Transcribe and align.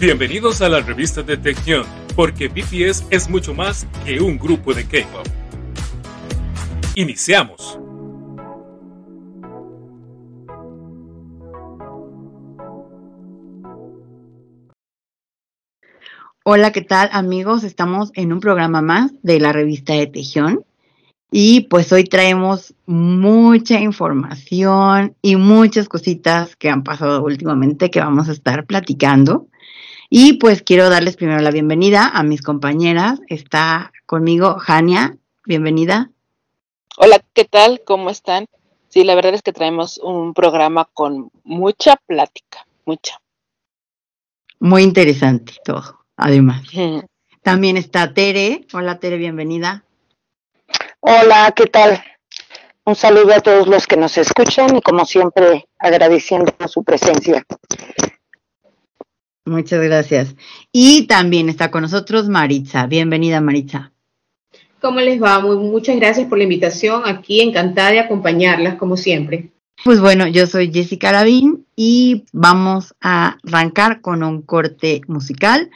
Bienvenidos 0.00 0.60
a 0.60 0.68
la 0.68 0.80
revista 0.80 1.22
de 1.22 1.36
Tección, 1.36 1.84
porque 2.16 2.48
BTS 2.48 3.06
es 3.10 3.30
mucho 3.30 3.54
más 3.54 3.86
que 4.04 4.20
un 4.20 4.38
grupo 4.38 4.74
de 4.74 4.84
K-pop. 4.84 5.26
Iniciamos. 6.96 7.78
Hola, 16.42 16.72
¿qué 16.72 16.82
tal 16.82 17.08
amigos? 17.12 17.62
Estamos 17.62 18.10
en 18.14 18.32
un 18.32 18.40
programa 18.40 18.82
más 18.82 19.12
de 19.22 19.38
la 19.38 19.52
revista 19.52 19.94
de 19.94 20.08
Tejión 20.08 20.64
y 21.30 21.62
pues 21.62 21.92
hoy 21.92 22.04
traemos 22.04 22.74
mucha 22.84 23.80
información 23.80 25.16
y 25.22 25.36
muchas 25.36 25.88
cositas 25.88 26.56
que 26.56 26.68
han 26.68 26.82
pasado 26.82 27.24
últimamente 27.24 27.90
que 27.90 28.00
vamos 28.00 28.28
a 28.28 28.32
estar 28.32 28.66
platicando. 28.66 29.46
Y 30.16 30.34
pues 30.34 30.62
quiero 30.62 30.90
darles 30.90 31.16
primero 31.16 31.40
la 31.40 31.50
bienvenida 31.50 32.06
a 32.06 32.22
mis 32.22 32.40
compañeras. 32.40 33.18
Está 33.26 33.92
conmigo 34.06 34.60
Jania, 34.60 35.16
bienvenida. 35.44 36.12
Hola, 36.96 37.20
¿qué 37.32 37.44
tal? 37.44 37.82
¿Cómo 37.84 38.10
están? 38.10 38.46
Sí, 38.90 39.02
la 39.02 39.16
verdad 39.16 39.34
es 39.34 39.42
que 39.42 39.52
traemos 39.52 39.98
un 39.98 40.32
programa 40.32 40.88
con 40.94 41.32
mucha 41.42 41.96
plática, 42.06 42.64
mucha. 42.84 43.20
Muy 44.60 44.84
interesante 44.84 45.54
todo, 45.64 46.06
además. 46.16 46.62
También 47.42 47.76
está 47.76 48.14
Tere. 48.14 48.68
Hola 48.72 49.00
Tere, 49.00 49.16
bienvenida. 49.16 49.82
Hola, 51.00 51.52
¿qué 51.56 51.66
tal? 51.66 52.04
Un 52.84 52.94
saludo 52.94 53.34
a 53.34 53.40
todos 53.40 53.66
los 53.66 53.88
que 53.88 53.96
nos 53.96 54.16
escuchan 54.16 54.76
y 54.76 54.80
como 54.80 55.06
siempre 55.06 55.66
agradeciendo 55.76 56.54
su 56.68 56.84
presencia. 56.84 57.44
Muchas 59.46 59.82
gracias. 59.82 60.34
Y 60.72 61.06
también 61.06 61.48
está 61.48 61.70
con 61.70 61.82
nosotros 61.82 62.28
Maritza. 62.28 62.86
Bienvenida 62.86 63.40
Maritza. 63.40 63.92
¿Cómo 64.80 65.00
les 65.00 65.22
va? 65.22 65.40
muchas 65.40 65.96
gracias 65.96 66.28
por 66.28 66.38
la 66.38 66.44
invitación. 66.44 67.02
Aquí 67.04 67.40
encantada 67.40 67.92
de 67.92 68.00
acompañarlas 68.00 68.76
como 68.76 68.96
siempre. 68.96 69.50
Pues 69.82 70.00
bueno, 70.00 70.26
yo 70.26 70.46
soy 70.46 70.72
Jessica 70.72 71.12
Lavín 71.12 71.66
y 71.76 72.24
vamos 72.32 72.94
a 73.00 73.38
arrancar 73.44 74.00
con 74.00 74.22
un 74.22 74.42
corte 74.42 75.02
musical 75.08 75.70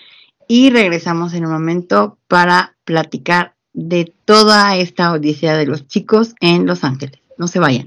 y 0.46 0.70
regresamos 0.70 1.34
en 1.34 1.44
un 1.44 1.52
momento 1.52 2.18
para 2.26 2.76
platicar 2.84 3.54
de 3.74 4.12
toda 4.24 4.76
esta 4.76 5.12
odisea 5.12 5.56
de 5.56 5.66
los 5.66 5.86
chicos 5.86 6.34
en 6.40 6.66
Los 6.66 6.84
Ángeles. 6.84 7.20
No 7.36 7.48
se 7.48 7.58
vayan. 7.58 7.86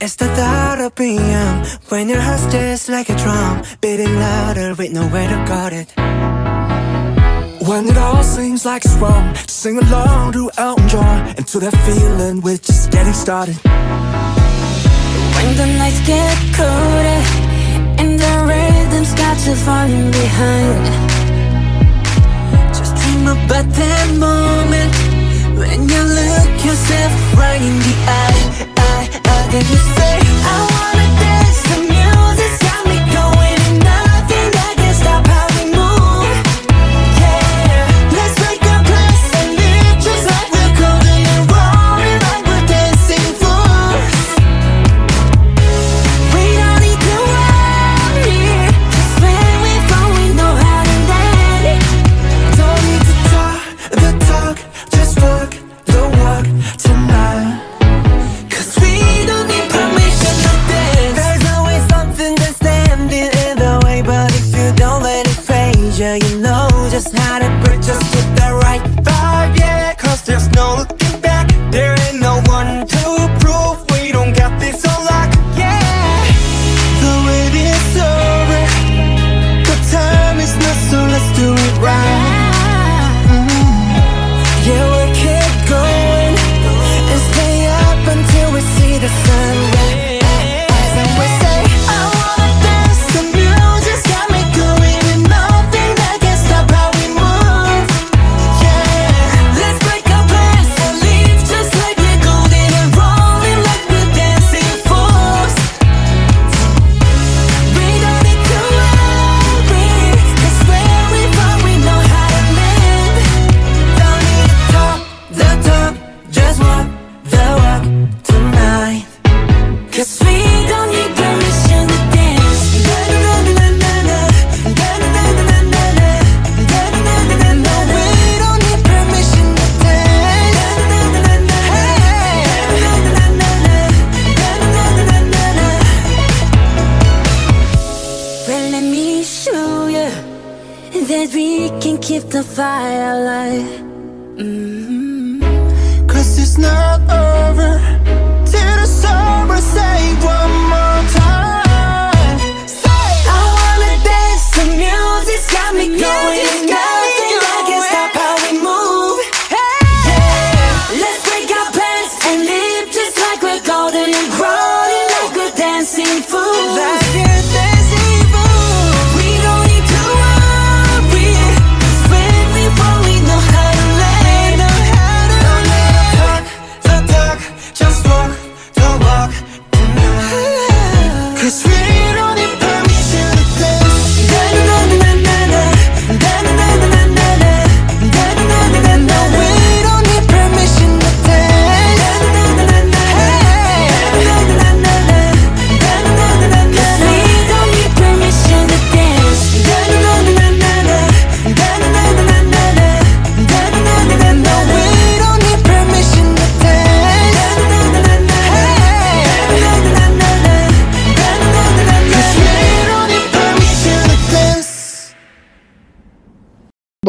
It's 0.00 0.16
the 0.16 0.28
thought 0.36 0.80
of 0.80 0.94
PM 0.94 1.64
when 1.88 2.08
your 2.08 2.20
heart's 2.20 2.46
just 2.52 2.88
like 2.88 3.08
a 3.08 3.16
drum, 3.16 3.62
beating 3.80 4.14
louder 4.14 4.74
with 4.74 4.92
nowhere 4.92 5.28
to 5.28 5.44
guard 5.48 5.72
it. 5.72 5.92
When 7.68 7.88
it 7.88 7.96
all 7.96 8.22
seems 8.22 8.64
like 8.64 8.84
it's 8.84 8.94
wrong, 8.94 9.34
sing 9.48 9.78
along 9.78 10.32
to 10.32 10.50
Elton 10.56 10.88
John 10.88 11.26
and 11.36 11.46
that 11.46 11.76
feeling 11.86 12.40
we're 12.40 12.58
just 12.58 12.90
getting 12.90 13.12
started. 13.12 13.56
When 15.36 15.56
the 15.56 15.66
nights 15.78 16.00
get 16.06 16.36
colder 16.54 17.20
and 18.00 18.18
the 18.18 18.34
rhythm's 18.48 19.12
got 19.14 19.36
you 19.46 19.54
falling 19.56 20.10
behind 20.10 21.16
just 22.76 22.94
dream 22.96 23.26
about 23.26 23.66
that 23.80 24.08
moment 24.18 25.05
When 25.56 25.88
you 25.88 26.02
look 26.02 26.64
yourself 26.64 27.12
right 27.34 27.62
in 27.62 27.78
the 27.78 27.94
eye, 28.06 28.68
eye, 28.76 29.08
eye 29.24 29.48
Then 29.50 29.64
you 29.72 29.80
say, 29.96 30.18
I 30.20 30.56
wanna 30.70 31.20
dance 31.20 31.35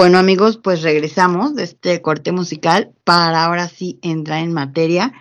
Bueno 0.07 0.19
amigos, 0.19 0.55
pues 0.55 0.83
regresamos 0.83 1.53
de 1.53 1.63
este 1.63 2.01
corte 2.01 2.31
musical 2.31 2.93
para 3.03 3.43
ahora 3.43 3.67
sí 3.67 3.99
entrar 4.01 4.39
en 4.41 4.53
materia 4.53 5.11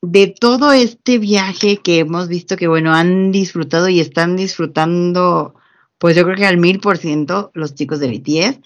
de 0.00 0.28
todo 0.28 0.70
este 0.70 1.18
viaje 1.18 1.78
que 1.78 1.98
hemos 1.98 2.28
visto 2.28 2.56
que 2.56 2.68
bueno 2.68 2.94
han 2.94 3.32
disfrutado 3.32 3.88
y 3.88 3.98
están 3.98 4.36
disfrutando 4.36 5.56
pues 5.98 6.14
yo 6.14 6.22
creo 6.22 6.36
que 6.36 6.46
al 6.46 6.56
mil 6.56 6.78
por 6.78 6.98
ciento 6.98 7.50
los 7.52 7.74
chicos 7.74 7.98
de 7.98 8.06
BTS 8.06 8.60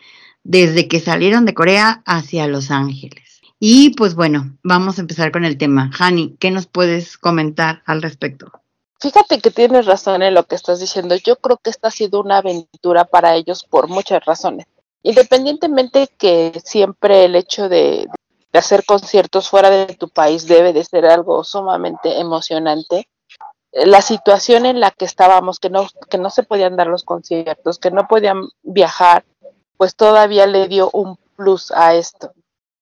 desde 0.44 0.88
que 0.88 1.00
salieron 1.00 1.46
de 1.46 1.54
Corea 1.54 2.02
hacia 2.04 2.46
Los 2.46 2.70
Ángeles. 2.70 3.40
Y 3.58 3.94
pues 3.94 4.14
bueno, 4.14 4.58
vamos 4.62 4.98
a 4.98 5.00
empezar 5.00 5.32
con 5.32 5.46
el 5.46 5.56
tema. 5.56 5.90
Hani, 5.98 6.36
¿qué 6.38 6.50
nos 6.50 6.66
puedes 6.66 7.16
comentar 7.16 7.82
al 7.86 8.02
respecto? 8.02 8.52
Fíjate 9.00 9.40
que 9.40 9.50
tienes 9.50 9.86
razón 9.86 10.22
en 10.22 10.34
lo 10.34 10.44
que 10.44 10.56
estás 10.56 10.80
diciendo. 10.80 11.16
Yo 11.16 11.36
creo 11.36 11.56
que 11.56 11.70
esta 11.70 11.88
ha 11.88 11.90
sido 11.90 12.20
una 12.20 12.36
aventura 12.36 13.06
para 13.06 13.34
ellos 13.34 13.64
por 13.64 13.88
muchas 13.88 14.22
razones. 14.26 14.66
Independientemente 15.02 16.08
que 16.18 16.60
siempre 16.64 17.24
el 17.24 17.36
hecho 17.36 17.68
de, 17.68 18.08
hacer 18.52 18.84
conciertos 18.84 19.48
fuera 19.48 19.70
de 19.70 19.94
tu 19.94 20.08
país 20.08 20.46
debe 20.46 20.72
de 20.72 20.84
ser 20.84 21.06
algo 21.06 21.44
sumamente 21.44 22.18
emocionante. 22.18 23.08
La 23.72 24.02
situación 24.02 24.66
en 24.66 24.80
la 24.80 24.90
que 24.90 25.04
estábamos, 25.04 25.60
que 25.60 25.70
no, 25.70 25.86
que 26.10 26.18
no 26.18 26.30
se 26.30 26.42
podían 26.42 26.76
dar 26.76 26.88
los 26.88 27.04
conciertos, 27.04 27.78
que 27.78 27.92
no 27.92 28.08
podían 28.08 28.48
viajar, 28.62 29.24
pues 29.76 29.94
todavía 29.94 30.46
le 30.46 30.66
dio 30.66 30.90
un 30.92 31.16
plus 31.36 31.70
a 31.70 31.94
esto. 31.94 32.32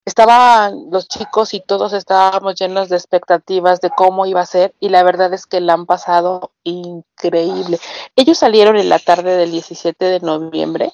Estaban 0.05 0.89
los 0.89 1.07
chicos 1.07 1.53
y 1.53 1.59
todos 1.59 1.93
estábamos 1.93 2.55
llenos 2.55 2.89
de 2.89 2.95
expectativas 2.95 3.79
de 3.79 3.91
cómo 3.91 4.25
iba 4.25 4.41
a 4.41 4.45
ser 4.47 4.73
y 4.79 4.89
la 4.89 5.03
verdad 5.03 5.31
es 5.35 5.45
que 5.45 5.61
la 5.61 5.73
han 5.73 5.85
pasado 5.85 6.51
increíble. 6.63 7.79
Ellos 8.15 8.39
salieron 8.39 8.75
en 8.77 8.89
la 8.89 8.97
tarde 8.97 9.37
del 9.37 9.51
17 9.51 10.03
de 10.03 10.19
noviembre, 10.21 10.91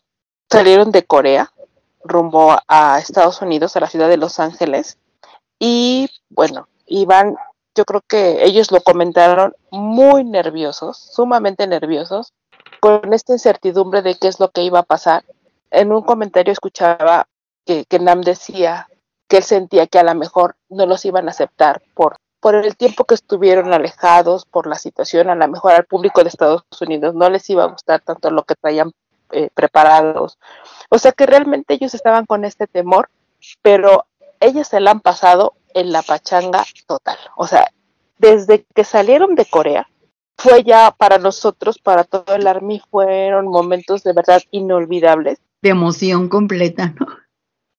salieron 0.55 0.91
de 0.91 1.03
Corea 1.03 1.51
rumbo 2.01 2.55
a 2.69 2.99
Estados 2.99 3.41
Unidos, 3.41 3.75
a 3.75 3.81
la 3.81 3.89
ciudad 3.89 4.07
de 4.07 4.15
Los 4.15 4.39
Ángeles 4.39 4.97
y 5.59 6.09
bueno, 6.29 6.69
iban, 6.85 7.35
yo 7.75 7.83
creo 7.83 8.01
que 8.07 8.45
ellos 8.45 8.71
lo 8.71 8.79
comentaron 8.79 9.53
muy 9.69 10.23
nerviosos, 10.23 10.97
sumamente 10.97 11.67
nerviosos, 11.67 12.31
con 12.79 13.13
esta 13.13 13.33
incertidumbre 13.33 14.01
de 14.01 14.15
qué 14.15 14.29
es 14.29 14.39
lo 14.39 14.49
que 14.49 14.63
iba 14.63 14.79
a 14.79 14.83
pasar. 14.83 15.25
En 15.71 15.91
un 15.91 16.03
comentario 16.03 16.53
escuchaba 16.53 17.27
que, 17.65 17.83
que 17.83 17.99
Nam 17.99 18.21
decía 18.21 18.87
que 19.27 19.37
él 19.37 19.43
sentía 19.43 19.87
que 19.87 19.99
a 19.99 20.03
lo 20.03 20.15
mejor 20.15 20.55
no 20.69 20.85
los 20.85 21.03
iban 21.03 21.27
a 21.27 21.31
aceptar 21.31 21.81
por, 21.95 22.15
por 22.39 22.55
el 22.55 22.77
tiempo 22.77 23.03
que 23.03 23.15
estuvieron 23.15 23.73
alejados, 23.73 24.45
por 24.45 24.67
la 24.67 24.75
situación, 24.75 25.29
a 25.29 25.35
lo 25.35 25.47
mejor 25.49 25.73
al 25.73 25.85
público 25.85 26.21
de 26.21 26.29
Estados 26.29 26.63
Unidos 26.79 27.13
no 27.13 27.29
les 27.29 27.49
iba 27.49 27.63
a 27.63 27.67
gustar 27.67 27.99
tanto 28.01 28.31
lo 28.31 28.43
que 28.43 28.55
traían 28.55 28.91
eh, 29.31 29.49
preparados. 29.53 30.37
O 30.89 30.99
sea 30.99 31.11
que 31.11 31.25
realmente 31.25 31.73
ellos 31.73 31.93
estaban 31.93 32.25
con 32.25 32.45
este 32.45 32.67
temor, 32.67 33.09
pero 33.61 34.05
ellos 34.39 34.67
se 34.67 34.79
la 34.79 34.91
han 34.91 34.99
pasado 35.01 35.53
en 35.73 35.91
la 35.91 36.01
pachanga 36.01 36.63
total. 36.87 37.17
O 37.35 37.47
sea, 37.47 37.71
desde 38.17 38.65
que 38.73 38.83
salieron 38.83 39.35
de 39.35 39.45
Corea, 39.45 39.89
fue 40.37 40.63
ya 40.63 40.91
para 40.91 41.17
nosotros, 41.17 41.79
para 41.79 42.03
todo 42.03 42.35
el 42.35 42.47
Army, 42.47 42.81
fueron 42.89 43.47
momentos 43.47 44.03
de 44.03 44.13
verdad 44.13 44.41
inolvidables. 44.51 45.39
De 45.61 45.69
emoción 45.69 46.29
completa, 46.29 46.93
¿no? 46.99 47.07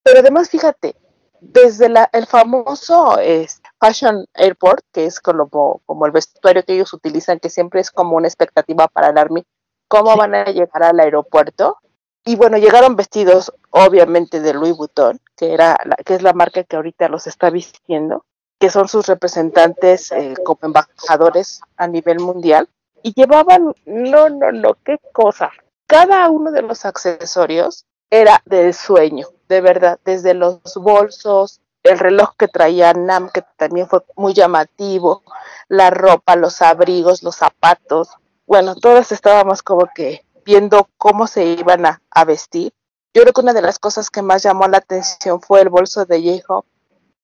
Pero 0.02 0.20
además, 0.20 0.48
fíjate, 0.50 0.96
desde 1.40 1.88
la, 1.88 2.08
el 2.12 2.26
famoso 2.26 3.18
eh, 3.18 3.46
Fashion 3.80 4.26
Airport, 4.34 4.84
que 4.92 5.06
es 5.06 5.20
como, 5.20 5.80
como 5.84 6.06
el 6.06 6.12
vestuario 6.12 6.64
que 6.64 6.74
ellos 6.74 6.92
utilizan, 6.92 7.38
que 7.38 7.50
siempre 7.50 7.80
es 7.80 7.90
como 7.90 8.16
una 8.16 8.28
expectativa 8.28 8.88
para 8.88 9.10
el 9.10 9.18
Army, 9.18 9.44
cómo 9.88 10.12
Sí. 10.12 10.18
van 10.18 10.34
a 10.34 10.44
llegar 10.46 10.82
al 10.82 11.00
aeropuerto. 11.00 11.78
Y 12.24 12.36
bueno, 12.36 12.58
llegaron 12.58 12.96
vestidos 12.96 13.52
obviamente 13.70 14.40
de 14.40 14.52
Louis 14.54 14.76
Vuitton, 14.76 15.20
que, 15.36 15.52
era 15.54 15.78
la, 15.84 15.96
que 15.96 16.14
es 16.14 16.22
la 16.22 16.32
marca 16.32 16.64
que 16.64 16.76
ahorita 16.76 17.08
los 17.08 17.26
está 17.26 17.50
vistiendo, 17.50 18.24
que 18.58 18.68
son 18.70 18.88
sus 18.88 19.06
representantes 19.06 20.10
eh, 20.12 20.34
como 20.44 20.58
embajadores 20.62 21.60
a 21.76 21.86
nivel 21.86 22.18
mundial. 22.20 22.68
Y 23.02 23.12
llevaban, 23.14 23.72
no, 23.84 24.28
no, 24.28 24.50
no, 24.50 24.74
qué 24.84 24.98
cosa. 25.12 25.50
Cada 25.86 26.28
uno 26.30 26.50
de 26.50 26.62
los 26.62 26.84
accesorios 26.84 27.84
era 28.10 28.42
del 28.44 28.74
sueño, 28.74 29.28
de 29.48 29.60
verdad, 29.60 30.00
desde 30.04 30.34
los 30.34 30.60
bolsos, 30.74 31.60
el 31.84 31.98
reloj 32.00 32.30
que 32.36 32.48
traía 32.48 32.92
Nam, 32.92 33.30
que 33.30 33.44
también 33.56 33.86
fue 33.88 34.00
muy 34.16 34.34
llamativo, 34.34 35.22
la 35.68 35.90
ropa, 35.90 36.34
los 36.34 36.60
abrigos, 36.62 37.22
los 37.22 37.36
zapatos. 37.36 38.08
Bueno, 38.46 38.74
todos 38.76 39.12
estábamos 39.12 39.62
como 39.62 39.88
que 39.94 40.24
viendo 40.44 40.88
cómo 40.98 41.26
se 41.26 41.44
iban 41.44 41.86
a, 41.86 42.02
a 42.10 42.24
vestir. 42.24 42.72
Yo 43.14 43.22
creo 43.22 43.32
que 43.32 43.40
una 43.40 43.52
de 43.54 43.62
las 43.62 43.78
cosas 43.78 44.10
que 44.10 44.22
más 44.22 44.42
llamó 44.42 44.68
la 44.68 44.78
atención 44.78 45.40
fue 45.40 45.62
el 45.62 45.68
bolso 45.68 46.04
de 46.04 46.20
J-Hope, 46.40 46.68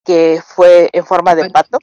que 0.04 0.42
fue 0.44 0.90
en 0.92 1.04
forma 1.06 1.34
de 1.34 1.50
pato. 1.50 1.78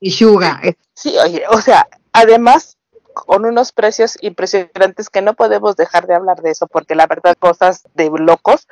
Y 0.00 0.10
Suga, 0.10 0.60
es- 0.62 0.76
Sí, 0.94 1.16
oye, 1.18 1.42
o 1.50 1.60
sea, 1.60 1.88
además 2.12 2.76
con 3.14 3.44
unos 3.44 3.72
precios 3.72 4.16
impresionantes 4.22 5.10
que 5.10 5.22
no 5.22 5.34
podemos 5.34 5.76
dejar 5.76 6.06
de 6.06 6.14
hablar 6.14 6.40
de 6.42 6.50
eso, 6.50 6.66
porque 6.66 6.94
la 6.94 7.06
verdad, 7.06 7.36
cosas 7.38 7.82
de 7.94 8.10
locos. 8.10 8.68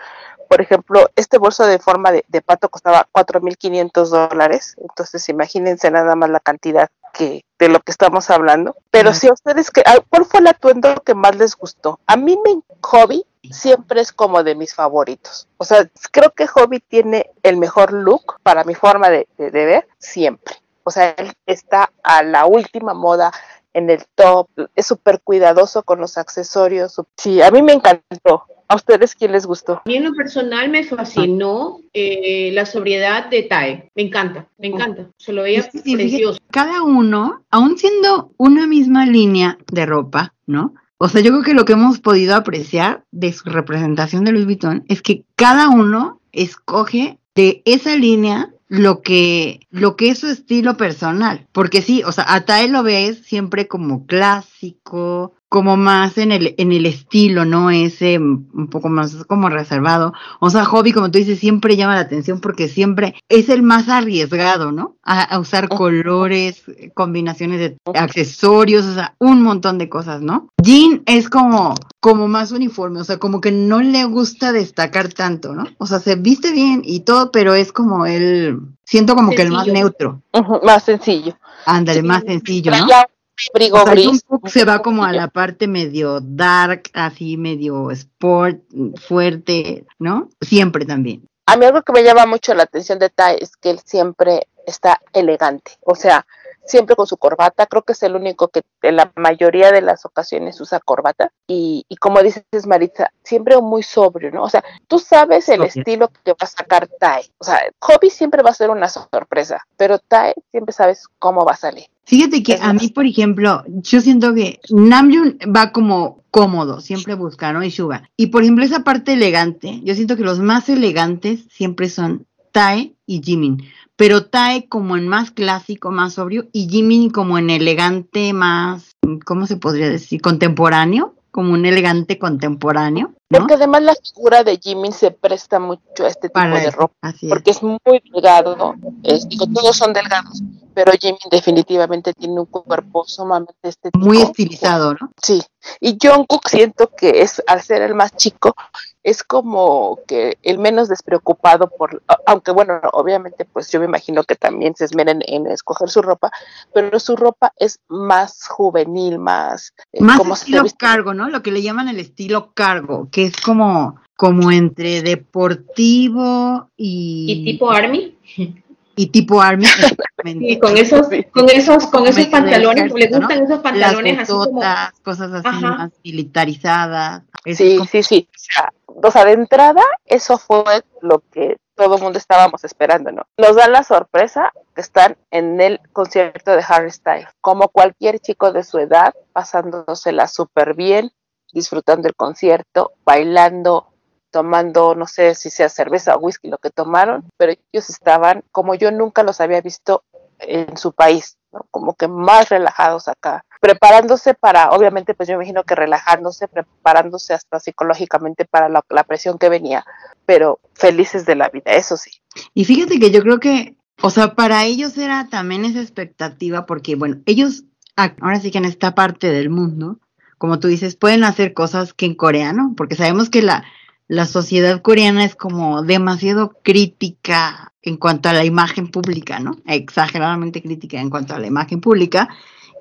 Por 0.49 0.61
ejemplo, 0.61 1.09
este 1.17 1.39
bolso 1.39 1.67
de 1.67 1.79
forma 1.79 2.13
de, 2.13 2.25
de 2.29 2.43
pato 2.43 2.69
costaba 2.69 3.09
4.500 3.13 4.11
dólares, 4.11 4.77
entonces 4.79 5.29
imagínense 5.29 5.91
nada 5.91 6.17
más 6.17 6.31
la 6.31 6.41
cantidad 6.41 6.91
que 7.13 7.43
de 7.59 7.69
lo 7.69 7.81
que 7.81 7.93
estamos 7.93 8.31
hablando. 8.31 8.77
Pero 8.91 9.13
si 9.15 9.29
a 9.29 9.33
ustedes, 9.33 9.71
que, 9.71 9.83
ah, 9.87 9.99
¿cuál 10.09 10.25
fue 10.25 10.41
el 10.41 10.47
atuendo 10.49 10.95
que 11.05 11.15
más 11.15 11.37
les 11.37 11.57
gustó? 11.57 12.01
A 12.07 12.17
mí 12.17 12.39
me 12.45 12.61
Hobby 12.83 13.25
siempre 13.51 14.01
es 14.01 14.13
como 14.13 14.43
de 14.43 14.55
mis 14.55 14.75
favoritos. 14.75 15.49
O 15.59 15.65
sea, 15.65 15.89
creo 16.11 16.31
que 16.33 16.47
Hobby 16.47 16.81
tiene 16.81 17.31
el 17.43 17.57
mejor 17.57 17.93
look 17.93 18.37
para 18.43 18.65
mi 18.65 18.75
forma 18.75 19.09
de, 19.11 19.29
de- 19.39 19.51
de 19.51 19.65
ver 19.67 19.89
siempre. 19.99 20.55
O 20.85 20.91
sea, 20.91 21.11
él 21.11 21.33
está 21.47 21.93
a 22.03 22.23
la 22.23 22.47
última 22.47 22.95
moda 22.95 23.31
en 23.73 23.89
el 23.91 24.05
top, 24.15 24.49
es 24.75 24.87
súper 24.87 25.21
cuidadoso 25.21 25.83
con 25.85 26.01
los 26.01 26.19
accesorios. 26.19 27.01
Sí, 27.17 27.41
a 27.43 27.51
mí 27.51 27.63
me 27.63 27.73
encantó. 27.73 28.47
¿A 28.71 28.77
ustedes 28.77 29.17
quién 29.17 29.33
les 29.33 29.47
gustó? 29.47 29.79
A 29.79 29.83
mí 29.85 29.97
en 29.97 30.05
lo 30.05 30.13
personal 30.13 30.71
me 30.71 30.85
fascinó 30.85 31.81
eh, 31.93 32.53
la 32.53 32.65
sobriedad 32.65 33.29
de 33.29 33.43
Tae. 33.43 33.91
Me 33.97 34.03
encanta, 34.03 34.47
me 34.59 34.69
encanta. 34.69 35.09
Se 35.17 35.33
lo 35.33 35.43
veía 35.43 35.63
sí, 35.63 35.81
fíjate, 35.81 35.95
precioso. 35.95 36.39
cada 36.53 36.85
uno, 36.85 37.43
aún 37.51 37.77
siendo 37.77 38.31
una 38.37 38.69
misma 38.69 39.07
línea 39.07 39.59
de 39.73 39.87
ropa, 39.87 40.35
¿no? 40.47 40.75
O 40.99 41.09
sea, 41.09 41.21
yo 41.21 41.33
creo 41.33 41.43
que 41.43 41.55
lo 41.55 41.65
que 41.65 41.73
hemos 41.73 41.99
podido 41.99 42.37
apreciar 42.37 43.03
de 43.11 43.33
su 43.33 43.49
representación 43.49 44.23
de 44.23 44.31
Louis 44.31 44.45
Vuitton 44.45 44.85
es 44.87 45.03
que 45.03 45.25
cada 45.35 45.69
uno 45.69 46.21
escoge 46.31 47.19
de 47.35 47.63
esa 47.65 47.97
línea 47.97 48.53
lo 48.69 49.03
que, 49.03 49.67
lo 49.71 49.97
que 49.97 50.11
es 50.11 50.21
su 50.21 50.29
estilo 50.29 50.77
personal. 50.77 51.49
Porque 51.51 51.83
sí, 51.83 52.05
o 52.07 52.13
sea, 52.13 52.25
a 52.29 52.45
Tae 52.45 52.69
lo 52.69 52.85
ves 52.85 53.23
siempre 53.25 53.67
como 53.67 54.07
clásico, 54.07 55.35
como 55.51 55.77
más 55.77 56.17
en 56.17 56.31
el, 56.31 56.55
en 56.59 56.71
el 56.71 56.87
estilo, 56.87 57.45
¿no? 57.45 57.71
Ese 57.71 58.19
mm, 58.21 58.51
un 58.55 58.69
poco 58.69 58.89
más 58.89 59.25
como 59.27 59.49
reservado. 59.49 60.15
O 60.39 60.49
sea, 60.49 60.65
Hobby, 60.65 60.93
como 60.93 61.11
tú 61.11 61.19
dices, 61.19 61.41
siempre 61.41 61.77
llama 61.77 61.97
la 61.97 62.03
atención 62.03 62.41
porque 62.41 62.69
siempre 62.69 63.17
es 63.29 63.49
el 63.49 63.63
más 63.63 63.89
arriesgado, 63.89 64.71
¿no? 64.71 64.95
A, 65.03 65.23
a 65.23 65.41
usar 65.41 65.69
colores, 65.69 66.63
combinaciones 66.95 67.59
de 67.59 67.77
accesorios, 67.95 68.87
o 68.87 68.95
sea, 68.95 69.17
un 69.19 69.43
montón 69.43 69.77
de 69.79 69.89
cosas, 69.89 70.23
¿no? 70.23 70.49
Jean 70.63 71.03
es 71.07 71.29
como, 71.29 71.75
como 71.99 72.29
más 72.29 72.53
uniforme, 72.53 73.01
o 73.01 73.05
sea, 73.05 73.19
como 73.19 73.41
que 73.41 73.51
no 73.51 73.83
le 73.83 74.05
gusta 74.05 74.53
destacar 74.53 75.13
tanto, 75.13 75.53
¿no? 75.57 75.67
O 75.79 75.87
sea, 75.87 75.99
se 75.99 76.15
viste 76.15 76.53
bien 76.53 76.83
y 76.85 77.01
todo, 77.01 77.33
pero 77.33 77.55
es 77.55 77.73
como 77.73 78.07
el, 78.07 78.61
siento 78.85 79.17
como 79.17 79.33
que 79.33 79.43
el 79.43 79.51
más 79.51 79.67
neutro. 79.67 80.23
Más 80.63 80.85
sencillo. 80.85 81.37
Ándale, 81.67 82.03
Sí, 82.03 82.07
más 82.07 82.23
sencillo, 82.23 82.71
¿no? 82.71 82.87
Traía 82.87 83.09
un 83.49 83.57
abrigo 83.57 83.77
O 83.77 83.85
sea, 83.85 83.93
gris. 83.93 84.07
Jungkook 84.07 84.49
se 84.49 84.65
va 84.65 84.83
como 84.83 85.05
a 85.05 85.13
la 85.13 85.29
parte 85.29 85.67
medio 85.67 86.21
dark, 86.21 86.91
así 86.93 87.37
medio 87.37 87.91
sport, 87.91 88.61
fuerte, 88.97 89.85
¿no? 89.99 90.29
Siempre 90.41 90.85
también. 90.85 91.27
A 91.47 91.57
mí 91.57 91.65
algo 91.65 91.83
que 91.83 91.93
me 91.93 92.05
llama 92.05 92.27
mucho 92.27 92.55
la 92.55 92.63
atención 92.65 92.99
de 92.99 93.11
Tai 93.11 93.37
es 93.41 93.57
que 93.57 93.71
él 93.71 93.81
siempre 93.85 94.47
está 94.67 95.01
elegante, 95.13 95.73
o 95.81 95.95
sea, 95.95 96.27
siempre 96.71 96.97
con 96.97 97.07
su 97.07 97.17
corbata, 97.17 97.67
creo 97.67 97.83
que 97.83 97.93
es 97.93 98.03
el 98.03 98.17
único 98.17 98.49
que 98.49 98.63
en 98.83 98.97
la 98.97 99.13
mayoría 99.17 99.73
de 99.73 99.83
las 99.83 100.07
ocasiones 100.07 100.61
usa 100.61 100.81
corbata 100.81 101.33
y, 101.47 101.85
y 101.89 101.97
como 101.97 102.23
dices 102.23 102.45
Maritza, 102.67 103.11
siempre 103.23 103.61
muy 103.61 103.83
sobrio, 103.83 104.31
¿no? 104.31 104.45
O 104.45 104.49
sea, 104.49 104.65
tú 104.87 104.99
sabes 104.99 105.49
el 105.49 105.57
Sobrio. 105.57 105.67
estilo 105.67 106.09
que 106.25 106.33
va 106.33 106.37
a 106.41 106.47
sacar 106.47 106.89
Tai, 106.99 107.23
o 107.39 107.45
sea, 107.45 107.61
Hobby 107.81 108.11
siempre 108.11 108.43
va 108.43 108.51
a 108.51 108.55
ser 108.55 108.71
una 108.71 108.89
sorpresa, 108.89 109.67
pero 109.77 109.99
Tai 109.99 110.33
siempre 110.51 110.73
sabes 110.73 111.07
cómo 111.19 111.45
va 111.45 111.53
a 111.53 111.57
salir. 111.57 111.87
Fíjate 112.05 112.43
que 112.43 112.59
a 112.61 112.73
mí, 112.73 112.89
por 112.89 113.07
ejemplo, 113.07 113.63
yo 113.69 114.01
siento 114.01 114.35
que 114.35 114.59
Namjoon 114.71 115.39
va 115.55 115.71
como 115.71 116.25
cómodo, 116.31 116.81
siempre 116.81 117.15
busca, 117.15 117.53
¿no? 117.53 117.63
Y 117.63 117.71
Suga. 117.71 118.11
Y 118.17 118.29
por 118.29 118.43
ejemplo, 118.43 118.65
esa 118.65 118.83
parte 118.83 119.13
elegante, 119.13 119.81
yo 119.85 119.95
siento 119.95 120.17
que 120.17 120.25
los 120.25 120.41
más 120.41 120.69
elegantes 120.69 121.45
siempre 121.51 121.89
son 121.89 122.27
Tae 122.53 122.95
y 123.07 123.23
Jimin. 123.23 123.65
Pero 124.01 124.25
Tae 124.25 124.67
como 124.67 124.97
en 124.97 125.07
más 125.09 125.31
clásico, 125.31 125.91
más 125.91 126.15
sobrio, 126.15 126.47
y 126.53 126.71
Jimin 126.71 127.11
como 127.11 127.37
en 127.37 127.51
elegante, 127.51 128.33
más, 128.33 128.97
¿cómo 129.27 129.47
se 129.47 129.59
podría 129.59 129.91
decir? 129.91 130.23
Contemporáneo, 130.23 131.17
como 131.31 131.53
un 131.53 131.67
elegante 131.67 132.19
contemporáneo. 132.19 133.13
¿no? 133.29 133.39
Porque 133.41 133.55
además 133.55 133.83
la 133.83 133.95
figura 133.95 134.43
de 134.43 134.57
Jimin 134.57 134.93
se 134.93 135.11
presta 135.11 135.59
mucho 135.61 135.83
a 136.07 136.09
este 136.09 136.29
tipo 136.31 136.33
Para 136.33 136.55
de 136.61 136.69
eso, 136.69 136.79
ropa, 136.79 136.95
así 137.03 137.27
es. 137.27 137.31
porque 137.31 137.51
es 137.51 137.63
muy 137.63 137.79
delgado, 138.11 138.75
es- 139.03 139.29
digo, 139.29 139.47
todos 139.53 139.77
son 139.77 139.93
delgados, 139.93 140.43
pero 140.73 140.93
Jimin 140.99 141.19
definitivamente 141.31 142.15
tiene 142.15 142.41
un 142.41 142.47
cuerpo 142.47 143.05
sumamente 143.07 143.53
estético. 143.69 144.03
Muy 144.03 144.23
estilizado, 144.23 144.95
¿no? 144.95 145.13
Sí, 145.23 145.43
y 145.79 145.99
Jungkook 146.03 146.49
siento 146.49 146.91
que 146.97 147.21
es, 147.21 147.43
al 147.47 147.61
ser 147.61 147.83
el 147.83 147.95
más 147.95 148.17
chico, 148.17 148.55
es 149.03 149.23
como 149.23 149.99
que 150.07 150.37
el 150.43 150.59
menos 150.59 150.89
despreocupado 150.89 151.69
por, 151.71 152.03
aunque 152.27 152.51
bueno, 152.51 152.81
obviamente 152.93 153.45
pues 153.45 153.71
yo 153.71 153.81
me 153.81 153.87
imagino 153.87 154.25
que 154.25 154.37
también 154.37 154.75
se 154.77 154.85
esmeren 154.85 155.23
en 155.27 155.47
escoger 155.47 155.89
su 155.89 156.03
ropa, 156.03 156.31
pero 156.75 156.99
su 157.01 157.17
ropa 157.17 157.53
es 157.57 157.81
más 157.89 158.47
juvenil, 158.49 159.19
más... 159.19 159.73
eh, 159.93 160.03
Más 160.03 160.19
como 160.19 160.37
se 160.37 160.45
estilo 160.45 160.65
cargo, 160.79 161.15
¿no? 161.15 161.29
Lo 161.29 161.43
que 161.43 161.53
le 161.53 161.63
llaman 161.63 161.89
el 161.89 161.99
estilo 161.99 162.53
cargo, 162.53 163.09
que 163.11 163.25
es 163.25 163.37
como, 163.37 164.01
como 164.17 164.51
entre 164.51 165.03
deportivo 165.03 166.69
y, 166.77 167.33
Y 167.33 167.45
tipo 167.45 167.71
Army. 167.71 168.17
y 168.97 169.07
tipo 169.09 169.41
army. 169.41 169.65
Y 170.25 170.59
con 170.59 170.77
esos, 170.77 171.09
Sí. 171.09 171.25
con 171.25 171.49
esos, 171.49 171.87
con 171.87 172.07
esos 172.07 172.27
pantalones, 172.27 172.93
le 172.93 173.07
gustan 173.09 173.33
esos 173.39 173.49
Las 173.49 173.59
pantalones 173.61 174.19
así 174.19 174.33
como. 174.33 174.45
bototas, 174.45 174.93
cosas 175.03 175.33
así 175.33 175.49
Ajá. 175.49 175.61
más 175.61 175.91
militarizadas. 176.05 177.23
Sí, 177.55 177.77
como- 177.79 177.89
sí, 177.89 178.03
sí. 178.03 178.29
O 178.31 178.39
sea, 178.39 178.73
o 179.03 179.11
sea, 179.11 179.25
de 179.25 179.33
entrada, 179.33 179.83
eso 180.05 180.37
fue 180.37 180.63
lo 181.01 181.23
que 181.33 181.57
todo 181.75 181.97
el 181.97 182.03
mundo 182.03 182.19
estábamos 182.19 182.63
esperando, 182.65 183.11
¿no? 183.13 183.23
Nos 183.39 183.57
dan 183.57 183.73
la 183.73 183.83
sorpresa 183.83 184.53
que 184.75 184.83
están 184.83 185.17
en 185.31 185.59
el 185.63 185.81
concierto 185.95 186.51
de 186.51 186.63
Harry 186.69 186.91
Styles, 186.91 187.29
como 187.41 187.69
cualquier 187.69 188.19
chico 188.19 188.53
de 188.53 188.63
su 188.65 188.79
edad, 188.79 189.15
pasándosela 189.33 190.27
súper 190.27 190.75
bien, 190.75 191.11
disfrutando 191.53 192.07
el 192.09 192.15
concierto, 192.15 192.93
bailando, 193.07 193.87
tomando, 194.31 194.95
no 194.95 195.07
sé 195.07 195.35
si 195.35 195.51
sea 195.51 195.69
cerveza 195.69 196.17
o 196.17 196.21
whisky 196.21 196.49
lo 196.49 196.59
que 196.59 196.71
tomaron, 196.71 197.25
pero 197.37 197.53
ellos 197.73 197.91
estaban 197.91 198.45
como 198.53 198.75
yo 198.75 198.91
nunca 198.91 199.23
los 199.23 199.41
había 199.41 199.61
visto 199.61 200.05
en 200.39 200.77
su 200.77 200.93
país. 200.93 201.37
Como 201.73 201.95
que 201.95 202.07
más 202.07 202.49
relajados 202.49 203.09
acá, 203.09 203.45
preparándose 203.61 204.35
para, 204.35 204.71
obviamente, 204.71 205.15
pues 205.15 205.29
yo 205.29 205.35
imagino 205.35 205.65
que 205.65 205.75
relajándose, 205.75 206.47
preparándose 206.47 207.35
hasta 207.35 207.59
psicológicamente 207.59 208.45
para 208.45 208.69
la, 208.69 208.85
la 208.89 209.03
presión 209.03 209.37
que 209.37 209.49
venía, 209.49 209.85
pero 210.27 210.61
felices 210.75 211.27
de 211.27 211.35
la 211.35 211.49
vida, 211.49 211.73
eso 211.73 211.97
sí. 211.97 212.13
Y 212.55 212.65
fíjate 212.65 213.01
que 213.01 213.11
yo 213.11 213.21
creo 213.23 213.41
que, 213.41 213.77
o 214.01 214.11
sea, 214.11 214.35
para 214.35 214.65
ellos 214.65 214.97
era 214.97 215.29
también 215.29 215.65
esa 215.65 215.81
expectativa, 215.81 216.67
porque, 216.67 216.95
bueno, 216.95 217.17
ellos, 217.27 217.65
ah, 217.97 218.15
ahora 218.21 218.39
sí 218.39 218.53
que 218.53 218.59
en 218.59 218.65
esta 218.65 218.95
parte 218.95 219.33
del 219.33 219.51
mundo, 219.51 219.99
como 220.39 220.61
tú 220.61 220.69
dices, 220.69 220.95
pueden 220.95 221.25
hacer 221.25 221.53
cosas 221.53 221.93
que 221.93 222.07
en 222.07 222.15
Corea, 222.15 222.53
¿no? 222.53 222.75
Porque 222.77 222.95
sabemos 222.95 223.29
que 223.29 223.43
la, 223.43 223.65
la 224.11 224.27
sociedad 224.27 224.83
coreana 224.83 225.25
es 225.25 225.37
como 225.37 225.85
demasiado 225.85 226.57
crítica 226.65 227.73
en 227.81 227.97
cuanto 227.97 228.29
a 228.29 228.33
la 228.33 228.45
imagen 228.45 228.89
pública, 228.89 229.39
¿no? 229.39 229.59
Exageradamente 229.67 230.63
crítica 230.63 231.01
en 231.01 231.11
cuanto 231.11 231.33
a 231.33 231.39
la 231.39 231.47
imagen 231.47 231.81
pública. 231.81 232.29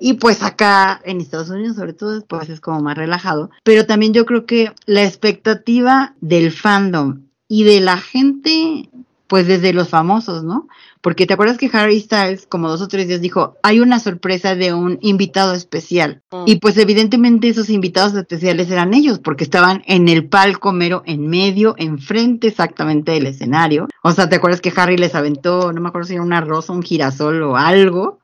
Y 0.00 0.14
pues 0.14 0.42
acá 0.42 1.00
en 1.04 1.20
Estados 1.20 1.50
Unidos, 1.50 1.76
sobre 1.76 1.92
todo, 1.92 2.20
pues 2.26 2.48
es 2.48 2.58
como 2.58 2.80
más 2.80 2.98
relajado. 2.98 3.50
Pero 3.62 3.86
también 3.86 4.12
yo 4.12 4.26
creo 4.26 4.44
que 4.44 4.72
la 4.86 5.04
expectativa 5.04 6.16
del 6.20 6.50
fandom 6.50 7.20
y 7.46 7.62
de 7.62 7.78
la 7.78 7.98
gente, 7.98 8.90
pues 9.28 9.46
desde 9.46 9.72
los 9.72 9.88
famosos, 9.88 10.42
¿no? 10.42 10.66
Porque 11.00 11.26
te 11.26 11.32
acuerdas 11.34 11.56
que 11.56 11.70
Harry 11.72 11.98
Styles, 12.00 12.46
como 12.46 12.68
dos 12.68 12.82
o 12.82 12.88
tres 12.88 13.08
días, 13.08 13.20
dijo, 13.20 13.56
hay 13.62 13.80
una 13.80 13.98
sorpresa 14.00 14.54
de 14.54 14.74
un 14.74 14.98
invitado 15.00 15.54
especial. 15.54 16.22
Mm. 16.30 16.44
Y 16.46 16.56
pues 16.56 16.76
evidentemente 16.76 17.48
esos 17.48 17.70
invitados 17.70 18.14
especiales 18.14 18.70
eran 18.70 18.92
ellos, 18.92 19.18
porque 19.18 19.44
estaban 19.44 19.82
en 19.86 20.08
el 20.08 20.28
palco 20.28 20.72
mero, 20.72 21.02
en 21.06 21.26
medio, 21.28 21.74
enfrente 21.78 22.48
exactamente 22.48 23.12
del 23.12 23.26
escenario. 23.26 23.88
O 24.02 24.12
sea, 24.12 24.28
¿te 24.28 24.36
acuerdas 24.36 24.60
que 24.60 24.72
Harry 24.76 24.98
les 24.98 25.14
aventó, 25.14 25.72
no 25.72 25.80
me 25.80 25.88
acuerdo 25.88 26.08
si 26.08 26.14
era 26.14 26.22
una 26.22 26.42
rosa, 26.42 26.72
un 26.72 26.82
girasol 26.82 27.42
o 27.42 27.56
algo, 27.56 28.18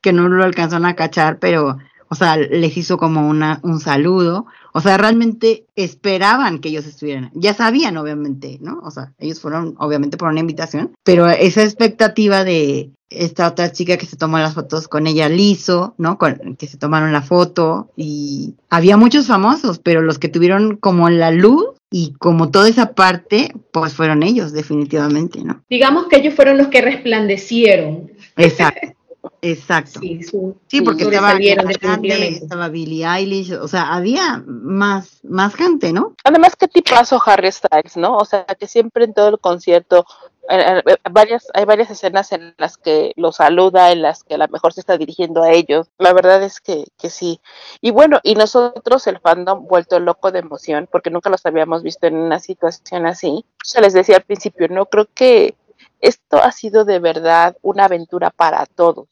que 0.00 0.12
no 0.12 0.28
lo 0.28 0.44
alcanzaron 0.44 0.86
a 0.86 0.96
cachar, 0.96 1.38
pero, 1.38 1.78
o 2.08 2.14
sea, 2.14 2.36
les 2.36 2.76
hizo 2.76 2.98
como 2.98 3.28
una, 3.28 3.60
un 3.62 3.80
saludo. 3.80 4.46
O 4.72 4.80
sea, 4.80 4.96
realmente 4.96 5.66
esperaban 5.76 6.58
que 6.58 6.70
ellos 6.70 6.86
estuvieran. 6.86 7.30
Ya 7.34 7.54
sabían, 7.54 7.96
obviamente, 7.96 8.58
¿no? 8.60 8.80
O 8.82 8.90
sea, 8.90 9.12
ellos 9.18 9.40
fueron, 9.40 9.74
obviamente, 9.78 10.16
por 10.16 10.28
una 10.28 10.40
invitación, 10.40 10.92
pero 11.04 11.28
esa 11.28 11.62
expectativa 11.62 12.44
de 12.44 12.90
esta 13.10 13.46
otra 13.48 13.72
chica 13.72 13.96
que 13.96 14.06
se 14.06 14.16
tomó 14.16 14.38
las 14.38 14.54
fotos 14.54 14.88
con 14.88 15.06
ella 15.06 15.28
liso, 15.28 15.94
¿no? 15.98 16.18
Con, 16.18 16.56
que 16.56 16.66
se 16.66 16.78
tomaron 16.78 17.12
la 17.12 17.22
foto 17.22 17.90
y 17.96 18.54
había 18.70 18.96
muchos 18.96 19.26
famosos, 19.26 19.78
pero 19.78 20.02
los 20.02 20.18
que 20.18 20.28
tuvieron 20.28 20.76
como 20.76 21.10
la 21.10 21.30
luz 21.30 21.66
y 21.90 22.14
como 22.18 22.50
toda 22.50 22.68
esa 22.68 22.94
parte, 22.94 23.52
pues 23.70 23.92
fueron 23.92 24.22
ellos, 24.22 24.52
definitivamente, 24.52 25.44
¿no? 25.44 25.62
Digamos 25.68 26.06
que 26.08 26.16
ellos 26.16 26.34
fueron 26.34 26.56
los 26.56 26.68
que 26.68 26.80
resplandecieron. 26.80 28.10
Exacto, 28.36 28.92
exacto. 29.42 30.00
Sí, 30.00 30.22
su- 30.22 30.56
Sí, 30.68 30.80
porque 30.80 31.04
estaba 31.04 31.34
Grande, 31.34 32.28
estaba 32.28 32.68
Billie 32.68 33.04
Eilish, 33.06 33.52
o 33.52 33.68
sea, 33.68 33.92
había 33.92 34.42
más, 34.46 35.20
más 35.24 35.54
gente, 35.54 35.92
¿no? 35.92 36.14
Además, 36.24 36.56
qué 36.56 36.68
tipazo 36.68 37.20
Harry 37.26 37.52
Styles, 37.52 37.96
¿no? 37.96 38.16
O 38.16 38.24
sea, 38.24 38.44
que 38.44 38.66
siempre 38.66 39.04
en 39.04 39.12
todo 39.14 39.28
el 39.28 39.38
concierto, 39.38 40.06
eh, 40.48 40.82
eh, 40.86 40.96
varias, 41.10 41.46
hay 41.54 41.64
varias 41.64 41.90
escenas 41.90 42.32
en 42.32 42.54
las 42.58 42.76
que 42.76 43.12
lo 43.16 43.30
saluda, 43.32 43.92
en 43.92 44.02
las 44.02 44.24
que 44.24 44.34
a 44.34 44.38
lo 44.38 44.48
mejor 44.48 44.72
se 44.72 44.80
está 44.80 44.96
dirigiendo 44.96 45.42
a 45.42 45.52
ellos. 45.52 45.88
La 45.98 46.12
verdad 46.12 46.42
es 46.42 46.60
que, 46.60 46.84
que 46.98 47.10
sí. 47.10 47.40
Y 47.80 47.90
bueno, 47.90 48.18
y 48.22 48.34
nosotros, 48.34 49.06
el 49.06 49.20
fandom, 49.20 49.66
vuelto 49.66 50.00
loco 50.00 50.32
de 50.32 50.38
emoción, 50.40 50.88
porque 50.90 51.10
nunca 51.10 51.30
los 51.30 51.44
habíamos 51.46 51.82
visto 51.82 52.06
en 52.06 52.16
una 52.16 52.38
situación 52.40 53.06
así. 53.06 53.44
Se 53.62 53.80
les 53.80 53.92
decía 53.92 54.16
al 54.16 54.22
principio, 54.24 54.68
no 54.68 54.86
creo 54.86 55.06
que 55.14 55.54
esto 56.00 56.38
ha 56.42 56.50
sido 56.50 56.84
de 56.84 56.98
verdad 56.98 57.56
una 57.62 57.84
aventura 57.84 58.30
para 58.30 58.66
todos, 58.66 59.06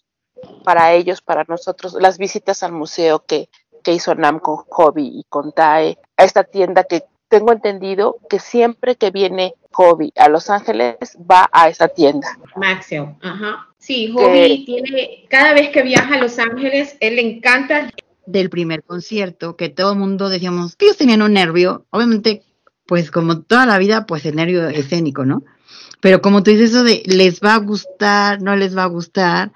para 0.64 0.92
ellos, 0.92 1.20
para 1.22 1.44
nosotros. 1.48 1.96
Las 2.00 2.18
visitas 2.18 2.62
al 2.62 2.72
museo 2.72 3.24
que, 3.26 3.48
que 3.82 3.92
hizo 3.92 4.14
Nam 4.14 4.38
con 4.38 4.56
Hobby 4.56 5.10
y 5.12 5.24
con 5.28 5.52
Tae, 5.52 5.98
a 6.16 6.24
esta 6.24 6.44
tienda 6.44 6.84
que 6.84 7.04
tengo 7.28 7.52
entendido 7.52 8.18
que 8.28 8.40
siempre 8.40 8.96
que 8.96 9.10
viene 9.10 9.54
Hobby 9.72 10.12
a 10.16 10.28
Los 10.28 10.50
Ángeles 10.50 10.96
va 11.18 11.48
a 11.52 11.68
esa 11.68 11.88
tienda. 11.88 12.38
Maxwell, 12.56 13.14
ajá. 13.22 13.68
Sí, 13.78 14.12
Hobby 14.12 14.64
tiene, 14.66 15.24
cada 15.30 15.54
vez 15.54 15.70
que 15.70 15.82
viaja 15.82 16.16
a 16.16 16.18
Los 16.18 16.38
Ángeles, 16.38 16.96
él 17.00 17.16
le 17.16 17.22
encanta. 17.22 17.90
Del 18.26 18.50
primer 18.50 18.82
concierto, 18.82 19.56
que 19.56 19.70
todo 19.70 19.92
el 19.92 19.98
mundo 19.98 20.28
decíamos 20.28 20.76
que 20.76 20.86
ellos 20.86 20.98
tenían 20.98 21.22
un 21.22 21.32
nervio, 21.32 21.86
obviamente, 21.90 22.42
pues 22.84 23.10
como 23.10 23.42
toda 23.42 23.64
la 23.64 23.78
vida, 23.78 24.06
pues 24.06 24.26
el 24.26 24.36
nervio 24.36 24.68
escénico, 24.68 25.24
¿no? 25.24 25.44
Pero 26.00 26.20
como 26.20 26.42
tú 26.42 26.50
dices 26.50 26.70
eso 26.70 26.84
de 26.84 27.02
les 27.06 27.40
va 27.40 27.54
a 27.54 27.58
gustar, 27.58 28.42
no 28.42 28.56
les 28.56 28.76
va 28.76 28.84
a 28.84 28.88
gustar, 28.88 29.52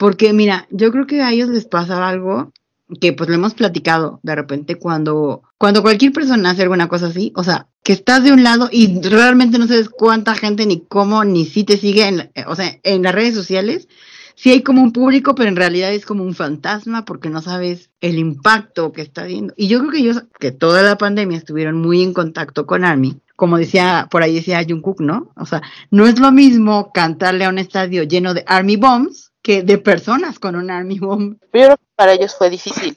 porque 0.00 0.32
mira, 0.32 0.66
yo 0.70 0.90
creo 0.92 1.06
que 1.06 1.20
a 1.20 1.30
ellos 1.30 1.50
les 1.50 1.66
pasaba 1.66 2.08
algo 2.08 2.54
que 3.02 3.12
pues 3.12 3.28
lo 3.28 3.34
hemos 3.34 3.52
platicado 3.52 4.18
de 4.22 4.34
repente 4.34 4.76
cuando, 4.76 5.42
cuando 5.58 5.82
cualquier 5.82 6.10
persona 6.10 6.48
hace 6.48 6.62
alguna 6.62 6.88
cosa 6.88 7.08
así, 7.08 7.34
o 7.36 7.44
sea, 7.44 7.68
que 7.82 7.92
estás 7.92 8.24
de 8.24 8.32
un 8.32 8.42
lado 8.42 8.70
y 8.72 8.98
realmente 9.02 9.58
no 9.58 9.66
sabes 9.66 9.90
cuánta 9.90 10.34
gente 10.34 10.64
ni 10.64 10.80
cómo 10.86 11.22
ni 11.24 11.44
si 11.44 11.64
te 11.64 11.76
sigue, 11.76 12.08
en, 12.08 12.30
o 12.46 12.56
sea, 12.56 12.78
en 12.82 13.02
las 13.02 13.14
redes 13.14 13.34
sociales, 13.34 13.88
sí 14.36 14.50
hay 14.50 14.62
como 14.62 14.82
un 14.82 14.92
público, 14.92 15.34
pero 15.34 15.50
en 15.50 15.56
realidad 15.56 15.92
es 15.92 16.06
como 16.06 16.24
un 16.24 16.34
fantasma 16.34 17.04
porque 17.04 17.28
no 17.28 17.42
sabes 17.42 17.90
el 18.00 18.18
impacto 18.18 18.92
que 18.92 19.02
está 19.02 19.24
viendo. 19.24 19.52
Y 19.58 19.68
yo 19.68 19.80
creo 19.80 19.90
que 19.90 19.98
ellos, 19.98 20.24
que 20.38 20.50
toda 20.50 20.82
la 20.82 20.96
pandemia 20.96 21.36
estuvieron 21.36 21.76
muy 21.76 22.02
en 22.02 22.14
contacto 22.14 22.64
con 22.64 22.86
Army, 22.86 23.20
como 23.36 23.58
decía, 23.58 24.08
por 24.10 24.22
ahí 24.22 24.36
decía 24.36 24.64
Jungkook, 24.66 25.02
¿no? 25.02 25.30
O 25.36 25.44
sea, 25.44 25.60
no 25.90 26.06
es 26.06 26.18
lo 26.18 26.32
mismo 26.32 26.90
cantarle 26.90 27.44
a 27.44 27.50
un 27.50 27.58
estadio 27.58 28.04
lleno 28.04 28.32
de 28.32 28.44
Army 28.46 28.76
Bombs 28.76 29.29
que 29.42 29.62
de 29.62 29.78
personas 29.78 30.38
con 30.38 30.56
un 30.56 30.70
Army 30.70 30.98
Bomb. 30.98 31.36
Yo 31.40 31.48
creo 31.50 31.76
que 31.76 31.84
para 31.96 32.12
ellos 32.12 32.34
fue 32.36 32.50
difícil, 32.50 32.96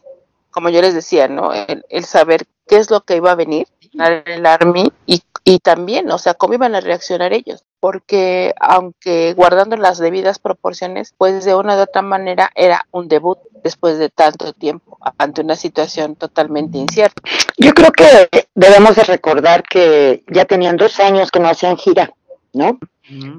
como 0.52 0.70
yo 0.70 0.82
les 0.82 0.94
decía, 0.94 1.28
¿no? 1.28 1.54
El, 1.54 1.86
el 1.90 2.06
saber 2.06 2.46
qué 2.68 2.78
es 2.78 2.90
lo 2.90 3.02
que 3.02 3.16
iba 3.16 3.32
a 3.32 3.36
venir, 3.36 3.68
el 3.94 4.46
Army, 4.46 4.92
y, 5.06 5.22
y 5.44 5.60
también, 5.60 6.10
o 6.12 6.18
sea, 6.18 6.34
cómo 6.34 6.54
iban 6.54 6.76
a 6.76 6.82
reaccionar 6.82 7.34
ellos. 7.34 7.64
Porque 7.80 8.54
aunque 8.60 9.34
guardando 9.34 9.76
las 9.76 9.98
debidas 9.98 10.40
proporciones, 10.40 11.14
pues 11.18 11.44
de 11.44 11.54
una 11.54 11.76
u 11.76 11.82
otra 11.82 12.02
manera 12.02 12.50
era 12.56 12.88
un 12.92 13.08
debut 13.08 13.38
después 13.64 13.98
de 13.98 14.10
tanto 14.10 14.54
tiempo 14.54 14.98
ante 15.18 15.42
una 15.42 15.56
situación 15.56 16.16
totalmente 16.16 16.78
incierta. 16.78 17.22
Yo 17.58 17.74
creo 17.74 17.92
que 17.92 18.48
debemos 18.56 18.96
de 18.96 19.04
recordar 19.04 19.64
que 19.64 20.24
ya 20.28 20.46
tenían 20.46 20.78
dos 20.78 21.00
años 21.00 21.30
que 21.30 21.40
no 21.40 21.50
hacían 21.50 21.78
gira, 21.78 22.14
¿no? 22.54 22.80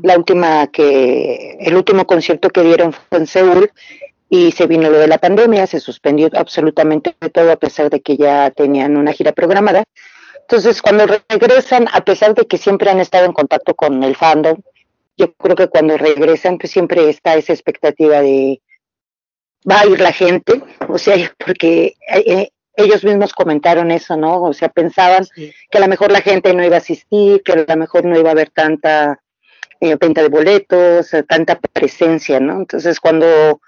La 0.03 0.19
última 0.19 0.67
que, 0.67 1.57
el 1.61 1.75
último 1.75 2.07
concierto 2.07 2.51
que 2.51 2.63
dieron 2.63 2.93
fue 2.93 3.19
en 3.19 3.27
Seúl 3.27 3.71
y 4.29 4.53
se 4.53 4.67
vino 4.67 4.91
lo 4.91 4.99
de 4.99 5.09
la 5.09 5.19
pandemia, 5.19 5.67
se 5.67 5.81
suspendió 5.81 6.29
absolutamente 6.35 7.15
todo 7.33 7.51
a 7.53 7.57
pesar 7.57 7.89
de 7.89 8.01
que 8.01 8.17
ya 8.17 8.51
tenían 8.51 8.97
una 8.97 9.13
gira 9.13 9.33
programada. 9.33 9.85
Entonces, 10.41 10.83
cuando 10.83 11.07
regresan, 11.07 11.87
a 11.93 12.05
pesar 12.05 12.35
de 12.35 12.47
que 12.47 12.59
siempre 12.59 12.91
han 12.91 13.01
estado 13.01 13.25
en 13.25 13.33
contacto 13.33 13.75
con 13.75 14.03
el 14.03 14.15
fandom, 14.17 14.59
yo 15.17 15.33
creo 15.35 15.57
que 15.57 15.69
cuando 15.69 15.97
regresan, 15.97 16.59
pues 16.59 16.73
siempre 16.73 17.09
está 17.09 17.35
esa 17.37 17.53
expectativa 17.53 18.21
de 18.21 18.61
va 19.71 19.81
a 19.81 19.87
ir 19.87 20.01
la 20.01 20.13
gente, 20.13 20.63
o 20.89 20.99
sea, 20.99 21.33
porque 21.39 21.95
eh, 22.13 22.51
ellos 22.77 23.05
mismos 23.05 23.33
comentaron 23.33 23.91
eso, 23.91 24.17
¿no? 24.17 24.43
O 24.43 24.53
sea, 24.53 24.69
pensaban 24.69 25.27
que 25.35 25.79
a 25.79 25.81
lo 25.81 25.89
mejor 25.89 26.13
la 26.13 26.21
gente 26.21 26.53
no 26.53 26.65
iba 26.65 26.77
a 26.77 26.81
asistir, 26.81 27.43
que 27.43 27.53
a 27.53 27.65
lo 27.67 27.77
mejor 27.77 28.05
no 28.05 28.19
iba 28.19 28.31
a 28.31 28.33
haber 28.33 28.51
tanta 28.51 29.21
eh, 29.81 29.97
venta 30.01 30.23
de 30.23 30.29
boletos, 30.29 31.13
eh, 31.15 31.23
tanta 31.23 31.59
presencia, 31.59 32.41
¿no? 32.41 32.59
Entonces, 32.59 33.01
cuando 33.01 33.61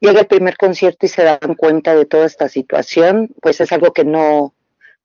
llega 0.00 0.20
el 0.20 0.26
primer 0.26 0.56
concierto 0.56 1.06
y 1.06 1.08
se 1.08 1.24
dan 1.24 1.54
cuenta 1.56 1.94
de 1.94 2.06
toda 2.06 2.26
esta 2.26 2.48
situación, 2.48 3.30
pues 3.40 3.60
es 3.60 3.72
algo 3.72 3.92
que 3.92 4.04
no, 4.04 4.54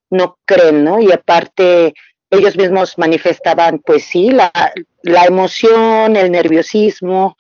no 0.10 0.38
creen, 0.46 0.84
¿no? 0.84 1.02
Y 1.02 1.12
aparte, 1.12 1.94
ellos 2.30 2.58
mismos 2.58 2.98
manifestaban, 2.98 3.80
pues 3.80 4.06
sí, 4.06 4.32
la, 4.32 4.52
la 5.04 5.26
emoción, 5.26 6.16
el 6.16 6.32
nerviosismo, 6.32 7.38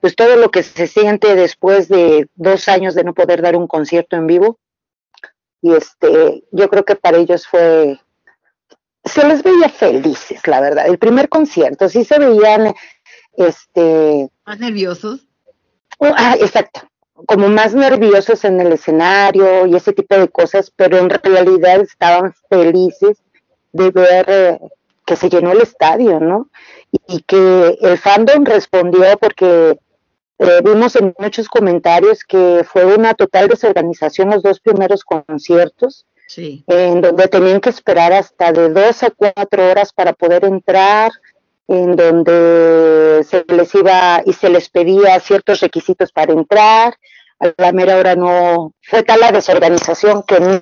pues 0.00 0.14
todo 0.14 0.36
lo 0.36 0.50
que 0.50 0.62
se 0.62 0.86
siente 0.86 1.34
después 1.34 1.88
de 1.88 2.28
dos 2.34 2.68
años 2.68 2.94
de 2.94 3.04
no 3.04 3.14
poder 3.14 3.42
dar 3.42 3.56
un 3.56 3.66
concierto 3.66 4.16
en 4.16 4.26
vivo. 4.26 4.58
Y 5.62 5.74
este, 5.74 6.44
yo 6.52 6.68
creo 6.68 6.84
que 6.84 6.94
para 6.94 7.18
ellos 7.18 7.46
fue, 7.46 7.98
se 9.06 9.26
les 9.26 9.42
veía 9.42 9.68
felices, 9.68 10.46
la 10.46 10.60
verdad. 10.60 10.86
El 10.86 10.98
primer 10.98 11.28
concierto, 11.28 11.88
sí 11.88 12.04
se 12.04 12.18
veían, 12.18 12.74
este... 13.36 14.28
Más 14.44 14.58
nerviosos. 14.58 15.26
Oh, 15.98 16.12
ah, 16.14 16.36
exacto, 16.38 16.82
como 17.26 17.48
más 17.48 17.74
nerviosos 17.74 18.44
en 18.44 18.60
el 18.60 18.72
escenario 18.72 19.66
y 19.66 19.74
ese 19.74 19.92
tipo 19.92 20.16
de 20.16 20.28
cosas, 20.28 20.70
pero 20.74 20.98
en 20.98 21.08
realidad 21.08 21.80
estaban 21.80 22.34
felices 22.50 23.22
de 23.72 23.90
ver 23.90 24.26
eh, 24.28 24.58
que 25.06 25.16
se 25.16 25.30
llenó 25.30 25.52
el 25.52 25.62
estadio, 25.62 26.20
¿no? 26.20 26.50
Y, 27.08 27.22
que 27.22 27.78
el 27.80 27.98
fandom 27.98 28.44
respondió 28.44 29.16
porque 29.18 29.78
eh, 30.38 30.60
vimos 30.62 30.96
en 30.96 31.14
muchos 31.18 31.48
comentarios 31.48 32.24
que 32.24 32.64
fue 32.70 32.84
una 32.84 33.14
total 33.14 33.48
desorganización 33.48 34.30
los 34.30 34.42
dos 34.42 34.60
primeros 34.60 35.04
conciertos, 35.04 36.06
sí. 36.26 36.64
en 36.66 37.00
donde 37.00 37.28
tenían 37.28 37.60
que 37.60 37.70
esperar 37.70 38.12
hasta 38.12 38.52
de 38.52 38.68
dos 38.70 39.02
a 39.02 39.10
cuatro 39.10 39.70
horas 39.70 39.92
para 39.92 40.12
poder 40.12 40.44
entrar, 40.44 41.12
en 41.68 41.96
donde 41.96 43.24
se 43.24 43.44
les 43.48 43.74
iba 43.74 44.22
y 44.24 44.32
se 44.32 44.48
les 44.48 44.68
pedía 44.68 45.18
ciertos 45.20 45.60
requisitos 45.60 46.12
para 46.12 46.32
entrar. 46.32 46.94
A 47.38 47.52
la 47.58 47.72
mera 47.72 47.96
hora 47.96 48.14
no 48.14 48.72
fue 48.82 49.02
tal 49.02 49.20
la 49.20 49.32
desorganización 49.32 50.22
que 50.22 50.40
no 50.40 50.60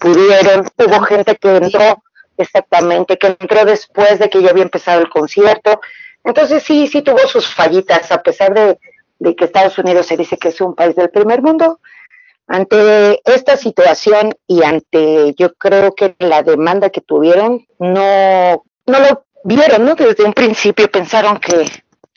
pudieron. 0.00 0.66
Hubo 0.78 1.00
gente 1.02 1.36
que 1.36 1.56
entró 1.56 2.02
exactamente, 2.38 3.18
que 3.18 3.26
entró 3.38 3.64
después 3.64 4.18
de 4.18 4.30
que 4.30 4.40
ya 4.40 4.50
había 4.50 4.62
empezado 4.62 5.00
el 5.00 5.10
concierto. 5.10 5.80
Entonces 6.24 6.62
sí, 6.62 6.86
sí 6.86 7.02
tuvo 7.02 7.18
sus 7.26 7.46
fallitas, 7.46 8.10
a 8.12 8.22
pesar 8.22 8.54
de, 8.54 8.78
de 9.18 9.36
que 9.36 9.44
Estados 9.44 9.76
Unidos 9.78 10.06
se 10.06 10.16
dice 10.16 10.38
que 10.38 10.48
es 10.48 10.60
un 10.60 10.74
país 10.74 10.96
del 10.96 11.10
primer 11.10 11.42
mundo. 11.42 11.80
Ante 12.52 13.22
esta 13.24 13.56
situación 13.56 14.34
y 14.48 14.64
ante, 14.64 15.36
yo 15.38 15.54
creo 15.54 15.94
que 15.94 16.16
la 16.18 16.42
demanda 16.42 16.90
que 16.90 17.00
tuvieron, 17.00 17.64
no, 17.78 18.64
no 18.86 18.98
lo 18.98 19.24
vieron, 19.44 19.84
¿no? 19.84 19.94
Desde 19.94 20.24
un 20.24 20.32
principio 20.32 20.90
pensaron 20.90 21.38
que, 21.38 21.64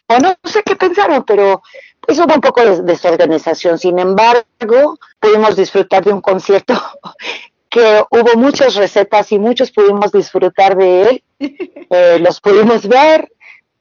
o 0.07 0.17
no, 0.17 0.33
sé 0.43 0.63
qué 0.63 0.75
pensaron, 0.75 1.23
pero 1.23 1.61
pues 2.01 2.17
hubo 2.17 2.33
un 2.33 2.41
poco 2.41 2.65
de 2.65 2.81
desorganización. 2.81 3.77
Sin 3.77 3.99
embargo, 3.99 4.97
pudimos 5.19 5.55
disfrutar 5.55 6.03
de 6.03 6.13
un 6.13 6.21
concierto 6.21 6.81
que 7.69 8.03
hubo 8.09 8.35
muchas 8.35 8.73
recetas 8.73 9.31
y 9.31 9.37
muchos 9.37 9.69
pudimos 9.69 10.11
disfrutar 10.11 10.75
de 10.75 11.01
él, 11.03 11.23
eh, 11.91 12.17
los 12.19 12.41
pudimos 12.41 12.87
ver, 12.87 13.31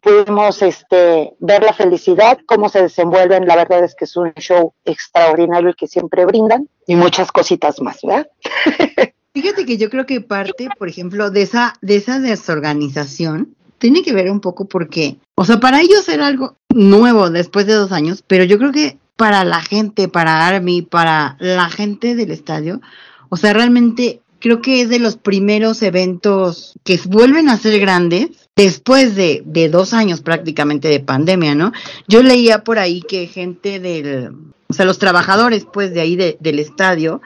pudimos 0.03 0.61
este, 0.63 1.33
ver 1.39 1.63
la 1.63 1.73
felicidad, 1.73 2.39
cómo 2.47 2.69
se 2.69 2.83
desenvuelven, 2.83 3.47
la 3.47 3.57
verdad 3.57 3.85
es 3.85 3.95
que 3.95 4.05
es 4.05 4.17
un 4.17 4.33
show 4.35 4.75
extraordinario 4.85 5.71
el 5.71 5.77
que 5.77 5.87
siempre 5.87 6.27
brindan 6.27 6.69
y 6.87 6.97
muchas 6.97 7.31
cositas 7.31 7.81
más, 7.81 8.01
¿verdad? 8.03 8.29
Fíjate 9.35 9.65
que 9.65 9.79
yo 9.79 9.88
creo 9.88 10.05
que 10.05 10.21
parte, 10.21 10.69
por 10.79 10.88
ejemplo, 10.88 11.31
de 11.31 11.43
esa, 11.43 11.75
de 11.81 11.97
esa 11.97 12.19
desorganización 12.19 13.55
tiene 13.79 14.03
que 14.03 14.12
ver 14.12 14.31
un 14.31 14.41
poco 14.41 14.67
porque, 14.67 15.17
o 15.37 15.45
sea, 15.45 15.59
para 15.59 15.81
ellos 15.81 16.09
era 16.09 16.27
algo 16.27 16.57
nuevo 16.69 17.31
después 17.31 17.67
de 17.67 17.75
dos 17.75 17.93
años, 17.93 18.23
pero 18.27 18.45
yo 18.45 18.59
creo 18.59 18.73
que 18.73 18.99
para 19.17 19.45
la 19.45 19.62
gente, 19.62 20.09
para 20.09 20.47
Army, 20.47 20.83
para 20.83 21.37
la 21.38 21.71
gente 21.71 22.15
del 22.15 22.31
estadio, 22.31 22.81
o 23.29 23.37
sea, 23.37 23.53
realmente 23.53 24.21
creo 24.42 24.61
que 24.61 24.83
es 24.83 24.88
de 24.88 24.98
los 24.98 25.16
primeros 25.16 25.83
eventos 25.83 26.74
que 26.85 27.00
vuelven 27.07 27.48
a 27.48 27.57
ser 27.57 27.78
grandes 27.78 28.48
después 28.57 29.14
de, 29.14 29.42
de, 29.46 29.68
dos 29.68 29.94
años 29.94 30.20
prácticamente 30.20 30.88
de 30.88 31.00
pandemia, 31.00 31.55
¿no? 31.55 31.72
Yo 32.09 32.22
leía 32.22 32.64
por 32.64 32.78
ahí 32.78 33.00
que 33.02 33.26
gente 33.28 33.81
del, 33.81 34.33
o 34.68 34.74
sea, 34.74 34.85
los 34.85 34.98
trabajadores 34.98 35.66
pues 35.72 35.94
de 35.94 36.00
ahí 36.00 36.16
del 36.16 36.59
estadio, 36.59 37.22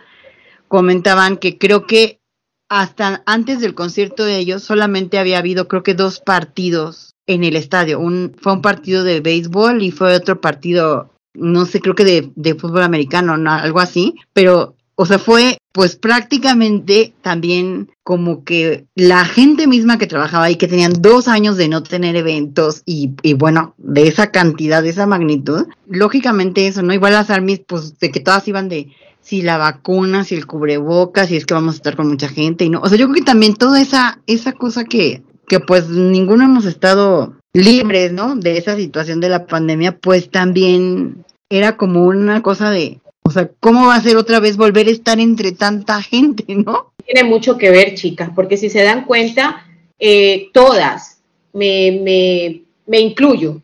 comentaban 0.68 1.36
que 1.36 1.58
creo 1.58 1.86
que 1.86 2.20
hasta 2.68 3.22
antes 3.26 3.60
del 3.60 3.74
concierto 3.74 4.24
de 4.24 4.38
ellos 4.38 4.62
solamente 4.62 5.18
había 5.18 5.38
habido 5.38 5.68
creo 5.68 5.82
que 5.82 5.94
dos 5.94 6.20
partidos 6.20 7.14
en 7.26 7.44
el 7.44 7.56
estadio. 7.56 7.98
Un, 7.98 8.34
fue 8.40 8.52
un 8.52 8.62
partido 8.62 9.04
de 9.04 9.20
béisbol 9.20 9.82
y 9.82 9.90
fue 9.90 10.14
otro 10.14 10.40
partido, 10.40 11.10
no 11.34 11.66
sé, 11.66 11.80
creo 11.80 11.94
que 11.94 12.04
de, 12.04 12.30
de 12.34 12.54
fútbol 12.54 12.82
americano, 12.82 13.36
no, 13.36 13.52
algo 13.52 13.80
así, 13.80 14.14
pero, 14.32 14.75
o 14.96 15.06
sea, 15.06 15.18
fue 15.18 15.58
pues 15.72 15.96
prácticamente 15.96 17.12
también 17.20 17.90
como 18.02 18.44
que 18.44 18.86
la 18.94 19.26
gente 19.26 19.66
misma 19.66 19.98
que 19.98 20.06
trabajaba 20.06 20.44
ahí, 20.44 20.56
que 20.56 20.68
tenían 20.68 20.94
dos 21.00 21.28
años 21.28 21.58
de 21.58 21.68
no 21.68 21.82
tener 21.82 22.16
eventos 22.16 22.82
y, 22.86 23.12
y 23.22 23.34
bueno, 23.34 23.74
de 23.76 24.08
esa 24.08 24.30
cantidad, 24.30 24.82
de 24.82 24.88
esa 24.88 25.06
magnitud, 25.06 25.66
lógicamente 25.86 26.66
eso, 26.66 26.82
¿no? 26.82 26.94
Igual 26.94 27.12
las 27.12 27.28
armies, 27.28 27.60
pues 27.66 27.98
de 27.98 28.10
que 28.10 28.20
todas 28.20 28.48
iban 28.48 28.70
de, 28.70 28.88
si 29.20 29.42
la 29.42 29.58
vacuna, 29.58 30.24
si 30.24 30.34
el 30.34 30.46
cubrebocas, 30.46 31.28
si 31.28 31.36
es 31.36 31.44
que 31.44 31.52
vamos 31.52 31.74
a 31.74 31.76
estar 31.76 31.94
con 31.94 32.08
mucha 32.08 32.28
gente 32.28 32.64
y 32.64 32.70
no. 32.70 32.80
O 32.80 32.88
sea, 32.88 32.96
yo 32.96 33.06
creo 33.06 33.16
que 33.16 33.22
también 33.22 33.54
toda 33.54 33.80
esa, 33.80 34.20
esa 34.26 34.52
cosa 34.52 34.84
que, 34.84 35.22
que 35.46 35.60
pues 35.60 35.90
ninguno 35.90 36.44
hemos 36.44 36.64
estado 36.64 37.34
libres, 37.52 38.12
¿no? 38.12 38.34
De 38.34 38.56
esa 38.56 38.76
situación 38.76 39.20
de 39.20 39.28
la 39.28 39.46
pandemia, 39.46 39.98
pues 39.98 40.30
también 40.30 41.24
era 41.50 41.76
como 41.76 42.04
una 42.04 42.42
cosa 42.42 42.70
de, 42.70 43.00
o 43.26 43.30
sea, 43.30 43.50
¿cómo 43.58 43.86
va 43.86 43.96
a 43.96 44.00
ser 44.00 44.16
otra 44.16 44.38
vez 44.38 44.56
volver 44.56 44.86
a 44.86 44.92
estar 44.92 45.18
entre 45.18 45.50
tanta 45.50 46.00
gente, 46.14 46.44
no? 46.54 46.92
Tiene 47.04 47.24
mucho 47.24 47.58
que 47.58 47.70
ver, 47.70 47.94
chicas, 47.94 48.30
porque 48.34 48.56
si 48.56 48.70
se 48.70 48.84
dan 48.84 49.04
cuenta, 49.04 49.66
eh, 49.98 50.48
todas, 50.52 51.20
me, 51.52 52.00
me, 52.02 52.62
me 52.86 53.00
incluyo, 53.00 53.60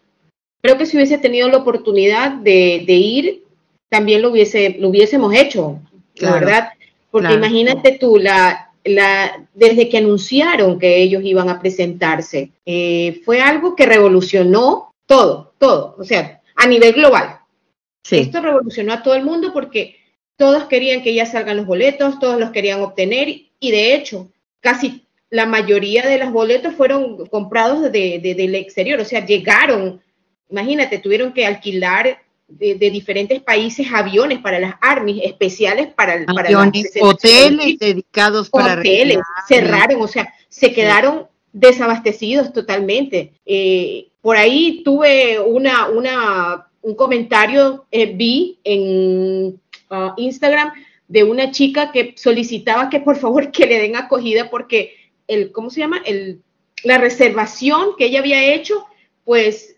creo 0.60 0.76
que 0.76 0.86
si 0.86 0.96
hubiese 0.96 1.18
tenido 1.18 1.48
la 1.48 1.58
oportunidad 1.58 2.32
de, 2.32 2.82
de 2.86 2.92
ir, 2.94 3.42
también 3.88 4.22
lo, 4.22 4.30
hubiese, 4.30 4.76
lo 4.80 4.88
hubiésemos 4.88 5.32
hecho, 5.34 5.80
la 6.16 6.32
verdad. 6.32 6.68
Porque 7.10 7.34
imagínate 7.34 7.98
tú, 8.00 8.16
la, 8.16 8.70
la, 8.84 9.46
desde 9.54 9.88
que 9.88 9.98
anunciaron 9.98 10.78
que 10.78 11.02
ellos 11.02 11.22
iban 11.24 11.50
a 11.50 11.60
presentarse, 11.60 12.50
eh, 12.64 13.20
fue 13.24 13.40
algo 13.40 13.76
que 13.76 13.86
revolucionó 13.86 14.92
todo, 15.06 15.52
todo, 15.58 15.94
o 15.98 16.04
sea, 16.04 16.40
a 16.56 16.66
nivel 16.66 16.94
global. 16.94 17.41
Esto 18.10 18.40
revolucionó 18.40 18.92
a 18.92 19.02
todo 19.02 19.14
el 19.14 19.24
mundo 19.24 19.52
porque 19.52 19.96
todos 20.36 20.64
querían 20.64 21.02
que 21.02 21.14
ya 21.14 21.26
salgan 21.26 21.56
los 21.56 21.66
boletos, 21.66 22.18
todos 22.18 22.38
los 22.38 22.50
querían 22.50 22.80
obtener 22.80 23.28
y 23.28 23.70
de 23.70 23.94
hecho, 23.94 24.30
casi 24.60 25.06
la 25.30 25.46
mayoría 25.46 26.06
de 26.06 26.18
los 26.18 26.32
boletos 26.32 26.74
fueron 26.74 27.26
comprados 27.26 27.90
de, 27.92 28.20
del 28.36 28.54
exterior, 28.54 29.00
o 29.00 29.04
sea, 29.04 29.24
llegaron, 29.24 30.02
imagínate, 30.50 30.98
tuvieron 30.98 31.32
que 31.32 31.46
alquilar 31.46 32.18
de, 32.48 32.74
diferentes 32.90 33.40
países 33.40 33.86
aviones 33.92 34.40
para 34.40 34.58
las 34.58 34.74
armies 34.80 35.24
especiales 35.24 35.88
para, 35.94 36.14
el, 36.14 36.26
para 36.26 36.50
hoteles 37.00 37.78
dedicados 37.78 38.50
para 38.50 38.74
hoteles 38.74 39.18
cerraron 39.48 40.02
o 40.02 40.06
sea 40.06 40.34
se 40.50 40.74
quedaron 40.74 41.28
desabastecidos 41.52 42.52
totalmente. 42.52 43.32
Eh, 43.46 44.08
por 44.20 44.36
ahí 44.36 44.82
tuve 44.84 45.40
una 45.40 45.88
una 45.88 46.66
un 46.82 46.94
comentario 46.94 47.86
eh, 47.90 48.06
vi 48.06 48.58
en 48.64 49.60
uh, 49.90 50.12
Instagram 50.16 50.72
de 51.08 51.24
una 51.24 51.50
chica 51.50 51.92
que 51.92 52.14
solicitaba 52.16 52.90
que 52.90 53.00
por 53.00 53.16
favor 53.16 53.50
que 53.50 53.66
le 53.66 53.78
den 53.78 53.96
acogida 53.96 54.50
porque 54.50 54.94
el 55.26 55.52
cómo 55.52 55.70
se 55.70 55.80
llama 55.80 56.02
el 56.04 56.42
la 56.84 56.98
reservación 56.98 57.90
que 57.96 58.06
ella 58.06 58.18
había 58.20 58.54
hecho 58.54 58.84
pues 59.24 59.76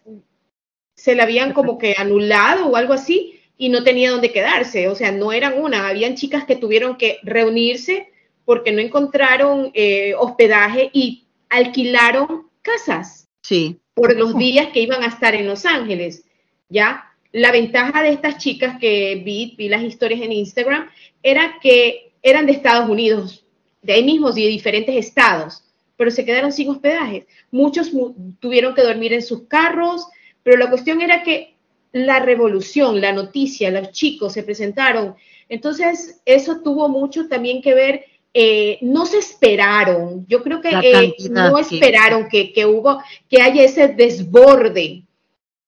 se 0.95 1.15
la 1.15 1.25
habían 1.25 1.53
como 1.53 1.77
que 1.79 1.95
anulado 1.99 2.67
o 2.67 2.77
algo 2.77 2.95
así 2.95 3.41
y 3.57 3.69
no 3.69 3.85
tenía 3.85 4.11
dónde 4.11 4.33
quedarse. 4.33 4.89
O 4.89 4.95
sea, 4.95 5.13
no 5.13 5.33
eran 5.33 5.61
una, 5.61 5.89
habían 5.89 6.15
chicas 6.15 6.45
que 6.45 6.57
tuvieron 6.57 6.97
que 6.97 7.19
reunirse 7.23 8.09
porque 8.45 8.73
no 8.73 8.81
encontraron 8.81 9.71
eh, 9.75 10.15
hospedaje 10.19 10.91
y 10.93 11.27
alquilaron 11.49 12.49
casas. 12.63 13.29
Sí. 13.43 13.81
Por 13.95 14.17
los 14.17 14.37
días 14.37 14.69
que 14.73 14.81
iban 14.81 15.03
a 15.03 15.09
estar 15.09 15.35
en 15.35 15.47
Los 15.47 15.67
Ángeles. 15.67 16.25
¿Ya? 16.75 17.05
La 17.31 17.53
ventaja 17.53 18.03
de 18.03 18.11
estas 18.11 18.39
chicas 18.39 18.79
que 18.81 19.23
vi, 19.25 19.55
vi 19.57 19.69
las 19.69 19.85
historias 19.85 20.21
en 20.21 20.33
Instagram, 20.33 20.91
era 21.23 21.59
que 21.63 22.13
eran 22.21 22.47
de 22.47 22.53
Estados 22.53 22.91
Unidos, 22.91 23.45
de 23.81 23.93
ahí 23.93 24.03
mismos 24.03 24.37
y 24.37 24.43
de 24.43 24.49
diferentes 24.49 24.97
estados, 24.97 25.63
pero 25.97 26.11
se 26.11 26.25
quedaron 26.25 26.51
sin 26.51 26.71
hospedajes. 26.71 27.27
Muchos 27.53 27.93
tuvieron 28.41 28.75
que 28.75 28.83
dormir 28.83 29.13
en 29.13 29.23
sus 29.23 29.43
carros, 29.43 30.09
pero 30.43 30.57
la 30.57 30.69
cuestión 30.69 31.01
era 31.01 31.23
que 31.23 31.55
la 31.93 32.19
revolución, 32.19 33.01
la 33.01 33.13
noticia, 33.13 33.71
los 33.71 33.93
chicos 33.93 34.33
se 34.33 34.43
presentaron. 34.43 35.15
Entonces, 35.49 36.21
eso 36.25 36.61
tuvo 36.61 36.89
mucho 36.89 37.29
también 37.29 37.63
que 37.63 37.75
ver. 37.75 38.05
eh, 38.37 38.79
no 38.81 39.07
se 39.07 39.19
esperaron, 39.19 40.27
yo 40.27 40.43
creo 40.43 40.61
que 40.61 40.71
eh, 40.71 41.15
no 41.31 41.57
esperaron 41.57 42.29
que, 42.29 42.53
que 42.53 42.67
hubo, 42.67 43.01
que 43.31 43.41
haya 43.41 43.63
ese 43.63 43.87
desborde 43.87 45.04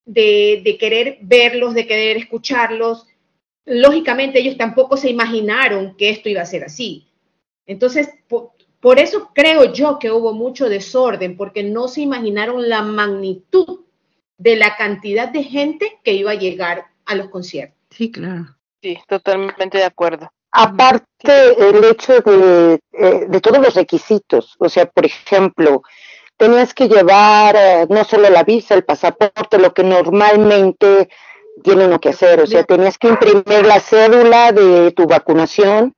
de, 0.07 0.63
de 0.65 0.79
querer 0.79 1.19
verlos, 1.21 1.75
de 1.75 1.87
querer 1.87 2.17
escucharlos. 2.17 3.07
Lógicamente 3.67 4.39
ellos 4.39 4.57
tampoco 4.57 4.97
se 4.97 5.11
imaginaron 5.11 5.97
que 5.97 6.09
esto 6.09 6.29
iba 6.31 6.41
a 6.41 6.47
ser 6.47 6.65
así. 6.65 7.09
Entonces, 7.67 8.09
po- 8.29 8.55
por, 8.81 8.99
eso 8.99 9.31
creo 9.35 9.73
yo 9.73 9.99
que 9.99 10.11
hubo 10.13 10.33
mucho 10.33 10.69
desorden, 10.69 11.37
porque 11.37 11.63
no 11.65 11.89
se 11.89 12.01
imaginaron 12.03 12.69
la 12.69 12.83
magnitud 12.83 13.81
de 14.39 14.57
la 14.57 14.77
cantidad 14.77 15.29
de 15.29 15.43
gente 15.43 15.99
que 16.05 16.13
iba 16.13 16.31
a 16.31 16.37
llegar 16.37 16.87
a 17.05 17.15
los 17.17 17.29
conciertos. 17.29 17.77
Sí, 17.91 18.11
claro. 18.11 18.57
Sí, 18.83 18.97
totalmente 19.09 19.79
de 19.79 19.85
acuerdo. 19.85 20.31
Aparte, 20.53 21.09
el 21.59 21.85
hecho 21.85 22.21
de, 22.21 22.79
eh, 22.93 23.27
de 23.29 23.41
todos 23.41 23.59
los 23.59 23.75
requisitos, 23.75 24.55
o 24.59 24.69
sea, 24.69 24.87
por 24.87 25.05
ejemplo, 25.05 25.83
tenías 26.37 26.75
que 26.75 26.89
llevar 26.89 27.57
eh, 27.57 27.87
no 27.89 28.05
solo 28.05 28.29
la 28.31 28.45
visa, 28.45 28.75
el 28.75 28.85
pasaporte, 28.85 29.59
lo 29.59 29.73
que 29.73 29.83
normalmente 29.83 31.09
tiene 31.63 31.87
uno 31.87 31.99
que 31.99 32.11
hacer, 32.11 32.41
o 32.41 32.47
sea, 32.47 32.65
tenías 32.65 32.99
que 32.99 33.09
imprimir 33.09 33.65
la 33.65 33.81
cédula 33.81 34.53
de 34.53 34.93
tu 34.93 35.07
vacunación, 35.07 35.95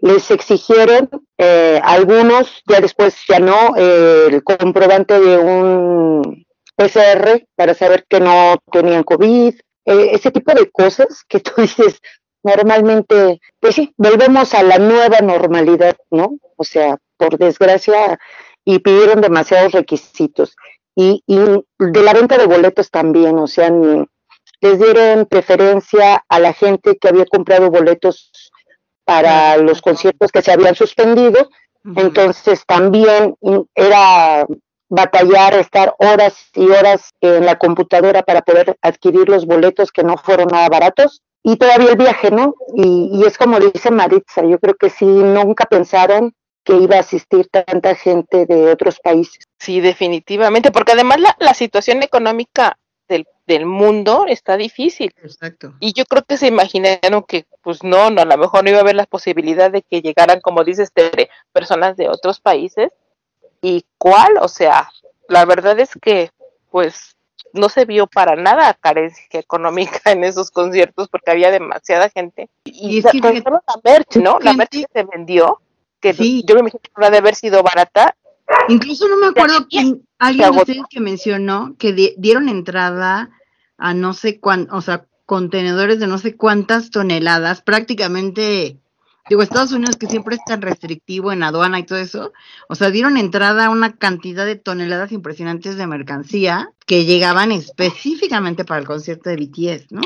les 0.00 0.30
exigieron 0.30 1.08
eh, 1.38 1.80
algunos, 1.82 2.62
ya 2.66 2.80
después 2.80 3.16
ya 3.28 3.38
no, 3.38 3.74
eh, 3.76 4.26
el 4.30 4.42
comprobante 4.42 5.20
de 5.20 5.38
un 5.38 6.44
PCR 6.76 7.46
para 7.54 7.74
saber 7.74 8.04
que 8.08 8.20
no 8.20 8.56
tenían 8.72 9.04
COVID, 9.04 9.54
eh, 9.84 10.08
ese 10.12 10.30
tipo 10.30 10.52
de 10.54 10.70
cosas 10.70 11.24
que 11.28 11.40
tú 11.40 11.52
dices, 11.60 12.00
normalmente, 12.42 13.40
pues 13.60 13.76
sí, 13.76 13.92
volvemos 13.96 14.54
a 14.54 14.62
la 14.62 14.78
nueva 14.78 15.20
normalidad, 15.20 15.96
¿no? 16.10 16.38
O 16.56 16.64
sea, 16.64 16.96
por 17.16 17.38
desgracia, 17.38 18.18
y 18.64 18.78
pidieron 18.80 19.20
demasiados 19.20 19.72
requisitos. 19.72 20.54
Y, 20.94 21.22
y 21.26 21.36
de 21.78 22.02
la 22.02 22.12
venta 22.12 22.36
de 22.36 22.46
boletos 22.46 22.90
también, 22.90 23.38
o 23.38 23.46
sea, 23.46 23.70
ni- 23.70 24.04
les 24.60 24.78
dieron 24.78 25.26
preferencia 25.26 26.24
a 26.28 26.38
la 26.38 26.52
gente 26.52 26.96
que 26.98 27.08
había 27.08 27.26
comprado 27.26 27.70
boletos 27.70 28.30
para 29.04 29.56
los 29.56 29.82
conciertos 29.82 30.30
que 30.30 30.42
se 30.42 30.52
habían 30.52 30.74
suspendido, 30.76 31.48
entonces 31.96 32.64
también 32.64 33.34
era 33.74 34.46
batallar, 34.88 35.54
estar 35.54 35.94
horas 35.98 36.36
y 36.54 36.68
horas 36.68 37.10
en 37.20 37.44
la 37.44 37.58
computadora 37.58 38.22
para 38.22 38.42
poder 38.42 38.76
adquirir 38.82 39.28
los 39.28 39.46
boletos 39.46 39.90
que 39.90 40.04
no 40.04 40.16
fueron 40.16 40.48
nada 40.48 40.68
baratos. 40.68 41.22
Y 41.42 41.56
todavía 41.56 41.90
el 41.90 41.96
viaje, 41.96 42.30
¿no? 42.30 42.54
Y, 42.76 43.10
y 43.12 43.24
es 43.24 43.36
como 43.36 43.58
dice 43.58 43.90
Maritza, 43.90 44.44
yo 44.44 44.60
creo 44.60 44.74
que 44.76 44.90
sí, 44.90 45.04
nunca 45.06 45.64
pensaron 45.64 46.32
que 46.64 46.76
iba 46.76 46.96
a 46.96 47.00
asistir 47.00 47.48
tanta 47.48 47.94
gente 47.94 48.46
de 48.46 48.70
otros 48.70 49.00
países. 49.00 49.44
Sí, 49.58 49.80
definitivamente, 49.80 50.70
porque 50.70 50.92
además 50.92 51.20
la, 51.20 51.36
la 51.40 51.54
situación 51.54 52.02
económica 52.02 52.78
del, 53.08 53.26
del 53.46 53.66
mundo 53.66 54.26
está 54.28 54.56
difícil. 54.56 55.12
Exacto. 55.22 55.74
Y 55.80 55.92
yo 55.92 56.04
creo 56.04 56.22
que 56.22 56.36
se 56.36 56.46
imaginaron 56.46 57.22
que, 57.26 57.46
pues 57.62 57.82
no, 57.82 58.10
no, 58.10 58.22
a 58.22 58.24
lo 58.24 58.38
mejor 58.38 58.64
no 58.64 58.70
iba 58.70 58.78
a 58.78 58.82
haber 58.82 58.96
la 58.96 59.06
posibilidad 59.06 59.70
de 59.70 59.82
que 59.82 60.02
llegaran, 60.02 60.40
como 60.40 60.64
dices, 60.64 60.92
Tere, 60.92 61.30
personas 61.52 61.96
de 61.96 62.08
otros 62.08 62.40
países. 62.40 62.92
¿Y 63.60 63.84
cuál? 63.98 64.38
O 64.40 64.48
sea, 64.48 64.90
la 65.28 65.44
verdad 65.44 65.78
es 65.78 65.90
que, 66.00 66.30
pues, 66.70 67.16
no 67.52 67.68
se 67.68 67.84
vio 67.84 68.06
para 68.06 68.36
nada 68.36 68.74
carencia 68.74 69.40
económica 69.40 70.00
en 70.12 70.24
esos 70.24 70.50
conciertos 70.50 71.08
porque 71.08 71.30
había 71.30 71.50
demasiada 71.50 72.08
gente. 72.08 72.48
Y 72.64 72.98
es 72.98 73.06
que 73.06 73.20
la 73.20 73.62
merch, 73.84 74.16
¿no? 74.16 74.38
La 74.40 74.52
merch 74.52 74.70
que 74.70 74.86
se 74.92 75.04
vendió, 75.04 75.60
que 76.02 76.12
Sí. 76.12 76.44
yo 76.46 76.54
me 76.54 76.60
imagino 76.60 76.80
que 76.82 76.90
no 77.00 77.10
de 77.10 77.16
haber 77.16 77.34
sido 77.34 77.62
barata. 77.62 78.14
Incluso 78.68 79.08
no 79.08 79.16
me 79.16 79.28
acuerdo 79.28 79.66
quién, 79.70 80.02
alguien 80.18 80.50
de 80.52 80.58
ustedes 80.58 80.82
que 80.90 81.00
mencionó 81.00 81.74
que 81.78 81.94
di- 81.94 82.14
dieron 82.18 82.50
entrada 82.50 83.30
a 83.78 83.94
no 83.94 84.12
sé 84.12 84.38
cuán, 84.40 84.68
o 84.70 84.82
sea, 84.82 85.06
contenedores 85.24 85.98
de 86.00 86.06
no 86.06 86.18
sé 86.18 86.36
cuántas 86.36 86.90
toneladas, 86.90 87.62
prácticamente, 87.62 88.76
digo, 89.30 89.40
Estados 89.42 89.72
Unidos 89.72 89.96
que 89.96 90.06
siempre 90.08 90.34
es 90.34 90.44
tan 90.44 90.60
restrictivo 90.60 91.32
en 91.32 91.42
aduana 91.42 91.78
y 91.78 91.84
todo 91.84 91.98
eso, 91.98 92.32
o 92.68 92.74
sea, 92.74 92.90
dieron 92.90 93.16
entrada 93.16 93.66
a 93.66 93.70
una 93.70 93.96
cantidad 93.96 94.44
de 94.44 94.56
toneladas 94.56 95.12
impresionantes 95.12 95.76
de 95.76 95.86
mercancía 95.86 96.68
que 96.86 97.04
llegaban 97.06 97.52
específicamente 97.52 98.64
para 98.64 98.80
el 98.80 98.86
concierto 98.86 99.30
de 99.30 99.36
BTS, 99.36 99.92
¿no? 99.92 100.02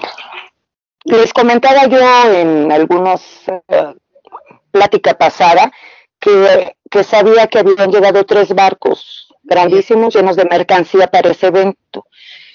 Les 1.04 1.32
comentaba 1.32 1.87
yo 1.87 1.98
en 2.32 2.70
algunos 2.70 3.22
eh, 3.68 3.94
plática 4.76 5.14
pasada 5.14 5.72
que, 6.20 7.04
sabía 7.04 7.46
que 7.46 7.60
habían 7.60 7.90
llegado 7.90 8.24
tres 8.24 8.54
barcos 8.54 9.28
grandísimos 9.42 10.14
llenos 10.14 10.36
de 10.36 10.44
mercancía 10.44 11.06
para 11.06 11.30
ese 11.30 11.46
evento. 11.46 12.06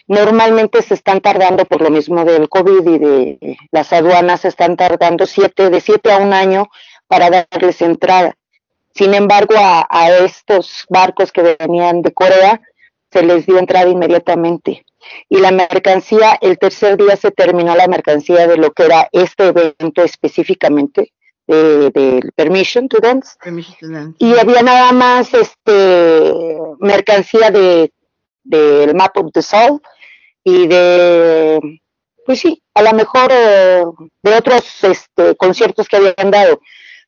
Normalmente 0.08 0.82
se 0.82 0.94
están 0.94 1.22
tardando 1.22 1.66
por 1.66 1.82
lo 1.82 1.90
mismo 1.90 2.24
del 2.26 2.48
COVID 2.48 2.88
y 2.88 2.98
de 3.00 3.58
las 3.72 3.92
aduanas, 3.92 4.42
se 4.42 4.50
están 4.50 4.76
tardando 4.76 5.26
siete, 5.26 5.70
de 5.70 5.82
siete 5.82 6.12
a 6.12 6.18
un 6.18 6.34
año 6.34 6.68
para 7.08 7.30
darles 7.30 7.82
entrada. 7.82 8.36
Sin 8.94 9.14
embargo, 9.14 9.56
a, 9.58 9.88
a 9.90 10.10
estos 10.18 10.86
barcos 10.90 11.32
que 11.32 11.56
venían 11.60 12.02
de 12.02 12.14
Corea 12.14 12.62
se 13.12 13.24
les 13.24 13.46
dio 13.46 13.58
entrada 13.58 13.90
inmediatamente 13.90 14.86
y 15.30 15.40
la 15.40 15.52
mercancía, 15.52 16.38
el 16.42 16.58
tercer 16.58 16.98
día 16.98 17.16
se 17.16 17.32
terminó 17.32 17.76
la 17.76 17.88
mercancía 17.88 18.48
de 18.48 18.58
lo 18.58 18.72
que 18.72 18.84
era 18.84 19.10
este 19.12 19.48
evento 19.48 20.04
específicamente, 20.04 21.14
del 21.48 21.92
de 21.92 22.22
Permission 22.36 22.88
to 22.88 23.00
Dance, 23.00 23.38
y 24.20 24.34
había 24.38 24.62
nada 24.62 24.92
más 24.92 25.34
este 25.34 26.58
mercancía 26.80 27.52
de 27.52 27.92
del 28.44 28.96
Map 28.96 29.18
of 29.18 29.32
the 29.34 29.42
Soul 29.42 29.82
y 30.44 30.68
de, 30.68 31.60
pues 32.26 32.40
sí, 32.40 32.62
a 32.74 32.82
lo 32.82 32.94
mejor 32.94 33.30
eh, 33.32 33.84
de 34.24 34.36
otros 34.36 34.84
este, 34.84 35.36
conciertos 35.36 35.88
que 35.88 35.98
habían 35.98 36.32
dado, 36.32 36.60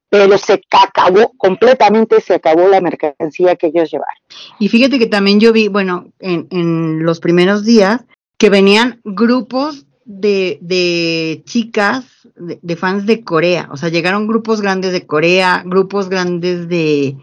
pero 0.10 0.38
se 0.38 0.62
acabó, 0.72 1.34
completamente 1.38 2.22
se 2.22 2.36
acabó 2.36 2.68
la 2.68 2.82
mercancía 2.82 3.56
que 3.56 3.68
ellos 3.68 3.92
llevaron. 3.92 4.22
Y 4.60 4.70
fíjate 4.70 5.00
que 5.00 5.08
también 5.08 5.40
yo 5.40 5.52
vi, 5.52 5.68
bueno, 5.68 6.12
en, 6.20 6.48
en 6.52 7.04
los 7.04 7.20
primeros 7.20 7.66
días, 7.66 8.02
que 8.38 8.50
venían 8.50 9.02
grupos 9.04 9.86
de, 10.06 10.58
de 10.62 11.44
chicas, 11.46 12.06
de, 12.36 12.60
de 12.62 12.76
fans 12.76 13.06
de 13.06 13.24
Corea. 13.24 13.70
O 13.72 13.78
sea, 13.78 13.90
llegaron 13.90 14.28
grupos 14.28 14.62
grandes 14.62 14.92
de 14.92 15.06
Corea, 15.06 15.64
grupos 15.66 16.10
grandes 16.10 16.68
de, 16.68 17.18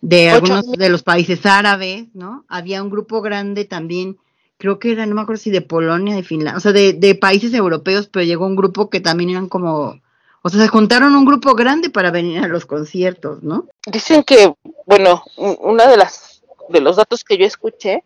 de 0.00 0.30
algunos 0.30 0.70
de 0.72 0.88
los 0.88 1.02
países 1.02 1.44
árabes, 1.46 2.06
¿no? 2.14 2.44
Había 2.48 2.82
un 2.82 2.90
grupo 2.90 3.22
grande 3.22 3.64
también, 3.64 4.18
creo 4.58 4.78
que 4.78 4.92
era, 4.92 5.06
no 5.06 5.14
me 5.14 5.22
acuerdo 5.22 5.42
si 5.42 5.50
de 5.50 5.62
Polonia, 5.62 6.14
de 6.14 6.22
Finlandia, 6.22 6.58
o 6.58 6.60
sea, 6.60 6.72
de, 6.72 6.92
de 6.92 7.14
países 7.14 7.52
europeos, 7.54 8.08
pero 8.08 8.24
llegó 8.24 8.46
un 8.46 8.56
grupo 8.56 8.90
que 8.90 9.00
también 9.00 9.30
eran 9.30 9.48
como, 9.48 10.00
o 10.42 10.48
sea, 10.48 10.60
se 10.60 10.68
juntaron 10.68 11.16
un 11.16 11.24
grupo 11.24 11.54
grande 11.54 11.90
para 11.90 12.10
venir 12.10 12.42
a 12.42 12.48
los 12.48 12.66
conciertos, 12.66 13.42
¿no? 13.42 13.66
Dicen 13.90 14.22
que, 14.22 14.54
bueno, 14.86 15.22
una 15.36 15.86
de 15.88 15.96
las 15.96 16.42
de 16.68 16.80
los 16.80 16.96
datos 16.96 17.22
que 17.24 17.38
yo 17.38 17.46
escuché, 17.46 18.02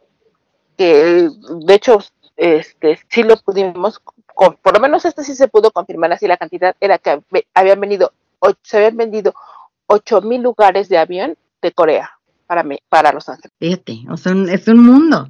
que 0.77 1.29
de 1.63 1.75
hecho, 1.75 1.99
este, 2.41 2.99
sí 3.11 3.23
lo 3.23 3.37
pudimos, 3.37 4.01
con- 4.35 4.57
por 4.57 4.73
lo 4.75 4.81
menos 4.81 5.05
este 5.05 5.23
sí 5.25 5.35
se 5.35 5.47
pudo 5.49 5.71
confirmar 5.71 6.11
así 6.13 6.27
la 6.27 6.39
cantidad, 6.39 6.75
era 6.81 6.97
que 6.99 7.21
habían 7.53 7.81
venido, 7.81 8.13
o- 8.39 8.55
se 8.63 8.79
habían 8.79 8.97
vendido 8.97 9.35
ocho 9.87 10.23
mil 10.23 10.41
lugares 10.41 10.89
de 10.89 10.97
avión 10.97 11.37
de 11.61 11.73
Corea 11.73 12.11
para 12.47 12.63
mí, 12.63 12.79
para 12.89 13.13
Los 13.13 13.29
Ángeles. 13.29 13.53
Fíjate, 13.59 14.05
o 14.11 14.17
sea, 14.17 14.33
es 14.51 14.67
un 14.69 14.79
mundo. 14.85 15.29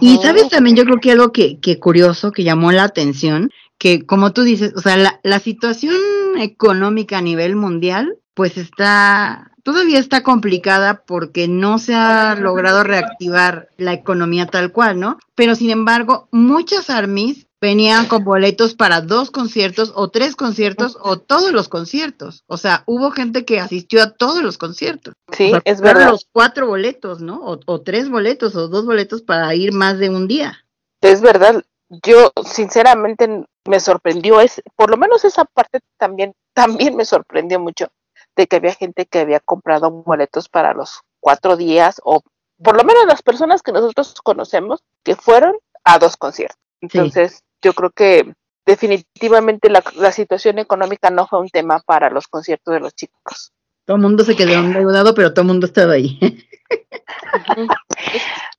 Y 0.00 0.16
sabes 0.18 0.48
también, 0.48 0.76
yo 0.76 0.84
creo 0.84 0.98
que 0.98 1.12
algo 1.12 1.30
que, 1.30 1.60
que 1.60 1.78
curioso, 1.78 2.32
que 2.32 2.42
llamó 2.44 2.72
la 2.72 2.84
atención, 2.84 3.50
que 3.78 4.06
como 4.06 4.32
tú 4.32 4.42
dices, 4.42 4.72
o 4.76 4.80
sea, 4.80 4.96
la, 4.96 5.20
la 5.22 5.38
situación 5.40 5.94
económica 6.38 7.18
a 7.18 7.22
nivel 7.22 7.54
mundial, 7.56 8.16
pues 8.34 8.56
está, 8.56 9.50
todavía 9.66 9.98
está 9.98 10.22
complicada 10.22 11.02
porque 11.04 11.48
no 11.48 11.80
se 11.80 11.92
ha 11.92 12.36
logrado 12.36 12.84
reactivar 12.84 13.68
la 13.76 13.94
economía 13.94 14.46
tal 14.46 14.70
cual, 14.70 15.00
¿no? 15.00 15.18
Pero 15.34 15.56
sin 15.56 15.70
embargo, 15.70 16.28
muchas 16.30 16.88
armies 16.88 17.48
venían 17.60 18.06
con 18.06 18.22
boletos 18.22 18.76
para 18.76 19.00
dos 19.00 19.32
conciertos 19.32 19.92
o 19.96 20.08
tres 20.08 20.36
conciertos 20.36 20.96
o 21.02 21.18
todos 21.18 21.50
los 21.50 21.68
conciertos. 21.68 22.44
O 22.46 22.58
sea, 22.58 22.84
hubo 22.86 23.10
gente 23.10 23.44
que 23.44 23.58
asistió 23.58 24.04
a 24.04 24.12
todos 24.12 24.40
los 24.40 24.56
conciertos. 24.56 25.14
Sí, 25.32 25.48
O 25.48 25.50
sea, 25.50 25.62
es 25.64 25.80
verdad. 25.80 26.10
los 26.12 26.28
cuatro 26.30 26.68
boletos, 26.68 27.20
¿no? 27.20 27.40
O, 27.44 27.58
o 27.66 27.80
tres 27.80 28.08
boletos 28.08 28.54
o 28.54 28.68
dos 28.68 28.86
boletos 28.86 29.22
para 29.22 29.52
ir 29.56 29.72
más 29.72 29.98
de 29.98 30.10
un 30.10 30.28
día. 30.28 30.64
Es 31.00 31.20
verdad, 31.20 31.64
yo 32.04 32.30
sinceramente 32.44 33.44
me 33.64 33.80
sorprendió, 33.80 34.40
es, 34.40 34.62
por 34.76 34.90
lo 34.90 34.96
menos 34.96 35.24
esa 35.24 35.44
parte 35.44 35.80
también, 35.98 36.34
también 36.54 36.94
me 36.94 37.04
sorprendió 37.04 37.58
mucho 37.58 37.88
de 38.36 38.46
que 38.46 38.56
había 38.56 38.74
gente 38.74 39.06
que 39.06 39.20
había 39.20 39.40
comprado 39.40 39.90
boletos 39.90 40.48
para 40.48 40.74
los 40.74 41.00
cuatro 41.20 41.56
días 41.56 42.00
o 42.04 42.22
por 42.62 42.76
lo 42.76 42.84
menos 42.84 43.06
las 43.06 43.22
personas 43.22 43.62
que 43.62 43.72
nosotros 43.72 44.14
conocemos 44.22 44.82
que 45.02 45.16
fueron 45.16 45.56
a 45.84 45.98
dos 45.98 46.16
conciertos. 46.16 46.58
Entonces, 46.80 47.42
yo 47.62 47.72
creo 47.72 47.90
que 47.90 48.32
definitivamente 48.64 49.70
la, 49.70 49.82
la 49.96 50.12
situación 50.12 50.58
económica 50.58 51.10
no 51.10 51.26
fue 51.26 51.40
un 51.40 51.48
tema 51.48 51.80
para 51.84 52.10
los 52.10 52.28
conciertos 52.28 52.74
de 52.74 52.80
los 52.80 52.94
chicos. 52.94 53.52
Todo 53.86 53.96
el 53.96 54.02
mundo 54.02 54.24
se 54.24 54.34
quedó 54.34 54.52
endeudado, 54.54 55.14
pero 55.14 55.32
todo 55.32 55.42
el 55.42 55.48
mundo 55.48 55.66
estaba 55.66 55.92
ahí. 55.92 56.18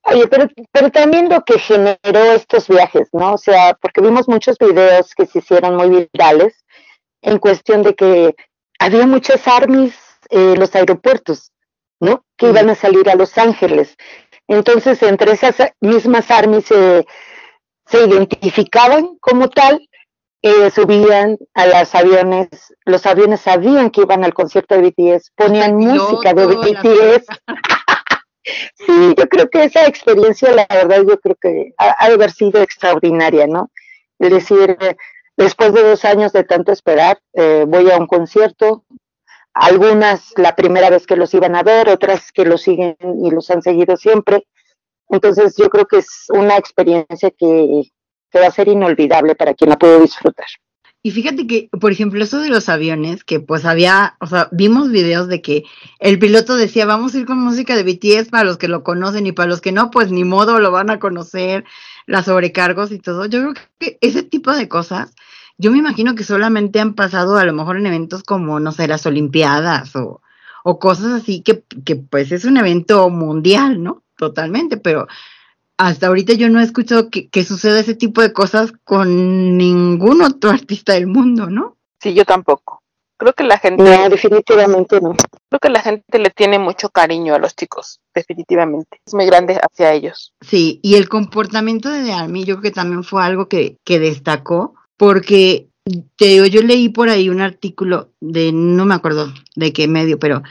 Oye, 0.04 0.28
pero, 0.28 0.48
pero 0.72 0.90
también 0.90 1.28
lo 1.28 1.44
que 1.44 1.60
generó 1.60 2.32
estos 2.34 2.70
viajes, 2.70 3.10
¿no? 3.12 3.34
O 3.34 3.38
sea, 3.38 3.78
porque 3.82 4.00
vimos 4.00 4.30
muchos 4.30 4.58
videos 4.58 5.14
que 5.14 5.26
se 5.26 5.40
hicieron 5.40 5.76
muy 5.76 6.08
virales 6.14 6.64
en 7.22 7.40
cuestión 7.40 7.84
de 7.84 7.94
que 7.94 8.36
había 8.80 9.06
muchas 9.06 9.48
armies 9.48 9.94
en 10.30 10.60
los 10.60 10.76
aeropuertos, 10.76 11.52
¿no? 12.00 12.24
Que 12.38 12.50
iban 12.50 12.70
a 12.70 12.76
salir 12.76 13.10
a 13.10 13.16
Los 13.16 13.38
Ángeles. 13.38 13.96
Entonces, 14.48 15.02
entre 15.04 15.32
esas 15.32 15.56
mismas 15.82 16.32
armies 16.32 16.66
se, 16.66 17.06
se 17.86 18.06
identificaban 18.06 19.18
como 19.20 19.50
tal, 19.50 19.88
eh, 20.42 20.70
subían 20.72 21.38
a 21.56 21.66
los 21.66 21.96
aviones, 21.96 22.48
los 22.86 23.06
aviones 23.06 23.42
sabían 23.42 23.90
que 23.90 24.02
iban 24.02 24.24
al 24.24 24.34
concierto 24.34 24.76
de 24.76 24.94
BTS, 24.96 25.32
ponían 25.36 25.76
música 25.76 26.34
de 26.34 26.46
BTS. 26.46 27.26
sí, 28.76 29.16
yo 29.18 29.28
creo 29.28 29.50
que 29.50 29.64
esa 29.66 29.86
experiencia, 29.86 30.52
la 30.54 30.68
verdad, 30.70 31.04
yo 31.08 31.20
creo 31.20 31.36
que 31.42 31.74
ha, 31.78 31.96
ha 31.98 32.08
de 32.08 32.14
haber 32.14 32.32
sido 32.32 32.62
extraordinaria, 32.62 33.48
¿no? 33.48 33.72
Es 34.20 34.30
decir, 34.30 34.78
eh, 34.80 34.96
después 35.38 35.74
de 35.74 35.84
dos 35.84 36.04
años 36.04 36.34
de 36.34 36.44
tanto 36.44 36.72
esperar, 36.72 37.20
eh, 37.34 37.66
voy 37.68 37.90
a 37.92 37.98
un 37.98 38.08
concierto, 38.08 38.84
algunas 39.54 40.34
la 40.36 40.56
primera 40.56 40.90
vez 40.90 41.08
que 41.08 41.16
los 41.16 41.34
iban 41.34 41.56
a 41.56 41.64
ver, 41.64 41.90
otras 41.90 42.32
que 42.32 42.46
los 42.46 42.62
siguen 42.62 42.98
y 43.24 43.32
los 43.32 43.50
han 43.50 43.62
seguido 43.62 43.96
siempre. 43.98 44.48
Entonces 45.10 45.56
yo 45.58 45.70
creo 45.70 45.86
que 45.86 46.00
es 46.00 46.26
una 46.30 46.58
experiencia 46.58 47.32
que, 47.32 47.84
que 48.32 48.40
va 48.40 48.48
a 48.48 48.52
ser 48.52 48.68
inolvidable 48.68 49.36
para 49.36 49.54
quien 49.54 49.70
la 49.70 49.78
puede 49.78 50.02
disfrutar. 50.02 50.48
Y 51.04 51.12
fíjate 51.12 51.48
que, 51.48 51.70
por 51.80 51.92
ejemplo, 51.92 52.22
eso 52.22 52.42
de 52.42 52.50
los 52.50 52.68
aviones, 52.68 53.24
que 53.24 53.40
pues 53.40 53.64
había, 53.66 54.18
o 54.20 54.28
sea, 54.28 54.50
vimos 54.52 54.92
videos 54.92 55.30
de 55.30 55.42
que 55.42 55.64
el 56.00 56.20
piloto 56.20 56.58
decía, 56.58 56.86
vamos 56.86 57.14
a 57.14 57.20
ir 57.20 57.26
con 57.26 57.40
música 57.40 57.78
de 57.78 57.84
BTS 57.84 58.30
para 58.30 58.44
los 58.44 58.58
que 58.58 58.68
lo 58.68 58.84
conocen 58.84 59.26
y 59.26 59.32
para 59.32 59.48
los 59.48 59.62
que 59.62 59.72
no, 59.72 59.90
pues 59.90 60.12
ni 60.12 60.26
modo 60.26 60.60
lo 60.60 60.72
van 60.72 60.90
a 60.90 61.00
conocer, 61.00 61.64
las 62.08 62.26
sobrecargos 62.26 62.92
y 62.92 63.00
todo. 63.00 63.26
Yo 63.26 63.42
creo 63.42 63.54
que 63.78 63.98
ese 64.02 64.24
tipo 64.24 64.52
de 64.56 64.68
cosas, 64.68 65.14
yo 65.60 65.72
me 65.72 65.78
imagino 65.78 66.16
que 66.16 66.24
solamente 66.24 66.80
han 66.80 66.96
pasado 66.96 67.38
a 67.38 67.46
lo 67.46 67.54
mejor 67.54 67.78
en 67.78 67.86
eventos 67.86 68.24
como, 68.24 68.60
no 68.60 68.72
sé, 68.72 68.88
las 68.88 69.06
Olimpiadas 69.06 69.96
o, 69.96 70.22
o 70.64 70.80
cosas 70.80 71.12
así, 71.14 71.42
que, 71.42 71.64
que 71.86 71.98
pues 71.98 72.32
es 72.32 72.46
un 72.46 72.58
evento 72.58 73.10
mundial, 73.10 73.84
¿no? 73.84 74.04
Totalmente, 74.18 74.78
pero 74.78 75.08
hasta 75.78 76.08
ahorita 76.08 76.34
yo 76.34 76.50
no 76.50 76.60
he 76.60 76.64
escuchado 76.64 77.10
que, 77.12 77.30
que 77.30 77.44
suceda 77.44 77.80
ese 77.80 77.94
tipo 77.94 78.22
de 78.22 78.34
cosas 78.34 78.74
con 78.84 79.58
ningún 79.58 80.22
otro 80.22 80.50
artista 80.52 80.94
del 80.94 81.08
mundo, 81.08 81.50
¿no? 81.50 81.78
Sí, 82.00 82.14
yo 82.14 82.26
tampoco. 82.26 82.82
Creo 83.18 83.34
que 83.34 83.44
la 83.44 83.58
gente, 83.58 83.84
No, 83.84 84.10
definitivamente 84.10 85.02
no. 85.02 85.16
creo 85.50 85.60
que 85.60 85.70
la 85.70 85.82
gente 85.82 86.20
le 86.20 86.30
tiene 86.30 86.60
mucho 86.60 86.90
cariño 86.90 87.34
a 87.34 87.40
los 87.40 87.56
chicos, 87.56 88.00
definitivamente. 88.14 89.02
Es 89.06 89.14
muy 89.14 89.26
grande 89.26 89.60
hacia 89.60 89.94
ellos. 89.94 90.34
Sí, 90.42 90.80
y 90.84 90.96
el 90.96 91.10
comportamiento 91.10 91.90
de 91.90 92.12
Army 92.14 92.44
yo 92.44 92.56
creo 92.56 92.64
que 92.64 92.76
también 92.76 93.04
fue 93.04 93.24
algo 93.24 93.48
que, 93.48 93.78
que 93.84 94.00
destacó, 94.00 94.76
porque 94.98 95.70
te 96.16 96.26
digo, 96.26 96.46
yo 96.46 96.62
leí 96.62 96.90
por 96.90 97.10
ahí 97.10 97.30
un 97.30 97.42
artículo 97.42 98.12
de, 98.20 98.52
no 98.52 98.86
me 98.86 98.96
acuerdo 98.96 99.34
de 99.56 99.74
qué 99.74 99.88
medio, 99.88 100.20
pero 100.20 100.44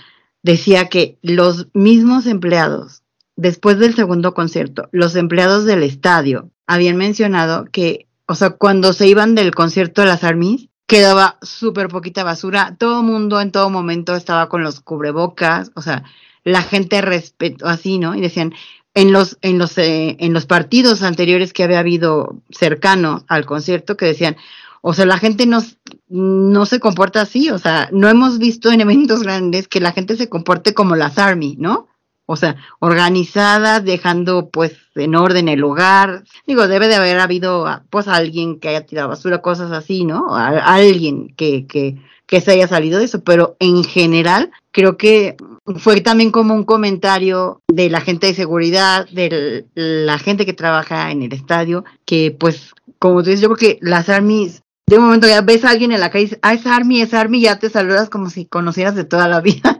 decía 0.42 0.88
que 0.88 1.18
los 1.22 1.68
mismos 1.74 2.26
empleados, 2.26 3.02
después 3.36 3.78
del 3.78 3.94
segundo 3.94 4.34
concierto, 4.34 4.88
los 4.92 5.14
empleados 5.14 5.64
del 5.66 5.82
estadio 5.82 6.50
habían 6.66 6.96
mencionado 6.96 7.66
que, 7.70 8.08
o 8.26 8.34
sea, 8.34 8.50
cuando 8.50 8.92
se 8.92 9.06
iban 9.06 9.34
del 9.34 9.54
concierto 9.54 10.00
de 10.00 10.08
las 10.08 10.24
Armies, 10.24 10.68
quedaba 10.86 11.38
súper 11.42 11.88
poquita 11.88 12.24
basura, 12.24 12.76
todo 12.78 13.02
mundo 13.02 13.40
en 13.40 13.52
todo 13.52 13.70
momento 13.70 14.14
estaba 14.14 14.48
con 14.48 14.62
los 14.62 14.80
cubrebocas, 14.80 15.70
o 15.74 15.82
sea, 15.82 16.04
la 16.44 16.62
gente 16.62 17.00
respetó 17.00 17.66
así, 17.66 17.98
¿no? 17.98 18.14
Y 18.14 18.20
decían, 18.20 18.54
en 18.94 19.12
los, 19.12 19.36
en 19.42 19.58
los, 19.58 19.76
eh, 19.78 20.16
en 20.20 20.32
los 20.32 20.46
partidos 20.46 21.02
anteriores 21.02 21.52
que 21.52 21.64
había 21.64 21.80
habido 21.80 22.40
cercanos 22.50 23.24
al 23.28 23.44
concierto, 23.44 23.96
que 23.96 24.06
decían, 24.06 24.36
o 24.80 24.94
sea, 24.94 25.04
la 25.04 25.18
gente 25.18 25.46
no, 25.46 25.60
no 26.08 26.64
se 26.64 26.78
comporta 26.78 27.20
así, 27.20 27.50
o 27.50 27.58
sea, 27.58 27.88
no 27.92 28.08
hemos 28.08 28.38
visto 28.38 28.70
en 28.70 28.80
eventos 28.80 29.22
grandes 29.22 29.66
que 29.66 29.80
la 29.80 29.92
gente 29.92 30.16
se 30.16 30.28
comporte 30.28 30.72
como 30.72 30.94
las 30.94 31.18
Army, 31.18 31.56
¿no? 31.58 31.88
O 32.26 32.36
sea, 32.36 32.56
organizadas, 32.80 33.84
dejando 33.84 34.50
pues 34.50 34.76
en 34.96 35.14
orden 35.14 35.48
el 35.48 35.64
hogar. 35.64 36.24
Digo, 36.46 36.68
debe 36.68 36.88
de 36.88 36.96
haber 36.96 37.18
habido 37.20 37.66
ah, 37.66 37.84
pues 37.88 38.08
alguien 38.08 38.58
que 38.58 38.68
haya 38.68 38.84
tirado 38.84 39.08
basura, 39.08 39.42
cosas 39.42 39.70
así, 39.70 40.04
¿no? 40.04 40.34
Alguien 40.34 41.34
que, 41.36 41.66
que, 41.66 41.96
que 42.26 42.40
se 42.40 42.52
haya 42.52 42.68
salido 42.68 42.98
de 42.98 43.04
eso, 43.04 43.22
pero 43.22 43.56
en 43.60 43.84
general 43.84 44.50
creo 44.72 44.96
que 44.96 45.36
fue 45.78 46.00
también 46.00 46.30
como 46.30 46.54
un 46.54 46.64
comentario 46.64 47.60
de 47.68 47.90
la 47.90 48.00
gente 48.00 48.28
de 48.28 48.34
seguridad, 48.34 49.08
de 49.10 49.66
la 49.74 50.18
gente 50.18 50.46
que 50.46 50.52
trabaja 50.52 51.10
en 51.10 51.22
el 51.22 51.32
estadio, 51.32 51.84
que 52.04 52.34
pues, 52.38 52.72
como 52.98 53.22
tú 53.22 53.30
dices, 53.30 53.40
yo 53.40 53.48
creo 53.48 53.74
que 53.74 53.78
las 53.80 54.08
armies, 54.08 54.62
de 54.88 54.98
un 54.98 55.04
momento 55.04 55.26
ya 55.26 55.40
ves 55.40 55.64
a 55.64 55.70
alguien 55.70 55.92
en 55.92 56.00
la 56.00 56.10
calle 56.10 56.38
ah, 56.42 56.54
es 56.54 56.66
army, 56.66 57.00
es 57.00 57.14
army, 57.14 57.40
ya 57.40 57.58
te 57.58 57.70
saludas 57.70 58.08
como 58.08 58.30
si 58.30 58.46
conocieras 58.46 58.94
de 58.94 59.04
toda 59.04 59.28
la 59.28 59.40
vida, 59.42 59.78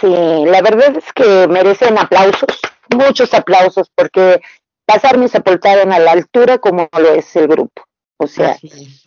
Sí, 0.00 0.44
la 0.46 0.62
verdad 0.62 0.96
es 0.96 1.12
que 1.12 1.48
merecen 1.48 1.98
aplausos, 1.98 2.60
muchos 2.90 3.32
aplausos, 3.34 3.90
porque 3.94 4.40
las 4.86 5.04
armies 5.04 5.32
se 5.32 5.40
portaron 5.40 5.92
a 5.92 5.98
la 5.98 6.12
altura 6.12 6.58
como 6.58 6.88
lo 6.92 7.14
es 7.14 7.34
el 7.36 7.48
grupo. 7.48 7.82
O 8.16 8.26
sea, 8.28 8.56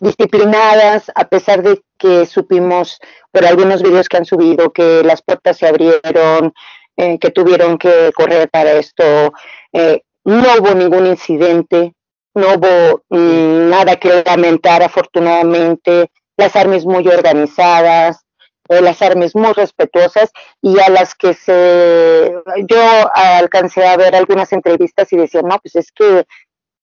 disciplinadas, 0.02 1.12
a 1.16 1.28
pesar 1.28 1.64
de 1.64 1.82
que 1.98 2.26
supimos 2.26 3.00
por 3.32 3.46
algunos 3.46 3.82
videos 3.82 4.10
que 4.10 4.18
han 4.18 4.26
subido 4.26 4.72
que 4.72 5.02
las 5.04 5.22
puertas 5.22 5.58
se 5.58 5.68
abrieron, 5.68 6.54
eh, 6.98 7.18
que 7.18 7.32
tuvieron 7.32 7.78
que 7.78 8.12
correr 8.14 8.50
para 8.50 8.74
esto, 8.74 9.34
eh, 9.72 10.02
no 10.26 10.44
hubo 10.60 10.76
ningún 10.76 11.08
incidente, 11.08 11.94
no 12.36 12.56
hubo 12.56 13.04
mm, 13.10 13.70
nada 13.70 13.96
que 13.96 14.24
lamentar 14.26 14.84
afortunadamente, 14.84 16.12
las 16.36 16.56
armas 16.56 16.86
muy 16.86 17.08
organizadas, 17.08 18.27
eh, 18.70 18.82
las 18.82 19.02
armas 19.02 19.36
muy 19.36 19.54
respetuosas 19.54 20.32
y 20.62 20.80
a 20.80 20.90
las 20.90 21.16
que 21.16 21.34
se 21.34 22.34
yo 22.70 22.78
alcancé 23.14 23.86
a 23.86 23.98
ver 23.98 24.16
algunas 24.16 24.52
entrevistas 24.54 25.12
y 25.14 25.18
decían, 25.18 25.46
no, 25.48 25.60
pues 25.60 25.76
es 25.76 25.92
que 25.92 26.26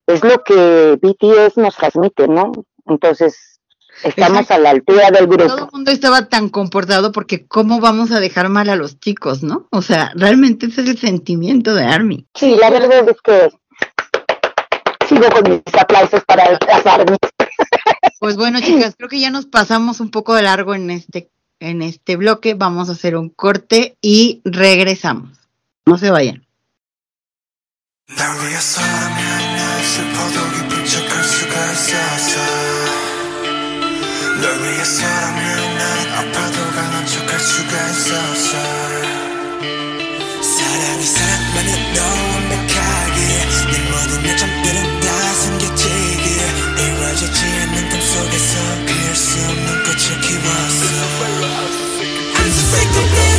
es 0.07 0.23
lo 0.23 0.43
que 0.45 0.99
BTS 1.01 1.57
nos 1.57 1.77
transmite, 1.77 2.29
¿no? 2.29 2.53
Entonces, 2.87 3.61
estamos 4.03 4.43
Exacto. 4.43 4.55
a 4.55 4.59
la 4.59 4.71
altura 4.71 5.11
del 5.11 5.27
Todo 5.29 5.43
el 5.45 5.49
grupo. 5.49 5.69
mundo 5.73 5.91
estaba 5.91 6.29
tan 6.29 6.49
comportado 6.51 7.13
porque 7.13 7.47
cómo 7.47 7.81
vamos 7.81 8.11
a 8.13 8.21
dejar 8.21 8.49
mal 8.51 8.69
a 8.69 8.77
los 8.77 9.01
chicos, 9.01 9.43
¿no? 9.43 9.67
O 9.71 9.81
sea, 9.83 10.13
realmente 10.15 10.67
ese 10.67 10.83
es 10.83 10.89
el 10.89 10.99
sentimiento 10.99 11.75
de 11.75 11.85
Army. 11.85 12.27
Sí, 12.35 12.57
la 12.57 12.71
verdad 12.71 13.09
es 13.09 13.21
que 13.23 13.51
sigo 15.09 15.29
con 15.31 15.51
mis 15.51 15.63
aplausos 15.81 16.23
para 16.25 16.51
las 16.51 16.87
armas. 16.87 17.19
Pues 18.21 18.37
bueno, 18.37 18.59
chicas, 18.61 18.95
creo 18.97 19.09
que 19.11 19.21
ya 19.21 19.31
nos 19.31 19.47
pasamos 19.47 20.01
un 20.01 20.11
poco 20.11 20.35
de 20.35 20.43
largo 20.43 20.75
en 20.75 20.91
este 20.91 21.31
en 21.64 21.82
este 21.82 22.16
bloque. 22.16 22.54
Vamos 22.54 22.90
a 22.90 22.94
hacer 22.94 23.16
un 23.16 23.30
corte 23.30 23.98
y 24.02 24.42
regresamos. 24.46 25.38
No 25.86 25.98
se 25.98 26.12
vayan. 26.12 26.50
날 28.18 28.36
위해서라면 28.40 29.56
난 29.56 29.84
슬퍼도 29.84 30.52
기쁜 30.56 30.86
척할 30.86 31.24
수가 31.24 31.72
있었어 31.74 32.34
널 34.42 34.64
위해서라면 34.64 35.78
난 35.78 35.84
아파도 36.18 36.72
강한 36.72 37.06
척할 37.06 37.40
수가 37.40 37.90
있었어 37.92 38.58
사랑이 40.42 41.06
사랑만은 41.06 41.94
너 41.94 42.02
완벽하게 42.34 43.20
내 43.72 43.92
모든 43.92 44.24
내 44.24 44.36
잠들은 44.36 45.00
다 45.02 45.34
숨겨지게 45.36 46.28
이루어지지 46.80 47.46
않는 47.46 47.90
꿈속에서 47.90 48.86
피할 48.88 49.16
수 49.16 49.40
없는 49.46 49.84
꽃을 49.84 50.22
키웠어 50.22 51.13
Sei 52.71 52.87
que 52.87 53.15
tem 53.15 53.34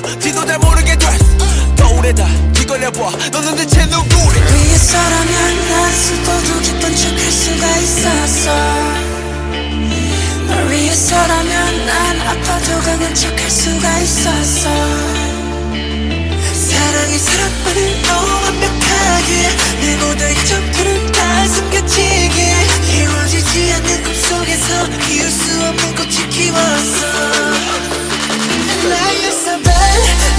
뭔지도 0.00 0.44
잘 0.46 0.58
모르게 0.58 0.96
됐더 0.96 1.88
오래다 1.98 2.26
기걸려봐. 2.54 3.10
너는 3.30 3.56
대체 3.56 3.84
누구래? 3.86 4.40
위에 4.40 4.76
사람이란 4.76 5.68
난 5.68 5.92
수도도 5.92 6.60
기쁜 6.60 6.96
척할 6.96 7.18
수가 7.32 7.76
있었어. 7.78 8.52
널 10.46 10.70
위해 10.70 10.92
서라면 10.94 11.86
난 11.86 12.20
아파도 12.20 12.80
강한 12.80 13.14
척할 13.14 13.50
수가 13.50 13.98
있었어. 14.00 14.70
사랑이 16.54 17.18
사랑만을 17.18 18.02
더 18.02 18.14
완벽하게 18.14 19.30
내 19.80 19.96
모든 19.96 20.32
이점들은 20.32 21.12
다 21.12 21.48
숨겨지게 21.48 22.54
이루어지지 22.96 23.72
않는 23.74 24.02
꿈속에서 24.04 24.88
피울 25.06 25.30
수 25.30 25.62
없는 25.64 25.94
꽃이 25.94 26.28
키웠어. 26.30 28.11
Tonight 28.82 29.28
is 29.28 29.46
a 29.46 29.62
bad. 29.62 30.31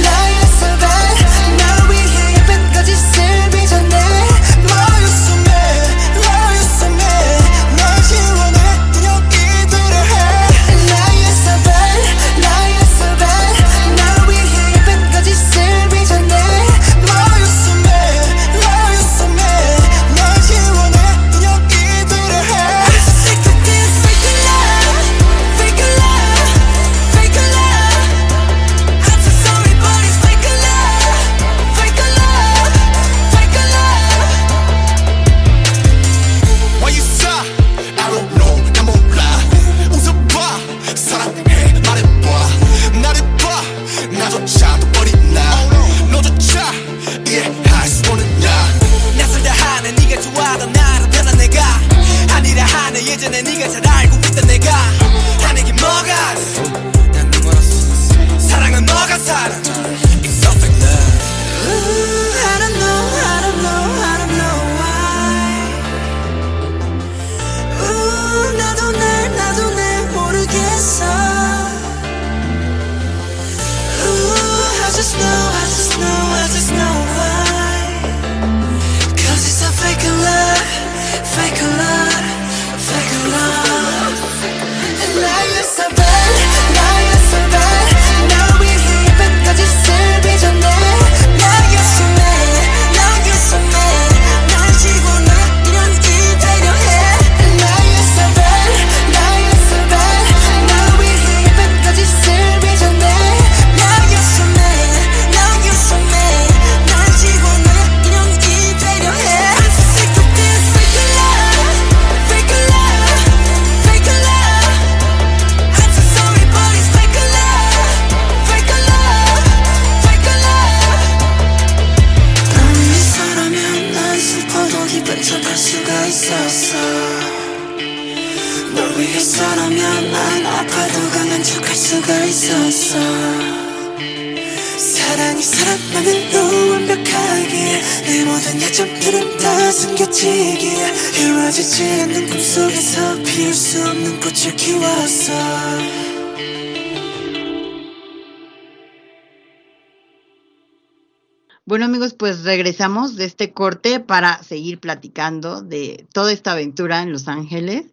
De 152.84 153.24
este 153.24 153.54
corte 153.54 154.02
para 154.02 154.44
seguir 154.44 154.78
platicando 154.78 155.62
de 155.62 156.06
toda 156.12 156.34
esta 156.34 156.52
aventura 156.52 157.02
en 157.02 157.14
Los 157.14 157.30
Ángeles. 157.30 157.86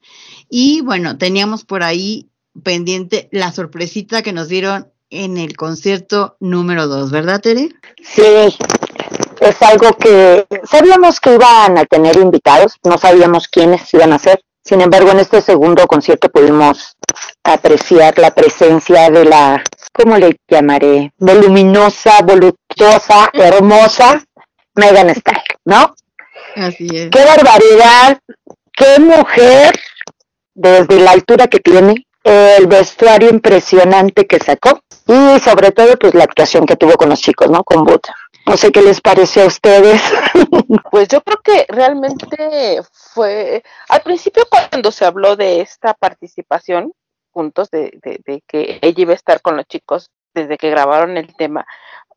Y 0.48 0.80
bueno, 0.80 1.16
teníamos 1.16 1.64
por 1.64 1.84
ahí 1.84 2.28
pendiente 2.64 3.28
la 3.30 3.52
sorpresita 3.52 4.22
que 4.22 4.32
nos 4.32 4.48
dieron 4.48 4.90
en 5.08 5.36
el 5.36 5.56
concierto 5.56 6.36
número 6.40 6.88
2, 6.88 7.12
¿verdad 7.12 7.40
Tere? 7.40 7.68
Sí, 8.02 8.58
es 9.40 9.62
algo 9.62 9.96
que 9.96 10.44
sabíamos 10.64 11.20
que 11.20 11.34
iban 11.34 11.78
a 11.78 11.84
tener 11.84 12.16
invitados, 12.16 12.74
no 12.82 12.98
sabíamos 12.98 13.46
quiénes 13.46 13.94
iban 13.94 14.12
a 14.12 14.18
ser. 14.18 14.40
Sin 14.64 14.80
embargo, 14.80 15.12
en 15.12 15.20
este 15.20 15.40
segundo 15.40 15.86
concierto 15.86 16.28
pudimos 16.30 16.96
apreciar 17.44 18.18
la 18.18 18.32
presencia 18.32 19.08
de 19.08 19.24
la, 19.24 19.62
¿cómo 19.92 20.16
le 20.16 20.36
llamaré? 20.48 21.12
Voluminosa, 21.16 22.22
voluptuosa, 22.22 23.30
hermosa 23.32 24.24
Megan 24.80 25.14
Style, 25.14 25.42
¿no? 25.64 25.94
Así 26.56 26.88
es. 26.92 27.10
¡Qué 27.10 27.24
barbaridad! 27.24 28.18
¡Qué 28.72 29.00
mujer! 29.00 29.78
Desde 30.54 30.98
la 31.00 31.12
altura 31.12 31.46
que 31.46 31.60
tiene, 31.60 32.06
el 32.24 32.66
vestuario 32.66 33.30
impresionante 33.30 34.26
que 34.26 34.38
sacó 34.38 34.80
y 35.06 35.40
sobre 35.40 35.70
todo 35.70 35.96
pues 35.96 36.14
la 36.14 36.24
actuación 36.24 36.66
que 36.66 36.76
tuvo 36.76 36.94
con 36.94 37.08
los 37.08 37.20
chicos, 37.20 37.48
¿no? 37.50 37.62
Con 37.64 37.84
Buta. 37.84 38.14
No 38.46 38.56
sé 38.56 38.72
qué 38.72 38.82
les 38.82 39.00
pareció 39.00 39.44
a 39.44 39.46
ustedes. 39.46 40.02
Pues 40.90 41.06
yo 41.06 41.20
creo 41.20 41.38
que 41.42 41.66
realmente 41.68 42.82
fue, 42.92 43.62
al 43.88 44.00
principio 44.02 44.44
cuando 44.50 44.90
se 44.90 45.04
habló 45.04 45.36
de 45.36 45.60
esta 45.60 45.94
participación 45.94 46.92
juntos, 47.30 47.70
de, 47.70 47.92
de, 48.02 48.20
de 48.24 48.42
que 48.46 48.80
ella 48.82 49.02
iba 49.02 49.12
a 49.12 49.16
estar 49.16 49.40
con 49.40 49.56
los 49.56 49.66
chicos 49.66 50.10
desde 50.34 50.58
que 50.58 50.70
grabaron 50.70 51.16
el 51.16 51.34
tema, 51.36 51.64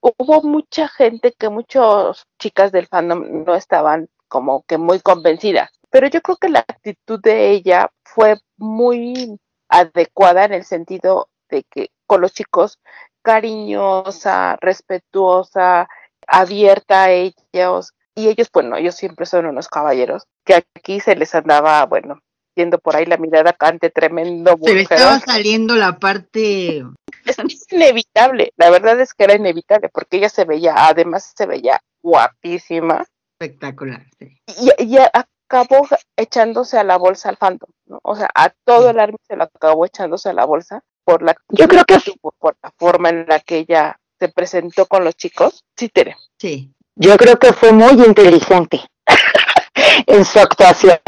hubo 0.03 0.41
mucha 0.43 0.87
gente 0.89 1.33
que 1.37 1.49
muchas 1.49 2.25
chicas 2.37 2.71
del 2.71 2.87
fandom 2.87 3.43
no 3.45 3.55
estaban 3.55 4.09
como 4.27 4.63
que 4.67 4.77
muy 4.77 4.99
convencidas, 4.99 5.69
pero 5.89 6.07
yo 6.07 6.21
creo 6.21 6.37
que 6.37 6.49
la 6.49 6.59
actitud 6.59 7.19
de 7.21 7.51
ella 7.51 7.89
fue 8.03 8.37
muy 8.57 9.39
adecuada 9.69 10.45
en 10.45 10.53
el 10.53 10.65
sentido 10.65 11.29
de 11.49 11.63
que 11.63 11.89
con 12.05 12.21
los 12.21 12.33
chicos 12.33 12.79
cariñosa, 13.21 14.57
respetuosa, 14.59 15.87
abierta 16.27 17.03
a 17.03 17.11
ellos 17.11 17.93
y 18.15 18.27
ellos, 18.27 18.49
bueno, 18.53 18.75
ellos 18.75 18.95
siempre 18.95 19.25
son 19.25 19.45
unos 19.45 19.67
caballeros 19.67 20.23
que 20.45 20.55
aquí 20.55 20.99
se 20.99 21.15
les 21.15 21.33
andaba, 21.33 21.85
bueno, 21.85 22.19
yendo 22.55 22.77
por 22.77 22.95
ahí 22.95 23.05
la 23.05 23.17
mirada 23.17 23.53
cante 23.53 23.89
tremendo. 23.89 24.57
Se 24.61 24.75
le 24.75 24.81
estaba 24.81 25.19
saliendo 25.19 25.75
la 25.75 25.97
parte... 25.97 26.83
Inevitable, 27.75 28.53
la 28.57 28.69
verdad 28.69 28.99
es 28.99 29.13
que 29.13 29.23
era 29.25 29.35
inevitable 29.35 29.89
porque 29.89 30.17
ella 30.17 30.29
se 30.29 30.45
veía, 30.45 30.73
además 30.87 31.33
se 31.35 31.45
veía 31.45 31.79
guapísima 32.01 33.05
Espectacular, 33.39 34.05
sí. 34.19 34.37
y, 34.79 34.83
y 34.83 34.97
acabó 34.97 35.87
echándose 36.17 36.77
a 36.77 36.83
la 36.83 36.97
bolsa 36.97 37.29
al 37.29 37.37
fandom, 37.37 37.69
¿no? 37.87 37.99
O 38.03 38.15
sea, 38.15 38.29
a 38.33 38.49
todo 38.65 38.89
el 38.89 38.99
army 38.99 39.17
se 39.27 39.35
lo 39.35 39.43
acabó 39.43 39.85
echándose 39.85 40.29
a 40.29 40.33
la 40.33 40.45
bolsa 40.45 40.81
por 41.03 41.21
la 41.23 41.35
Yo 41.49 41.67
creo 41.67 41.83
que- 41.85 41.99
tuvo, 41.99 42.33
por 42.39 42.55
la 42.63 42.71
forma 42.77 43.09
en 43.09 43.25
la 43.27 43.39
que 43.39 43.57
ella 43.57 43.97
se 44.19 44.29
presentó 44.29 44.85
con 44.85 45.03
los 45.03 45.15
chicos. 45.15 45.63
Sí, 45.75 45.89
Tere. 45.89 46.15
Sí, 46.39 46.71
Yo 46.95 47.17
creo 47.17 47.37
que 47.37 47.51
fue 47.53 47.71
muy 47.73 47.91
inteligente 48.05 48.79
en 50.07 50.23
su 50.23 50.39
actuación, 50.39 50.99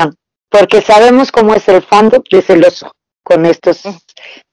porque 0.49 0.81
sabemos 0.81 1.31
cómo 1.31 1.53
es 1.53 1.67
el 1.69 1.81
fandom 1.83 2.21
de 2.29 2.41
celoso 2.41 2.91
con 3.23 3.45
estos 3.45 3.83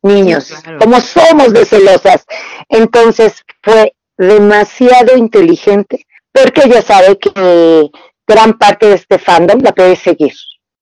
niños, 0.03 0.45
Sí, 0.45 0.55
claro. 0.63 0.79
como 0.79 1.01
somos 1.01 1.53
de 1.53 1.65
celosas. 1.65 2.25
Entonces 2.69 3.43
fue 3.63 3.95
demasiado 4.17 5.17
inteligente, 5.17 6.07
porque 6.33 6.63
ella 6.65 6.83
sabe 6.83 7.19
que 7.19 7.91
gran 8.27 8.59
parte 8.59 8.87
de 8.87 8.95
este 8.95 9.19
fandom 9.19 9.61
la 9.63 9.73
puede 9.73 9.97
seguir, 9.97 10.33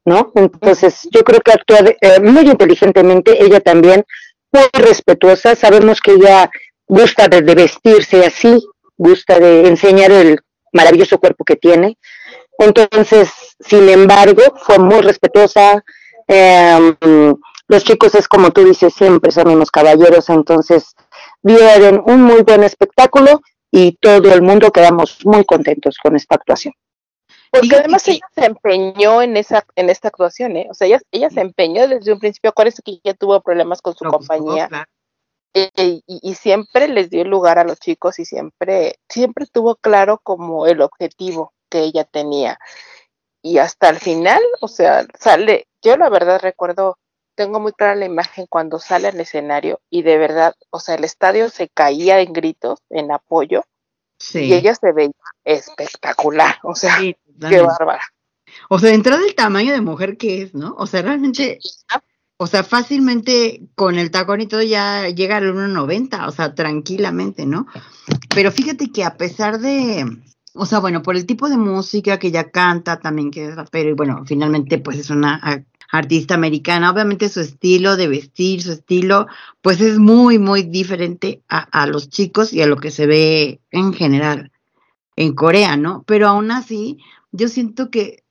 ¿no? 0.04 0.30
Entonces 0.34 1.08
yo 1.10 1.22
creo 1.24 1.40
que 1.40 1.52
de- 1.82 1.96
eh, 2.00 2.20
muy 2.20 2.42
inteligentemente, 2.48 3.42
ella 3.42 3.60
también 3.60 4.04
muy 4.52 4.64
respetuosa, 4.72 5.54
sabemos 5.54 6.00
que 6.00 6.12
ella 6.12 6.50
gusta 6.86 7.28
de, 7.28 7.40
de 7.42 7.54
vestirse 7.54 8.24
así, 8.26 8.58
gusta 8.96 9.38
de 9.38 9.66
enseñar 9.68 10.10
el 10.10 10.38
maravilloso 10.72 11.18
cuerpo 11.18 11.44
que 11.44 11.56
tiene. 11.56 11.96
Entonces, 12.58 13.30
sin 13.60 13.88
embargo, 13.88 14.42
fue 14.64 14.78
muy 14.78 15.00
respetuosa. 15.00 15.82
eh, 16.28 16.94
los 17.70 17.84
chicos 17.84 18.16
es 18.16 18.26
como 18.26 18.50
tú 18.50 18.64
dices, 18.64 18.92
siempre 18.94 19.30
son 19.30 19.48
unos 19.48 19.70
caballeros, 19.70 20.28
entonces 20.28 20.96
dieron 21.40 22.02
un 22.04 22.22
muy 22.22 22.42
buen 22.42 22.64
espectáculo 22.64 23.42
y 23.70 23.92
todo 23.98 24.34
el 24.34 24.42
mundo 24.42 24.72
quedamos 24.72 25.24
muy 25.24 25.44
contentos 25.44 25.96
con 26.02 26.16
esta 26.16 26.34
actuación. 26.34 26.74
Porque 27.52 27.76
además 27.76 28.06
ella 28.08 28.26
se 28.34 28.44
empeñó 28.46 29.22
en 29.22 29.36
esa 29.36 29.64
en 29.76 29.88
esta 29.88 30.08
actuación, 30.08 30.56
¿eh? 30.56 30.66
O 30.68 30.74
sea, 30.74 30.88
ella, 30.88 31.00
ella 31.12 31.30
se 31.30 31.40
empeñó 31.40 31.86
desde 31.86 32.12
un 32.12 32.18
principio. 32.18 32.50
Acuérdense 32.50 32.82
que 32.82 32.98
ella 33.04 33.14
tuvo 33.14 33.40
problemas 33.40 33.80
con 33.82 33.94
su 33.94 34.04
buscó, 34.04 34.18
compañía 34.18 34.68
claro. 34.68 34.86
eh, 35.54 35.70
y, 35.76 36.02
y 36.06 36.34
siempre 36.34 36.88
les 36.88 37.08
dio 37.08 37.24
lugar 37.24 37.60
a 37.60 37.64
los 37.64 37.78
chicos 37.78 38.18
y 38.18 38.24
siempre, 38.24 38.96
siempre 39.08 39.46
tuvo 39.46 39.76
claro 39.76 40.18
como 40.22 40.66
el 40.66 40.80
objetivo 40.80 41.52
que 41.70 41.80
ella 41.80 42.02
tenía. 42.04 42.58
Y 43.42 43.58
hasta 43.58 43.88
el 43.90 43.98
final, 43.98 44.42
o 44.60 44.68
sea, 44.68 45.06
sale, 45.18 45.66
yo 45.82 45.96
la 45.96 46.08
verdad 46.10 46.40
recuerdo, 46.42 46.98
tengo 47.40 47.58
muy 47.58 47.72
clara 47.72 47.94
la 47.94 48.04
imagen 48.04 48.44
cuando 48.50 48.78
sale 48.78 49.08
al 49.08 49.18
escenario 49.18 49.80
y 49.88 50.02
de 50.02 50.18
verdad, 50.18 50.54
o 50.68 50.78
sea, 50.78 50.96
el 50.96 51.04
estadio 51.04 51.48
se 51.48 51.70
caía 51.70 52.20
en 52.20 52.34
gritos, 52.34 52.80
en 52.90 53.10
apoyo, 53.10 53.64
Sí. 54.18 54.40
y 54.40 54.52
ella 54.52 54.74
se 54.74 54.92
veía 54.92 55.12
espectacular, 55.44 56.56
o 56.62 56.74
sea, 56.74 56.98
Sí, 56.98 57.16
qué 57.48 57.62
bárbara. 57.62 58.02
O 58.68 58.78
sea, 58.78 58.90
de 58.90 58.96
entrada 58.96 59.22
el 59.26 59.34
tamaño 59.34 59.72
de 59.72 59.80
mujer 59.80 60.18
que 60.18 60.42
es, 60.42 60.54
¿no? 60.54 60.74
O 60.76 60.86
sea, 60.86 61.00
realmente, 61.00 61.60
o 62.36 62.46
sea, 62.46 62.62
fácilmente 62.62 63.62
con 63.74 63.98
el 63.98 64.10
tacón 64.10 64.42
y 64.42 64.46
todo 64.46 64.60
ya 64.60 65.08
llega 65.08 65.38
al 65.38 65.50
1.90, 65.54 66.28
o 66.28 66.32
sea, 66.32 66.54
tranquilamente, 66.54 67.46
¿no? 67.46 67.68
Pero 68.34 68.52
fíjate 68.52 68.92
que 68.92 69.02
a 69.02 69.16
pesar 69.16 69.60
de, 69.60 70.04
o 70.52 70.66
sea, 70.66 70.80
bueno, 70.80 71.00
por 71.00 71.16
el 71.16 71.24
tipo 71.24 71.48
de 71.48 71.56
música 71.56 72.18
que 72.18 72.26
ella 72.26 72.50
canta 72.50 73.00
también, 73.00 73.30
que 73.30 73.46
es 73.46 73.56
rapero, 73.56 73.88
y 73.88 73.94
bueno, 73.94 74.24
finalmente 74.26 74.76
pues 74.76 74.98
es 74.98 75.08
una 75.08 75.64
artista 75.92 76.34
americana, 76.34 76.90
obviamente 76.90 77.28
su 77.28 77.40
estilo 77.40 77.96
de 77.96 78.08
vestir, 78.08 78.62
su 78.62 78.72
estilo, 78.72 79.26
pues 79.62 79.80
es 79.80 79.98
muy, 79.98 80.38
muy 80.38 80.62
diferente 80.62 81.42
a, 81.48 81.58
a 81.82 81.86
los 81.86 82.08
chicos 82.08 82.52
y 82.52 82.62
a 82.62 82.66
lo 82.66 82.76
que 82.76 82.90
se 82.90 83.06
ve 83.06 83.60
en 83.70 83.92
general 83.92 84.52
en 85.16 85.34
Corea, 85.34 85.76
¿no? 85.76 86.04
Pero 86.06 86.28
aún 86.28 86.50
así, 86.50 86.98
yo 87.32 87.48
siento 87.48 87.90
que 87.90 88.24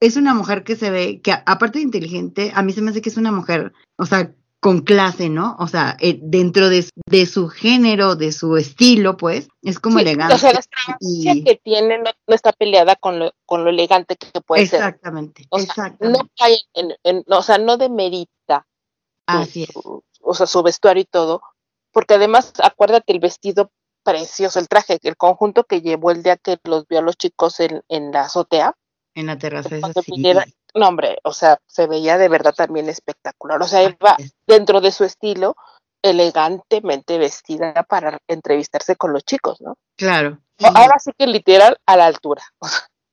es 0.00 0.16
una 0.16 0.34
mujer 0.34 0.64
que 0.64 0.76
se 0.76 0.90
ve, 0.90 1.20
que 1.22 1.32
aparte 1.32 1.78
de 1.78 1.84
inteligente, 1.84 2.52
a 2.54 2.62
mí 2.62 2.72
se 2.72 2.82
me 2.82 2.90
hace 2.90 3.00
que 3.00 3.08
es 3.08 3.16
una 3.16 3.32
mujer, 3.32 3.72
o 3.96 4.04
sea, 4.04 4.34
con 4.64 4.80
clase, 4.80 5.28
¿no? 5.28 5.56
O 5.58 5.66
sea, 5.68 5.94
eh, 6.00 6.18
dentro 6.22 6.70
de, 6.70 6.80
su- 6.84 6.88
de 7.10 7.26
su 7.26 7.48
género, 7.48 8.16
de 8.16 8.32
su 8.32 8.56
estilo, 8.56 9.18
pues, 9.18 9.48
es 9.60 9.78
como 9.78 9.98
Sí, 9.98 10.04
elegante. 10.04 10.32
O 10.34 10.38
sea, 10.38 10.54
la 10.54 10.60
estrategia 10.60 11.34
y- 11.34 11.44
que 11.44 11.56
tiene 11.62 11.98
no, 11.98 12.10
no 12.26 12.34
está 12.34 12.50
peleada 12.52 12.96
con 12.96 13.18
lo, 13.18 13.32
con 13.44 13.62
lo 13.62 13.68
elegante 13.68 14.16
que 14.16 14.40
puede 14.40 14.64
ser. 14.66 14.78
Exactamente, 14.80 15.44
O 15.50 15.58
sea, 15.58 15.94
no 16.00 16.18
cae 16.38 16.56
en, 16.72 16.94
en- 17.02 17.24
o 17.28 17.42
sea, 17.42 17.58
no 17.58 17.76
demerita 17.76 18.66
su- 19.28 19.36
Así 19.38 19.62
es. 19.64 19.68
su- 19.70 20.02
o 20.22 20.32
sea, 20.32 20.46
su 20.46 20.62
vestuario 20.62 21.02
y 21.02 21.06
todo, 21.06 21.42
porque 21.92 22.14
además, 22.14 22.50
acuérdate 22.62 23.12
el 23.12 23.18
vestido 23.20 23.70
precioso, 24.02 24.60
el 24.60 24.68
traje, 24.68 24.98
el 25.02 25.16
conjunto 25.18 25.64
que 25.64 25.82
llevó 25.82 26.10
el 26.10 26.22
día 26.22 26.38
que 26.38 26.56
los 26.64 26.88
vio 26.88 27.00
a 27.00 27.02
los 27.02 27.18
chicos 27.18 27.60
en, 27.60 27.82
en 27.88 28.12
la 28.12 28.22
azotea, 28.22 28.72
En 29.14 29.26
la 29.26 29.36
terraza 29.36 29.76
es 29.76 29.84
así. 29.84 30.10
viniera- 30.12 30.46
no 30.74 30.88
hombre, 30.88 31.18
o 31.24 31.32
sea, 31.32 31.58
se 31.66 31.86
veía 31.86 32.18
de 32.18 32.28
verdad 32.28 32.54
también 32.54 32.88
espectacular, 32.88 33.60
o 33.62 33.66
sea, 33.68 33.82
iba 33.82 34.16
es. 34.18 34.34
dentro 34.46 34.80
de 34.80 34.92
su 34.92 35.04
estilo, 35.04 35.56
elegantemente 36.02 37.18
vestida 37.18 37.82
para 37.84 38.18
entrevistarse 38.28 38.96
con 38.96 39.12
los 39.12 39.24
chicos, 39.24 39.60
¿no? 39.60 39.76
Claro. 39.96 40.38
Ahora 40.62 40.98
sí 40.98 41.10
que 41.16 41.26
literal 41.26 41.78
a 41.86 41.96
la 41.96 42.06
altura. 42.06 42.42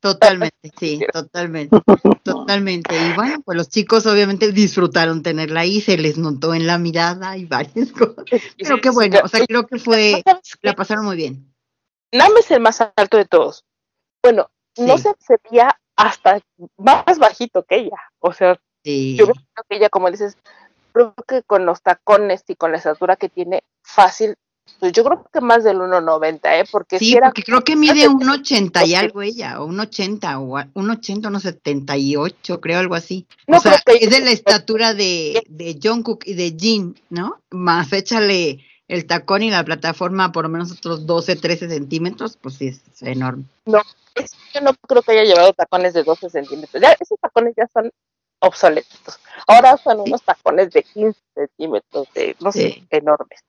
Totalmente, 0.02 0.72
sí, 0.80 1.00
totalmente, 1.14 1.78
totalmente. 2.24 2.96
Y 2.96 3.14
bueno, 3.14 3.42
pues 3.46 3.56
los 3.58 3.70
chicos 3.70 4.06
obviamente 4.08 4.52
disfrutaron 4.52 5.22
tenerla 5.22 5.62
ahí, 5.62 5.80
se 5.80 5.98
les 5.98 6.18
notó 6.18 6.54
en 6.56 6.66
la 6.66 6.78
mirada 6.80 7.38
y 7.38 7.46
varias 7.46 7.92
cosas. 7.92 8.26
Pero 8.58 8.82
qué 8.82 8.90
bueno, 8.90 9.20
o 9.24 9.28
sea, 9.28 9.46
creo 9.46 9.68
que 9.68 9.78
fue, 9.78 10.24
la 10.62 10.74
pasaron 10.74 11.06
muy 11.06 11.16
bien. 11.16 11.54
Nam 12.12 12.32
es 12.40 12.50
el 12.52 12.60
más 12.62 12.82
alto 12.82 13.18
de 13.18 13.26
todos. 13.26 13.64
Bueno, 14.24 14.50
no 14.78 14.98
Sí. 14.98 15.08
se 15.20 15.36
veía 15.50 15.80
hasta 16.02 16.40
más 16.78 17.20
bajito 17.20 17.64
que 17.64 17.78
ella. 17.78 17.98
O 18.20 18.34
sea, 18.34 18.60
Sí. 18.84 19.16
yo 19.18 19.26
creo 19.26 19.36
que 19.70 19.76
ella, 19.78 19.90
como 19.90 20.10
dices, 20.10 20.38
creo 20.92 21.14
que 21.28 21.44
con 21.44 21.66
los 21.66 21.82
tacones 21.82 22.44
y 22.48 22.56
con 22.56 22.72
la 22.72 22.78
estatura 22.78 23.16
que 23.16 23.30
tiene, 23.30 23.64
fácil, 23.84 24.36
pues 24.80 24.92
yo 24.94 25.04
creo 25.04 25.26
que 25.32 25.42
más 25.42 25.64
del 25.64 25.78
1.90, 25.82 26.60
¿eh? 26.60 26.64
Porque 26.72 26.98
Sí, 27.00 27.06
si 27.06 27.18
era 27.18 27.28
porque 27.28 27.44
creo 27.44 27.64
que 27.64 27.76
mide 27.76 28.08
un 28.08 28.24
un 28.24 28.30
80 28.30 28.86
y 28.86 28.96
algo 28.96 29.22
ella, 29.22 29.62
o 29.62 29.66
un 29.66 29.80
80, 29.80 30.40
o 30.40 30.58
un 30.74 30.90
80, 30.90 31.28
unos 31.28 31.44
78, 31.44 32.62
creo, 32.62 32.80
algo 32.80 32.96
así. 32.96 33.28
No 33.48 33.58
o 33.58 33.60
sea, 33.60 33.80
que- 33.86 33.98
es 33.98 34.10
de 34.10 34.22
la 34.22 34.32
estatura 34.32 34.94
de, 34.94 35.44
de 35.48 35.80
Jungkook 35.82 36.26
y 36.26 36.34
de 36.36 36.56
Jin, 36.58 36.96
¿no? 37.10 37.42
Más 37.50 37.92
échale 37.94 38.60
el 38.92 39.06
tacón 39.08 39.42
y 39.42 39.50
la 39.50 39.64
plataforma 39.64 40.32
por 40.32 40.44
lo 40.44 40.50
menos 40.50 40.72
otros 40.72 41.06
12, 41.06 41.36
13 41.38 41.70
centímetros, 41.70 42.38
pues 42.38 42.56
sí, 42.56 42.68
es 42.68 42.82
enorme. 43.02 43.46
es- 44.16 44.32
yo 44.54 44.60
no 44.62 44.74
creo 44.88 45.02
que 45.02 45.14
haya 45.14 45.24
llevado 45.24 45.54
tacones 45.54 45.94
de 45.94 46.04
12 46.04 46.30
centímetros. 46.30 46.82
Ya, 46.82 46.92
esos 47.00 47.18
tacones 47.20 47.54
ya 47.56 47.68
son 47.74 47.90
obsoletos. 48.40 49.20
Ahora 49.48 49.78
son 49.78 50.02
unos 50.02 50.22
tacones 50.24 50.72
de 50.72 50.84
15 50.84 51.20
centímetros, 51.34 52.08
de, 52.14 52.36
no 52.42 52.52
sé, 52.52 52.74
Sí. 52.74 52.88
enormes. 52.90 53.40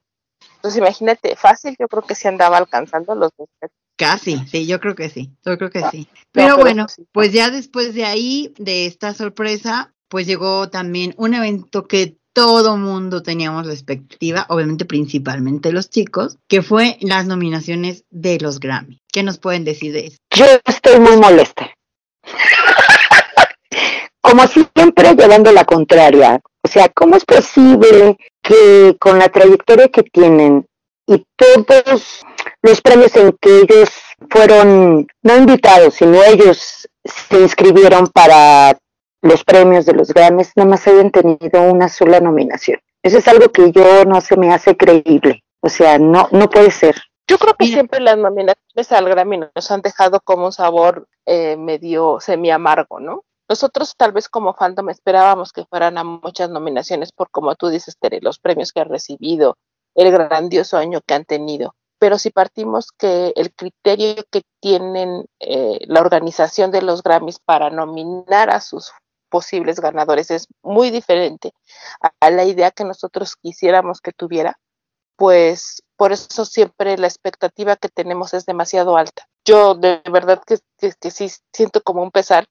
Entonces 0.56 0.78
imagínate, 0.78 1.34
fácil, 1.34 1.74
yo 1.78 1.88
creo 1.88 2.02
que 2.02 2.14
se 2.14 2.28
andaba 2.28 2.56
alcanzando 2.58 3.14
los 3.16 3.30
dos 3.36 3.48
metros. 3.60 3.78
Casi, 3.96 4.38
sí, 4.46 4.66
yo 4.66 4.80
creo 4.80 4.94
que 4.94 5.08
sí, 5.10 5.30
yo 5.44 5.58
creo 5.58 5.70
que 5.70 5.80
Ah, 5.80 5.90
sí. 5.90 6.08
Pero 6.30 6.54
pero 6.54 6.56
bueno, 6.58 6.88
sí. 6.88 7.04
pues 7.12 7.32
ya 7.32 7.50
después 7.50 7.94
de 7.94 8.04
ahí, 8.04 8.54
de 8.58 8.86
esta 8.86 9.12
sorpresa, 9.14 9.92
pues 10.08 10.26
llegó 10.26 10.70
también 10.70 11.14
un 11.16 11.34
evento 11.34 11.86
que 11.88 12.16
todo 12.32 12.76
mundo 12.76 13.22
teníamos 13.22 13.66
la 13.66 13.72
expectativa, 13.72 14.46
obviamente 14.48 14.84
principalmente 14.84 15.72
los 15.72 15.90
chicos, 15.90 16.38
que 16.48 16.62
fue 16.62 16.96
las 17.00 17.26
nominaciones 17.26 18.04
de 18.10 18.38
los 18.40 18.60
Grammy. 18.60 19.00
¿Qué 19.12 19.22
nos 19.22 19.38
pueden 19.38 19.64
decir 19.64 19.92
de 19.92 20.06
eso? 20.06 20.16
Yo 20.34 20.46
estoy 20.64 20.98
muy 21.00 21.16
molesta. 21.16 21.70
Como 24.20 24.46
siempre, 24.46 25.14
llevando 25.14 25.52
la 25.52 25.64
contraria. 25.64 26.40
O 26.64 26.68
sea, 26.68 26.88
¿cómo 26.88 27.16
es 27.16 27.24
posible 27.24 28.16
que 28.40 28.96
con 28.98 29.18
la 29.18 29.28
trayectoria 29.28 29.88
que 29.88 30.04
tienen 30.04 30.64
y 31.06 31.24
todos 31.36 32.24
los 32.62 32.80
premios 32.80 33.14
en 33.16 33.36
que 33.40 33.60
ellos 33.60 33.90
fueron, 34.30 35.06
no 35.22 35.36
invitados, 35.36 35.94
sino 35.94 36.22
ellos 36.22 36.88
se 37.04 37.40
inscribieron 37.40 38.06
para 38.08 38.78
los 39.22 39.44
premios 39.44 39.86
de 39.86 39.94
los 39.94 40.08
Grammys, 40.08 40.52
nada 40.56 40.68
más 40.68 40.86
hayan 40.86 41.10
tenido 41.10 41.62
una 41.62 41.88
sola 41.88 42.20
nominación? 42.20 42.80
Eso 43.02 43.18
es 43.18 43.26
algo 43.28 43.50
que 43.50 43.72
yo 43.72 44.04
no 44.04 44.20
se 44.20 44.36
me 44.36 44.52
hace 44.52 44.76
creíble. 44.76 45.42
O 45.60 45.68
sea, 45.68 45.98
no, 45.98 46.28
no 46.32 46.50
puede 46.50 46.70
ser. 46.70 46.96
Yo 47.26 47.38
creo 47.38 47.54
que 47.54 47.64
Mira. 47.64 47.74
siempre 47.76 48.00
las 48.00 48.18
nominaciones 48.18 48.92
al 48.92 49.08
Grammy 49.08 49.38
nos 49.54 49.70
han 49.70 49.80
dejado 49.80 50.20
como 50.20 50.46
un 50.46 50.52
sabor 50.52 51.08
eh, 51.24 51.56
medio 51.56 52.18
semi 52.20 52.50
amargo, 52.50 53.00
¿no? 53.00 53.24
Nosotros 53.48 53.94
tal 53.96 54.12
vez 54.12 54.28
como 54.28 54.54
fandom 54.54 54.90
esperábamos 54.90 55.52
que 55.52 55.64
fueran 55.66 55.98
a 55.98 56.04
muchas 56.04 56.50
nominaciones 56.50 57.12
por, 57.12 57.30
como 57.30 57.54
tú 57.54 57.68
dices, 57.68 57.96
Tere, 57.98 58.20
los 58.22 58.38
premios 58.38 58.72
que 58.72 58.80
han 58.80 58.88
recibido, 58.88 59.56
el 59.94 60.10
grandioso 60.10 60.78
año 60.78 61.00
que 61.06 61.14
han 61.14 61.24
tenido. 61.24 61.74
Pero 61.98 62.18
si 62.18 62.30
partimos 62.30 62.90
que 62.92 63.32
el 63.36 63.54
criterio 63.54 64.24
que 64.30 64.42
tienen 64.60 65.26
eh, 65.38 65.78
la 65.86 66.00
organización 66.00 66.70
de 66.70 66.82
los 66.82 67.02
Grammys 67.02 67.38
para 67.38 67.70
nominar 67.70 68.50
a 68.50 68.60
sus 68.60 68.92
posibles 69.32 69.80
ganadores 69.80 70.30
es 70.30 70.46
muy 70.62 70.90
diferente 70.90 71.54
a, 72.02 72.12
a 72.20 72.30
la 72.30 72.44
idea 72.44 72.70
que 72.70 72.84
nosotros 72.84 73.34
quisiéramos 73.36 74.02
que 74.02 74.12
tuviera, 74.12 74.58
pues 75.16 75.82
por 75.96 76.12
eso 76.12 76.44
siempre 76.44 76.98
la 76.98 77.06
expectativa 77.06 77.76
que 77.76 77.88
tenemos 77.88 78.34
es 78.34 78.44
demasiado 78.44 78.96
alta. 78.98 79.26
Yo 79.44 79.74
de 79.74 80.02
verdad 80.10 80.42
que, 80.46 80.58
que, 80.78 80.92
que 81.00 81.10
sí 81.10 81.30
siento 81.52 81.80
como 81.82 82.02
un 82.02 82.10
pesar 82.10 82.44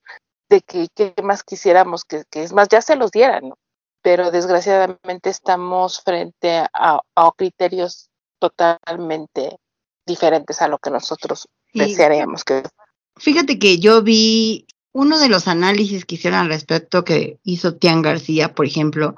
de 0.48 0.60
que, 0.60 0.88
que 0.94 1.14
más 1.22 1.44
quisiéramos, 1.44 2.04
que, 2.04 2.24
que 2.28 2.42
es 2.42 2.52
más, 2.52 2.68
ya 2.68 2.82
se 2.82 2.96
los 2.96 3.12
dieran, 3.12 3.50
¿no? 3.50 3.58
Pero 4.02 4.32
desgraciadamente 4.32 5.30
estamos 5.30 6.02
frente 6.02 6.66
a, 6.72 7.00
a 7.14 7.30
criterios 7.36 8.10
totalmente 8.40 9.58
diferentes 10.04 10.60
a 10.60 10.66
lo 10.66 10.78
que 10.78 10.90
nosotros 10.90 11.46
desearíamos 11.72 12.42
que 12.42 12.64
Fíjate 13.16 13.58
que 13.58 13.78
yo 13.78 14.02
vi 14.02 14.66
uno 14.92 15.18
de 15.18 15.28
los 15.28 15.48
análisis 15.48 16.04
que 16.04 16.16
hicieron 16.16 16.40
al 16.40 16.48
respecto 16.48 17.04
que 17.04 17.38
hizo 17.44 17.74
Tian 17.74 18.02
García, 18.02 18.54
por 18.54 18.66
ejemplo, 18.66 19.16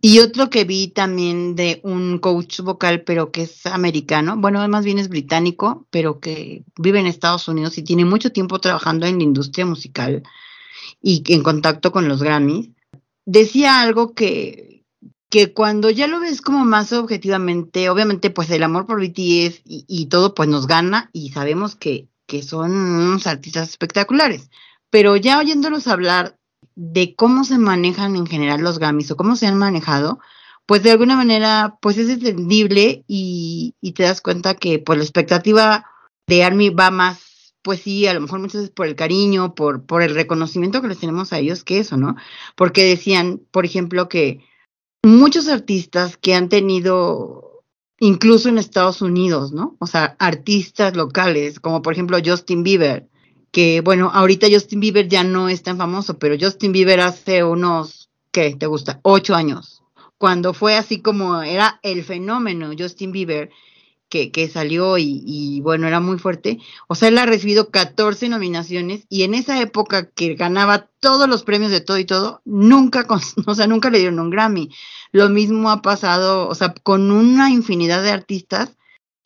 y 0.00 0.20
otro 0.20 0.48
que 0.48 0.64
vi 0.64 0.88
también 0.88 1.56
de 1.56 1.80
un 1.82 2.18
coach 2.18 2.60
vocal, 2.60 3.02
pero 3.02 3.32
que 3.32 3.42
es 3.42 3.66
americano, 3.66 4.36
bueno, 4.36 4.66
más 4.68 4.84
bien 4.84 4.98
es 4.98 5.08
británico, 5.08 5.86
pero 5.90 6.20
que 6.20 6.64
vive 6.76 7.00
en 7.00 7.06
Estados 7.06 7.48
Unidos 7.48 7.78
y 7.78 7.82
tiene 7.82 8.04
mucho 8.04 8.30
tiempo 8.30 8.60
trabajando 8.60 9.06
en 9.06 9.18
la 9.18 9.24
industria 9.24 9.66
musical 9.66 10.22
y 11.02 11.24
en 11.34 11.42
contacto 11.42 11.90
con 11.90 12.06
los 12.06 12.22
Grammys. 12.22 12.70
Decía 13.24 13.80
algo 13.80 14.14
que, 14.14 14.84
que 15.30 15.52
cuando 15.52 15.90
ya 15.90 16.06
lo 16.06 16.20
ves 16.20 16.42
como 16.42 16.64
más 16.64 16.92
objetivamente, 16.92 17.90
obviamente 17.90 18.30
pues 18.30 18.50
el 18.50 18.62
amor 18.62 18.86
por 18.86 19.00
BTS 19.00 19.62
y, 19.64 19.84
y 19.88 20.06
todo 20.06 20.32
pues 20.32 20.48
nos 20.48 20.68
gana 20.68 21.10
y 21.12 21.30
sabemos 21.30 21.74
que, 21.74 22.08
que 22.26 22.42
son 22.44 22.70
unos 22.72 23.26
artistas 23.26 23.68
espectaculares, 23.68 24.48
pero 24.90 25.16
ya 25.16 25.38
oyéndolos 25.38 25.86
hablar 25.86 26.36
de 26.74 27.14
cómo 27.14 27.44
se 27.44 27.58
manejan 27.58 28.16
en 28.16 28.26
general 28.26 28.60
los 28.60 28.78
Grammys 28.78 29.10
o 29.10 29.16
cómo 29.16 29.36
se 29.36 29.46
han 29.46 29.58
manejado, 29.58 30.20
pues 30.66 30.82
de 30.82 30.92
alguna 30.92 31.16
manera 31.16 31.78
pues 31.80 31.98
es 31.98 32.08
entendible 32.08 33.04
y, 33.08 33.74
y 33.80 33.92
te 33.92 34.04
das 34.04 34.20
cuenta 34.20 34.54
que 34.54 34.78
pues 34.78 34.98
la 34.98 35.04
expectativa 35.04 35.86
de 36.28 36.44
Army 36.44 36.70
va 36.70 36.90
más, 36.90 37.54
pues 37.62 37.80
sí, 37.80 38.06
a 38.06 38.14
lo 38.14 38.20
mejor 38.20 38.38
muchas 38.38 38.60
veces 38.60 38.70
por 38.70 38.86
el 38.86 38.94
cariño, 38.94 39.54
por, 39.54 39.84
por 39.86 40.02
el 40.02 40.14
reconocimiento 40.14 40.80
que 40.80 40.88
les 40.88 40.98
tenemos 41.00 41.32
a 41.32 41.38
ellos, 41.38 41.64
que 41.64 41.78
eso, 41.80 41.96
¿no? 41.96 42.16
Porque 42.54 42.84
decían, 42.84 43.40
por 43.50 43.64
ejemplo, 43.64 44.08
que 44.08 44.44
muchos 45.02 45.48
artistas 45.48 46.16
que 46.16 46.34
han 46.34 46.48
tenido, 46.48 47.64
incluso 47.98 48.48
en 48.48 48.58
Estados 48.58 49.00
Unidos, 49.02 49.52
¿no? 49.52 49.76
O 49.80 49.86
sea, 49.86 50.16
artistas 50.18 50.96
locales, 50.96 51.60
como 51.60 51.82
por 51.82 51.94
ejemplo 51.94 52.18
Justin 52.24 52.62
Bieber, 52.62 53.08
que 53.50 53.80
bueno, 53.80 54.10
ahorita 54.12 54.46
Justin 54.50 54.80
Bieber 54.80 55.08
ya 55.08 55.24
no 55.24 55.48
es 55.48 55.62
tan 55.62 55.78
famoso, 55.78 56.18
pero 56.18 56.36
Justin 56.40 56.72
Bieber 56.72 57.00
hace 57.00 57.44
unos, 57.44 58.10
¿qué 58.30 58.54
te 58.56 58.66
gusta? 58.66 59.00
Ocho 59.02 59.34
años, 59.34 59.82
cuando 60.18 60.52
fue 60.54 60.76
así 60.76 61.00
como 61.00 61.42
era 61.42 61.80
el 61.82 62.04
fenómeno 62.04 62.70
Justin 62.78 63.12
Bieber, 63.12 63.50
que, 64.08 64.30
que 64.32 64.48
salió 64.48 64.96
y, 64.98 65.22
y, 65.26 65.60
bueno, 65.60 65.86
era 65.86 66.00
muy 66.00 66.18
fuerte. 66.18 66.58
O 66.86 66.94
sea, 66.94 67.08
él 67.08 67.18
ha 67.18 67.26
recibido 67.26 67.70
14 67.70 68.28
nominaciones 68.30 69.04
y 69.10 69.22
en 69.24 69.34
esa 69.34 69.60
época 69.60 70.10
que 70.10 70.34
ganaba 70.34 70.88
todos 71.00 71.28
los 71.28 71.42
premios 71.42 71.70
de 71.70 71.82
todo 71.82 71.98
y 71.98 72.06
todo, 72.06 72.40
nunca, 72.44 73.06
con, 73.06 73.20
o 73.46 73.54
sea, 73.54 73.66
nunca 73.66 73.90
le 73.90 73.98
dieron 73.98 74.18
un 74.18 74.30
Grammy. 74.30 74.70
Lo 75.12 75.28
mismo 75.28 75.70
ha 75.70 75.82
pasado, 75.82 76.48
o 76.48 76.54
sea, 76.54 76.74
con 76.74 77.10
una 77.10 77.50
infinidad 77.50 78.02
de 78.02 78.10
artistas 78.10 78.77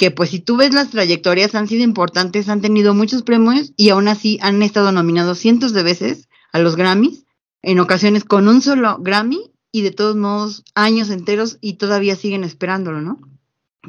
que 0.03 0.11
pues 0.11 0.31
si 0.31 0.41
tú 0.41 0.57
ves 0.57 0.75
las 0.75 0.91
trayectorias 0.91 1.55
han 1.55 1.69
sido 1.69 1.85
importantes, 1.85 2.49
han 2.49 2.61
tenido 2.61 2.93
muchos 2.93 3.23
premios 3.23 3.73
y 3.77 3.91
aún 3.91 4.09
así 4.09 4.37
han 4.43 4.61
estado 4.61 4.91
nominados 4.91 5.39
cientos 5.39 5.73
de 5.73 5.85
veces 5.85 6.29
a 6.51 6.59
los 6.59 6.75
Grammys, 6.75 7.25
en 7.63 7.79
ocasiones 7.79 8.25
con 8.25 8.49
un 8.49 8.63
solo 8.63 8.99
Grammy 8.99 9.53
y 9.71 9.83
de 9.83 9.93
todos 9.93 10.17
modos 10.17 10.65
años 10.75 11.09
enteros 11.09 11.59
y 11.61 11.75
todavía 11.75 12.17
siguen 12.17 12.43
esperándolo, 12.43 13.01
¿no? 13.01 13.21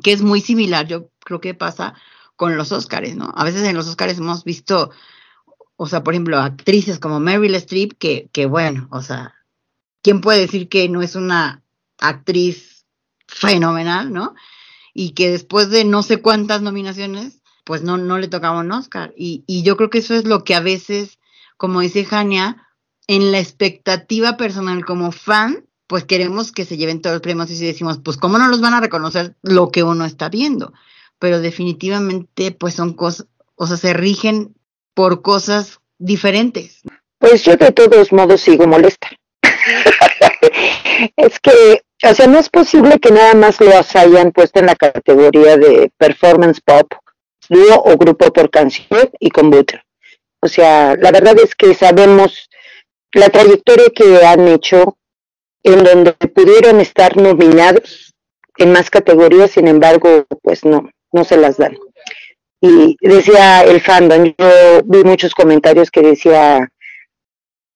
que 0.03 0.11
es 0.11 0.22
muy 0.22 0.39
similar, 0.39 0.86
yo 0.86 1.09
creo 1.18 1.41
que 1.41 1.55
pasa 1.55 1.95
con 2.36 2.57
los 2.57 2.72
Óscares, 2.72 3.16
¿no? 3.16 3.34
A 3.36 3.43
veces 3.43 3.64
en 3.64 3.76
los 3.76 3.88
Óscares 3.88 4.20
hemos 4.20 4.43
visto, 4.43 4.91
o 5.78 5.88
sea, 5.88 6.03
por 6.03 6.14
ejemplo, 6.14 6.38
actrices 6.38 6.99
como 6.99 7.20
Meryl 7.20 7.55
Streep, 7.55 7.93
que, 7.97 8.30
que 8.32 8.45
bueno, 8.45 8.88
o 8.91 9.01
sea, 9.01 9.34
¿quién 10.03 10.22
puede 10.22 10.41
decir 10.41 10.70
que 10.70 10.88
no 10.89 11.01
es 11.01 11.16
una 11.16 11.64
actriz 11.97 12.86
fenomenal, 13.26 14.14
¿no? 14.14 14.36
Y 14.93 15.11
que 15.11 15.29
después 15.29 15.69
de 15.69 15.85
no 15.85 16.03
sé 16.03 16.17
cuántas 16.21 16.61
nominaciones, 16.61 17.41
pues 17.63 17.81
no, 17.81 17.97
no 17.97 18.17
le 18.17 18.27
tocaba 18.27 18.59
un 18.59 18.71
Oscar. 18.71 19.13
Y, 19.17 19.43
y 19.47 19.63
yo 19.63 19.77
creo 19.77 19.89
que 19.89 19.99
eso 19.99 20.13
es 20.13 20.25
lo 20.25 20.43
que 20.43 20.55
a 20.55 20.59
veces, 20.59 21.19
como 21.57 21.81
dice 21.81 22.05
Jania, 22.05 22.67
en 23.07 23.31
la 23.31 23.39
expectativa 23.39 24.37
personal 24.37 24.85
como 24.85 25.11
fan, 25.11 25.65
pues 25.87 26.05
queremos 26.05 26.51
que 26.51 26.65
se 26.65 26.77
lleven 26.77 27.01
todos 27.01 27.15
los 27.15 27.21
premios 27.21 27.51
y 27.51 27.55
si 27.55 27.65
decimos, 27.65 27.99
pues 28.03 28.17
cómo 28.17 28.37
no 28.37 28.47
los 28.47 28.61
van 28.61 28.73
a 28.73 28.81
reconocer 28.81 29.35
lo 29.41 29.69
que 29.69 29.83
uno 29.83 30.05
está 30.05 30.29
viendo. 30.29 30.73
Pero 31.19 31.39
definitivamente, 31.39 32.51
pues 32.51 32.73
son 32.73 32.93
cosas, 32.93 33.27
o 33.55 33.67
sea, 33.67 33.77
se 33.77 33.93
rigen 33.93 34.55
por 34.93 35.21
cosas 35.21 35.79
diferentes. 35.97 36.81
Pues 37.17 37.43
yo 37.43 37.55
de 37.55 37.71
todos 37.71 38.11
modos 38.11 38.41
sigo 38.41 38.67
molesta. 38.67 39.09
es 41.15 41.39
que, 41.39 41.83
o 42.04 42.14
sea, 42.14 42.28
no 42.28 42.39
es 42.39 42.49
posible 42.49 42.99
que 42.99 43.12
nada 43.12 43.34
más 43.34 43.60
los 43.62 43.95
hayan 43.95 44.32
puesto 44.32 44.60
en 44.60 44.66
la 44.68 44.76
categoría 44.76 45.58
de 45.58 45.91
performance 45.97 46.60
pop, 46.62 46.91
dúo 47.49 47.82
o 47.86 47.97
grupo 47.97 48.32
por 48.32 48.49
canción 48.49 49.10
y 49.20 49.30
con 49.30 49.49
Butter. 49.49 49.84
O 50.41 50.47
sea, 50.47 50.95
la 50.95 51.12
verdad 51.12 51.36
es 51.39 51.56
que 51.56 51.74
sabemos 51.74 52.49
la 53.14 53.30
trayectoria 53.30 53.86
que 53.95 54.26
han 54.26 54.47
hecho 54.47 54.97
en 55.64 55.84
donde 55.84 56.12
pudieron 56.14 56.82
estar 56.82 57.16
nominados 57.16 58.14
en 58.58 58.74
más 58.74 58.89
categorías, 58.89 59.51
sin 59.51 59.68
embargo, 59.68 60.26
pues 60.41 60.66
no, 60.66 60.89
no 61.12 61.24
se 61.24 61.38
las 61.38 61.58
dan. 61.58 61.78
Y 62.60 62.97
decía 62.99 63.64
el 63.64 63.82
fandom, 63.82 64.34
yo 64.38 64.82
vi 64.86 65.04
muchos 65.04 65.34
comentarios 65.34 65.89
que 65.89 66.01
decía, 66.01 66.68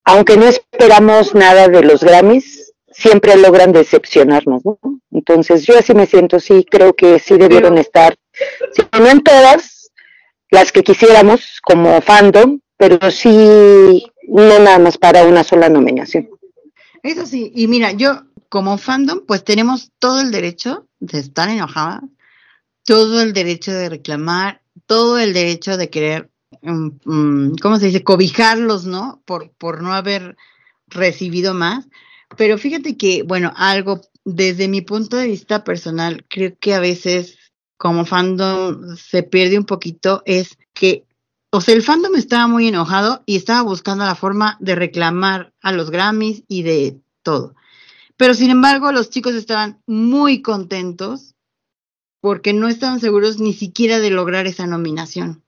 aunque 0.04 0.38
no 0.38 0.48
esperamos 0.48 1.34
nada 1.34 1.68
de 1.68 1.84
los 1.84 2.04
Grammys, 2.04 2.57
siempre 2.98 3.38
logran 3.38 3.72
decepcionarnos, 3.72 4.66
¿no? 4.66 4.80
Entonces 5.12 5.66
yo 5.66 5.78
así 5.78 5.94
me 5.94 6.08
siento, 6.08 6.40
sí, 6.40 6.66
creo 6.70 6.96
que 6.96 7.20
sí 7.20 7.38
debieron 7.38 7.78
estar, 7.78 8.16
si 8.74 8.82
no 9.00 9.08
en 9.08 9.22
todas, 9.22 9.92
las 10.50 10.72
que 10.72 10.84
quisiéramos 10.84 11.60
como 11.62 12.02
fandom, 12.02 12.60
pero 12.76 13.12
sí, 13.12 14.08
no 14.28 14.60
nada 14.60 14.80
más 14.80 14.98
para 14.98 15.26
una 15.26 15.44
sola 15.44 15.70
nominación. 15.70 16.30
Eso 17.04 17.26
sí, 17.26 17.52
y 17.54 17.68
mira, 17.68 17.92
yo 17.92 18.24
como 18.50 18.78
fandom, 18.80 19.26
pues 19.28 19.44
tenemos 19.44 19.92
todo 20.00 20.22
el 20.22 20.32
derecho 20.32 20.88
de 21.00 21.20
estar 21.20 21.50
enojada, 21.50 22.02
todo 22.84 23.22
el 23.22 23.34
derecho 23.34 23.74
de 23.74 23.90
reclamar, 23.90 24.62
todo 24.88 25.20
el 25.20 25.34
derecho 25.34 25.78
de 25.78 25.90
querer, 25.90 26.32
um, 26.64 26.98
um, 27.06 27.56
¿cómo 27.62 27.78
se 27.78 27.88
dice?, 27.88 28.04
cobijarlos, 28.04 28.86
¿no? 28.86 29.22
Por, 29.26 29.52
por 29.52 29.84
no 29.84 29.94
haber 29.94 30.36
recibido 30.88 31.54
más. 31.54 31.88
Pero 32.36 32.58
fíjate 32.58 32.98
que, 32.98 33.24
bueno, 33.24 33.54
algo 33.56 34.02
desde 34.26 34.68
mi 34.68 34.82
punto 34.82 35.16
de 35.16 35.28
vista 35.28 35.64
personal, 35.64 36.26
creo 36.30 36.58
que 36.60 36.74
a 36.74 36.80
veces 36.80 37.38
como 37.78 38.06
fandom 38.06 38.98
se 38.98 39.24
pierde 39.24 39.58
un 39.58 39.66
poquito 39.66 40.24
es 40.26 40.58
que 40.74 41.08
o 41.50 41.62
sea, 41.62 41.74
el 41.76 41.82
fandom 41.82 42.16
estaba 42.16 42.48
muy 42.48 42.68
enojado 42.68 43.24
y 43.26 43.38
estaba 43.38 43.62
buscando 43.62 44.04
la 44.04 44.16
forma 44.16 44.58
de 44.60 44.76
reclamar 44.76 45.54
a 45.62 45.72
los 45.72 45.90
Grammys 45.90 46.44
y 46.48 46.64
de 46.64 47.00
todo. 47.24 47.56
Pero 48.18 48.34
sin 48.34 48.50
embargo, 48.50 48.92
los 48.92 49.10
chicos 49.10 49.34
estaban 49.34 49.82
muy 49.86 50.42
contentos 50.42 51.36
porque 52.20 52.52
no 52.52 52.68
estaban 52.68 53.00
seguros 53.00 53.40
ni 53.40 53.54
siquiera 53.54 54.00
de 54.00 54.10
lograr 54.10 54.46
esa 54.46 54.68
nominación. 54.68 55.44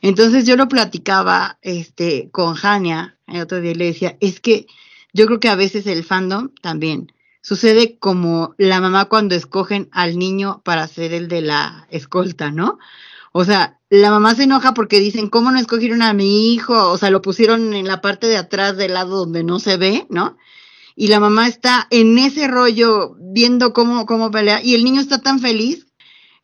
Entonces 0.00 0.46
yo 0.46 0.56
lo 0.56 0.68
platicaba 0.68 1.58
este, 1.62 2.30
con 2.30 2.54
Jania 2.54 3.18
el 3.26 3.40
otro 3.40 3.60
día 3.60 3.74
le 3.74 3.86
decía, 3.86 4.16
es 4.20 4.40
que 4.40 4.66
yo 5.12 5.26
creo 5.26 5.40
que 5.40 5.48
a 5.48 5.56
veces 5.56 5.86
el 5.86 6.04
fandom 6.04 6.50
también 6.60 7.12
sucede 7.42 7.98
como 7.98 8.54
la 8.56 8.80
mamá 8.80 9.06
cuando 9.06 9.34
escogen 9.34 9.88
al 9.92 10.18
niño 10.18 10.62
para 10.64 10.86
ser 10.86 11.12
el 11.12 11.28
de 11.28 11.42
la 11.42 11.86
escolta, 11.90 12.50
¿no? 12.50 12.78
O 13.32 13.44
sea, 13.44 13.80
la 13.90 14.10
mamá 14.10 14.34
se 14.34 14.44
enoja 14.44 14.74
porque 14.74 15.00
dicen, 15.00 15.28
¿cómo 15.28 15.50
no 15.50 15.58
escogieron 15.58 16.02
a 16.02 16.12
mi 16.12 16.52
hijo? 16.52 16.90
O 16.90 16.98
sea, 16.98 17.10
lo 17.10 17.22
pusieron 17.22 17.74
en 17.74 17.86
la 17.86 18.00
parte 18.00 18.26
de 18.26 18.36
atrás 18.36 18.76
del 18.76 18.94
lado 18.94 19.18
donde 19.18 19.42
no 19.42 19.58
se 19.58 19.76
ve, 19.76 20.06
¿no? 20.10 20.36
Y 20.94 21.08
la 21.08 21.18
mamá 21.18 21.48
está 21.48 21.86
en 21.90 22.18
ese 22.18 22.46
rollo 22.46 23.16
viendo 23.18 23.72
cómo, 23.72 24.04
cómo 24.06 24.30
pelea 24.30 24.62
y 24.62 24.74
el 24.74 24.84
niño 24.84 25.00
está 25.00 25.20
tan 25.20 25.40
feliz. 25.40 25.86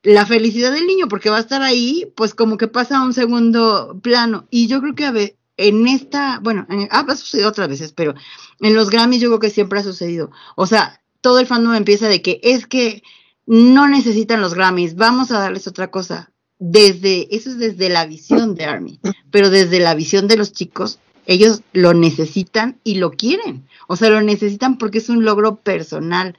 La 0.03 0.27
felicidad 0.27 0.73
del 0.73 0.87
niño, 0.87 1.09
porque 1.09 1.29
va 1.29 1.39
a 1.39 1.41
estar 1.41 1.61
ahí, 1.61 2.13
pues 2.17 2.35
como 2.35 2.57
que 2.57 2.69
pasa 2.69 2.99
a 2.99 3.05
un 3.05 3.13
segundo 3.13 3.99
plano. 4.03 4.47
Y 4.49 4.69
yo 4.69 4.81
creo 4.81 4.95
que 4.95 5.05
a 5.05 5.11
ver, 5.11 5.37
en 5.59 5.89
esta, 5.89 6.39
bueno, 6.41 6.67
en, 6.71 6.89
ha 6.91 7.17
sucedido 7.17 7.49
otras 7.49 7.69
veces, 7.69 7.93
pero 7.93 8.15
en 8.61 8.75
los 8.75 8.91
Grammys 8.91 9.21
yo 9.21 9.29
creo 9.29 9.41
que 9.41 9.51
siempre 9.51 9.81
ha 9.81 9.85
sucedido. 9.85 10.31
O 10.57 10.67
sea, 10.67 11.01
todo 11.21 11.39
el 11.39 11.47
fandom 11.47 11.75
empieza 11.75 12.09
de 12.09 12.23
que 12.23 12.41
es 12.43 12.67
que 12.67 13.03
no 13.47 13.89
necesitan 13.89 14.41
los 14.41 14.55
Grammys, 14.55 14.97
vamos 14.97 15.31
a 15.31 15.39
darles 15.39 15.67
otra 15.67 15.91
cosa 15.91 16.31
desde, 16.59 17.35
eso 17.35 17.51
es 17.51 17.59
desde 17.59 17.89
la 17.89 18.05
visión 18.07 18.55
de 18.55 18.65
Army, 18.65 19.01
pero 19.31 19.51
desde 19.51 19.79
la 19.79 19.95
visión 19.95 20.27
de 20.29 20.37
los 20.37 20.53
chicos, 20.53 20.99
ellos 21.27 21.63
lo 21.73 21.95
necesitan 21.95 22.81
y 22.85 22.97
lo 22.97 23.13
quieren. 23.13 23.67
O 23.87 23.97
sea, 23.97 24.11
lo 24.11 24.21
necesitan 24.21 24.79
porque 24.79 24.99
es 24.99 25.09
un 25.09 25.25
logro 25.25 25.57
personal. 25.57 26.37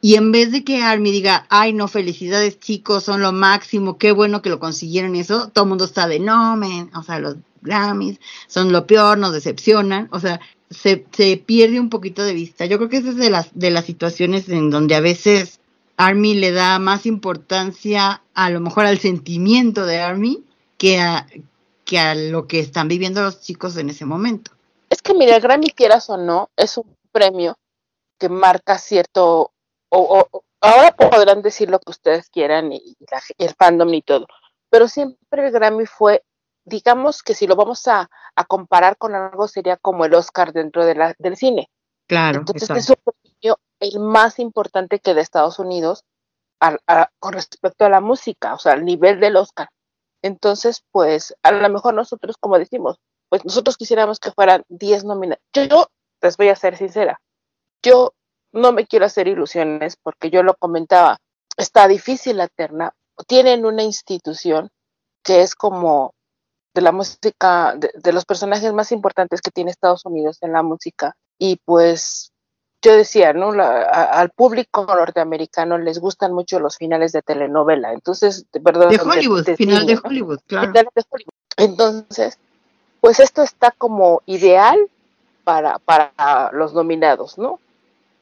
Y 0.00 0.14
en 0.14 0.30
vez 0.30 0.52
de 0.52 0.64
que 0.64 0.82
Army 0.82 1.10
diga, 1.10 1.46
ay, 1.48 1.72
no, 1.72 1.88
felicidades 1.88 2.60
chicos, 2.60 3.04
son 3.04 3.20
lo 3.20 3.32
máximo, 3.32 3.98
qué 3.98 4.12
bueno 4.12 4.42
que 4.42 4.50
lo 4.50 4.60
consiguieron 4.60 5.16
eso, 5.16 5.48
todo 5.48 5.64
el 5.64 5.68
mundo 5.70 5.84
está 5.84 6.06
de, 6.06 6.20
no, 6.20 6.56
men, 6.56 6.90
o 6.94 7.02
sea, 7.02 7.18
los 7.18 7.36
Grammys 7.62 8.20
son 8.46 8.70
lo 8.70 8.86
peor, 8.86 9.18
nos 9.18 9.32
decepcionan, 9.32 10.08
o 10.12 10.20
sea, 10.20 10.40
se, 10.70 11.06
se 11.12 11.36
pierde 11.36 11.80
un 11.80 11.90
poquito 11.90 12.22
de 12.22 12.34
vista. 12.34 12.66
Yo 12.66 12.78
creo 12.78 12.88
que 12.88 12.98
esa 12.98 13.10
es 13.10 13.16
de 13.16 13.30
las, 13.30 13.50
de 13.54 13.70
las 13.70 13.84
situaciones 13.84 14.48
en 14.48 14.70
donde 14.70 14.94
a 14.94 15.00
veces 15.00 15.60
Army 15.96 16.34
le 16.34 16.52
da 16.52 16.78
más 16.78 17.06
importancia 17.06 18.22
a 18.34 18.50
lo 18.50 18.60
mejor 18.60 18.86
al 18.86 18.98
sentimiento 18.98 19.84
de 19.84 20.00
Army 20.00 20.44
que 20.76 21.00
a, 21.00 21.26
que 21.84 21.98
a 21.98 22.14
lo 22.14 22.46
que 22.46 22.60
están 22.60 22.86
viviendo 22.86 23.22
los 23.22 23.40
chicos 23.40 23.76
en 23.76 23.90
ese 23.90 24.04
momento. 24.04 24.52
Es 24.90 25.02
que 25.02 25.14
mira, 25.14 25.38
Grammy 25.38 25.70
quieras 25.70 26.08
o 26.08 26.16
no, 26.16 26.50
es 26.56 26.78
un 26.78 26.96
premio 27.12 27.58
que 28.18 28.28
marca 28.28 28.78
cierto, 28.78 29.52
o, 29.90 30.26
o 30.30 30.42
ahora 30.60 30.94
podrán 30.94 31.42
decir 31.42 31.68
lo 31.68 31.78
que 31.80 31.90
ustedes 31.90 32.30
quieran 32.30 32.72
y, 32.72 32.96
la, 33.10 33.20
el 33.38 33.54
fandom 33.54 33.92
y 33.92 34.02
todo, 34.02 34.26
pero 34.70 34.86
siempre 34.88 35.46
el 35.46 35.52
Grammy 35.52 35.86
fue, 35.86 36.22
digamos 36.64 37.22
que 37.22 37.34
si 37.34 37.46
lo 37.46 37.56
vamos 37.56 37.86
a, 37.88 38.08
a 38.38 38.44
comparar 38.44 38.96
con 38.96 39.16
algo 39.16 39.48
sería 39.48 39.76
como 39.76 40.04
el 40.04 40.14
Oscar 40.14 40.52
dentro 40.52 40.86
de 40.86 40.94
la, 40.94 41.14
del 41.18 41.36
cine. 41.36 41.68
Claro. 42.06 42.38
Entonces 42.38 42.70
exacto. 42.70 42.80
es 42.80 42.90
un 42.90 43.14
premio 43.40 43.58
el 43.80 43.98
más 43.98 44.38
importante 44.38 45.00
que 45.00 45.12
de 45.12 45.22
Estados 45.22 45.58
Unidos 45.58 46.04
a- 46.60 47.10
con 47.18 47.32
respecto 47.32 47.84
a 47.84 47.88
la 47.88 48.00
música, 48.00 48.54
o 48.54 48.58
sea, 48.58 48.74
al 48.74 48.84
nivel 48.84 49.18
del 49.18 49.36
Oscar. 49.36 49.68
Entonces, 50.22 50.84
pues, 50.92 51.34
a 51.42 51.50
lo 51.50 51.68
mejor 51.68 51.94
nosotros, 51.94 52.36
como 52.38 52.58
decimos, 52.58 52.98
pues 53.28 53.44
nosotros 53.44 53.76
quisiéramos 53.76 54.20
que 54.20 54.30
fueran 54.30 54.64
10 54.68 55.04
nominados. 55.04 55.42
Yo, 55.52 55.64
yo 55.64 55.86
les 56.22 56.36
voy 56.36 56.48
a 56.48 56.56
ser 56.56 56.76
sincera, 56.76 57.20
yo 57.82 58.12
no 58.52 58.70
me 58.72 58.86
quiero 58.86 59.04
hacer 59.06 59.26
ilusiones 59.26 59.96
porque 60.00 60.30
yo 60.30 60.44
lo 60.44 60.54
comentaba, 60.54 61.18
está 61.56 61.88
difícil 61.88 62.36
la 62.36 62.46
terna, 62.48 62.94
tienen 63.26 63.66
una 63.66 63.82
institución 63.82 64.70
que 65.24 65.42
es 65.42 65.54
como 65.56 66.14
de 66.74 66.80
la 66.82 66.92
música, 66.92 67.74
de, 67.76 67.90
de 67.94 68.12
los 68.12 68.24
personajes 68.24 68.72
más 68.72 68.92
importantes 68.92 69.40
que 69.40 69.50
tiene 69.50 69.70
Estados 69.70 70.04
Unidos 70.06 70.38
en 70.42 70.52
la 70.52 70.62
música. 70.62 71.16
Y 71.38 71.56
pues 71.64 72.32
yo 72.82 72.94
decía, 72.94 73.32
¿no? 73.32 73.52
La- 73.52 73.82
a- 73.82 74.20
al 74.20 74.30
público 74.30 74.84
norteamericano 74.86 75.78
les 75.78 75.98
gustan 75.98 76.32
mucho 76.32 76.60
los 76.60 76.76
finales 76.76 77.12
de 77.12 77.22
telenovela. 77.22 77.92
Entonces, 77.92 78.44
perdón. 78.62 78.90
De 78.90 79.00
Hollywood, 79.00 79.44
final 79.56 79.86
de. 79.86 79.98
Hollywood, 80.02 80.40
claro. 80.46 80.68
Finales 80.68 80.92
de 80.94 81.02
Hollywood. 81.10 81.32
Entonces, 81.56 82.38
pues 83.00 83.18
esto 83.20 83.42
está 83.42 83.72
como 83.72 84.22
ideal 84.26 84.78
para, 85.44 85.78
para 85.78 86.50
los 86.52 86.74
nominados, 86.74 87.38
¿no? 87.38 87.58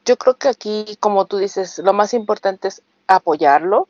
Yo 0.05 0.17
creo 0.17 0.35
que 0.35 0.47
aquí, 0.47 0.97
como 0.99 1.25
tú 1.25 1.37
dices, 1.37 1.79
lo 1.79 1.93
más 1.93 2.13
importante 2.13 2.69
es 2.69 2.81
apoyarlo, 3.07 3.87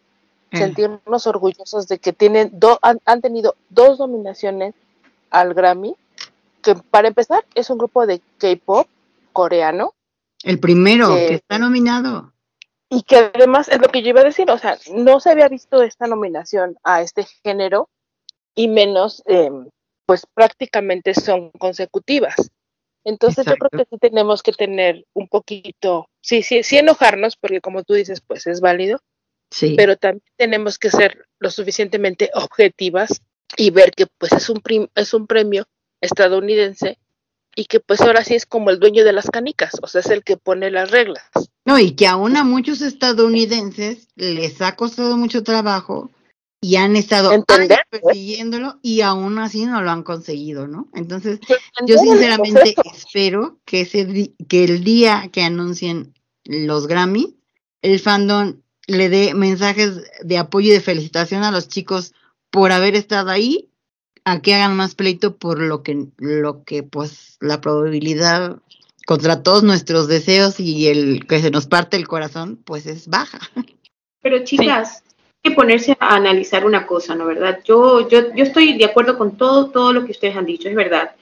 Eh, 0.52 0.58
sentirnos 0.60 1.28
orgullosos 1.28 1.88
de 1.88 2.00
que 2.00 2.14
tienen 2.14 2.50
do- 2.54 2.80
han, 2.82 3.00
han 3.06 3.22
tenido 3.22 3.56
dos 3.70 4.00
nominaciones 4.00 4.74
al 5.30 5.54
Grammy, 5.54 5.96
que 6.62 6.76
para 6.76 7.10
empezar 7.10 7.46
es 7.54 7.70
un 7.70 7.78
grupo 7.78 8.08
de 8.08 8.22
K-pop 8.38 8.88
coreano 9.34 9.94
el 10.44 10.60
primero 10.60 11.10
que- 11.16 11.28
que 11.28 11.34
está 11.36 11.60
nominado. 11.60 12.32
y 12.90 13.04
que 13.04 13.18
además 13.34 13.68
es 13.68 13.80
lo 13.82 13.90
que 13.90 14.02
yo 14.02 14.10
iba 14.10 14.22
a 14.22 14.24
decir, 14.24 14.50
o 14.50 14.58
sea, 14.58 14.78
no 14.94 15.20
se 15.20 15.30
había 15.32 15.50
visto 15.50 15.84
esta 15.84 16.08
nominación 16.08 16.78
a 16.84 17.02
este 17.02 17.26
género 17.44 17.90
y 18.56 18.70
menos, 18.70 19.22
eh, 19.26 19.52
pues 20.06 20.26
prácticamente 20.34 21.14
son 21.14 21.52
consecutivas. 21.52 22.36
Entonces 23.04 23.46
yo 23.46 23.56
creo 23.58 23.70
que 23.72 23.90
sí 23.90 23.98
tenemos 24.00 24.42
que 24.42 24.54
tener 24.54 25.06
un 25.14 25.28
poquito, 25.28 26.08
sí, 26.22 26.42
sí, 26.44 26.64
sí 26.64 26.78
enojarnos, 26.78 27.36
porque 27.36 27.60
como 27.60 27.84
tú 27.84 27.94
dices, 27.94 28.22
pues 28.26 28.48
es 28.48 28.62
válido, 28.62 29.00
Sí. 29.50 29.76
pero 29.78 29.96
también 29.96 30.24
tenemos 30.38 30.78
que 30.78 30.90
ser 30.92 31.26
lo 31.40 31.50
suficientemente 31.50 32.30
objetivas 32.34 33.22
y 33.56 33.70
ver 33.70 33.92
que 33.92 34.08
pues 34.18 34.34
es 34.34 34.50
un 34.50 34.60
prim- 34.60 34.90
es 34.94 35.14
un 35.14 35.26
premio 35.26 35.66
estadounidense 36.02 36.98
y 37.56 37.66
que 37.66 37.80
pues 37.80 38.02
ahora 38.02 38.24
sí 38.24 38.36
es 38.36 38.46
como 38.46 38.70
el 38.70 38.80
dueño 38.80 39.04
de 39.04 39.14
las 39.14 39.30
canicas, 39.30 39.72
o 39.82 39.88
sea, 39.88 40.02
es 40.02 40.10
el 40.10 40.24
que 40.24 40.38
pone 40.38 40.70
las 40.70 40.92
reglas. 40.92 41.24
No, 41.66 41.80
y 41.80 41.92
que 41.96 42.08
aún 42.08 42.38
a 42.38 42.44
muchos 42.44 42.82
estadounidenses 42.82 44.08
les 44.16 44.62
ha 44.62 44.76
costado 44.76 45.18
mucho 45.18 45.44
trabajo 45.44 46.12
y 46.62 46.76
han 46.76 46.96
estado 46.96 47.30
años 47.32 47.46
persiguiéndolo 47.90 48.80
y 48.82 49.02
aún 49.02 49.40
así 49.40 49.66
no 49.66 49.82
lo 49.82 49.92
han 49.92 50.04
conseguido, 50.04 50.68
¿no? 50.68 50.88
Entonces, 50.94 51.40
yo 51.86 51.98
sinceramente 51.98 52.76
espero 52.94 53.60
que 53.66 53.82
ese 53.82 54.34
que 54.48 54.64
el 54.64 54.84
día 54.84 55.30
que 55.32 55.42
anuncien 55.44 56.14
los 56.46 56.88
Grammy, 56.88 57.38
el 57.82 58.00
fandom 58.00 58.62
le 58.88 59.10
dé 59.10 59.34
mensajes 59.34 60.10
de 60.24 60.38
apoyo 60.38 60.70
y 60.70 60.74
de 60.74 60.82
felicitación 60.82 61.44
a 61.44 61.52
los 61.52 61.68
chicos 61.68 62.14
por 62.50 62.72
haber 62.72 62.96
estado 62.96 63.30
ahí, 63.30 63.70
a 64.26 64.42
que 64.42 64.54
hagan 64.56 64.76
más 64.76 64.96
pleito 64.96 65.36
por 65.38 65.60
lo 65.60 65.84
que 65.84 66.08
lo 66.18 66.64
que 66.64 66.84
pues 66.84 67.38
la 67.40 67.62
probabilidad 67.62 68.58
contra 69.06 69.42
todos 69.44 69.64
nuestros 69.64 70.08
deseos 70.08 70.60
y 70.60 70.88
el 70.88 71.26
que 71.28 71.40
se 71.42 71.52
nos 71.52 71.66
parte 71.68 71.96
el 71.98 72.08
corazón, 72.08 72.58
pues 72.66 72.86
es 72.88 73.08
baja. 73.08 73.40
Pero 74.22 74.44
chicas, 74.44 75.04
hay 75.44 75.52
que 75.52 75.56
ponerse 75.56 75.96
a 76.00 76.16
analizar 76.16 76.66
una 76.66 76.86
cosa, 76.86 77.16
¿no 77.16 77.26
verdad? 77.26 77.60
Yo, 77.64 78.10
yo, 78.10 78.34
yo 78.36 78.44
estoy 78.44 78.78
de 78.78 78.84
acuerdo 78.86 79.18
con 79.18 79.38
todo, 79.38 79.70
todo 79.70 79.94
lo 79.94 80.04
que 80.06 80.12
ustedes 80.12 80.36
han 80.36 80.46
dicho, 80.46 80.68
es 80.68 80.76
verdad. 80.76 81.16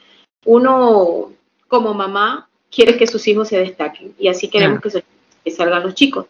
Uno, 0.46 1.32
como 1.68 1.94
mamá, 1.94 2.48
quiere 2.72 2.98
que 2.98 3.06
sus 3.08 3.28
hijos 3.28 3.50
se 3.50 3.58
destaquen 3.60 4.16
y 4.18 4.28
así 4.30 4.48
queremos 4.48 4.82
que, 4.82 4.90
se- 4.90 5.04
que 5.44 5.52
salgan 5.52 5.84
los 5.84 5.94
chicos. 5.96 6.26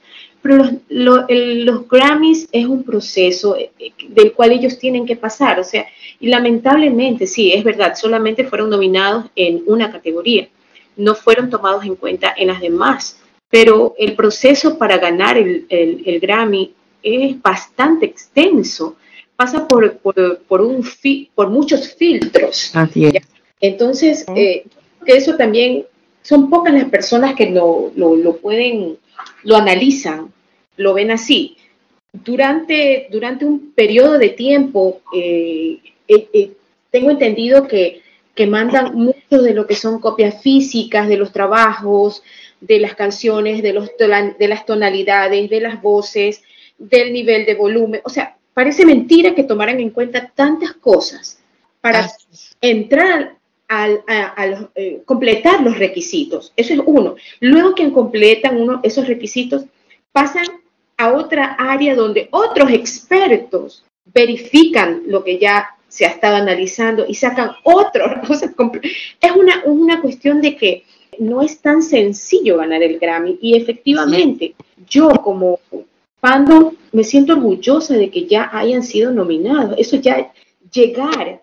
Pero 0.46 0.58
los, 0.58 0.74
lo- 0.90 1.28
el- 1.28 1.66
los 1.66 1.88
Grammys 1.90 2.48
es 2.52 2.66
un 2.68 2.84
proceso 2.84 3.56
eh, 3.58 3.72
eh, 3.80 3.92
del 4.10 4.34
cual 4.34 4.52
ellos 4.52 4.78
tienen 4.78 5.06
que 5.08 5.16
pasar, 5.16 5.60
o 5.60 5.64
sea, 5.64 5.88
y 6.20 6.28
lamentablemente, 6.28 7.26
sí, 7.26 7.52
es 7.52 7.64
verdad, 7.64 7.96
solamente 7.96 8.44
fueron 8.46 8.70
nominados 8.70 9.26
en 9.36 9.64
una 9.66 9.92
categoría, 9.92 10.48
no 10.98 11.16
fueron 11.16 11.50
tomados 11.50 11.84
en 11.84 11.96
cuenta 11.96 12.34
en 12.38 12.48
las 12.48 12.62
demás 12.62 13.20
pero 13.48 13.94
el 13.98 14.16
proceso 14.16 14.78
para 14.78 14.98
ganar 14.98 15.38
el, 15.38 15.66
el- 15.70 16.04
el 16.06 16.20
Grammy 16.20 16.74
es 17.02 17.42
bastante 17.42 18.06
extenso. 18.06 18.98
Pasa 19.36 19.66
por, 19.68 19.98
por, 20.00 20.40
por 20.48 20.62
un 20.62 20.84
fi- 20.84 21.30
por 21.34 21.50
muchos 21.50 21.94
filtros. 21.94 22.76
Así 22.76 23.06
es. 23.06 23.14
Entonces, 23.62 24.26
eh, 24.36 24.66
que 25.06 25.16
eso 25.16 25.38
también 25.38 25.86
son 26.22 26.50
pocas 26.50 26.74
las 26.74 26.86
personas 26.86 27.36
que 27.36 27.50
lo, 27.52 27.92
lo, 27.96 28.16
lo 28.16 28.36
pueden, 28.38 28.98
lo 29.44 29.56
analizan, 29.56 30.34
lo 30.78 30.94
ven 30.94 31.12
así. 31.12 31.58
Durante, 32.12 33.08
durante 33.12 33.46
un 33.46 33.72
periodo 33.74 34.18
de 34.18 34.30
tiempo, 34.30 35.02
eh, 35.14 35.80
eh, 36.08 36.30
eh, 36.34 36.52
tengo 36.90 37.12
entendido 37.12 37.68
que, 37.68 38.02
que 38.34 38.48
mandan 38.48 38.96
mucho 38.96 39.42
de 39.42 39.54
lo 39.54 39.68
que 39.68 39.76
son 39.76 40.00
copias 40.00 40.42
físicas 40.42 41.08
de 41.08 41.18
los 41.18 41.32
trabajos, 41.32 42.24
de 42.62 42.80
las 42.80 42.96
canciones, 42.96 43.62
de, 43.62 43.74
los, 43.74 43.92
de 43.98 44.48
las 44.48 44.66
tonalidades, 44.66 45.50
de 45.50 45.60
las 45.60 45.82
voces, 45.82 46.42
del 46.78 47.14
nivel 47.14 47.46
de 47.46 47.56
volumen. 47.56 48.02
O 48.04 48.10
sea, 48.10 48.38
parece 48.54 48.86
mentira 48.86 49.36
que 49.36 49.44
tomaran 49.44 49.80
en 49.80 49.90
cuenta 49.90 50.32
tantas 50.34 50.74
cosas 50.74 51.40
para 51.82 52.10
entrar 52.62 53.36
al, 53.68 54.04
a, 54.08 54.28
a 54.28 54.48
los, 54.48 54.66
eh, 54.76 55.02
completar 55.06 55.62
los 55.62 55.78
requisitos. 55.78 56.54
Eso 56.56 56.74
es 56.74 56.80
uno. 56.86 57.16
Luego 57.40 57.76
que 57.76 57.92
completan 57.92 58.60
uno 58.60 58.80
esos 58.84 59.08
requisitos, 59.08 59.66
pasan 60.12 60.46
a 61.06 61.14
otra 61.14 61.56
área 61.58 61.96
donde 61.96 62.28
otros 62.32 62.72
expertos 62.72 63.84
verifican 64.14 65.04
lo 65.08 65.24
que 65.24 65.40
ya 65.40 65.70
se 65.88 66.06
ha 66.06 66.10
estado 66.10 66.36
analizando 66.36 67.06
y 67.08 67.16
sacan 67.16 67.52
otros. 67.64 68.12
O 68.30 68.34
es 68.34 69.32
una, 69.36 69.64
una 69.66 70.02
cuestión 70.02 70.42
de 70.42 70.56
que 70.56 70.84
no 71.20 71.42
es 71.42 71.60
tan 71.60 71.82
sencillo 71.82 72.58
ganar 72.58 72.84
el 72.84 73.00
Grammy 73.00 73.38
y 73.42 73.56
efectivamente 73.56 74.56
yo 74.88 75.10
como 75.10 75.60
fandom 76.20 76.76
me 76.92 77.04
siento 77.04 77.34
orgullosa 77.34 77.96
de 77.96 78.10
que 78.10 78.26
ya 78.26 78.50
hayan 78.52 78.84
sido 78.84 79.12
nominados. 79.12 79.76
Eso 79.78 79.98
ya 79.98 80.32
llegar 80.72 81.42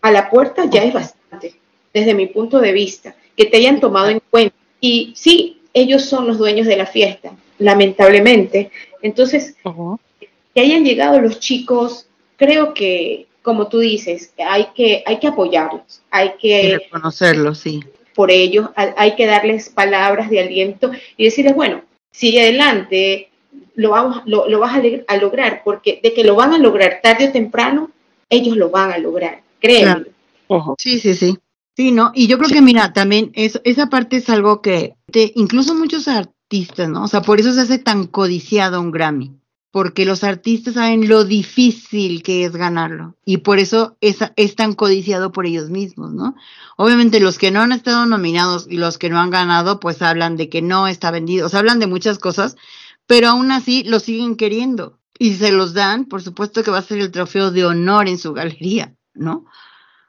a 0.00 0.10
la 0.10 0.30
puerta 0.30 0.64
ya 0.66 0.84
es 0.84 0.94
bastante, 0.94 1.54
desde 1.92 2.14
mi 2.14 2.26
punto 2.26 2.60
de 2.60 2.72
vista, 2.72 3.14
que 3.36 3.46
te 3.46 3.58
hayan 3.58 3.80
tomado 3.80 4.08
en 4.08 4.20
cuenta. 4.30 4.56
Y 4.80 5.12
sí, 5.16 5.60
ellos 5.74 6.04
son 6.04 6.26
los 6.26 6.38
dueños 6.38 6.66
de 6.66 6.76
la 6.76 6.86
fiesta, 6.86 7.32
lamentablemente. 7.58 8.70
Entonces, 9.02 9.56
que 10.54 10.60
hayan 10.60 10.84
llegado 10.84 11.20
los 11.20 11.40
chicos, 11.40 12.06
creo 12.36 12.74
que, 12.74 13.26
como 13.42 13.68
tú 13.68 13.78
dices, 13.78 14.32
hay 14.38 14.68
que, 14.74 15.02
hay 15.06 15.18
que 15.18 15.28
apoyarlos, 15.28 16.02
hay 16.10 16.32
Y 16.36 16.40
que 16.40 16.78
reconocerlo, 16.78 17.54
sí. 17.54 17.80
por 18.14 18.30
ellos, 18.30 18.68
hay 18.74 19.14
que 19.14 19.26
darles 19.26 19.68
palabras 19.68 20.30
de 20.30 20.40
aliento 20.40 20.90
y 21.16 21.24
decirles, 21.24 21.54
bueno, 21.54 21.82
sigue 22.10 22.42
adelante, 22.42 23.30
lo, 23.74 23.90
vamos, 23.90 24.22
lo, 24.26 24.48
lo 24.48 24.58
vas 24.60 24.78
a, 25.08 25.16
lograr, 25.16 25.62
porque 25.64 26.00
de 26.02 26.12
que 26.12 26.24
lo 26.24 26.34
van 26.34 26.52
a 26.52 26.58
lograr 26.58 27.00
tarde 27.02 27.28
o 27.28 27.32
temprano, 27.32 27.90
ellos 28.28 28.56
lo 28.56 28.70
van 28.70 28.92
a 28.92 28.98
lograr, 28.98 29.42
créeme. 29.60 30.04
Claro. 30.46 30.74
Sí, 30.78 30.98
sí, 30.98 31.14
sí. 31.14 31.38
Sí, 31.76 31.92
¿no? 31.92 32.10
Y 32.14 32.26
yo 32.26 32.36
creo 32.36 32.50
que, 32.50 32.60
mira, 32.60 32.92
también 32.92 33.30
es, 33.34 33.60
esa 33.64 33.88
parte 33.88 34.16
es 34.16 34.28
algo 34.28 34.60
que 34.60 34.96
te, 35.10 35.32
incluso 35.36 35.74
muchos 35.74 36.08
artistas, 36.50 36.88
¿no? 36.88 37.04
O 37.04 37.08
sea, 37.08 37.22
por 37.22 37.38
eso 37.38 37.52
se 37.52 37.60
hace 37.60 37.78
tan 37.78 38.08
codiciado 38.08 38.80
un 38.80 38.90
Grammy, 38.90 39.38
porque 39.70 40.04
los 40.04 40.24
artistas 40.24 40.74
saben 40.74 41.08
lo 41.08 41.24
difícil 41.24 42.24
que 42.24 42.44
es 42.44 42.56
ganarlo 42.56 43.14
y 43.24 43.38
por 43.38 43.60
eso 43.60 43.96
es, 44.00 44.18
tan 44.56 44.72
codiciado 44.72 45.30
por 45.30 45.46
ellos 45.46 45.70
mismos, 45.70 46.10
¿no? 46.12 46.34
Obviamente 46.76 47.20
los 47.20 47.38
que 47.38 47.52
no 47.52 47.60
han 47.60 47.70
estado 47.70 48.04
nominados 48.04 48.66
y 48.68 48.78
los 48.78 48.98
que 48.98 49.10
no 49.10 49.20
han 49.20 49.30
ganado, 49.30 49.78
pues 49.78 50.02
hablan 50.02 50.36
de 50.36 50.48
que 50.48 50.60
no 50.60 50.88
está 50.88 51.12
vendido, 51.12 51.46
o 51.46 51.48
sea, 51.48 51.60
hablan 51.60 51.78
de 51.78 51.86
muchas 51.86 52.18
cosas, 52.18 52.56
pero 53.06 53.28
aún 53.28 53.52
así 53.52 53.84
lo 53.84 54.00
siguen 54.00 54.34
queriendo 54.34 54.98
y 55.20 55.34
se 55.34 55.52
los 55.52 55.72
dan, 55.72 56.06
por 56.06 56.20
supuesto 56.20 56.64
que 56.64 56.72
va 56.72 56.78
a 56.78 56.82
ser 56.82 56.98
el 56.98 57.12
trofeo 57.12 57.52
de 57.52 57.64
honor 57.64 58.08
en 58.08 58.18
su 58.18 58.32
galería, 58.32 58.96
¿no? 59.14 59.46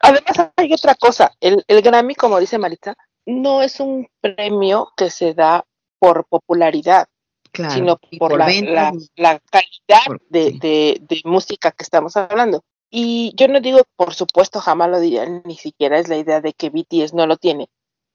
Además 0.00 0.50
hay 0.56 0.72
otra 0.72 0.96
cosa, 0.96 1.30
el, 1.38 1.62
el 1.68 1.82
Grammy, 1.82 2.16
como 2.16 2.40
dice 2.40 2.58
Maritza, 2.58 2.96
no 3.26 3.62
es 3.62 3.78
un 3.78 4.08
premio 4.20 4.90
que 4.96 5.08
se 5.08 5.34
da 5.34 5.64
por 6.02 6.24
popularidad, 6.26 7.06
Claro, 7.52 7.74
sino 7.74 7.98
y 8.10 8.18
por, 8.18 8.36
la, 8.36 8.46
calidad 8.46 10.04
por- 10.06 10.20
de, 10.30 10.50
sí. 10.50 10.58
de- 10.58 10.98
de 11.00 11.20
música 11.24 11.70
que 11.70 11.84
estamos 11.84 12.16
hablando. 12.16 12.62
Y 12.90 13.32
yo 13.36 13.46
no 13.46 13.60
digo, 13.60 13.82
por 13.94 14.12
supuesto, 14.12 14.58
jamás 14.60 14.90
lo 14.90 14.98
diría, 14.98 15.26
ni 15.44 15.54
siquiera 15.56 15.98
es 16.00 16.08
la 16.08 16.16
idea 16.16 16.40
de 16.40 16.54
que 16.54 16.70
BTS 16.70 17.14
no 17.14 17.26
lo 17.28 17.36
tiene, 17.36 17.68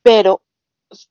pero 0.03 0.41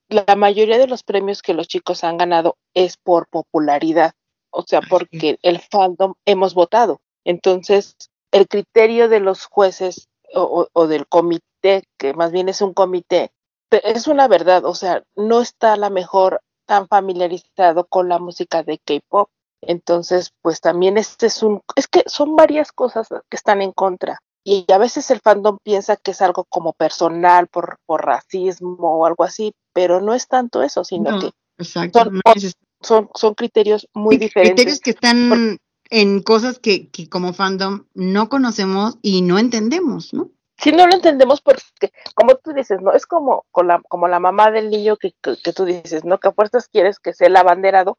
la 0.07 0.35
mayoría 0.35 0.77
de 0.77 0.85
los 0.87 1.01
premios 1.01 1.41
que 1.41 1.55
los 1.55 1.67
chicos 1.67 2.03
han 2.03 2.17
ganado 2.17 2.57
es 2.75 2.97
por 2.97 3.27
popularidad, 3.27 4.13
o 4.51 4.61
sea, 4.61 4.81
porque 4.81 5.39
el 5.41 5.59
fandom 5.59 6.13
hemos 6.25 6.53
votado. 6.53 6.99
Entonces, 7.25 7.95
el 8.31 8.47
criterio 8.47 9.09
de 9.09 9.19
los 9.19 9.45
jueces 9.45 10.09
o, 10.35 10.67
o- 10.73 10.87
del 10.87 11.07
comité, 11.07 11.83
que 11.97 12.13
más 12.13 12.31
bien 12.31 12.49
es 12.49 12.61
un 12.61 12.73
comité, 12.73 13.31
es 13.71 14.07
una 14.07 14.27
verdad, 14.27 14.63
o 14.65 14.75
sea, 14.75 15.03
no 15.15 15.41
está 15.41 15.75
la 15.75 15.89
mejor 15.89 16.41
tan 16.67 16.87
familiarizado 16.87 17.85
con 17.87 18.09
la 18.09 18.19
música 18.19 18.61
de 18.61 18.77
K-pop. 18.77 19.29
Entonces, 19.61 20.31
pues 20.43 20.61
también 20.61 20.97
este 20.97 21.25
es 21.25 21.41
un, 21.41 21.61
es 21.75 21.87
que 21.87 22.03
son 22.05 22.35
varias 22.35 22.71
cosas 22.71 23.07
que 23.09 23.35
están 23.37 23.61
en 23.63 23.71
contra. 23.71 24.19
Y 24.45 24.65
a 24.71 24.77
veces 24.77 25.09
el 25.11 25.19
fandom 25.19 25.57
piensa 25.63 25.97
que 25.97 26.11
es 26.11 26.21
algo 26.21 26.45
como 26.47 26.73
personal 26.73 27.47
por, 27.47 27.77
por 27.85 28.05
racismo 28.05 28.77
o 28.99 29.05
algo 29.05 29.23
así, 29.23 29.53
pero 29.73 29.99
no 29.99 30.13
es 30.13 30.27
tanto 30.27 30.61
eso, 30.61 30.83
sino 30.83 31.11
No, 31.11 31.19
que 31.19 31.31
exacto. 31.57 32.03
son 32.05 32.13
no 32.13 32.21
ot- 32.25 32.35
es- 32.37 32.53
son, 32.81 33.09
son 33.15 33.33
criterios 33.33 33.87
muy 33.93 34.15
sí, 34.15 34.19
diferentes. 34.19 34.55
criterios 34.55 34.79
que 34.79 34.91
están 34.91 35.57
en 35.89 36.21
cosas 36.21 36.59
que, 36.59 36.89
que 36.89 37.09
como 37.09 37.33
fandom 37.33 37.85
no 37.95 38.29
conocemos 38.29 38.97
y 39.01 39.21
no 39.23 39.39
entendemos, 39.39 40.13
¿no? 40.13 40.29
Si 40.57 40.71
no 40.71 40.87
lo 40.87 40.93
entendemos 40.95 41.41
porque, 41.41 41.91
como 42.15 42.35
tú 42.35 42.51
dices, 42.53 42.81
no 42.81 42.91
es 42.93 43.05
como, 43.05 43.45
con 43.51 43.67
la, 43.67 43.81
como 43.87 44.07
la 44.07 44.19
mamá 44.19 44.49
del 44.51 44.69
niño 44.69 44.97
que, 44.97 45.13
que, 45.21 45.35
que 45.43 45.53
tú 45.53 45.65
dices, 45.65 46.03
¿no? 46.03 46.19
Que 46.19 46.29
a 46.29 46.31
fuerzas 46.33 46.67
quieres 46.67 46.99
que 46.99 47.13
sea 47.13 47.27
el 47.27 47.35
abanderado, 47.35 47.97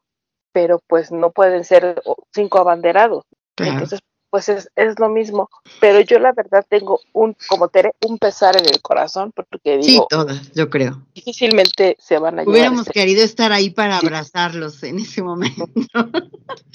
pero 0.51 0.81
pues 0.87 1.11
no 1.11 1.31
pueden 1.31 1.63
ser 1.63 2.01
cinco 2.33 2.59
abanderados. 2.59 3.23
Claro. 3.55 3.73
Entonces, 3.73 3.99
pues 4.29 4.47
es, 4.49 4.69
es 4.75 4.99
lo 4.99 5.09
mismo. 5.09 5.49
Pero 5.79 6.01
yo 6.01 6.19
la 6.19 6.33
verdad 6.33 6.63
tengo 6.69 6.99
un, 7.13 7.35
como 7.47 7.69
Tere, 7.69 7.93
un 8.07 8.17
pesar 8.19 8.55
en 8.57 8.65
el 8.67 8.81
corazón 8.81 9.31
porque 9.33 9.81
Sí, 9.81 9.91
digo, 9.91 10.07
todas, 10.09 10.51
yo 10.53 10.69
creo. 10.69 11.01
difícilmente 11.15 11.95
se 11.97 12.19
van 12.19 12.39
a 12.39 12.43
Hubiéramos 12.43 12.81
este- 12.81 12.91
querido 12.93 13.23
estar 13.23 13.51
ahí 13.51 13.69
para 13.71 13.97
abrazarlos 13.97 14.83
en 14.83 14.99
ese 14.99 15.23
momento. 15.23 15.65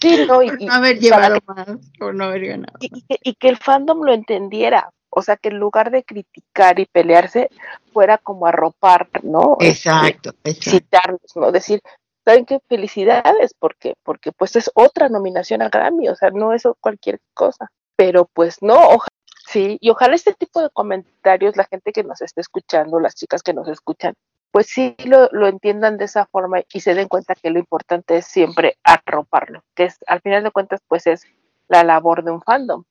Sí, 0.00 0.24
no, 0.26 0.42
y, 0.42 0.48
Por 0.48 0.62
no 0.62 0.72
haber 0.72 0.98
llevado 0.98 1.38
más, 1.46 1.66
por 1.98 2.14
no 2.14 2.24
haber 2.24 2.46
ganado. 2.46 2.72
y, 2.80 2.86
y 2.86 3.02
que, 3.02 3.18
y 3.22 3.34
que 3.34 3.48
el 3.48 3.56
fandom 3.58 4.02
lo 4.02 4.12
entendiera. 4.12 4.90
O 5.16 5.22
sea, 5.22 5.36
que 5.36 5.48
en 5.48 5.58
lugar 5.58 5.90
de 5.90 6.02
criticar 6.02 6.80
y 6.80 6.86
pelearse, 6.86 7.48
fuera 7.92 8.18
como 8.18 8.46
arropar, 8.46 9.08
¿no? 9.22 9.56
Este, 9.60 9.88
Exacto, 9.88 10.30
exacto. 10.42 10.70
citarlos, 10.70 11.36
¿no? 11.36 11.52
Decir, 11.52 11.80
¿saben 12.24 12.44
qué? 12.44 12.60
Felicidades, 12.68 13.54
porque, 13.58 13.94
porque 14.02 14.32
pues 14.32 14.56
es 14.56 14.70
otra 14.74 15.08
nominación 15.08 15.62
al 15.62 15.70
Grammy, 15.70 16.08
o 16.08 16.16
sea, 16.16 16.30
no 16.30 16.52
es 16.52 16.64
cualquier 16.80 17.20
cosa. 17.32 17.70
Pero 17.96 18.28
pues 18.32 18.60
no, 18.60 18.74
ojalá, 18.74 19.08
sí, 19.46 19.78
y 19.80 19.90
ojalá 19.90 20.16
este 20.16 20.34
tipo 20.34 20.60
de 20.60 20.70
comentarios, 20.70 21.56
la 21.56 21.64
gente 21.64 21.92
que 21.92 22.02
nos 22.02 22.20
esté 22.20 22.40
escuchando, 22.40 22.98
las 22.98 23.14
chicas 23.14 23.42
que 23.42 23.54
nos 23.54 23.68
escuchan, 23.68 24.14
pues 24.50 24.66
sí 24.66 24.96
lo, 25.04 25.28
lo 25.32 25.46
entiendan 25.46 25.96
de 25.96 26.06
esa 26.06 26.26
forma 26.26 26.60
y 26.72 26.80
se 26.80 26.94
den 26.94 27.08
cuenta 27.08 27.34
que 27.34 27.50
lo 27.50 27.58
importante 27.58 28.16
es 28.16 28.26
siempre 28.26 28.78
arroparlo, 28.82 29.62
que 29.74 29.84
es, 29.84 29.98
al 30.06 30.20
final 30.22 30.42
de 30.42 30.50
cuentas, 30.50 30.80
pues 30.88 31.06
es 31.06 31.24
la 31.68 31.84
labor 31.84 32.24
de 32.24 32.32
un 32.32 32.42
fandom, 32.42 32.84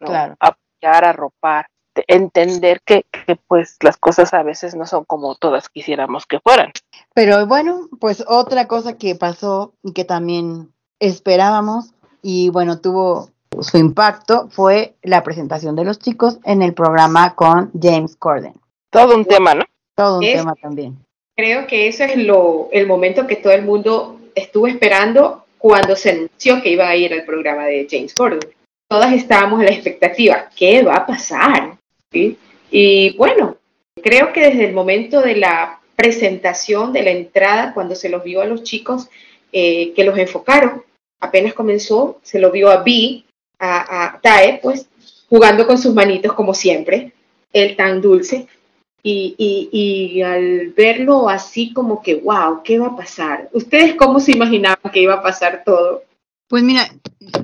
¿no? 0.00 0.06
Claro. 0.06 0.36
Apoyar, 0.82 1.04
arropar, 1.04 1.66
de- 1.94 2.04
entender 2.08 2.80
que, 2.84 3.04
que 3.26 3.36
pues 3.48 3.76
las 3.82 3.96
cosas 3.96 4.34
a 4.34 4.42
veces 4.42 4.74
no 4.74 4.86
son 4.86 5.04
como 5.04 5.34
todas 5.34 5.68
quisiéramos 5.68 6.26
que 6.26 6.40
fueran. 6.40 6.72
Pero 7.14 7.46
bueno, 7.46 7.88
pues 8.00 8.24
otra 8.26 8.68
cosa 8.68 8.96
que 8.98 9.14
pasó 9.14 9.72
y 9.82 9.92
que 9.92 10.04
también 10.04 10.72
esperábamos 11.00 11.92
y 12.22 12.50
bueno, 12.50 12.80
tuvo 12.80 13.30
su 13.60 13.78
impacto 13.78 14.48
fue 14.50 14.96
la 15.02 15.22
presentación 15.22 15.76
de 15.76 15.84
los 15.84 15.98
chicos 15.98 16.38
en 16.44 16.60
el 16.62 16.74
programa 16.74 17.34
con 17.34 17.70
James 17.80 18.16
Corden. 18.16 18.52
Todo 18.90 19.14
un 19.16 19.24
tema, 19.24 19.54
¿no? 19.54 19.64
Todo 19.94 20.18
un 20.18 20.24
Es- 20.24 20.34
tema 20.36 20.54
también. 20.60 20.98
Creo 21.38 21.66
que 21.66 21.86
ese 21.88 22.06
es 22.06 22.16
lo, 22.16 22.68
el 22.72 22.86
momento 22.86 23.26
que 23.26 23.36
todo 23.36 23.52
el 23.52 23.62
mundo 23.62 24.18
estuvo 24.34 24.66
esperando 24.66 25.44
cuando 25.58 25.94
se 25.94 26.10
anunció 26.10 26.62
que 26.62 26.70
iba 26.70 26.88
a 26.88 26.96
ir 26.96 27.12
al 27.12 27.24
programa 27.24 27.64
de 27.64 27.86
James 27.90 28.14
Gordon. 28.14 28.40
Todas 28.88 29.12
estábamos 29.12 29.60
en 29.60 29.66
la 29.66 29.72
expectativa, 29.72 30.48
¿qué 30.56 30.82
va 30.82 30.94
a 30.94 31.06
pasar? 31.06 31.76
Y 32.70 33.16
bueno, 33.16 33.56
creo 34.02 34.32
que 34.32 34.48
desde 34.48 34.66
el 34.66 34.72
momento 34.72 35.20
de 35.20 35.36
la 35.36 35.80
presentación, 35.96 36.92
de 36.92 37.02
la 37.02 37.10
entrada, 37.10 37.74
cuando 37.74 37.94
se 37.94 38.08
los 38.08 38.22
vio 38.22 38.42
a 38.42 38.46
los 38.46 38.62
chicos, 38.62 39.08
eh, 39.52 39.92
que 39.94 40.04
los 40.04 40.16
enfocaron, 40.18 40.84
apenas 41.20 41.54
comenzó, 41.54 42.20
se 42.22 42.38
lo 42.38 42.50
vio 42.50 42.70
a 42.70 42.82
Vi, 42.82 43.24
a, 43.58 44.04
a 44.04 44.20
Tae, 44.20 44.60
pues, 44.62 44.88
jugando 45.28 45.66
con 45.66 45.78
sus 45.78 45.94
manitos 45.94 46.32
como 46.34 46.54
siempre, 46.54 47.12
él 47.52 47.74
tan 47.76 48.00
dulce, 48.00 48.46
y, 49.02 49.34
y, 49.38 49.68
y 50.16 50.22
al 50.22 50.68
verlo 50.76 51.28
así 51.28 51.72
como 51.72 52.02
que, 52.02 52.16
wow, 52.16 52.62
¿qué 52.62 52.78
va 52.78 52.88
a 52.88 52.96
pasar? 52.96 53.48
¿Ustedes 53.52 53.94
cómo 53.94 54.18
se 54.18 54.32
imaginaban 54.32 54.92
que 54.92 55.00
iba 55.00 55.14
a 55.14 55.22
pasar 55.22 55.62
todo? 55.64 56.02
Pues 56.48 56.62
mira, 56.62 56.88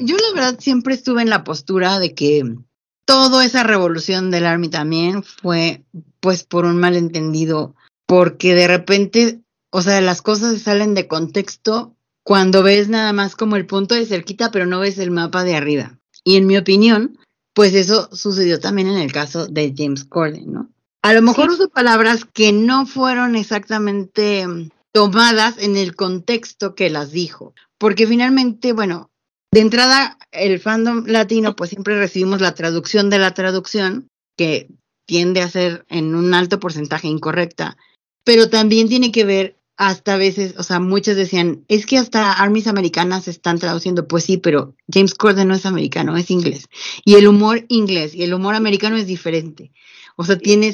yo 0.00 0.16
la 0.16 0.34
verdad 0.34 0.60
siempre 0.60 0.94
estuve 0.94 1.22
en 1.22 1.30
la 1.30 1.44
postura 1.44 1.98
de 1.98 2.14
que 2.14 2.56
toda 3.04 3.44
esa 3.44 3.62
revolución 3.64 4.30
del 4.30 4.46
Army 4.46 4.68
también 4.68 5.22
fue 5.22 5.84
pues 6.20 6.44
por 6.44 6.64
un 6.64 6.78
malentendido, 6.78 7.74
porque 8.06 8.54
de 8.54 8.68
repente, 8.68 9.40
o 9.70 9.82
sea, 9.82 10.00
las 10.00 10.22
cosas 10.22 10.62
salen 10.62 10.94
de 10.94 11.08
contexto 11.08 11.96
cuando 12.22 12.62
ves 12.62 12.88
nada 12.88 13.12
más 13.12 13.34
como 13.34 13.56
el 13.56 13.66
punto 13.66 13.94
de 13.94 14.06
cerquita, 14.06 14.50
pero 14.50 14.66
no 14.66 14.80
ves 14.80 14.98
el 14.98 15.10
mapa 15.10 15.42
de 15.42 15.56
arriba. 15.56 15.98
Y 16.24 16.36
en 16.36 16.46
mi 16.46 16.56
opinión, 16.56 17.18
pues 17.54 17.74
eso 17.74 18.08
sucedió 18.12 18.60
también 18.60 18.88
en 18.88 18.98
el 18.98 19.12
caso 19.12 19.46
de 19.46 19.74
James 19.76 20.04
Corden, 20.04 20.52
¿no? 20.52 20.70
A 21.02 21.12
lo 21.12 21.22
mejor 21.22 21.50
uso 21.50 21.68
palabras 21.68 22.24
que 22.24 22.52
no 22.52 22.86
fueron 22.86 23.34
exactamente 23.34 24.46
tomadas 24.92 25.58
en 25.58 25.76
el 25.76 25.96
contexto 25.96 26.74
que 26.74 26.90
las 26.90 27.12
dijo, 27.12 27.54
porque 27.78 28.06
finalmente, 28.06 28.72
bueno, 28.72 29.10
de 29.52 29.60
entrada, 29.60 30.18
el 30.30 30.60
fandom 30.60 31.04
latino, 31.06 31.56
pues 31.56 31.70
siempre 31.70 31.98
recibimos 31.98 32.40
la 32.40 32.54
traducción 32.54 33.10
de 33.10 33.18
la 33.18 33.34
traducción, 33.34 34.08
que 34.36 34.68
tiende 35.06 35.42
a 35.42 35.48
ser 35.50 35.84
en 35.88 36.14
un 36.14 36.32
alto 36.32 36.58
porcentaje 36.58 37.08
incorrecta, 37.08 37.76
pero 38.24 38.48
también 38.48 38.88
tiene 38.88 39.12
que 39.12 39.24
ver 39.24 39.58
hasta 39.76 40.14
a 40.14 40.16
veces, 40.16 40.54
o 40.58 40.62
sea, 40.62 40.80
muchos 40.80 41.16
decían, 41.16 41.64
es 41.68 41.86
que 41.86 41.98
hasta 41.98 42.32
armies 42.32 42.66
americanas 42.66 43.26
están 43.26 43.58
traduciendo, 43.58 44.06
pues 44.06 44.24
sí, 44.24 44.36
pero 44.36 44.74
James 44.92 45.14
Corden 45.14 45.48
no 45.48 45.54
es 45.54 45.66
americano, 45.66 46.16
es 46.16 46.30
inglés. 46.30 46.68
Y 47.04 47.14
el 47.14 47.26
humor 47.26 47.64
inglés 47.68 48.14
y 48.14 48.22
el 48.22 48.34
humor 48.34 48.54
americano 48.54 48.96
es 48.96 49.06
diferente. 49.06 49.72
O 50.16 50.24
sea, 50.24 50.38
tiene 50.38 50.72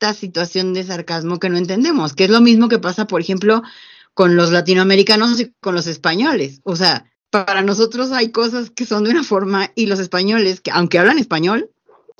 cierta 0.00 0.14
situación 0.14 0.72
de 0.72 0.84
sarcasmo 0.84 1.38
que 1.38 1.50
no 1.50 1.58
entendemos, 1.58 2.14
que 2.14 2.24
es 2.24 2.30
lo 2.30 2.40
mismo 2.40 2.68
que 2.68 2.78
pasa, 2.78 3.06
por 3.06 3.20
ejemplo, 3.20 3.62
con 4.14 4.34
los 4.34 4.50
latinoamericanos 4.50 5.38
y 5.40 5.52
con 5.60 5.74
los 5.74 5.86
españoles. 5.86 6.60
O 6.64 6.74
sea, 6.74 7.04
para 7.30 7.62
nosotros 7.62 8.10
hay 8.12 8.30
cosas 8.30 8.70
que 8.70 8.86
son 8.86 9.04
de 9.04 9.10
una 9.10 9.24
forma 9.24 9.70
y 9.74 9.86
los 9.86 10.00
españoles, 10.00 10.60
que 10.62 10.70
aunque 10.70 10.98
hablan 10.98 11.18
español, 11.18 11.70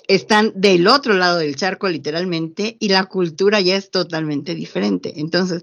están 0.08 0.52
del 0.54 0.86
otro 0.88 1.14
lado 1.14 1.38
del 1.38 1.56
charco 1.56 1.88
literalmente 1.88 2.76
y 2.80 2.88
la 2.88 3.04
cultura 3.04 3.60
ya 3.60 3.76
es 3.76 3.90
totalmente 3.90 4.54
diferente. 4.54 5.14
Entonces, 5.16 5.62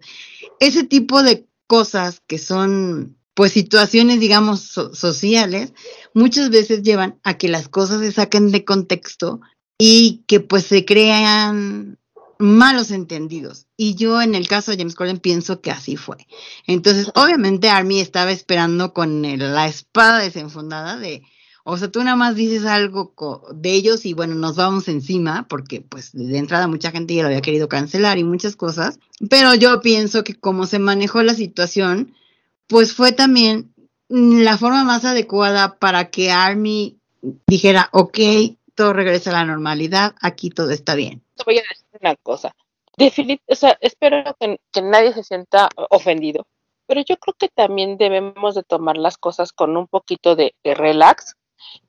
ese 0.59 0.83
tipo 0.85 1.21
de 1.21 1.45
cosas 1.67 2.21
que 2.25 2.39
son 2.39 3.15
pues 3.35 3.51
situaciones 3.51 4.19
digamos 4.19 4.61
so- 4.61 4.95
sociales 4.95 5.73
muchas 6.15 6.49
veces 6.49 6.81
llevan 6.81 7.19
a 7.23 7.37
que 7.37 7.49
las 7.49 7.67
cosas 7.67 7.99
se 7.99 8.11
saquen 8.11 8.51
de 8.51 8.65
contexto 8.65 9.41
y 9.77 10.23
que 10.27 10.39
pues 10.39 10.65
se 10.65 10.85
crean 10.85 11.99
malos 12.39 12.91
entendidos. 12.91 13.67
Y 13.75 13.95
yo 13.95 14.21
en 14.21 14.35
el 14.35 14.47
caso 14.47 14.71
de 14.71 14.77
James 14.77 14.95
Corden 14.95 15.19
pienso 15.19 15.61
que 15.61 15.71
así 15.71 15.97
fue. 15.97 16.17
Entonces, 16.65 17.11
obviamente 17.15 17.69
Army 17.69 17.99
estaba 17.99 18.31
esperando 18.31 18.93
con 18.93 19.21
la 19.21 19.67
espada 19.67 20.19
desenfundada 20.19 20.97
de, 20.97 21.23
o 21.63 21.77
sea, 21.77 21.89
tú 21.89 22.03
nada 22.03 22.15
más 22.15 22.35
dices 22.35 22.65
algo 22.65 23.13
de 23.53 23.73
ellos 23.73 24.05
y 24.05 24.13
bueno, 24.13 24.35
nos 24.35 24.55
vamos 24.55 24.87
encima, 24.87 25.47
porque 25.47 25.81
pues 25.81 26.11
de 26.13 26.37
entrada 26.37 26.67
mucha 26.67 26.91
gente 26.91 27.13
ya 27.13 27.23
lo 27.23 27.27
había 27.27 27.41
querido 27.41 27.67
cancelar 27.67 28.17
y 28.17 28.23
muchas 28.23 28.55
cosas. 28.55 28.99
Pero 29.29 29.53
yo 29.55 29.81
pienso 29.81 30.23
que 30.23 30.35
como 30.35 30.65
se 30.65 30.79
manejó 30.79 31.23
la 31.23 31.33
situación, 31.33 32.13
pues 32.67 32.93
fue 32.93 33.11
también 33.11 33.73
la 34.09 34.57
forma 34.57 34.83
más 34.83 35.05
adecuada 35.05 35.77
para 35.77 36.09
que 36.09 36.31
Army 36.31 36.97
dijera, 37.47 37.89
ok, 37.91 38.19
todo 38.75 38.93
regresa 38.93 39.31
a 39.31 39.33
la 39.33 39.45
normalidad, 39.45 40.15
aquí 40.21 40.49
todo 40.49 40.71
está 40.71 40.95
bien. 40.95 41.23
Voy 41.45 41.57
a 41.57 41.63
decir 41.63 41.86
una 42.01 42.15
cosa. 42.15 42.53
Definit 42.97 43.41
o 43.47 43.55
sea, 43.55 43.77
espero 43.81 44.23
que, 44.39 44.59
que 44.71 44.81
nadie 44.81 45.13
se 45.13 45.23
sienta 45.23 45.69
ofendido, 45.91 46.47
pero 46.87 47.01
yo 47.01 47.17
creo 47.17 47.35
que 47.37 47.49
también 47.49 47.97
debemos 47.97 48.55
de 48.55 48.63
tomar 48.63 48.97
las 48.97 49.17
cosas 49.17 49.51
con 49.51 49.77
un 49.77 49.87
poquito 49.87 50.35
de, 50.35 50.55
de 50.63 50.73
relax 50.73 51.35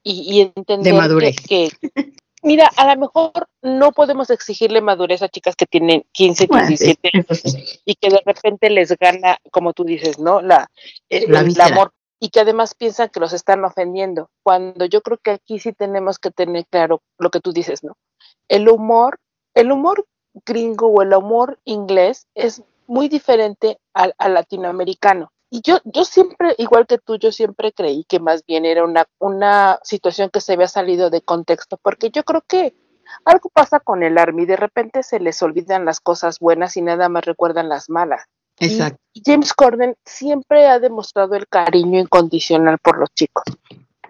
y, 0.02 0.22
y 0.34 0.40
entender 0.42 0.92
De 0.92 0.98
madurez. 0.98 1.36
Que, 1.40 1.70
que- 1.94 2.12
mira, 2.42 2.70
a 2.76 2.94
lo 2.94 3.00
mejor 3.00 3.32
no 3.62 3.92
podemos 3.92 4.28
exigirle 4.30 4.80
madurez 4.82 5.22
a 5.22 5.28
chicas 5.28 5.56
que 5.56 5.66
tienen 5.66 6.04
15, 6.12 6.46
Bueno, 6.46 6.66
sí, 6.66 6.76
17 6.76 7.11
eso 7.28 7.48
sí. 7.48 7.64
y 7.84 7.94
que 7.94 8.11
de 8.11 8.20
repente 8.26 8.68
les 8.70 8.94
gana, 8.98 9.38
como 9.50 9.72
tú 9.72 9.84
dices, 9.84 10.18
¿no? 10.18 10.42
La, 10.42 10.70
el, 11.09 11.32
La 11.32 11.40
el 11.40 11.61
amor 11.61 11.92
y 12.20 12.28
que 12.30 12.40
además 12.40 12.74
piensan 12.74 13.09
que 13.09 13.20
los 13.20 13.32
están 13.32 13.64
ofendiendo, 13.64 14.28
cuando 14.42 14.84
yo 14.86 15.00
creo 15.02 15.18
que 15.18 15.30
aquí 15.30 15.59
sí 15.61 15.72
tenemos 15.72 16.18
que 16.18 16.32
tener 16.32 16.66
claro 16.66 17.00
lo 17.16 17.30
que 17.30 17.40
tú 17.40 17.52
dices, 17.52 17.82
¿no? 17.84 17.96
El 18.48 18.68
humor, 18.68 19.18
el 19.59 19.72
humor 19.72 20.06
gringo 20.46 20.86
o 20.86 21.02
el 21.02 21.12
humor 21.12 21.59
inglés 21.64 22.26
es 22.34 22.62
muy 22.86 23.09
diferente 23.09 23.78
al, 23.92 24.14
al 24.18 24.34
latinoamericano. 24.34 25.32
Y 25.50 25.62
yo, 25.62 25.78
yo 25.84 26.04
siempre, 26.04 26.54
igual 26.59 26.86
que 26.86 26.98
tú, 26.98 27.16
yo 27.16 27.32
siempre 27.32 27.72
creí 27.72 28.04
que 28.04 28.20
más 28.20 28.44
bien 28.46 28.64
era 28.64 28.84
una, 28.84 29.06
una 29.18 29.80
situación 29.82 30.30
que 30.30 30.40
se 30.40 30.52
había 30.52 30.68
salido 30.68 31.11
de 31.11 31.22
contexto, 31.22 31.78
porque 31.82 32.11
yo 32.11 32.22
creo 32.22 32.42
que 32.46 32.74
algo 33.24 33.48
pasa 33.48 33.80
con 33.80 34.02
el 34.02 34.18
Army, 34.18 34.44
de 34.44 34.56
repente 34.56 35.02
se 35.02 35.18
les 35.18 35.42
olvidan 35.42 35.86
las 35.86 36.00
cosas 36.00 36.38
buenas 36.38 36.76
y 36.76 36.82
nada 36.82 37.09
más 37.09 37.24
recuerdan 37.24 37.68
las 37.68 37.88
malas. 37.88 38.26
Y 38.61 38.66
Exacto. 38.66 39.00
James 39.24 39.52
Corden 39.54 39.96
siempre 40.04 40.66
ha 40.66 40.78
demostrado 40.78 41.34
el 41.34 41.48
cariño 41.48 41.98
incondicional 41.98 42.78
por 42.78 42.98
los 42.98 43.09
chicos. 43.14 43.44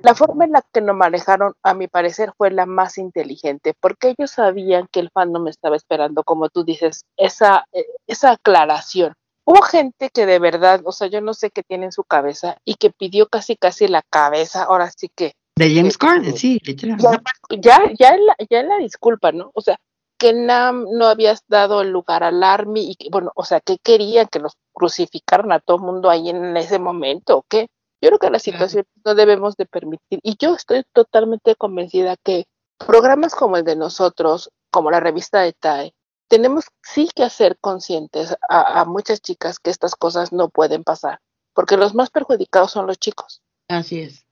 La 0.02 0.14
forma 0.14 0.44
en 0.44 0.52
la 0.52 0.62
que 0.72 0.80
lo 0.80 0.94
manejaron, 0.94 1.54
a 1.62 1.74
mi 1.74 1.88
parecer, 1.88 2.32
fue 2.36 2.50
la 2.50 2.66
más 2.66 2.98
inteligente, 2.98 3.74
porque 3.80 4.14
ellos 4.16 4.30
sabían 4.30 4.88
que 4.90 5.00
el 5.00 5.10
fandom 5.10 5.48
estaba 5.48 5.76
esperando, 5.76 6.24
como 6.24 6.48
tú 6.48 6.64
dices, 6.64 7.04
esa, 7.16 7.64
eh, 7.72 7.86
esa 8.06 8.32
aclaración. 8.32 9.14
Hubo 9.44 9.62
gente 9.62 10.10
que 10.10 10.26
de 10.26 10.38
verdad, 10.38 10.82
o 10.84 10.92
sea, 10.92 11.08
yo 11.08 11.20
no 11.20 11.32
sé 11.32 11.50
qué 11.50 11.62
tiene 11.62 11.86
en 11.86 11.92
su 11.92 12.04
cabeza 12.04 12.58
y 12.64 12.74
que 12.74 12.90
pidió 12.90 13.28
casi 13.28 13.56
casi 13.56 13.88
la 13.88 14.02
cabeza, 14.02 14.64
ahora 14.64 14.90
sí 14.90 15.08
que 15.14 15.32
De 15.56 15.74
James 15.74 15.96
Corden, 15.96 16.36
sí, 16.36 16.60
literal. 16.64 16.98
ya, 17.00 17.20
ya, 17.58 17.80
ya, 17.98 18.08
en 18.10 18.26
la, 18.26 18.36
ya 18.50 18.60
en 18.60 18.68
la 18.68 18.76
disculpa, 18.76 19.32
¿no? 19.32 19.50
O 19.54 19.62
sea, 19.62 19.78
que 20.18 20.32
Nam 20.34 20.84
no 20.90 21.06
habías 21.06 21.44
dado 21.48 21.80
el 21.80 21.90
lugar 21.90 22.24
al 22.24 22.42
Army 22.42 22.90
y 22.90 22.96
que, 22.96 23.08
bueno, 23.10 23.32
o 23.34 23.44
sea, 23.44 23.60
que 23.60 23.78
querían 23.78 24.26
que 24.26 24.40
los 24.40 24.52
crucificaran 24.74 25.52
a 25.52 25.60
todo 25.60 25.78
el 25.78 25.82
mundo 25.84 26.10
ahí 26.10 26.28
en 26.28 26.56
ese 26.56 26.78
momento, 26.78 27.38
¿o 27.38 27.44
qué? 27.48 27.68
Yo 28.00 28.10
creo 28.10 28.18
que 28.18 28.30
la 28.30 28.38
situación 28.38 28.84
no 29.04 29.14
debemos 29.14 29.56
de 29.56 29.66
permitir. 29.66 30.20
Y 30.22 30.36
yo 30.38 30.54
estoy 30.54 30.84
totalmente 30.92 31.56
convencida 31.56 32.16
que 32.16 32.44
programas 32.78 33.34
como 33.34 33.56
el 33.56 33.64
de 33.64 33.76
nosotros, 33.76 34.50
como 34.70 34.90
la 34.90 35.00
revista 35.00 35.40
de 35.40 35.52
TAE, 35.52 35.94
tenemos 36.28 36.66
sí 36.82 37.08
que 37.14 37.24
hacer 37.24 37.58
conscientes 37.60 38.36
a, 38.48 38.80
a 38.80 38.84
muchas 38.84 39.20
chicas 39.20 39.58
que 39.58 39.70
estas 39.70 39.94
cosas 39.96 40.32
no 40.32 40.48
pueden 40.48 40.84
pasar, 40.84 41.20
porque 41.54 41.76
los 41.76 41.94
más 41.94 42.10
perjudicados 42.10 42.70
son 42.70 42.86
los 42.86 42.98
chicos 42.98 43.42
Así 43.68 44.00
es. 44.00 44.24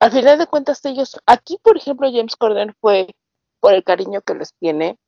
al 0.00 0.10
final 0.12 0.38
de 0.38 0.46
cuentas 0.46 0.84
ellos, 0.84 1.16
aquí 1.26 1.58
por 1.62 1.76
ejemplo 1.76 2.10
James 2.12 2.36
Corden 2.36 2.74
fue 2.80 3.14
por 3.60 3.74
el 3.74 3.84
cariño 3.84 4.22
que 4.22 4.34
les 4.34 4.54
tiene, 4.54 4.98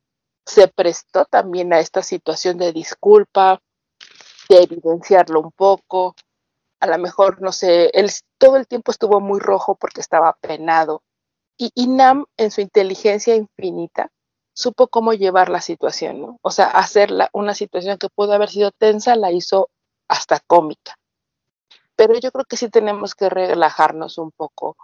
se 0.45 0.67
prestó 0.67 1.25
también 1.25 1.73
a 1.73 1.79
esta 1.79 2.01
situación 2.01 2.57
de 2.57 2.71
disculpa, 2.71 3.61
de 4.49 4.63
evidenciarlo 4.63 5.41
un 5.41 5.51
poco, 5.51 6.15
a 6.83 6.87
lo 6.87 6.97
mejor, 6.97 7.41
no 7.41 7.53
sé, 7.53 7.89
él 7.93 8.11
todo 8.37 8.57
el 8.57 8.67
tiempo 8.67 8.91
estuvo 8.91 9.21
muy 9.21 9.39
rojo 9.39 9.75
porque 9.75 10.01
estaba 10.01 10.35
penado. 10.41 11.01
Y, 11.57 11.71
y 11.75 11.87
Nam, 11.87 12.25
en 12.35 12.51
su 12.51 12.59
inteligencia 12.59 13.37
infinita, 13.37 14.11
supo 14.53 14.89
cómo 14.89 15.13
llevar 15.13 15.47
la 15.47 15.61
situación, 15.61 16.19
¿no? 16.19 16.39
O 16.41 16.51
sea, 16.51 16.65
hacerla 16.65 17.29
una 17.31 17.53
situación 17.53 17.97
que 17.97 18.09
pudo 18.13 18.33
haber 18.33 18.49
sido 18.49 18.71
tensa, 18.71 19.15
la 19.15 19.31
hizo 19.31 19.69
hasta 20.09 20.41
cómica. 20.45 20.97
Pero 21.95 22.19
yo 22.19 22.33
creo 22.33 22.43
que 22.43 22.57
sí 22.57 22.67
tenemos 22.67 23.15
que 23.15 23.29
relajarnos 23.29 24.17
un 24.17 24.31
poco 24.31 24.75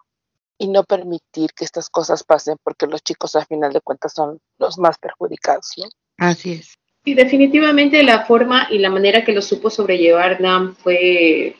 y 0.58 0.70
no 0.70 0.86
permitir 0.86 1.52
que 1.54 1.66
estas 1.66 1.90
cosas 1.90 2.24
pasen 2.24 2.56
porque 2.64 2.88
los 2.88 3.04
chicos 3.04 3.36
al 3.36 3.46
final 3.46 3.74
de 3.74 3.82
cuentas 3.82 4.14
son 4.14 4.40
los 4.58 4.78
más 4.78 4.98
perjudicados, 5.00 5.74
¿no? 5.76 5.90
Así 6.18 6.54
es. 6.54 6.80
Y 7.06 7.14
definitivamente 7.14 8.04
la 8.04 8.26
forma 8.26 8.68
y 8.70 8.80
la 8.80 8.90
manera 8.90 9.24
que 9.24 9.32
lo 9.32 9.42
supo 9.42 9.70
sobrellevar 9.70 10.42
Nam 10.42 10.76
fue, 10.76 11.56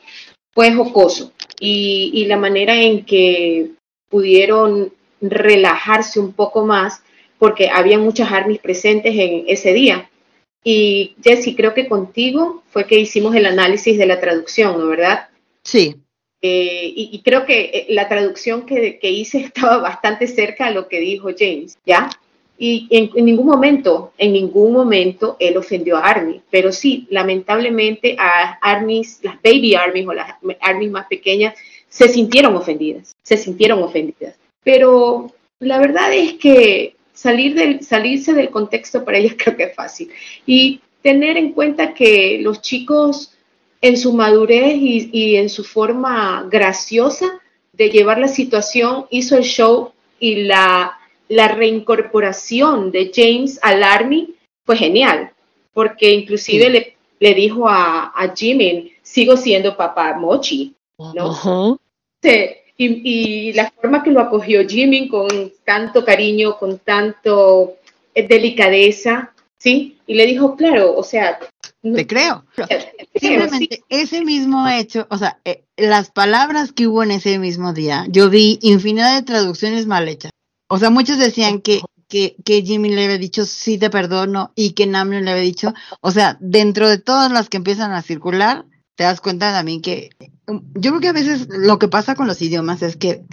fue 0.52 0.72
jocoso. 0.72 1.32
Y, 1.58 2.10
y 2.14 2.24
la 2.26 2.36
manera 2.36 2.74
en 2.80 3.04
que 3.04 3.70
pudieron 4.08 4.92
relajarse 5.20 6.18
un 6.18 6.32
poco 6.32 6.64
más, 6.64 7.02
porque 7.38 7.68
había 7.68 7.98
muchas 7.98 8.30
armies 8.32 8.60
presentes 8.60 9.14
en 9.16 9.44
ese 9.46 9.72
día. 9.72 10.10
Y 10.62 11.16
Jesse, 11.22 11.54
creo 11.56 11.72
que 11.72 11.88
contigo 11.88 12.62
fue 12.70 12.86
que 12.86 12.98
hicimos 12.98 13.34
el 13.34 13.46
análisis 13.46 13.96
de 13.96 14.06
la 14.06 14.20
traducción, 14.20 14.78
¿no 14.78 14.88
verdad? 14.88 15.28
Sí, 15.64 15.96
Eh, 16.42 16.90
y, 16.96 17.10
y 17.12 17.22
creo 17.22 17.44
que 17.44 17.60
eh, 17.60 17.86
la 17.90 18.08
traducción 18.08 18.64
que, 18.64 18.98
que 18.98 19.10
hice 19.10 19.38
estaba 19.44 19.78
bastante 19.78 20.26
cerca 20.26 20.66
a 20.66 20.70
lo 20.70 20.88
que 20.88 20.98
dijo 21.00 21.28
James, 21.38 21.78
¿ya? 21.84 22.08
Y 22.62 22.86
en, 22.90 23.10
en 23.14 23.24
ningún 23.24 23.46
momento, 23.46 24.12
en 24.18 24.34
ningún 24.34 24.74
momento 24.74 25.38
él 25.40 25.56
ofendió 25.56 25.96
a 25.96 26.02
Army, 26.02 26.42
pero 26.50 26.72
sí, 26.72 27.06
lamentablemente 27.08 28.16
a 28.18 28.58
armies, 28.60 29.18
las 29.22 29.40
baby 29.42 29.74
armies 29.74 30.06
o 30.06 30.12
las 30.12 30.34
armies 30.60 30.90
más 30.90 31.06
pequeñas, 31.06 31.54
se 31.88 32.06
sintieron 32.10 32.54
ofendidas, 32.54 33.16
se 33.22 33.38
sintieron 33.38 33.82
ofendidas. 33.82 34.34
Pero 34.62 35.32
la 35.58 35.78
verdad 35.78 36.12
es 36.12 36.34
que 36.34 36.96
salir 37.14 37.54
del, 37.54 37.82
salirse 37.82 38.34
del 38.34 38.50
contexto 38.50 39.06
para 39.06 39.16
ellas 39.16 39.36
creo 39.38 39.56
que 39.56 39.64
es 39.64 39.74
fácil. 39.74 40.10
Y 40.44 40.82
tener 41.00 41.38
en 41.38 41.52
cuenta 41.52 41.94
que 41.94 42.40
los 42.42 42.60
chicos 42.60 43.32
en 43.80 43.96
su 43.96 44.12
madurez 44.12 44.74
y, 44.76 45.08
y 45.12 45.36
en 45.36 45.48
su 45.48 45.64
forma 45.64 46.46
graciosa 46.50 47.40
de 47.72 47.88
llevar 47.88 48.18
la 48.18 48.28
situación 48.28 49.06
hizo 49.08 49.38
el 49.38 49.44
show 49.44 49.92
y 50.18 50.42
la, 50.42 50.99
la 51.30 51.48
reincorporación 51.48 52.90
de 52.90 53.10
James 53.14 53.58
al 53.62 53.82
Army 53.82 54.34
fue 54.66 54.76
genial, 54.76 55.32
porque 55.72 56.12
inclusive 56.12 56.66
Sí. 56.66 56.70
le, 56.70 56.96
le 57.20 57.34
dijo 57.34 57.68
a, 57.68 58.12
a 58.14 58.34
Jimmy, 58.36 58.92
sigo 59.02 59.36
siendo 59.36 59.76
papá 59.76 60.14
Mochi, 60.18 60.74
¿no? 61.14 61.78
Sí, 62.22 62.30
y, 62.76 63.48
y 63.48 63.52
la 63.54 63.70
forma 63.70 64.02
que 64.02 64.10
lo 64.10 64.20
acogió 64.20 64.66
Jimmy 64.68 65.08
con 65.08 65.52
tanto 65.64 66.04
cariño, 66.04 66.58
con 66.58 66.78
tanto 66.78 67.74
eh, 68.14 68.26
delicadeza, 68.26 69.32
¿sí? 69.58 69.98
Y 70.06 70.14
le 70.14 70.26
dijo, 70.26 70.56
claro, 70.56 70.94
o 70.96 71.02
sea, 71.02 71.38
no- 71.82 71.96
te 71.96 72.06
creo. 72.06 72.44
sí. 72.56 72.62
Simplemente 73.28 73.82
ese 73.88 74.24
mismo 74.24 74.66
hecho, 74.68 75.06
o 75.10 75.16
sea, 75.18 75.38
eh, 75.44 75.62
las 75.76 76.10
palabras 76.10 76.72
que 76.72 76.86
hubo 76.86 77.02
en 77.02 77.10
ese 77.12 77.38
mismo 77.38 77.72
día, 77.72 78.04
yo 78.08 78.28
vi 78.30 78.58
infinidad 78.62 79.14
de 79.16 79.22
traducciones 79.22 79.86
mal 79.86 80.08
hechas. 80.08 80.32
O 80.72 80.78
sea, 80.78 80.88
muchos 80.88 81.18
decían 81.18 81.60
que, 81.62 81.82
que, 82.08 82.36
que 82.44 82.62
Jimmy 82.62 82.90
le 82.90 83.04
había 83.04 83.18
dicho 83.18 83.44
sí 83.44 83.76
te 83.76 83.90
perdono 83.90 84.52
y 84.54 84.70
que 84.70 84.86
Namjoon 84.86 85.24
le 85.24 85.32
había 85.32 85.42
dicho, 85.42 85.74
o 86.00 86.12
sea, 86.12 86.38
dentro 86.40 86.88
de 86.88 86.98
todas 86.98 87.32
las 87.32 87.48
que 87.48 87.56
empiezan 87.56 87.90
a 87.90 88.02
circular, 88.02 88.66
te 88.94 89.02
das 89.02 89.20
cuenta 89.20 89.52
también 89.52 89.82
que 89.82 90.10
um, 90.46 90.62
yo 90.74 90.92
creo 90.92 91.00
que 91.00 91.08
a 91.08 91.12
veces 91.12 91.48
lo 91.50 91.80
que 91.80 91.88
pasa 91.88 92.14
con 92.14 92.28
los 92.28 92.40
idiomas 92.40 92.82
es 92.82 92.94
que 92.94 93.24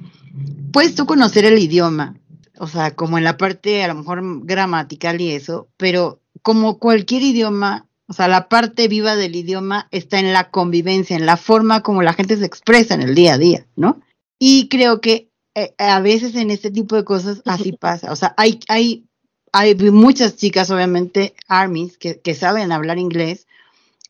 puedes 0.73 0.95
tú 0.95 1.05
conocer 1.05 1.45
el 1.45 1.59
idioma, 1.59 2.17
o 2.57 2.65
sea, 2.65 2.95
como 2.95 3.19
en 3.19 3.23
la 3.23 3.37
parte 3.37 3.83
a 3.83 3.87
lo 3.87 3.93
mejor 3.93 4.23
gramatical 4.43 5.21
y 5.21 5.33
eso, 5.33 5.67
pero 5.77 6.19
como 6.41 6.79
cualquier 6.79 7.21
idioma, 7.21 7.85
o 8.07 8.13
sea, 8.13 8.27
la 8.27 8.49
parte 8.49 8.87
viva 8.87 9.15
del 9.15 9.35
idioma 9.35 9.87
está 9.91 10.17
en 10.17 10.33
la 10.33 10.49
convivencia, 10.49 11.15
en 11.15 11.27
la 11.27 11.37
forma 11.37 11.83
como 11.83 12.01
la 12.01 12.13
gente 12.13 12.35
se 12.35 12.45
expresa 12.47 12.95
en 12.95 13.03
el 13.03 13.13
día 13.13 13.35
a 13.35 13.37
día, 13.37 13.67
¿no? 13.75 14.01
Y 14.39 14.69
creo 14.69 15.01
que 15.01 15.26
eh, 15.57 15.73
a 15.79 15.99
veces 16.01 16.35
en 16.35 16.51
este 16.51 16.69
tipo 16.69 16.95
de 16.95 17.03
cosas 17.03 17.41
así 17.45 17.71
pasa. 17.79 18.11
O 18.11 18.15
sea, 18.15 18.35
hay, 18.37 18.59
hay, 18.67 19.05
hay 19.51 19.73
muchas 19.75 20.35
chicas, 20.35 20.69
obviamente, 20.69 21.33
armies, 21.47 21.97
que, 21.97 22.19
que 22.19 22.35
saben 22.35 22.71
hablar 22.71 22.99
inglés 22.99 23.47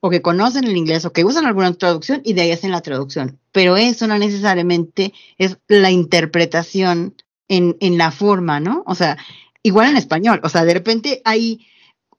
o 0.01 0.09
que 0.09 0.21
conocen 0.21 0.65
el 0.65 0.75
inglés 0.75 1.05
o 1.05 1.13
que 1.13 1.23
usan 1.23 1.45
alguna 1.45 1.73
traducción 1.73 2.21
y 2.25 2.33
de 2.33 2.41
ahí 2.41 2.51
hacen 2.51 2.71
la 2.71 2.81
traducción. 2.81 3.39
Pero 3.53 3.77
eso 3.77 4.07
no 4.07 4.17
necesariamente 4.17 5.13
es 5.37 5.57
la 5.69 5.89
interpretación 5.89 7.15
en, 7.47 7.77
en 7.79 7.97
la 7.97 8.11
forma, 8.11 8.59
¿no? 8.59 8.83
O 8.85 8.93
sea, 8.93 9.17
igual 9.63 9.89
en 9.89 9.97
español. 9.97 10.41
O 10.43 10.49
sea, 10.49 10.65
de 10.65 10.73
repente 10.73 11.21
hay 11.23 11.65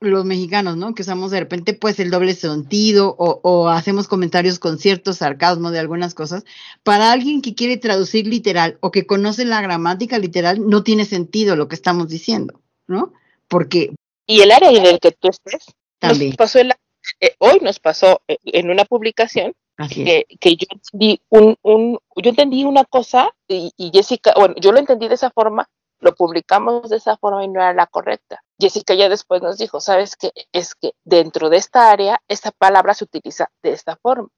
los 0.01 0.24
mexicanos, 0.24 0.76
¿no? 0.76 0.94
Que 0.94 1.03
usamos 1.03 1.30
de 1.30 1.40
repente 1.40 1.74
pues 1.74 1.99
el 1.99 2.11
doble 2.11 2.34
sentido 2.34 3.14
o, 3.18 3.40
o 3.42 3.68
hacemos 3.68 4.07
comentarios 4.07 4.59
con 4.59 4.78
cierto 4.78 5.12
sarcasmo 5.12 5.70
de 5.70 5.80
algunas 5.80 6.14
cosas. 6.14 6.44
Para 6.84 7.11
alguien 7.12 7.42
que 7.42 7.55
quiere 7.55 7.76
traducir 7.76 8.26
literal 8.26 8.78
o 8.80 8.90
que 8.90 9.07
conoce 9.07 9.44
la 9.44 9.61
gramática 9.61 10.18
literal, 10.18 10.68
no 10.68 10.82
tiene 10.84 11.05
sentido 11.05 11.57
lo 11.57 11.68
que 11.68 11.74
estamos 11.74 12.09
diciendo, 12.09 12.61
¿no? 12.86 13.12
Porque 13.49 13.92
Y 14.26 14.40
el 14.40 14.53
área 14.53 14.70
en 14.70 14.86
el 14.86 15.01
que 15.01 15.11
tú 15.12 15.28
estés, 15.28 15.64
también, 15.99 16.30
nos 16.30 16.36
pasó 16.36 16.59
el- 16.61 16.72
eh, 17.20 17.34
hoy 17.38 17.59
nos 17.62 17.80
pasó 17.80 18.20
eh, 18.28 18.36
en 18.44 18.70
una 18.70 18.84
publicación 18.84 19.53
así 19.78 20.03
es. 20.03 20.07
que, 20.28 20.36
que 20.38 20.57
yo 20.57 20.66
entendí 20.70 21.20
un, 21.30 21.57
un, 21.62 21.99
yo 22.22 22.30
entendí 22.30 22.64
una 22.64 22.84
cosa 22.84 23.30
y, 23.49 23.72
y 23.76 23.90
Jessica, 23.92 24.34
bueno, 24.36 24.55
yo 24.61 24.70
lo 24.70 24.78
entendí 24.78 25.09
de 25.09 25.14
esa 25.14 25.30
forma, 25.30 25.68
lo 26.01 26.14
publicamos 26.14 26.88
de 26.88 26.96
esa 26.96 27.16
forma 27.16 27.44
y 27.44 27.49
no 27.49 27.61
era 27.61 27.72
la 27.74 27.86
correcta. 27.86 28.42
Jessica 28.59 28.94
ya 28.94 29.09
después 29.09 29.42
nos 29.42 29.59
dijo, 29.59 29.80
sabes 29.80 30.16
que 30.16 30.32
es 30.53 30.74
que 30.74 30.92
dentro 31.05 31.51
de 31.51 31.57
esta 31.57 31.90
área 31.90 32.20
esta 32.28 32.51
palabra 32.51 32.94
se 32.94 33.05
utiliza 33.05 33.51
de 33.62 33.72
esta 33.72 33.96
forma, 33.96 34.28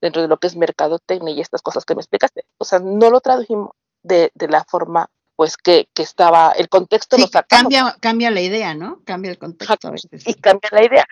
dentro 0.00 0.22
de 0.22 0.28
lo 0.28 0.38
que 0.38 0.46
es 0.46 0.56
mercadotecnia 0.56 1.34
y 1.34 1.40
estas 1.40 1.62
cosas 1.62 1.84
que 1.84 1.94
me 1.94 2.00
explicaste. 2.00 2.44
O 2.58 2.64
sea, 2.64 2.78
no 2.80 3.10
lo 3.10 3.20
tradujimos 3.20 3.70
de, 4.02 4.30
de 4.34 4.48
la 4.48 4.64
forma 4.64 5.08
pues 5.36 5.56
que, 5.58 5.88
que 5.92 6.02
estaba, 6.02 6.52
el 6.52 6.68
contexto 6.68 7.16
Sí, 7.16 7.22
lo 7.22 7.28
sacamos 7.28 7.62
cambia, 7.62 7.96
cambia 8.00 8.30
la 8.30 8.40
idea, 8.40 8.74
¿no? 8.74 9.02
Cambia 9.04 9.30
el 9.30 9.38
contexto 9.38 9.88
a 9.88 9.90
veces. 9.90 10.26
y 10.26 10.34
cambia 10.34 10.70
la 10.72 10.84
idea. 10.84 11.06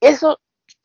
Eso, 0.00 0.40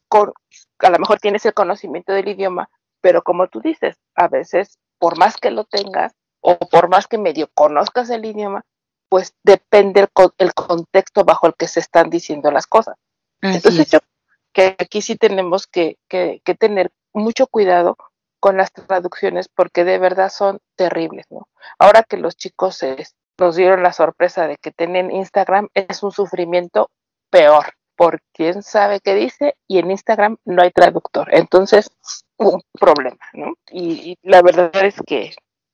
con, 0.07 0.31
a 0.79 0.89
lo 0.89 0.99
mejor 0.99 1.19
tienes 1.19 1.45
el 1.45 1.55
conocimiento 1.55 2.13
del 2.13 2.27
idioma, 2.27 2.69
pero 3.01 3.23
como 3.23 3.47
tú 3.47 3.61
dices, 3.61 3.97
a 4.15 4.27
veces, 4.27 4.77
por 4.99 5.17
más 5.17 5.37
que 5.37 5.49
lo 5.49 5.65
tengas, 5.65 6.13
o 6.43 6.57
por 6.59 6.89
más 6.89 7.07
que 7.07 7.17
medio 7.17 7.49
conozcas 7.53 8.09
el 8.09 8.25
idioma, 8.25 8.63
pues 9.09 9.33
depende 9.43 10.01
el, 10.01 10.09
el 10.37 10.53
contexto 10.53 11.23
bajo 11.23 11.47
el 11.47 11.53
que 11.55 11.67
se 11.67 11.79
están 11.79 12.09
diciendo 12.09 12.51
las 12.51 12.67
cosas. 12.67 12.95
Así 13.41 13.55
Entonces 13.57 13.81
es. 13.87 13.91
yo 13.91 13.99
creo 13.99 14.09
que 14.53 14.75
aquí 14.83 15.01
sí 15.01 15.15
tenemos 15.15 15.65
que, 15.67 15.97
que- 16.07 16.41
que 16.43 16.55
tener 16.55 16.91
mucho 17.13 17.47
cuidado 17.47 17.95
con 18.39 18.57
las 18.57 18.71
traducciones 18.73 19.47
porque 19.47 19.83
de 19.83 19.97
verdad 19.99 20.29
son 20.29 20.59
terribles, 20.75 21.25
¿no? 21.29 21.47
Ahora 21.79 22.03
que 22.03 22.17
los 22.17 22.35
chicos 22.35 22.75
se- 22.75 23.07
nos 23.39 23.55
dieron 23.55 23.81
la 23.83 23.93
sorpresa 23.93 24.47
de 24.47 24.57
que 24.57 24.71
tienen 24.71 25.11
Instagram, 25.11 25.69
es 25.73 26.03
un 26.03 26.11
sufrimiento 26.11 26.89
peor, 27.29 27.73
porque 27.95 28.19
quién 28.33 28.63
sabe 28.63 28.99
qué 28.99 29.15
dice 29.15 29.55
y 29.67 29.79
en 29.79 29.91
Instagram 29.91 30.37
no 30.45 30.61
hay 30.61 30.71
traductor. 30.71 31.29
Entonces, 31.33 31.89
un 32.37 32.61
problema, 32.79 33.17
¿no? 33.33 33.53
Y, 33.71 34.11
y 34.11 34.17
la 34.23 34.41
verdad 34.41 34.71
es 34.83 34.95
que 35.05 35.33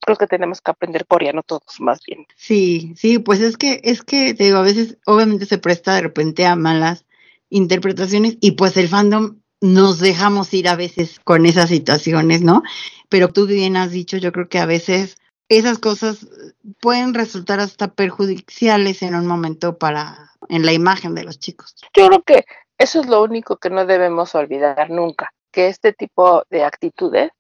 creo 0.10 0.18
que 0.18 0.28
tenemos 0.28 0.60
que 0.62 0.72
aprender 0.72 1.06
coreano 1.06 1.44
todos 1.44 1.80
más 1.80 2.04
bien. 2.04 2.26
Sí, 2.36 2.94
sí, 2.98 3.20
pues 3.20 3.42
es 3.42 3.58
que, 3.58 3.80
es 3.84 4.02
que, 4.02 4.34
te 4.34 4.46
digo, 4.46 4.58
a 4.58 4.64
veces 4.64 4.98
obviamente 5.06 5.46
se 5.46 5.60
presta 5.60 5.94
de 5.94 6.02
repente 6.02 6.48
a 6.48 6.56
malas 6.56 7.06
interpretaciones 7.50 8.38
y 8.42 8.52
pues 8.52 8.76
el 8.78 8.88
fandom 8.88 9.40
nos 9.62 10.00
dejamos 10.00 10.52
ir 10.54 10.68
a 10.68 10.76
veces 10.76 11.20
con 11.24 11.46
esas 11.46 11.70
situaciones, 11.70 12.42
¿no? 12.42 12.64
Pero 13.08 13.30
tú 13.30 13.46
bien 13.46 13.78
has 13.78 13.92
dicho, 13.92 14.18
yo 14.18 14.32
creo 14.32 14.50
que 14.50 14.58
a 14.58 14.66
veces 14.66 15.18
esas 15.48 15.78
cosas 15.78 16.28
pueden 16.82 17.14
resultar 17.14 17.60
hasta 17.60 17.94
perjudiciales 17.94 19.04
en 19.04 19.14
un 19.14 19.28
momento 19.28 19.78
para, 19.78 20.32
en 20.48 20.66
la 20.66 20.74
imagen 20.74 21.14
de 21.14 21.24
los 21.24 21.40
chicos. 21.40 21.76
Yo 21.96 22.08
creo 22.08 22.24
que 22.24 22.46
eso 22.80 23.02
es 23.02 23.08
lo 23.08 23.22
único 23.22 23.58
que 23.58 23.70
no 23.70 23.86
debemos 23.86 24.34
olvidar 24.34 24.90
nunca, 24.90 25.34
que 25.52 25.68
este 25.68 25.94
tipo 25.94 26.44
de 26.50 26.64
actitudes, 26.64 27.32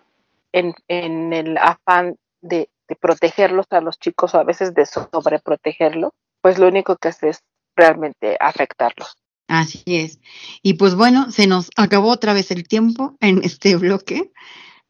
en, 0.51 0.76
en 0.88 1.34
el 1.34 1.57
afán 1.57 2.17
de, 2.41 2.69
protegerlos 2.99 3.67
a 3.69 3.81
los 3.81 3.99
chicos, 3.99 4.33
o 4.33 4.39
a 4.39 4.43
veces 4.43 4.73
de 4.73 4.85
sobreprotegerlos, 4.85 6.11
pues 6.41 6.57
lo 6.57 6.67
único 6.67 6.97
que 6.97 7.09
hace 7.09 7.29
es 7.29 7.43
realmente 7.75 8.35
afectarlos. 8.39 9.15
Así 9.47 9.83
es. 9.85 10.19
Y 10.61 10.75
pues 10.75 10.95
bueno, 10.95 11.31
se 11.31 11.47
nos 11.47 11.69
acabó 11.75 12.09
otra 12.09 12.33
vez 12.33 12.51
el 12.51 12.67
tiempo 12.67 13.15
en 13.19 13.41
este 13.43 13.75
bloque. 13.75 14.31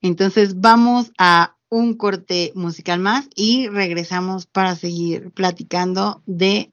Entonces 0.01 0.59
vamos 0.59 1.11
a 1.17 1.55
un 1.69 1.95
corte 1.95 2.51
musical 2.55 2.99
más 2.99 3.29
y 3.35 3.67
regresamos 3.67 4.47
para 4.47 4.75
seguir 4.75 5.31
platicando 5.31 6.23
de 6.25 6.71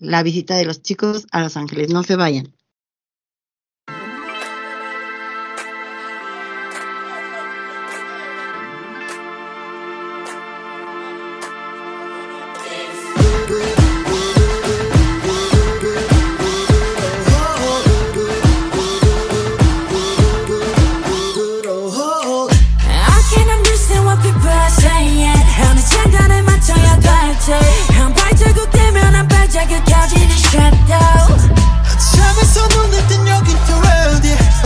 la 0.00 0.22
visita 0.22 0.56
de 0.56 0.66
los 0.66 0.82
chicos 0.82 1.26
a 1.32 1.40
Los 1.40 1.56
Ángeles. 1.56 1.90
No 1.90 2.02
se 2.02 2.16
vayan. 2.16 2.52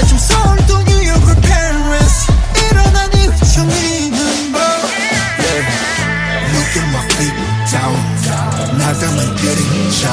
아침 0.04 0.18
서울 0.18 0.56
또 0.66 0.82
뉴욕 0.82 1.16
or 1.24 1.34
Paris. 1.40 2.30
일어난 2.68 3.10
이후 3.14 3.32
정리는 3.54 4.52
뭐 4.52 4.60
yeah. 4.60 5.64
Look 6.52 6.76
at 6.76 6.86
my 6.92 7.04
feet 7.16 7.36
down. 7.72 7.96
날 8.78 8.92
담은 8.98 9.36
그림자 9.36 10.08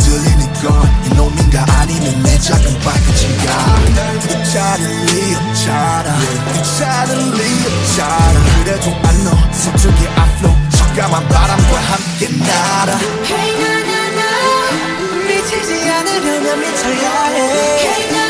흔들리는 0.00 0.52
건 0.62 1.04
이놈인가 1.04 1.66
아니면 1.78 2.22
내 2.22 2.38
작은 2.38 2.80
발끝인가. 2.80 3.76
이 4.24 4.44
차는 4.50 5.06
리었잖아 5.06 6.16
이 6.54 6.78
차는 6.78 7.34
리었잖아 7.34 8.64
그래도 8.64 8.86
I 9.04 9.14
know 9.18 9.52
서쪽의 9.52 10.08
앞로 10.08 10.56
적감한 10.70 11.28
바람과 11.28 11.78
함께 11.80 12.28
날아. 12.28 12.98
Hey 13.26 13.50
na 13.60 13.66
na 13.82 14.00
na 14.16 15.28
미치지 15.28 15.90
않으려면 15.90 16.60
미쳐야 16.60 17.24
해 17.26 18.25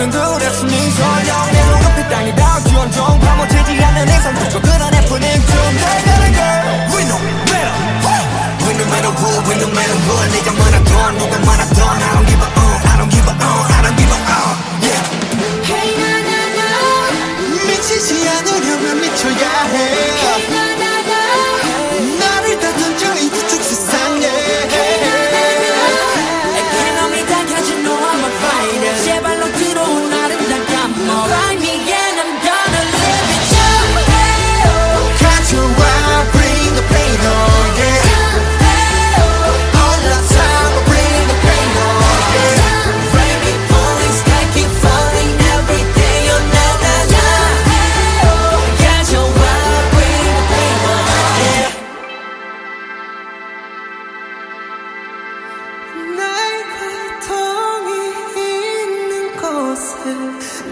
모든 0.00 0.10
돌아 0.12 0.39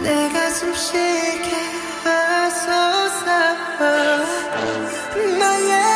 내 0.03 0.29
가슴 0.31 0.75
쉬게 0.75 1.51
하소서 2.05 3.29
everything, 5.21 5.88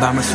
by 0.00 0.12
myself. 0.12 0.27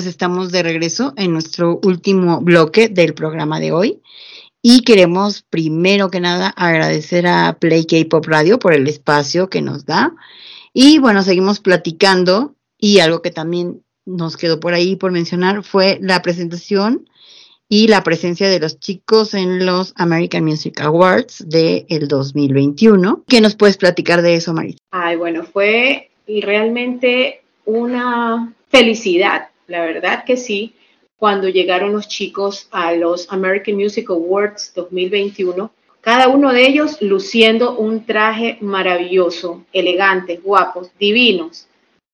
Pues 0.00 0.08
estamos 0.08 0.50
de 0.50 0.62
regreso 0.62 1.12
en 1.18 1.30
nuestro 1.30 1.78
último 1.84 2.40
bloque 2.40 2.88
del 2.88 3.12
programa 3.12 3.60
de 3.60 3.70
hoy 3.70 4.00
y 4.62 4.80
queremos 4.80 5.42
primero 5.42 6.10
que 6.10 6.20
nada 6.20 6.48
agradecer 6.48 7.26
a 7.26 7.58
Play 7.60 7.84
K-Pop 7.84 8.24
Radio 8.26 8.58
por 8.58 8.72
el 8.72 8.88
espacio 8.88 9.50
que 9.50 9.60
nos 9.60 9.84
da 9.84 10.14
y 10.72 10.98
bueno, 11.00 11.22
seguimos 11.22 11.60
platicando 11.60 12.54
y 12.78 13.00
algo 13.00 13.20
que 13.20 13.30
también 13.30 13.84
nos 14.06 14.38
quedó 14.38 14.58
por 14.58 14.72
ahí 14.72 14.96
por 14.96 15.12
mencionar 15.12 15.64
fue 15.64 15.98
la 16.00 16.22
presentación 16.22 17.06
y 17.68 17.88
la 17.88 18.02
presencia 18.02 18.48
de 18.48 18.58
los 18.58 18.80
chicos 18.80 19.34
en 19.34 19.66
los 19.66 19.92
American 19.96 20.46
Music 20.46 20.80
Awards 20.80 21.44
del 21.46 21.84
el 21.90 22.08
2021. 22.08 23.24
¿Qué 23.28 23.42
nos 23.42 23.54
puedes 23.54 23.76
platicar 23.76 24.22
de 24.22 24.36
eso, 24.36 24.54
Marita? 24.54 24.82
Ay, 24.92 25.16
bueno, 25.16 25.44
fue 25.44 26.10
realmente 26.26 27.42
una 27.66 28.54
felicidad, 28.70 29.49
la 29.70 29.82
verdad 29.82 30.24
que 30.24 30.36
sí, 30.36 30.74
cuando 31.16 31.48
llegaron 31.48 31.92
los 31.92 32.08
chicos 32.08 32.68
a 32.72 32.92
los 32.92 33.32
American 33.32 33.76
Music 33.76 34.10
Awards 34.10 34.72
2021, 34.74 35.70
cada 36.00 36.28
uno 36.28 36.52
de 36.52 36.66
ellos 36.66 37.00
luciendo 37.00 37.76
un 37.76 38.04
traje 38.04 38.58
maravilloso, 38.60 39.64
elegantes, 39.72 40.42
guapos, 40.42 40.90
divinos, 40.98 41.68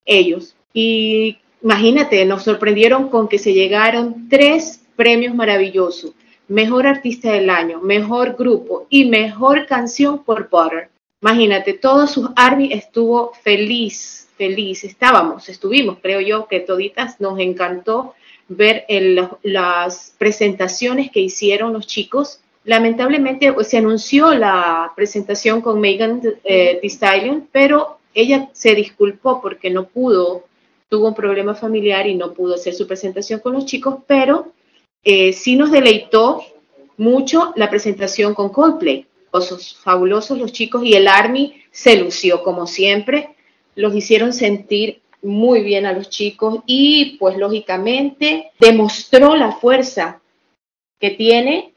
ellos. 0.04 0.54
Y 0.74 1.38
imagínate, 1.62 2.24
nos 2.26 2.42
sorprendieron 2.42 3.08
con 3.08 3.26
que 3.26 3.38
se 3.38 3.54
llegaron 3.54 4.28
tres 4.28 4.82
premios 4.94 5.34
maravillosos. 5.34 6.12
Mejor 6.48 6.86
artista 6.86 7.32
del 7.32 7.48
año, 7.48 7.80
mejor 7.80 8.36
grupo 8.36 8.86
y 8.90 9.06
mejor 9.06 9.66
canción 9.66 10.24
por 10.24 10.50
Butter. 10.50 10.90
Imagínate, 11.22 11.72
todo 11.72 12.06
su 12.06 12.30
army 12.36 12.72
estuvo 12.72 13.32
feliz, 13.42 14.25
feliz. 14.36 14.84
Estábamos, 14.84 15.48
estuvimos, 15.48 15.98
creo 16.00 16.20
yo, 16.20 16.46
que 16.48 16.60
toditas 16.60 17.20
nos 17.20 17.38
encantó 17.38 18.14
ver 18.48 18.84
el- 18.88 19.28
las 19.42 20.14
presentaciones 20.18 21.10
que 21.10 21.20
hicieron 21.20 21.72
los 21.72 21.86
chicos. 21.86 22.40
Lamentablemente 22.64 23.52
pues, 23.52 23.68
se 23.68 23.78
anunció 23.78 24.34
la 24.34 24.92
presentación 24.96 25.60
con 25.60 25.80
Megan 25.80 26.20
eh, 26.44 26.78
Thee 26.80 26.90
Stallion, 26.90 27.48
pero 27.50 27.98
ella 28.14 28.48
se 28.52 28.74
disculpó 28.74 29.40
porque 29.40 29.70
no 29.70 29.86
pudo 29.88 30.44
tuvo 30.88 31.08
un 31.08 31.14
problema 31.14 31.54
familiar 31.54 32.06
y 32.06 32.14
no 32.14 32.32
pudo 32.32 32.54
hacer 32.54 32.72
su 32.72 32.86
presentación 32.86 33.40
con 33.40 33.54
los 33.54 33.66
chicos, 33.66 33.96
pero 34.06 34.52
eh, 35.02 35.32
sí 35.32 35.56
nos 35.56 35.72
deleitó 35.72 36.44
mucho 36.96 37.52
la 37.56 37.68
presentación 37.68 38.34
con 38.34 38.50
Coldplay. 38.50 39.06
Osos 39.32 39.76
fabulosos 39.82 40.38
los 40.38 40.52
chicos 40.52 40.84
y 40.84 40.94
el 40.94 41.08
Army 41.08 41.60
se 41.72 41.96
lució 41.96 42.42
como 42.42 42.66
siempre, 42.66 43.30
los 43.76 43.94
hicieron 43.94 44.32
sentir 44.32 45.00
muy 45.22 45.62
bien 45.62 45.86
a 45.86 45.92
los 45.92 46.10
chicos 46.10 46.60
y 46.66 47.16
pues 47.18 47.36
lógicamente 47.36 48.50
demostró 48.58 49.36
la 49.36 49.52
fuerza 49.52 50.20
que 50.98 51.10
tiene 51.10 51.72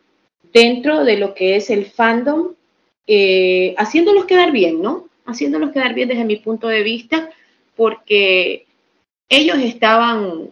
dentro 0.53 1.03
de 1.03 1.17
lo 1.17 1.33
que 1.33 1.55
es 1.55 1.69
el 1.69 1.85
fandom, 1.85 2.53
eh, 3.05 3.75
haciéndolos 3.77 4.25
quedar 4.25 4.51
bien, 4.51 4.81
¿no? 4.81 5.07
Haciéndolos 5.25 5.71
quedar 5.71 5.93
bien 5.93 6.09
desde 6.09 6.25
mi 6.25 6.37
punto 6.37 6.67
de 6.67 6.81
vista, 6.81 7.29
porque 7.75 8.65
ellos 9.27 9.57
estaban 9.59 10.49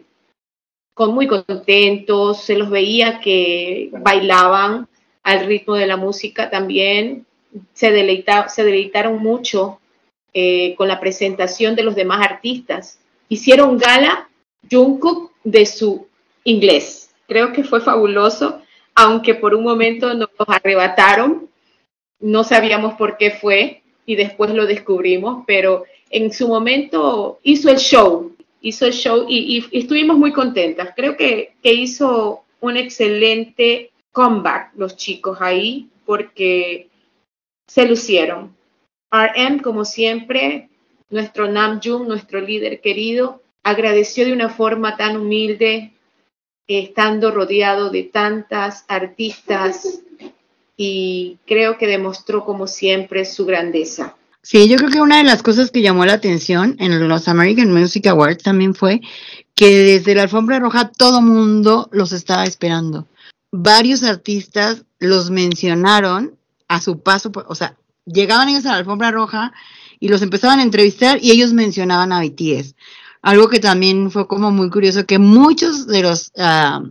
con 0.94 1.14
muy 1.14 1.28
contentos, 1.28 2.42
se 2.44 2.58
los 2.58 2.70
veía 2.70 3.20
que 3.20 3.90
bailaban 3.92 4.88
al 5.24 5.46
ritmo 5.46 5.76
de 5.76 5.88
la 5.88 5.98
música 5.98 6.50
también, 6.50 7.26
se, 7.74 7.92
deleita, 7.92 8.50
se 8.50 8.64
deleitaron 8.64 9.20
mucho 9.20 9.80
eh, 10.34 10.76
con 10.76 10.88
la 10.88 11.00
presentación 11.00 11.76
de 11.76 11.84
los 11.84 11.96
demás 11.96 12.26
artistas. 12.26 13.00
Hicieron 13.30 13.78
gala 13.78 14.30
Jungkook 14.70 15.32
de 15.44 15.66
su 15.66 16.08
inglés. 16.44 17.12
Creo 17.28 17.54
que 17.54 17.64
fue 17.64 17.82
fabuloso, 17.82 18.62
aunque 18.96 19.36
por 19.36 19.54
un 19.54 19.64
momento 19.64 20.14
nos 20.14 20.30
arrebataron, 20.48 21.50
no 22.20 22.44
sabíamos 22.44 22.96
por 22.96 23.18
qué 23.18 23.32
fue 23.32 23.84
y 24.06 24.16
después 24.16 24.52
lo 24.52 24.66
descubrimos, 24.66 25.44
pero 25.46 25.84
en 26.10 26.32
su 26.32 26.48
momento 26.48 27.40
hizo 27.44 27.70
el 27.70 27.78
show, 27.78 28.36
hizo 28.62 28.86
el 28.86 28.94
show 28.94 29.26
y, 29.28 29.66
y 29.72 29.78
estuvimos 29.78 30.18
muy 30.18 30.32
contentas. 30.32 30.94
Creo 30.96 31.18
que, 31.18 31.54
que 31.62 31.74
hizo 31.74 32.44
un 32.60 32.78
excelente 32.78 33.92
comeback 34.12 34.72
los 34.76 34.96
chicos 34.96 35.38
ahí 35.42 35.90
porque 36.06 36.90
se 37.68 37.86
lucieron. 37.88 38.57
RM, 39.12 39.60
como 39.60 39.86
siempre, 39.86 40.70
nuestro 41.10 41.50
Namjoon, 41.50 42.08
nuestro 42.08 42.42
líder 42.42 42.82
querido, 42.82 43.42
agradeció 43.64 44.26
de 44.26 44.34
una 44.34 44.50
forma 44.50 44.98
tan 44.98 45.18
humilde, 45.18 45.94
estando 46.68 47.32
rodeado 47.32 47.90
de 47.90 48.04
tantas 48.04 48.84
artistas 48.88 50.02
y 50.76 51.38
creo 51.46 51.78
que 51.78 51.88
demostró 51.88 52.46
como 52.46 52.68
siempre 52.68 53.26
su 53.26 53.46
grandeza. 53.46 54.16
Sí, 54.44 54.70
yo 54.70 54.78
creo 54.78 54.90
que 54.90 55.02
una 55.02 55.18
de 55.18 55.24
las 55.24 55.44
cosas 55.44 55.72
que 55.72 55.82
llamó 55.82 56.06
la 56.06 56.14
atención 56.14 56.76
en 56.80 57.08
los 57.10 57.28
American 57.28 57.74
Music 57.74 58.08
Awards 58.08 58.44
también 58.44 58.76
fue 58.76 59.02
que 59.56 59.70
desde 59.70 60.16
la 60.16 60.24
alfombra 60.24 60.60
roja 60.60 60.92
todo 60.92 61.22
mundo 61.22 61.90
los 61.92 62.12
estaba 62.14 62.46
esperando. 62.46 63.08
Varios 63.52 64.04
artistas 64.04 64.86
los 65.00 65.32
mencionaron 65.32 66.38
a 66.68 66.80
su 66.80 67.00
paso, 67.00 67.32
o 67.48 67.56
sea, 67.56 67.76
llegaban 68.08 68.50
ellos 68.50 68.66
a 68.66 68.72
la 68.72 68.78
alfombra 68.78 69.12
roja 69.12 69.54
y 70.00 70.08
los 70.08 70.22
empezaban 70.22 70.60
a 70.60 70.64
entrevistar 70.64 71.20
y 71.22 71.32
ellos 71.32 71.54
mencionaban 71.54 72.12
a 72.12 72.22
BTS. 72.22 72.76
Algo 73.22 73.50
que 73.50 73.60
también 73.60 74.12
fue 74.12 74.28
como 74.28 74.52
muy 74.52 74.70
curioso, 74.70 75.06
que 75.06 75.20
muchos 75.20 75.88
de 75.88 76.02
los, 76.02 76.32
uh, 76.38 76.88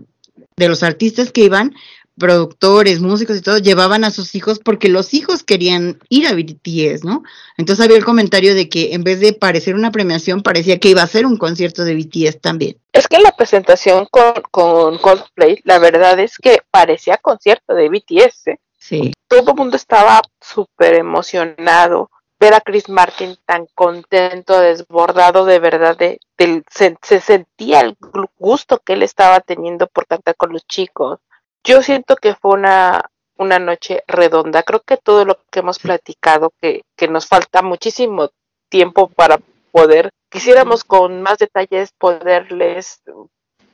de 0.57 0.69
los 0.69 0.83
artistas 0.83 1.33
que 1.33 1.45
iban, 1.45 1.75
productores, 2.19 3.01
músicos 3.01 3.37
y 3.37 3.43
todo, 3.43 3.59
llevaban 3.59 4.05
a 4.05 4.11
sus 4.11 4.35
hijos 4.35 4.59
porque 4.59 4.89
los 4.89 5.13
hijos 5.15 5.43
querían 5.43 5.99
ir 6.09 6.27
a 6.27 6.33
BTS, 6.33 7.05
¿no? 7.05 7.23
Entonces 7.59 7.85
había 7.85 7.99
el 7.99 8.05
comentario 8.05 8.55
de 8.55 8.69
que 8.69 8.95
en 8.95 9.05
vez 9.05 9.21
de 9.21 9.35
parecer 9.35 9.75
una 9.75 9.93
premiación, 9.93 10.43
parecía 10.43 10.79
que 10.79 10.89
iba 10.89 11.03
a 11.03 11.07
ser 11.07 11.27
un 11.27 11.37
concierto 11.37 11.85
de 11.85 11.95
BTS 11.95 12.41
también. 12.41 12.79
Es 12.93 13.07
que 13.07 13.19
la 13.19 13.33
presentación 13.33 14.07
con, 14.11 14.33
con 14.51 14.99
Coldplay, 14.99 15.61
la 15.65 15.79
verdad 15.79 16.19
es 16.19 16.39
que 16.39 16.61
parecía 16.71 17.19
concierto 17.19 17.75
de 17.75 17.89
BTS, 17.89 18.47
¿eh? 18.49 18.61
Sí. 18.89 19.13
Todo 19.29 19.51
el 19.51 19.57
mundo 19.57 19.77
estaba 19.77 20.21
súper 20.41 20.95
emocionado. 20.95 22.11
Ver 22.39 22.55
a 22.55 22.61
Chris 22.61 22.89
Martin 22.89 23.37
tan 23.47 23.67
contento, 23.75 24.61
desbordado 24.61 25.45
de 25.47 25.59
verdad, 25.59 25.97
de, 25.97 26.21
de- 26.37 26.63
se, 26.71 26.97
se 27.03 27.21
sentía 27.21 27.81
el 27.81 27.97
gusto 28.39 28.79
que 28.85 28.93
él 28.93 29.03
estaba 29.03 29.41
teniendo 29.41 29.87
por 29.87 30.07
cantar 30.07 30.37
con 30.37 30.53
los 30.53 30.67
chicos. 30.67 31.19
Yo 31.65 31.83
siento 31.83 32.15
que 32.17 32.35
fue 32.35 32.53
una, 32.53 33.11
una 33.39 33.59
noche 33.59 34.03
redonda. 34.07 34.63
Creo 34.63 34.81
que 34.81 34.99
todo 34.99 35.25
lo 35.25 35.39
que 35.51 35.61
hemos 35.61 35.79
platicado, 35.79 36.53
que, 36.61 36.83
que 36.95 37.09
nos 37.09 37.27
falta 37.27 37.63
muchísimo 37.63 38.29
tiempo 38.69 39.09
para 39.09 39.39
poder, 39.73 40.11
quisiéramos 40.29 40.85
con 40.85 41.23
más 41.23 41.39
detalles 41.39 41.91
poderles 41.99 43.01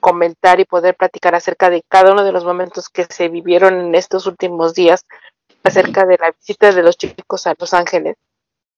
comentar 0.03 0.59
y 0.59 0.65
poder 0.65 0.97
platicar 0.97 1.37
acerca 1.37 1.70
de 1.70 1.85
cada 1.89 2.12
uno 2.12 2.24
de 2.24 2.33
los 2.33 2.45
momentos 2.45 2.89
que 2.89 3.05
se 3.05 3.29
vivieron 3.29 3.81
en 3.81 3.95
estos 3.95 4.27
últimos 4.27 4.74
días 4.74 5.07
acerca 5.62 6.05
de 6.05 6.19
la 6.19 6.33
visita 6.33 6.73
de 6.73 6.83
los 6.83 6.99
chicos 6.99 7.47
a 7.47 7.55
Los 7.57 7.73
Ángeles. 7.73 8.16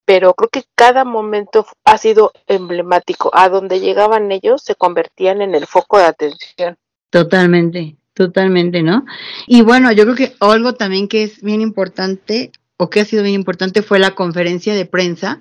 Pero 0.04 0.34
creo 0.34 0.50
que 0.50 0.64
cada 0.74 1.04
momento 1.04 1.66
ha 1.84 1.96
sido 1.96 2.30
emblemático. 2.46 3.30
A 3.32 3.48
donde 3.48 3.80
llegaban 3.80 4.30
ellos 4.32 4.62
se 4.62 4.74
convertían 4.74 5.40
en 5.40 5.54
el 5.54 5.66
foco 5.66 5.96
de 5.96 6.04
atención. 6.04 6.76
Totalmente, 7.08 7.96
totalmente, 8.12 8.82
¿no? 8.82 9.06
Y 9.46 9.62
bueno, 9.62 9.92
yo 9.92 10.04
creo 10.04 10.14
que 10.14 10.34
algo 10.40 10.74
también 10.74 11.08
que 11.08 11.22
es 11.22 11.40
bien 11.40 11.62
importante, 11.62 12.52
o 12.76 12.90
que 12.90 13.00
ha 13.00 13.06
sido 13.06 13.22
bien 13.22 13.34
importante, 13.34 13.80
fue 13.80 13.98
la 13.98 14.14
conferencia 14.14 14.74
de 14.74 14.84
prensa 14.84 15.40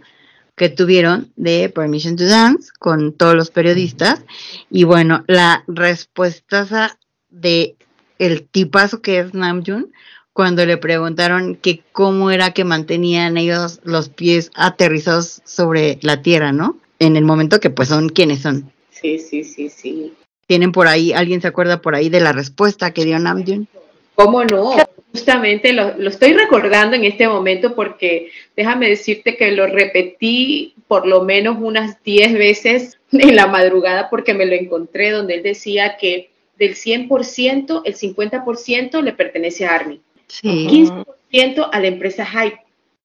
que 0.55 0.69
tuvieron 0.69 1.31
de 1.35 1.69
Permission 1.69 2.15
to 2.15 2.25
Dance 2.25 2.71
con 2.79 3.13
todos 3.13 3.35
los 3.35 3.51
periodistas. 3.51 4.23
Y 4.69 4.83
bueno, 4.83 5.23
la 5.27 5.63
respuesta 5.67 6.97
de 7.29 7.75
el 8.19 8.43
tipazo 8.43 9.01
que 9.01 9.19
es 9.19 9.33
Namjoon, 9.33 9.91
cuando 10.31 10.65
le 10.65 10.77
preguntaron 10.77 11.55
que 11.55 11.83
cómo 11.91 12.31
era 12.31 12.51
que 12.51 12.63
mantenían 12.63 13.37
ellos 13.37 13.79
los 13.83 14.09
pies 14.09 14.51
aterrizados 14.55 15.41
sobre 15.45 15.99
la 16.01 16.21
tierra, 16.21 16.51
¿no? 16.51 16.77
En 16.99 17.15
el 17.15 17.23
momento 17.23 17.59
que 17.59 17.69
pues 17.69 17.89
son 17.89 18.09
quienes 18.09 18.41
son. 18.41 18.71
Sí, 18.89 19.19
sí, 19.19 19.43
sí, 19.43 19.69
sí. 19.69 20.13
Tienen 20.47 20.71
por 20.71 20.87
ahí, 20.87 21.13
alguien 21.13 21.41
se 21.41 21.47
acuerda 21.47 21.81
por 21.81 21.95
ahí 21.95 22.09
de 22.09 22.19
la 22.19 22.31
respuesta 22.31 22.91
que 22.91 23.05
dio 23.05 23.17
Namjoon. 23.19 23.67
¿Cómo 24.15 24.43
no? 24.45 24.75
Justamente 25.11 25.73
lo, 25.73 25.95
lo 25.97 26.09
estoy 26.09 26.33
recordando 26.33 26.95
en 26.95 27.03
este 27.03 27.27
momento 27.27 27.75
porque 27.75 28.29
déjame 28.55 28.89
decirte 28.89 29.37
que 29.37 29.51
lo 29.51 29.67
repetí 29.67 30.73
por 30.87 31.05
lo 31.05 31.23
menos 31.23 31.57
unas 31.59 32.01
10 32.03 32.33
veces 32.33 32.97
en 33.11 33.35
la 33.35 33.47
madrugada 33.47 34.09
porque 34.09 34.33
me 34.33 34.45
lo 34.45 34.53
encontré 34.53 35.11
donde 35.11 35.35
él 35.35 35.43
decía 35.43 35.97
que 35.97 36.29
del 36.57 36.75
100%, 36.75 37.81
el 37.85 37.95
50% 37.95 39.01
le 39.01 39.13
pertenece 39.13 39.65
a 39.65 39.75
Army, 39.75 40.01
Sí. 40.27 40.67
15% 40.69 41.69
a 41.71 41.79
la 41.79 41.87
empresa 41.87 42.25
Hype 42.25 42.59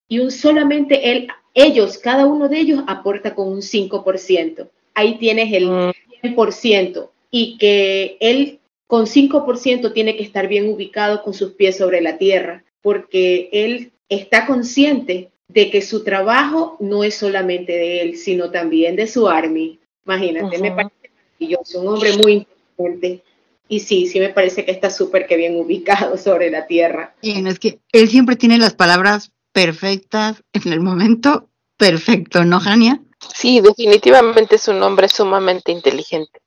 y 0.09 0.19
un 0.21 0.31
solamente 0.31 1.11
él, 1.11 1.29
ellos, 1.55 1.99
cada 1.99 2.27
uno 2.27 2.49
de 2.49 2.59
ellos 2.59 2.83
aporta 2.87 3.35
con 3.35 3.49
un 3.49 3.63
5%. 3.63 4.69
Ahí 4.95 5.19
tienes 5.19 5.53
el 5.53 5.69
Mm. 5.69 5.93
100% 6.23 7.11
y 7.31 7.57
que 7.59 8.17
él 8.21 8.59
con 8.89 9.07
5% 9.07 9.93
tiene 9.93 10.17
que 10.17 10.25
estar 10.25 10.49
bien 10.49 10.69
ubicado 10.69 11.23
con 11.23 11.35
sus 11.35 11.53
pies 11.53 11.77
sobre 11.77 12.01
la 12.01 12.19
tierra, 12.19 12.65
porque 12.83 13.49
él 13.53 13.93
está 14.09 14.47
consciente 14.47 15.31
de 15.47 15.71
que 15.71 15.83
su 15.83 16.03
trabajo 16.03 16.77
no 16.81 17.05
es 17.05 17.15
solamente 17.15 17.73
de 17.73 18.03
él, 18.03 18.17
sino 18.17 18.51
también 18.51 18.97
de 18.97 19.07
su 19.07 19.29
army. 19.29 19.79
Imagínate, 20.05 20.59
me 20.59 20.73
parece 20.73 20.95
maravilloso, 21.39 21.81
un 21.83 21.89
hombre 21.89 22.17
muy 22.17 22.33
inteligente. 22.33 23.23
Y 23.69 23.81
sí, 23.81 24.07
sí 24.07 24.19
me 24.19 24.31
parece 24.31 24.65
que 24.65 24.71
está 24.71 24.89
súper 24.89 25.27
que 25.27 25.37
bien 25.37 25.57
ubicado 25.57 26.17
sobre 26.17 26.51
la 26.51 26.67
tierra. 26.67 27.15
Y 27.21 27.41
no, 27.43 27.51
es 27.51 27.59
que 27.59 27.81
él 27.93 28.09
siempre 28.09 28.37
tiene 28.37 28.57
las 28.57 28.75
palabras 28.75 29.33
perfectas 29.53 30.43
en 30.55 30.73
el 30.73 30.81
momento 30.81 31.51
perfecto, 31.77 32.45
¿no, 32.45 32.59
Jania? 32.61 33.03
Sí, 33.35 33.61
definitivamente 33.61 34.57
es 34.57 34.69
un 34.69 34.83
hombre 34.83 35.09
sumamente 35.09 35.73
inteligente. 35.73 36.41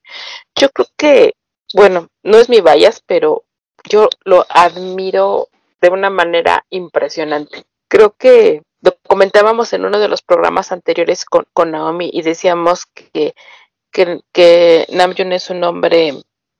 Yo 0.55 0.69
creo 0.69 0.88
que, 0.97 1.34
bueno, 1.73 2.07
no 2.23 2.38
es 2.38 2.49
mi 2.49 2.61
bias, 2.61 3.03
pero 3.06 3.43
yo 3.89 4.10
lo 4.23 4.45
admiro 4.49 5.49
de 5.81 5.89
una 5.89 6.10
manera 6.10 6.65
impresionante. 6.69 7.65
Creo 7.88 8.11
que 8.11 8.61
lo 8.81 8.95
comentábamos 9.07 9.73
en 9.73 9.85
uno 9.85 9.99
de 9.99 10.07
los 10.07 10.22
programas 10.22 10.72
anteriores 10.72 11.26
con, 11.26 11.45
con 11.53 11.72
Naomi 11.72 12.10
y 12.11 12.22
decíamos 12.22 12.85
que, 12.85 13.34
que, 13.91 14.22
que 14.31 14.88
Namjoon 14.89 15.34
es 15.34 15.49
un 15.49 15.64
hombre 15.64 16.14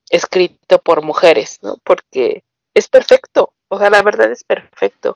escrito 0.10 0.80
por 0.80 1.02
mujeres, 1.02 1.60
¿no? 1.62 1.78
Porque 1.84 2.44
es 2.74 2.88
perfecto, 2.88 3.54
o 3.70 3.80
sea, 3.80 3.90
la 3.90 4.02
verdad 4.02 4.32
es 4.32 4.44
perfecto. 4.44 5.16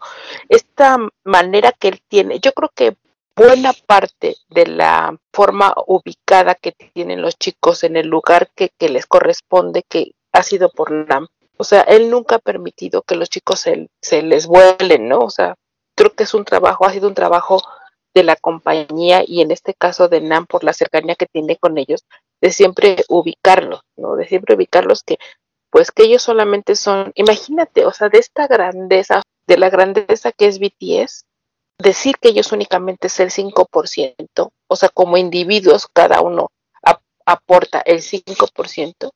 Esta 0.49 0.97
manera 1.23 1.71
que 1.71 1.89
él 1.89 2.01
tiene, 2.07 2.39
yo 2.39 2.53
creo 2.53 2.71
que 2.73 2.95
buena 3.35 3.73
parte 3.73 4.35
de 4.49 4.67
la 4.67 5.17
forma 5.33 5.73
ubicada 5.87 6.55
que 6.55 6.71
tienen 6.71 7.21
los 7.21 7.35
chicos 7.37 7.83
en 7.83 7.97
el 7.97 8.07
lugar 8.07 8.49
que, 8.55 8.71
les 8.79 9.05
corresponde, 9.05 9.83
que 9.87 10.13
ha 10.31 10.43
sido 10.43 10.69
por 10.69 10.91
Nam. 10.91 11.27
O 11.57 11.63
sea, 11.63 11.81
él 11.81 12.09
nunca 12.09 12.35
ha 12.35 12.39
permitido 12.39 13.01
que 13.01 13.15
los 13.15 13.29
chicos 13.29 13.59
se, 13.59 13.89
se 14.01 14.21
les 14.21 14.47
vuelen, 14.47 15.07
¿no? 15.07 15.19
O 15.19 15.29
sea, 15.29 15.55
creo 15.95 16.13
que 16.13 16.23
es 16.23 16.33
un 16.33 16.45
trabajo, 16.45 16.85
ha 16.85 16.91
sido 16.91 17.07
un 17.07 17.13
trabajo 17.13 17.61
de 18.13 18.23
la 18.23 18.35
compañía 18.35 19.23
y 19.25 19.41
en 19.41 19.51
este 19.51 19.73
caso 19.73 20.07
de 20.07 20.21
Nam 20.21 20.45
por 20.45 20.63
la 20.63 20.73
cercanía 20.73 21.15
que 21.15 21.25
tiene 21.25 21.57
con 21.57 21.77
ellos, 21.77 22.05
de 22.41 22.51
siempre 22.51 23.03
ubicarlos, 23.09 23.81
¿no? 23.97 24.15
De 24.15 24.27
siempre 24.27 24.55
ubicarlos 24.55 25.03
que 25.03 25.17
pues 25.69 25.91
que 25.91 26.03
ellos 26.03 26.21
solamente 26.21 26.77
son, 26.77 27.11
imagínate, 27.15 27.85
o 27.85 27.91
sea, 27.91 28.07
de 28.07 28.19
esta 28.19 28.47
grandeza, 28.47 29.23
de 29.45 29.57
la 29.57 29.69
grandeza 29.69 30.31
que 30.31 30.47
es 30.47 30.57
BTS, 30.57 31.25
decir 31.77 32.15
que 32.19 32.29
ellos 32.29 32.51
únicamente 32.51 33.07
es 33.07 33.19
el 33.19 33.31
5%, 33.31 34.51
o 34.67 34.75
sea, 34.75 34.89
como 34.89 35.17
individuos 35.17 35.87
cada 35.91 36.21
uno 36.21 36.51
ap- 36.83 37.01
aporta 37.25 37.81
el 37.85 38.01
5%, 38.01 39.11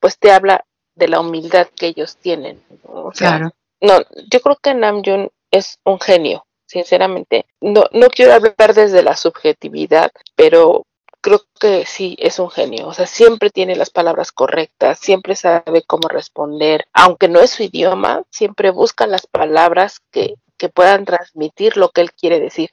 pues 0.00 0.18
te 0.18 0.30
habla 0.32 0.64
de 0.94 1.08
la 1.08 1.20
humildad 1.20 1.68
que 1.76 1.86
ellos 1.88 2.16
tienen. 2.16 2.62
¿no? 2.84 3.06
O 3.06 3.12
sea, 3.14 3.30
Claro. 3.38 3.50
no, 3.80 3.98
yo 4.30 4.40
creo 4.40 4.56
que 4.56 4.74
Namjoon 4.74 5.30
es 5.50 5.78
un 5.84 6.00
genio, 6.00 6.46
sinceramente. 6.66 7.46
No, 7.60 7.84
no 7.92 8.08
quiero 8.08 8.34
hablar 8.34 8.74
desde 8.74 9.02
la 9.02 9.16
subjetividad, 9.16 10.10
pero 10.34 10.84
creo 11.20 11.42
que 11.60 11.84
sí 11.86 12.16
es 12.20 12.38
un 12.38 12.50
genio. 12.50 12.86
O 12.88 12.94
sea, 12.94 13.06
siempre 13.06 13.50
tiene 13.50 13.76
las 13.76 13.90
palabras 13.90 14.32
correctas, 14.32 14.98
siempre 14.98 15.36
sabe 15.36 15.82
cómo 15.86 16.08
responder, 16.08 16.86
aunque 16.92 17.28
no 17.28 17.40
es 17.40 17.50
su 17.50 17.64
idioma, 17.64 18.22
siempre 18.30 18.70
busca 18.70 19.06
las 19.06 19.26
palabras 19.26 20.00
que, 20.10 20.34
que 20.58 20.68
puedan 20.68 21.04
transmitir 21.04 21.76
lo 21.76 21.90
que 21.90 22.02
él 22.02 22.12
quiere 22.12 22.40
decir. 22.40 22.70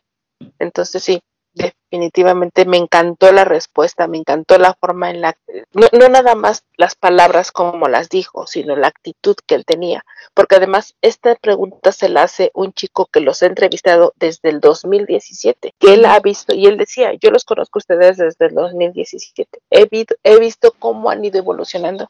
Entonces 0.59 1.03
sí, 1.03 1.21
definitivamente 1.53 2.65
me 2.65 2.75
encantó 2.77 3.31
la 3.31 3.45
respuesta, 3.45 4.07
me 4.07 4.17
encantó 4.17 4.57
la 4.57 4.73
forma 4.73 5.09
en 5.09 5.21
la 5.21 5.37
no, 5.73 5.87
no 5.93 6.09
nada 6.09 6.35
más 6.35 6.65
las 6.77 6.95
palabras 6.95 7.51
como 7.51 7.87
las 7.87 8.09
dijo, 8.09 8.45
sino 8.47 8.75
la 8.75 8.87
actitud 8.87 9.35
que 9.47 9.55
él 9.55 9.65
tenía. 9.65 10.03
Porque 10.33 10.55
además 10.55 10.95
esta 11.01 11.35
pregunta 11.35 11.93
se 11.93 12.09
la 12.09 12.23
hace 12.23 12.51
un 12.53 12.73
chico 12.73 13.05
que 13.05 13.21
los 13.21 13.41
ha 13.41 13.45
entrevistado 13.47 14.13
desde 14.17 14.49
el 14.49 14.59
2017, 14.59 15.73
que 15.79 15.93
él 15.93 16.05
ha 16.05 16.19
visto, 16.19 16.53
y 16.53 16.65
él 16.67 16.77
decía, 16.77 17.13
yo 17.13 17.31
los 17.31 17.45
conozco 17.45 17.79
ustedes 17.79 18.17
desde 18.17 18.47
el 18.47 18.55
2017, 18.55 19.59
he, 19.69 19.85
vi- 19.85 20.05
he 20.23 20.39
visto 20.39 20.73
cómo 20.77 21.09
han 21.09 21.23
ido 21.23 21.37
evolucionando, 21.39 22.09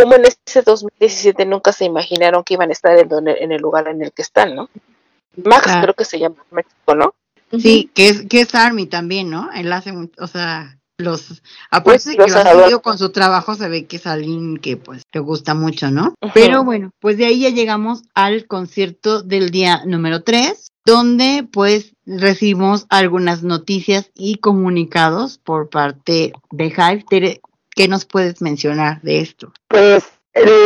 cómo 0.00 0.14
en 0.14 0.24
ese 0.26 0.62
2017 0.62 1.44
nunca 1.46 1.72
se 1.72 1.84
imaginaron 1.84 2.44
que 2.44 2.54
iban 2.54 2.70
a 2.70 2.72
estar 2.72 2.98
en, 2.98 3.08
donde- 3.08 3.38
en 3.40 3.52
el 3.52 3.60
lugar 3.60 3.88
en 3.88 4.02
el 4.02 4.12
que 4.12 4.22
están, 4.22 4.54
¿no? 4.54 4.68
Max 5.44 5.64
Claro. 5.64 5.82
creo 5.82 5.94
que 5.94 6.04
se 6.04 6.18
llama 6.18 6.36
México, 6.50 6.94
¿no? 6.94 7.14
Sí, 7.58 7.90
que 7.94 8.08
es, 8.08 8.22
que 8.26 8.40
es 8.40 8.54
Army 8.54 8.86
también, 8.86 9.30
¿no? 9.30 9.50
Él 9.54 9.72
hace, 9.72 9.92
o 10.18 10.26
sea, 10.26 10.78
los, 10.98 11.42
aparte 11.70 11.90
Pues, 11.90 12.04
de 12.06 12.12
que 12.16 12.22
los 12.22 12.30
lo 12.32 12.36
ha 12.38 12.40
adoro. 12.40 12.60
seguido 12.60 12.82
con 12.82 12.98
su 12.98 13.10
trabajo, 13.10 13.54
se 13.54 13.68
ve 13.68 13.86
que 13.86 13.96
es 13.96 14.06
alguien 14.06 14.56
que 14.56 14.76
pues 14.78 15.02
le 15.12 15.20
gusta 15.20 15.54
mucho, 15.54 15.90
¿no? 15.90 16.14
Pero 16.34 16.64
bueno, 16.64 16.90
pues 17.00 17.18
de 17.18 17.26
ahí 17.26 17.40
ya 17.40 17.50
llegamos 17.50 18.02
al 18.14 18.46
concierto 18.46 19.22
del 19.22 19.50
día 19.50 19.82
número 19.84 20.22
3, 20.22 20.68
donde 20.86 21.46
pues 21.52 21.92
recibimos 22.06 22.86
algunas 22.88 23.42
noticias 23.42 24.10
y 24.14 24.36
comunicados 24.36 25.38
por 25.38 25.68
parte 25.68 26.32
de 26.50 26.66
Hive. 26.66 27.04
Tere, 27.08 27.40
¿qué 27.76 27.86
nos 27.86 28.06
puedes 28.06 28.42
mencionar 28.42 29.00
de 29.02 29.20
esto? 29.20 29.52
Pues 29.68 30.04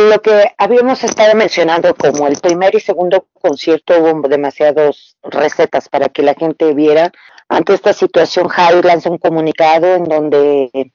lo 0.09 0.21
que 0.21 0.53
habíamos 0.57 1.03
estado 1.03 1.35
mencionando 1.35 1.93
como 1.95 2.27
el 2.27 2.37
primer 2.37 2.73
y 2.75 2.79
segundo 2.79 3.27
concierto 3.33 3.97
hubo 3.99 4.27
demasiadas 4.27 5.15
recetas 5.21 5.87
para 5.87 6.09
que 6.09 6.23
la 6.23 6.33
gente 6.33 6.73
viera. 6.73 7.11
Ante 7.47 7.73
esta 7.73 7.93
situación, 7.93 8.47
Javi 8.47 8.81
lanza 8.81 9.09
un 9.09 9.17
comunicado 9.17 9.95
en 9.95 10.05
donde 10.05 10.91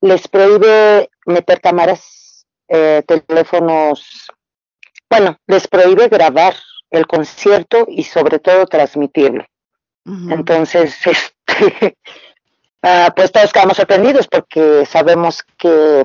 les 0.00 0.28
prohíbe 0.28 1.10
meter 1.26 1.60
cámaras, 1.60 2.46
eh, 2.68 3.02
teléfonos, 3.06 4.28
bueno, 5.10 5.38
les 5.46 5.66
prohíbe 5.68 6.08
grabar 6.08 6.54
el 6.90 7.06
concierto 7.06 7.86
y 7.88 8.04
sobre 8.04 8.38
todo 8.38 8.66
transmitirlo. 8.66 9.44
Entonces, 10.04 10.94
este, 11.06 11.96
ah, 12.82 13.12
pues 13.14 13.32
todos 13.32 13.52
quedamos 13.52 13.76
sorprendidos 13.76 14.28
porque 14.28 14.84
sabemos 14.86 15.42
que 15.58 16.04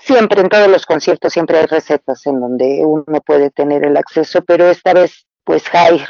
siempre 0.00 0.40
en 0.40 0.48
todos 0.48 0.68
los 0.68 0.86
conciertos 0.86 1.32
siempre 1.32 1.58
hay 1.58 1.66
recetas 1.66 2.26
en 2.26 2.40
donde 2.40 2.82
uno 2.84 3.20
puede 3.24 3.50
tener 3.50 3.84
el 3.84 3.96
acceso, 3.96 4.42
pero 4.42 4.68
esta 4.68 4.92
vez 4.92 5.26
pues 5.44 5.68
Jai 5.68 6.04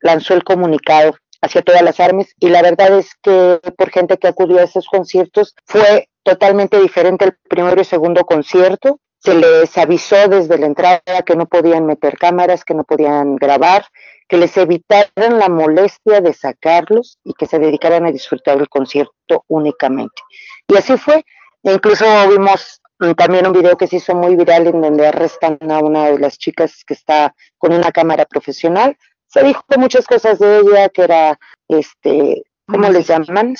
lanzó 0.00 0.34
el 0.34 0.42
comunicado 0.42 1.14
hacia 1.42 1.62
todas 1.62 1.82
las 1.82 2.00
armas 2.00 2.26
y 2.38 2.48
la 2.48 2.62
verdad 2.62 2.98
es 2.98 3.14
que 3.22 3.60
por 3.76 3.90
gente 3.90 4.18
que 4.18 4.28
acudió 4.28 4.58
a 4.58 4.64
esos 4.64 4.86
conciertos 4.86 5.54
fue 5.64 6.08
totalmente 6.22 6.80
diferente 6.80 7.24
el 7.26 7.36
primero 7.48 7.80
y 7.80 7.84
segundo 7.84 8.24
concierto. 8.24 8.98
Se 9.18 9.34
les 9.34 9.76
avisó 9.76 10.28
desde 10.28 10.58
la 10.58 10.66
entrada 10.66 11.00
que 11.26 11.36
no 11.36 11.46
podían 11.46 11.84
meter 11.84 12.16
cámaras, 12.16 12.64
que 12.64 12.72
no 12.72 12.84
podían 12.84 13.36
grabar, 13.36 13.84
que 14.30 14.36
les 14.36 14.56
evitaran 14.56 15.40
la 15.40 15.48
molestia 15.48 16.20
de 16.20 16.32
sacarlos 16.32 17.18
y 17.24 17.34
que 17.34 17.46
se 17.46 17.58
dedicaran 17.58 18.06
a 18.06 18.12
disfrutar 18.12 18.58
el 18.58 18.68
concierto 18.68 19.44
únicamente. 19.48 20.22
Y 20.68 20.76
así 20.76 20.96
fue. 20.96 21.24
E 21.64 21.72
incluso 21.72 22.04
vimos 22.28 22.80
mm, 23.00 23.10
también 23.14 23.48
un 23.48 23.52
video 23.52 23.76
que 23.76 23.88
se 23.88 23.96
hizo 23.96 24.14
muy 24.14 24.36
viral 24.36 24.68
en 24.68 24.80
donde 24.80 25.08
arrestan 25.08 25.58
a 25.68 25.80
una 25.80 26.10
de 26.10 26.20
las 26.20 26.38
chicas 26.38 26.84
que 26.86 26.94
está 26.94 27.34
con 27.58 27.72
una 27.72 27.90
cámara 27.90 28.24
profesional. 28.24 28.96
Se 29.26 29.42
dijo 29.42 29.64
muchas 29.76 30.06
cosas 30.06 30.38
de 30.38 30.60
ella, 30.60 30.88
que 30.90 31.02
era, 31.02 31.38
este, 31.66 32.44
¿cómo 32.66 32.88
les 32.88 33.08
llaman? 33.08 33.56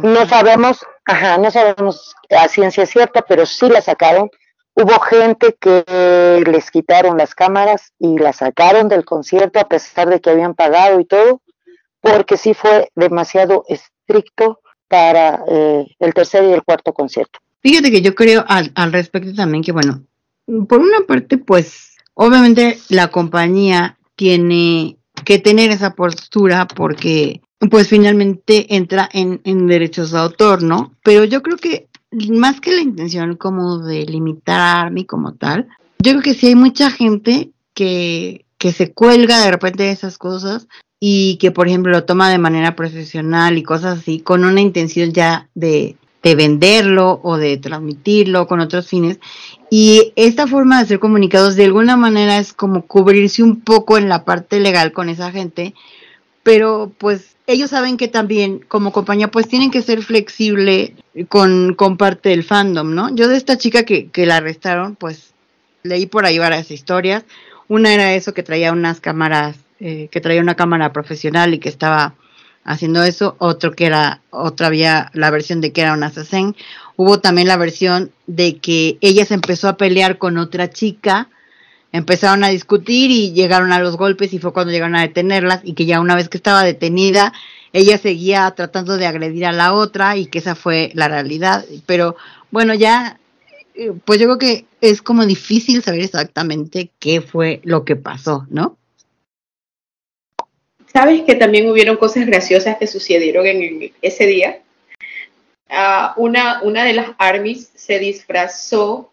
No 0.00 0.26
sabemos, 0.26 0.86
ajá, 1.06 1.38
no 1.38 1.50
sabemos 1.50 2.14
a 2.30 2.46
ciencia 2.46 2.86
cierta, 2.86 3.22
pero 3.22 3.44
sí 3.44 3.68
la 3.68 3.82
sacaron. 3.82 4.30
Hubo 4.78 5.00
gente 5.00 5.56
que 5.58 6.44
les 6.46 6.70
quitaron 6.70 7.16
las 7.16 7.34
cámaras 7.34 7.94
y 7.98 8.18
la 8.18 8.34
sacaron 8.34 8.88
del 8.88 9.06
concierto 9.06 9.58
a 9.58 9.68
pesar 9.68 10.10
de 10.10 10.20
que 10.20 10.28
habían 10.28 10.54
pagado 10.54 11.00
y 11.00 11.06
todo, 11.06 11.40
porque 12.02 12.36
sí 12.36 12.52
fue 12.52 12.90
demasiado 12.94 13.64
estricto 13.68 14.60
para 14.86 15.42
eh, 15.48 15.86
el 15.98 16.12
tercer 16.12 16.44
y 16.44 16.52
el 16.52 16.62
cuarto 16.62 16.92
concierto. 16.92 17.38
Fíjate 17.62 17.90
que 17.90 18.02
yo 18.02 18.14
creo 18.14 18.44
al, 18.46 18.70
al 18.74 18.92
respecto 18.92 19.34
también 19.34 19.64
que, 19.64 19.72
bueno, 19.72 20.02
por 20.68 20.80
una 20.80 21.00
parte, 21.08 21.38
pues, 21.38 21.96
obviamente 22.12 22.78
la 22.90 23.08
compañía 23.08 23.96
tiene 24.14 24.98
que 25.24 25.38
tener 25.38 25.70
esa 25.70 25.94
postura 25.94 26.68
porque, 26.68 27.40
pues, 27.70 27.88
finalmente 27.88 28.76
entra 28.76 29.08
en, 29.10 29.40
en 29.44 29.66
derechos 29.66 30.10
de 30.10 30.18
autor, 30.18 30.62
¿no? 30.62 30.92
Pero 31.02 31.24
yo 31.24 31.42
creo 31.42 31.56
que 31.56 31.88
más 32.30 32.60
que 32.60 32.72
la 32.72 32.80
intención 32.80 33.36
como 33.36 33.78
de 33.78 34.04
limitar 34.06 34.60
a 34.60 34.80
Army 34.82 35.04
como 35.04 35.34
tal, 35.34 35.68
yo 35.98 36.12
creo 36.12 36.22
que 36.22 36.34
sí 36.34 36.48
hay 36.48 36.54
mucha 36.54 36.90
gente 36.90 37.50
que, 37.74 38.44
que 38.58 38.72
se 38.72 38.92
cuelga 38.92 39.40
de 39.40 39.50
repente 39.50 39.84
de 39.84 39.90
esas 39.90 40.18
cosas 40.18 40.68
y 40.98 41.36
que, 41.36 41.50
por 41.50 41.68
ejemplo, 41.68 41.92
lo 41.92 42.04
toma 42.04 42.30
de 42.30 42.38
manera 42.38 42.74
profesional 42.74 43.58
y 43.58 43.62
cosas 43.62 43.98
así, 43.98 44.20
con 44.20 44.44
una 44.44 44.60
intención 44.60 45.12
ya 45.12 45.48
de, 45.54 45.96
de 46.22 46.34
venderlo 46.34 47.20
o 47.22 47.36
de 47.36 47.56
transmitirlo 47.56 48.46
con 48.46 48.60
otros 48.60 48.88
fines. 48.88 49.20
Y 49.70 50.12
esta 50.16 50.46
forma 50.46 50.76
de 50.76 50.84
hacer 50.84 50.98
comunicados 50.98 51.54
de 51.56 51.64
alguna 51.64 51.96
manera 51.96 52.38
es 52.38 52.52
como 52.52 52.82
cubrirse 52.86 53.42
un 53.42 53.60
poco 53.60 53.98
en 53.98 54.08
la 54.08 54.24
parte 54.24 54.58
legal 54.58 54.92
con 54.92 55.08
esa 55.08 55.30
gente, 55.30 55.74
pero 56.46 56.92
pues 56.96 57.34
ellos 57.48 57.70
saben 57.70 57.96
que 57.96 58.06
también 58.06 58.60
como 58.68 58.92
compañía 58.92 59.32
pues 59.32 59.48
tienen 59.48 59.72
que 59.72 59.82
ser 59.82 60.04
flexible 60.04 60.94
con, 61.28 61.74
con 61.74 61.96
parte 61.96 62.28
del 62.28 62.44
fandom, 62.44 62.94
¿no? 62.94 63.12
Yo 63.12 63.26
de 63.26 63.36
esta 63.36 63.58
chica 63.58 63.82
que, 63.82 64.10
que 64.10 64.26
la 64.26 64.36
arrestaron, 64.36 64.94
pues 64.94 65.34
leí 65.82 66.06
por 66.06 66.24
ahí 66.24 66.38
varias 66.38 66.70
historias. 66.70 67.24
Una 67.66 67.92
era 67.92 68.14
eso 68.14 68.32
que 68.32 68.44
traía 68.44 68.70
unas 68.70 69.00
cámaras, 69.00 69.56
eh, 69.80 70.06
que 70.12 70.20
traía 70.20 70.40
una 70.40 70.54
cámara 70.54 70.92
profesional 70.92 71.52
y 71.52 71.58
que 71.58 71.68
estaba 71.68 72.14
haciendo 72.62 73.02
eso. 73.02 73.34
Otro 73.40 73.72
que 73.72 73.86
era, 73.86 74.20
otra 74.30 74.68
había 74.68 75.10
la 75.14 75.32
versión 75.32 75.60
de 75.60 75.72
que 75.72 75.80
era 75.80 75.94
una 75.94 76.06
assassin. 76.06 76.54
Hubo 76.94 77.18
también 77.18 77.48
la 77.48 77.56
versión 77.56 78.12
de 78.28 78.58
que 78.58 78.98
ella 79.00 79.24
se 79.24 79.34
empezó 79.34 79.68
a 79.68 79.76
pelear 79.76 80.18
con 80.18 80.38
otra 80.38 80.70
chica. 80.70 81.28
Empezaron 81.92 82.44
a 82.44 82.48
discutir 82.48 83.10
y 83.10 83.32
llegaron 83.32 83.72
a 83.72 83.80
los 83.80 83.96
golpes 83.96 84.32
y 84.32 84.38
fue 84.38 84.52
cuando 84.52 84.72
llegaron 84.72 84.96
a 84.96 85.02
detenerlas 85.02 85.60
y 85.64 85.74
que 85.74 85.86
ya 85.86 86.00
una 86.00 86.14
vez 86.14 86.28
que 86.28 86.36
estaba 86.36 86.62
detenida, 86.64 87.32
ella 87.72 87.98
seguía 87.98 88.50
tratando 88.50 88.96
de 88.96 89.06
agredir 89.06 89.46
a 89.46 89.52
la 89.52 89.72
otra 89.72 90.16
y 90.16 90.26
que 90.26 90.38
esa 90.38 90.54
fue 90.54 90.90
la 90.94 91.08
realidad. 91.08 91.64
Pero 91.86 92.16
bueno, 92.50 92.74
ya 92.74 93.18
eh, 93.76 93.92
pues 94.04 94.18
yo 94.18 94.26
creo 94.26 94.38
que 94.38 94.64
es 94.80 95.02
como 95.02 95.26
difícil 95.26 95.82
saber 95.82 96.00
exactamente 96.00 96.90
qué 96.98 97.20
fue 97.20 97.60
lo 97.62 97.84
que 97.84 97.94
pasó, 97.94 98.46
¿no? 98.48 98.78
¿Sabes 100.86 101.22
que 101.22 101.34
también 101.34 101.68
hubieron 101.68 101.98
cosas 101.98 102.24
graciosas 102.24 102.78
que 102.78 102.86
sucedieron 102.86 103.46
en, 103.46 103.92
ese 104.00 104.26
día? 104.26 104.62
Ah, 105.68 106.14
una, 106.16 106.62
una 106.62 106.84
de 106.84 106.94
las 106.94 107.10
armies 107.18 107.70
se 107.74 107.98
disfrazó 107.98 109.10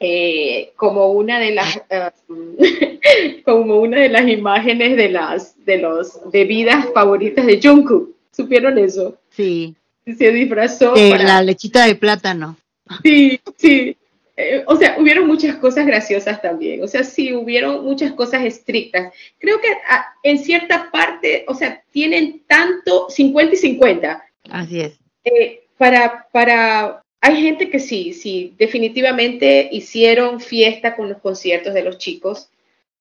eh, 0.00 0.72
como 0.76 1.12
una 1.12 1.38
de 1.38 1.50
las 1.52 1.80
ah, 1.90 2.12
como 3.44 3.76
una 3.76 3.98
de 4.00 4.08
las 4.08 4.26
imágenes 4.28 4.96
de 4.96 5.10
las 5.10 5.64
de 5.64 5.78
los 5.78 6.20
bebidas 6.32 6.86
favoritas 6.94 7.46
de 7.46 7.60
Jungkook. 7.62 8.10
¿Supieron 8.32 8.78
eso? 8.78 9.18
Sí. 9.30 9.76
Se 10.06 10.32
disfrazó 10.32 10.94
De 10.94 11.10
para- 11.10 11.24
la 11.24 11.42
lechita 11.42 11.84
de 11.86 11.94
plátano. 11.94 12.56
Sí, 13.02 13.38
sí. 13.56 13.96
eh, 14.36 14.64
o 14.66 14.74
sea, 14.76 14.96
hubieron 14.98 15.26
muchas 15.26 15.56
cosas 15.56 15.86
graciosas 15.86 16.40
también, 16.42 16.82
o 16.82 16.88
sea, 16.88 17.04
sí, 17.04 17.32
hubieron 17.34 17.84
muchas 17.84 18.12
cosas 18.12 18.42
estrictas. 18.44 19.12
Creo 19.38 19.60
que 19.60 19.68
ah, 19.88 20.06
en 20.22 20.38
cierta 20.38 20.90
parte, 20.90 21.44
o 21.46 21.54
sea, 21.54 21.82
tienen 21.92 22.42
tanto 22.48 23.08
50 23.10 23.54
y 23.54 23.58
50. 23.58 24.24
Así 24.50 24.80
es. 24.80 24.98
Eh, 25.24 25.64
para, 25.76 26.26
para, 26.32 27.02
hay 27.20 27.42
gente 27.42 27.68
que 27.70 27.78
sí, 27.78 28.12
sí, 28.12 28.54
definitivamente 28.58 29.68
hicieron 29.72 30.40
fiesta 30.40 30.96
con 30.96 31.08
los 31.10 31.18
conciertos 31.18 31.74
de 31.74 31.82
los 31.82 31.98
chicos 31.98 32.48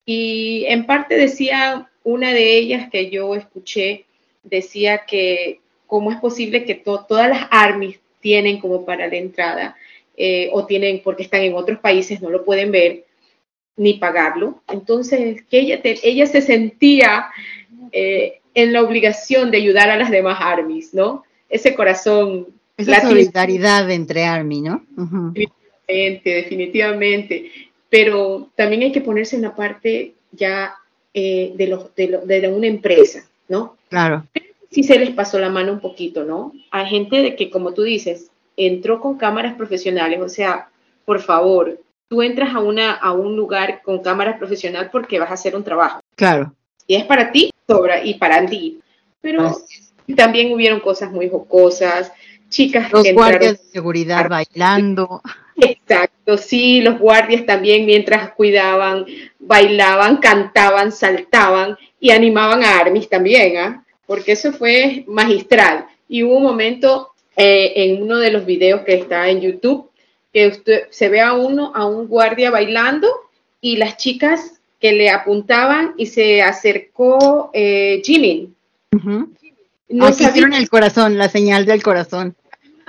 y 0.05 0.65
en 0.67 0.85
parte 0.85 1.15
decía 1.15 1.89
una 2.03 2.33
de 2.33 2.57
ellas 2.57 2.89
que 2.91 3.09
yo 3.09 3.35
escuché, 3.35 4.05
decía 4.43 5.05
que 5.05 5.61
cómo 5.87 6.11
es 6.11 6.17
posible 6.17 6.65
que 6.65 6.75
to- 6.75 7.05
todas 7.07 7.29
las 7.29 7.47
armies 7.51 7.99
tienen 8.19 8.59
como 8.59 8.85
para 8.85 9.07
la 9.07 9.15
entrada 9.15 9.75
eh, 10.17 10.49
o 10.51 10.65
tienen 10.65 11.01
porque 11.03 11.23
están 11.23 11.41
en 11.41 11.53
otros 11.55 11.79
países, 11.79 12.21
no 12.21 12.29
lo 12.29 12.43
pueden 12.43 12.71
ver 12.71 13.05
ni 13.77 13.93
pagarlo. 13.95 14.61
Entonces, 14.67 15.43
que 15.49 15.59
ella, 15.59 15.79
ella 15.83 16.25
se 16.27 16.41
sentía 16.41 17.27
eh, 17.91 18.39
en 18.53 18.73
la 18.73 18.81
obligación 18.83 19.51
de 19.51 19.57
ayudar 19.57 19.89
a 19.89 19.97
las 19.97 20.11
demás 20.11 20.39
armies, 20.41 20.93
¿no? 20.93 21.23
Ese 21.49 21.75
corazón 21.75 22.47
Esa 22.80 23.01
solidaridad 23.01 23.89
entre 23.91 24.23
Army, 24.26 24.61
¿no? 24.61 24.84
Ujú. 24.97 25.34
Definitivamente, 25.34 26.30
definitivamente. 26.34 27.51
Pero 27.89 28.49
también 28.56 28.84
hay 28.84 28.91
que 28.91 29.01
ponerse 29.01 29.35
en 29.35 29.41
la 29.43 29.56
parte 29.56 30.14
ya 30.31 30.76
eh, 31.14 31.53
de, 31.56 31.68
los, 31.68 31.93
de, 31.95 32.07
lo- 32.07 32.26
de 32.26 32.47
una 32.47 32.68
empresa, 32.68 33.27
¿no? 33.47 33.77
Claro. 33.89 34.26
Sí 34.72 34.84
se 34.84 34.99
les 34.99 35.10
pasó 35.11 35.39
la 35.39 35.49
mano 35.49 35.73
un 35.73 35.80
poquito, 35.80 36.23
¿no? 36.23 36.53
Hay 36.69 36.85
gente 36.88 37.18
de 37.23 37.35
que, 37.35 37.49
como 37.49 37.73
tú 37.73 37.81
dices, 37.84 38.30
entró 38.56 39.01
con 39.01 39.18
cámaras 39.18 39.56
profesionales, 39.56 40.19
o 40.22 40.30
sea, 40.30 40.69
por 41.06 41.19
favor, 41.22 41.80
tú 42.07 42.22
entras 42.22 42.53
a, 42.53 42.60
una, 42.60 42.93
a 42.93 43.11
un 43.14 43.35
lugar 43.35 43.81
con 43.81 43.99
cámaras 44.03 44.38
profesional 44.38 44.89
porque 44.91 45.19
vas 45.19 45.31
a 45.31 45.34
hacer 45.34 45.56
un 45.56 45.64
trabajo. 45.64 45.99
Claro. 46.15 46.53
Y 46.85 46.95
es 46.95 47.06
para 47.06 47.31
ti, 47.31 47.49
sobra, 47.68 48.06
y 48.06 48.14
para 48.15 48.45
ti. 48.45 48.80
Pero 49.22 49.51
también 50.15 50.53
hubieron 50.53 50.80
cosas 50.80 51.11
muy 51.11 51.30
jocosas, 51.30 52.11
chicas 52.49 52.91
Los 52.91 53.03
que 53.03 53.13
guardias 53.13 53.63
de 53.63 53.71
seguridad 53.71 54.30
bailando. 54.30 55.21
Exacto, 55.55 56.38
sí, 56.38 56.81
los 56.81 56.99
guardias 56.99 57.45
también 57.45 57.85
mientras 57.85 58.31
cuidaban, 58.31 59.05
bailaban, 59.39 60.17
cantaban, 60.17 60.91
saltaban 60.91 61.77
y 61.99 62.11
animaban 62.11 62.63
a 62.63 62.80
Armis 62.80 63.09
también, 63.09 63.57
¿ah? 63.57 63.85
Porque 64.05 64.34
eso 64.34 64.53
fue 64.53 65.03
magistral. 65.07 65.85
Y 66.07 66.23
hubo 66.23 66.38
un 66.38 66.43
momento 66.43 67.11
eh, 67.35 67.73
en 67.76 68.01
uno 68.01 68.17
de 68.17 68.31
los 68.31 68.45
videos 68.45 68.81
que 68.81 68.95
está 68.95 69.30
en 69.30 69.41
YouTube 69.41 69.89
que 70.34 70.47
usted, 70.47 70.84
se 70.89 71.09
ve 71.09 71.21
a 71.21 71.34
uno, 71.34 71.71
a 71.76 71.85
un 71.85 72.07
guardia 72.07 72.51
bailando 72.51 73.07
y 73.61 73.77
las 73.77 73.97
chicas 73.97 74.61
que 74.80 74.93
le 74.93 75.09
apuntaban 75.09 75.93
y 75.97 76.05
se 76.05 76.41
acercó 76.41 77.49
eh, 77.53 78.01
Jimin. 78.03 78.55
Ujú. 78.95 79.34
No 79.90 80.06
Aquí 80.06 80.18
sabía- 80.18 80.30
hicieron 80.30 80.53
el 80.53 80.70
corazón, 80.70 81.18
la 81.18 81.30
señal 81.30 81.66
del 81.66 81.82
corazón. 81.84 82.36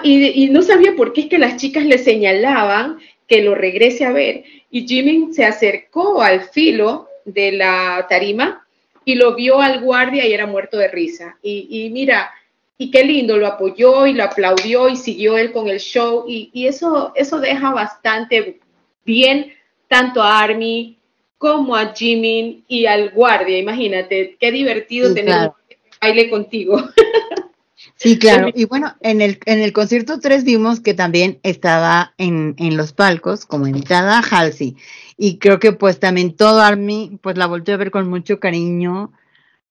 y, 0.03 0.45
y 0.45 0.49
no 0.51 0.63
sabía 0.63 0.95
por 0.97 1.13
qué 1.13 1.23
es 1.23 1.27
que 1.29 1.39
las 1.39 1.57
chicas 1.57 1.85
le 1.85 1.99
señalaban 1.99 2.99
que 3.27 3.43
lo 3.43 3.55
regrese 3.55 4.05
a 4.05 4.13
ver. 4.13 4.45
Y 4.71 4.87
Jimmy 4.87 5.33
se 5.33 5.45
acercó 5.45 6.23
al 6.23 6.43
filo 6.51 7.09
de 7.25 7.53
la 7.53 8.07
tarima 8.09 8.67
y 9.05 9.15
lo 9.15 9.35
vio 9.35 9.61
al 9.61 9.81
guardia 9.81 10.27
y 10.27 10.33
era 10.33 10.47
muerto 10.47 10.77
de 10.79 10.89
risa. 10.89 11.37
Y, 11.43 11.67
y 11.71 11.91
mira, 11.91 12.31
y 12.79 12.91
qué 12.91 13.05
lindo, 13.05 13.37
lo 13.37 13.47
apoyó 13.47 14.07
y 14.07 14.13
lo 14.15 14.25
aplaudió 14.25 14.89
y 14.89 14.97
siguió 14.97 15.37
él 15.39 15.53
con 15.53 15.69
el 15.69 15.81
show. 15.81 16.25
Y, 16.29 16.51
y 16.53 16.67
eso, 16.67 17.13
eso 17.15 17.39
deja 17.41 17.71
bastante 17.73 18.59
bien 19.05 19.53
tanto 19.89 20.23
a 20.23 20.41
Army 20.41 20.97
como 21.39 21.75
a 21.77 21.93
Jimmy 21.95 22.63
y 22.69 22.87
al 22.87 23.11
guardia. 23.11 23.59
Imagínate, 23.59 24.37
qué 24.41 24.51
divertido 24.53 25.09
Sí, 25.09 25.15
tener 25.15 25.35
claro. 25.35 25.57
Baile 26.01 26.31
contigo. 26.31 26.83
Sí, 27.97 28.19
claro. 28.19 28.49
Y 28.55 28.65
bueno, 28.65 28.95
en 29.01 29.21
el, 29.21 29.39
en 29.45 29.61
el 29.61 29.75
concierto 29.75 30.21
3 30.21 30.45
vimos 30.45 30.81
que 30.81 30.95
también 30.95 31.39
estaba 31.43 32.15
en, 32.17 32.55
en 32.59 32.77
los 32.79 32.95
palcos 32.95 33.45
como 33.45 33.67
invitada 33.67 34.21
Halsey. 34.21 34.77
Y 35.19 35.39
creo 35.39 35.59
que 35.59 35.73
pues 35.73 36.01
también 36.01 36.35
todo 36.35 36.63
Army 36.63 37.19
pues 37.23 37.37
la 37.37 37.47
volteó 37.47 37.75
a 37.75 37.79
ver 37.79 37.91
con 37.91 38.09
mucho 38.09 38.41
cariño, 38.41 39.13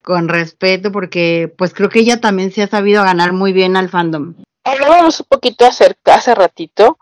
con 0.03 0.27
respeto, 0.27 0.91
porque 0.91 1.51
pues 1.57 1.73
creo 1.73 1.89
que 1.89 1.99
ella 2.01 2.21
también 2.21 2.51
se 2.51 2.61
ha 2.61 2.67
sabido 2.67 3.03
ganar 3.03 3.33
muy 3.33 3.51
bien 3.51 3.75
al 3.75 3.89
fandom. 3.89 4.35
Hablábamos 4.63 5.19
un 5.19 5.25
poquito 5.27 5.65
acerca 5.65 6.15
hace 6.15 6.35
ratito 6.35 6.99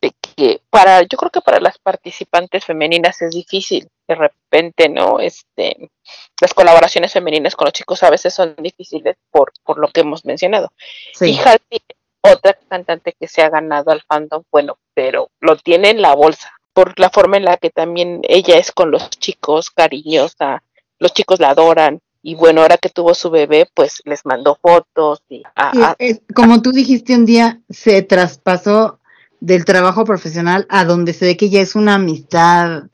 de 0.00 0.12
que 0.36 0.60
para, 0.70 1.02
yo 1.02 1.16
creo 1.16 1.30
que 1.30 1.40
para 1.40 1.60
las 1.60 1.78
participantes 1.78 2.64
femeninas 2.64 3.22
es 3.22 3.30
difícil, 3.30 3.88
de 4.08 4.14
repente, 4.16 4.88
¿no? 4.88 5.20
Este, 5.20 5.90
las 6.40 6.52
colaboraciones 6.54 7.12
femeninas 7.12 7.54
con 7.56 7.66
los 7.66 7.72
chicos 7.72 8.02
a 8.02 8.10
veces 8.10 8.34
son 8.34 8.54
difíciles 8.58 9.16
por, 9.30 9.52
por 9.64 9.78
lo 9.78 9.88
que 9.88 10.00
hemos 10.00 10.24
mencionado. 10.24 10.72
Y 11.20 11.34
Sí, 11.34 11.38
Halsey, 11.38 11.80
otra 12.22 12.58
cantante 12.68 13.14
que 13.18 13.28
se 13.28 13.42
ha 13.42 13.50
ganado 13.50 13.90
al 13.90 14.02
fandom, 14.02 14.42
bueno, 14.50 14.78
pero 14.94 15.30
lo 15.40 15.56
tiene 15.56 15.90
en 15.90 16.02
la 16.02 16.14
bolsa, 16.14 16.52
por 16.72 16.98
la 16.98 17.10
forma 17.10 17.36
en 17.36 17.44
la 17.44 17.56
que 17.56 17.70
también 17.70 18.20
ella 18.28 18.56
es 18.56 18.72
con 18.72 18.90
los 18.90 19.10
chicos, 19.10 19.70
cariñosa, 19.70 20.62
los 20.98 21.12
chicos 21.12 21.38
la 21.40 21.50
adoran, 21.50 22.00
y 22.22 22.34
bueno, 22.34 22.62
ahora 22.62 22.78
que 22.78 22.88
tuvo 22.88 23.14
su 23.14 23.30
bebé, 23.30 23.68
pues 23.74 24.00
les 24.06 24.24
mandó 24.24 24.58
fotos 24.60 25.22
y 25.28 25.42
a- 25.54 25.72
Sí, 25.72 25.82
a- 25.82 25.96
es- 25.98 26.20
como 26.34 26.62
tú 26.62 26.72
dijiste 26.72 27.14
un 27.14 27.26
día, 27.26 27.60
se 27.68 28.00
traspasó 28.02 28.98
del 29.40 29.66
trabajo 29.66 30.04
profesional 30.04 30.66
a 30.70 30.84
donde 30.86 31.12
se 31.12 31.26
ve 31.26 31.36
que 31.36 31.50
ya 31.50 31.60
es 31.60 31.74
una 31.74 31.96
amistad 31.96 32.84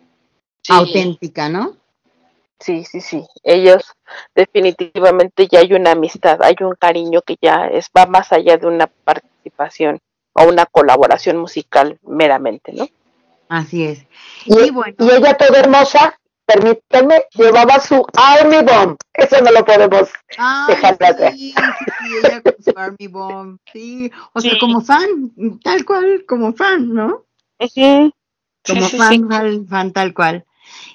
sí. 0.62 0.72
auténtica, 0.72 1.48
¿no? 1.48 1.76
Sí, 2.60 2.84
sí, 2.84 3.00
sí. 3.00 3.26
Ellos 3.42 3.92
definitivamente 4.34 5.48
ya 5.48 5.60
hay 5.60 5.72
una 5.72 5.92
amistad, 5.92 6.42
hay 6.42 6.56
un 6.60 6.74
cariño 6.74 7.22
que 7.22 7.36
ya 7.40 7.66
es 7.68 7.88
va 7.96 8.06
más 8.06 8.32
allá 8.32 8.56
de 8.58 8.66
una 8.66 8.86
participación 8.86 9.98
o 10.34 10.44
una 10.44 10.66
colaboración 10.66 11.38
musical 11.38 11.98
meramente, 12.02 12.72
¿no? 12.74 12.86
Así 13.48 13.84
es. 13.84 14.06
Y, 14.44 14.66
Y 14.66 14.70
bueno. 14.70 14.94
y 14.98 15.10
ella 15.10 15.36
toda 15.36 15.58
hermosa, 15.60 16.18
permítanme, 16.46 17.24
llevaba 17.34 17.80
su 17.80 18.04
Army 18.14 18.58
Bomb. 18.58 18.96
Eso 19.14 19.40
no 19.42 19.50
lo 19.52 19.64
podemos. 19.64 20.10
Ay, 20.36 20.74
Déjala 20.74 20.96
atrás. 21.08 21.34
sí, 21.34 21.52
sí, 21.78 21.84
sí, 21.98 22.16
ella 22.22 22.42
con 22.42 22.54
su 22.62 22.72
Army 22.76 23.06
Bomb, 23.08 23.58
sí, 23.72 24.10
o 24.34 24.40
sea, 24.40 24.52
como 24.60 24.80
fan, 24.80 25.32
tal 25.62 25.84
cual, 25.84 26.24
como 26.28 26.52
fan, 26.52 26.92
¿no? 26.94 27.24
Ujú. 27.58 27.68
Sí, 27.74 28.12
Como 28.66 28.82
sí, 28.82 28.96
fan, 28.98 29.28
fan, 29.28 29.66
fan 29.68 29.92
tal 29.92 30.14
cual. 30.14 30.44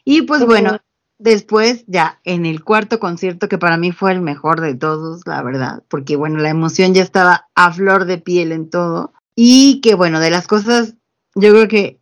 Y 0.03 0.21
pues 0.23 0.45
bueno, 0.45 0.77
después 1.17 1.85
ya 1.87 2.19
en 2.23 2.45
el 2.45 2.63
cuarto 2.63 2.99
concierto, 2.99 3.47
que 3.47 3.57
para 3.57 3.77
mí 3.77 3.91
fue 3.91 4.11
el 4.11 4.21
mejor 4.21 4.61
de 4.61 4.75
todos, 4.75 5.21
la 5.25 5.41
verdad, 5.41 5.83
porque 5.87 6.15
bueno, 6.15 6.39
la 6.39 6.49
emoción 6.49 6.93
ya 6.93 7.01
estaba 7.01 7.47
a 7.55 7.71
flor 7.71 8.05
de 8.05 8.17
piel 8.17 8.51
en 8.51 8.69
todo. 8.69 9.13
Y 9.35 9.81
que 9.81 9.95
bueno, 9.95 10.19
de 10.19 10.29
las 10.29 10.47
cosas, 10.47 10.95
yo 11.35 11.51
creo 11.51 11.67
que 11.67 11.99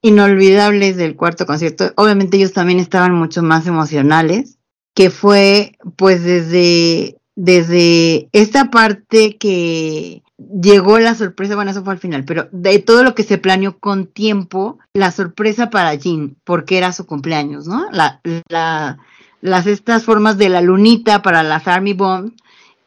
inolvidables 0.00 0.96
del 0.96 1.16
cuarto 1.16 1.46
concierto, 1.46 1.92
obviamente 1.96 2.36
ellos 2.36 2.52
también 2.52 2.78
estaban 2.78 3.14
mucho 3.14 3.42
más 3.42 3.66
emocionales, 3.66 4.58
que 4.94 5.10
fue 5.10 5.78
pues 5.96 6.24
desde, 6.24 7.18
desde 7.34 8.28
esta 8.32 8.70
parte 8.70 9.36
que 9.36 10.22
llegó 10.60 10.98
la 10.98 11.14
sorpresa, 11.14 11.54
bueno, 11.54 11.70
eso 11.70 11.84
fue 11.84 11.94
al 11.94 11.98
final, 11.98 12.24
pero 12.24 12.48
de 12.52 12.78
todo 12.78 13.04
lo 13.04 13.14
que 13.14 13.22
se 13.22 13.38
planeó 13.38 13.78
con 13.78 14.06
tiempo, 14.06 14.78
la 14.92 15.10
sorpresa 15.10 15.70
para 15.70 15.94
Jean, 15.94 16.36
porque 16.44 16.78
era 16.78 16.92
su 16.92 17.06
cumpleaños, 17.06 17.66
¿no? 17.66 17.90
La, 17.90 18.20
la, 18.48 18.98
las 19.40 19.66
estas 19.66 20.04
formas 20.04 20.38
de 20.38 20.48
la 20.48 20.60
lunita 20.60 21.22
para 21.22 21.42
las 21.42 21.66
Army 21.68 21.92
Bombs 21.92 22.32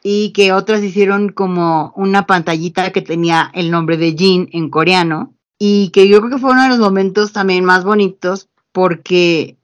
y 0.04 0.32
que 0.34 0.54
otras 0.54 0.84
hicieron 0.84 1.30
como 1.30 1.92
una 1.96 2.28
pantallita 2.28 2.92
que 2.92 3.02
tenía 3.02 3.50
el 3.54 3.72
nombre 3.72 3.98
de 3.98 4.16
Jean 4.16 4.48
en 4.52 4.70
coreano 4.70 5.34
y 5.58 5.90
que 5.90 6.08
yo 6.08 6.20
creo 6.20 6.32
que 6.32 6.38
fue 6.38 6.52
uno 6.52 6.64
de 6.64 6.70
los 6.70 6.80
momentos 6.80 7.32
también 7.32 7.66
más 7.66 7.84
bonitos 7.84 8.50
porque 8.72 9.58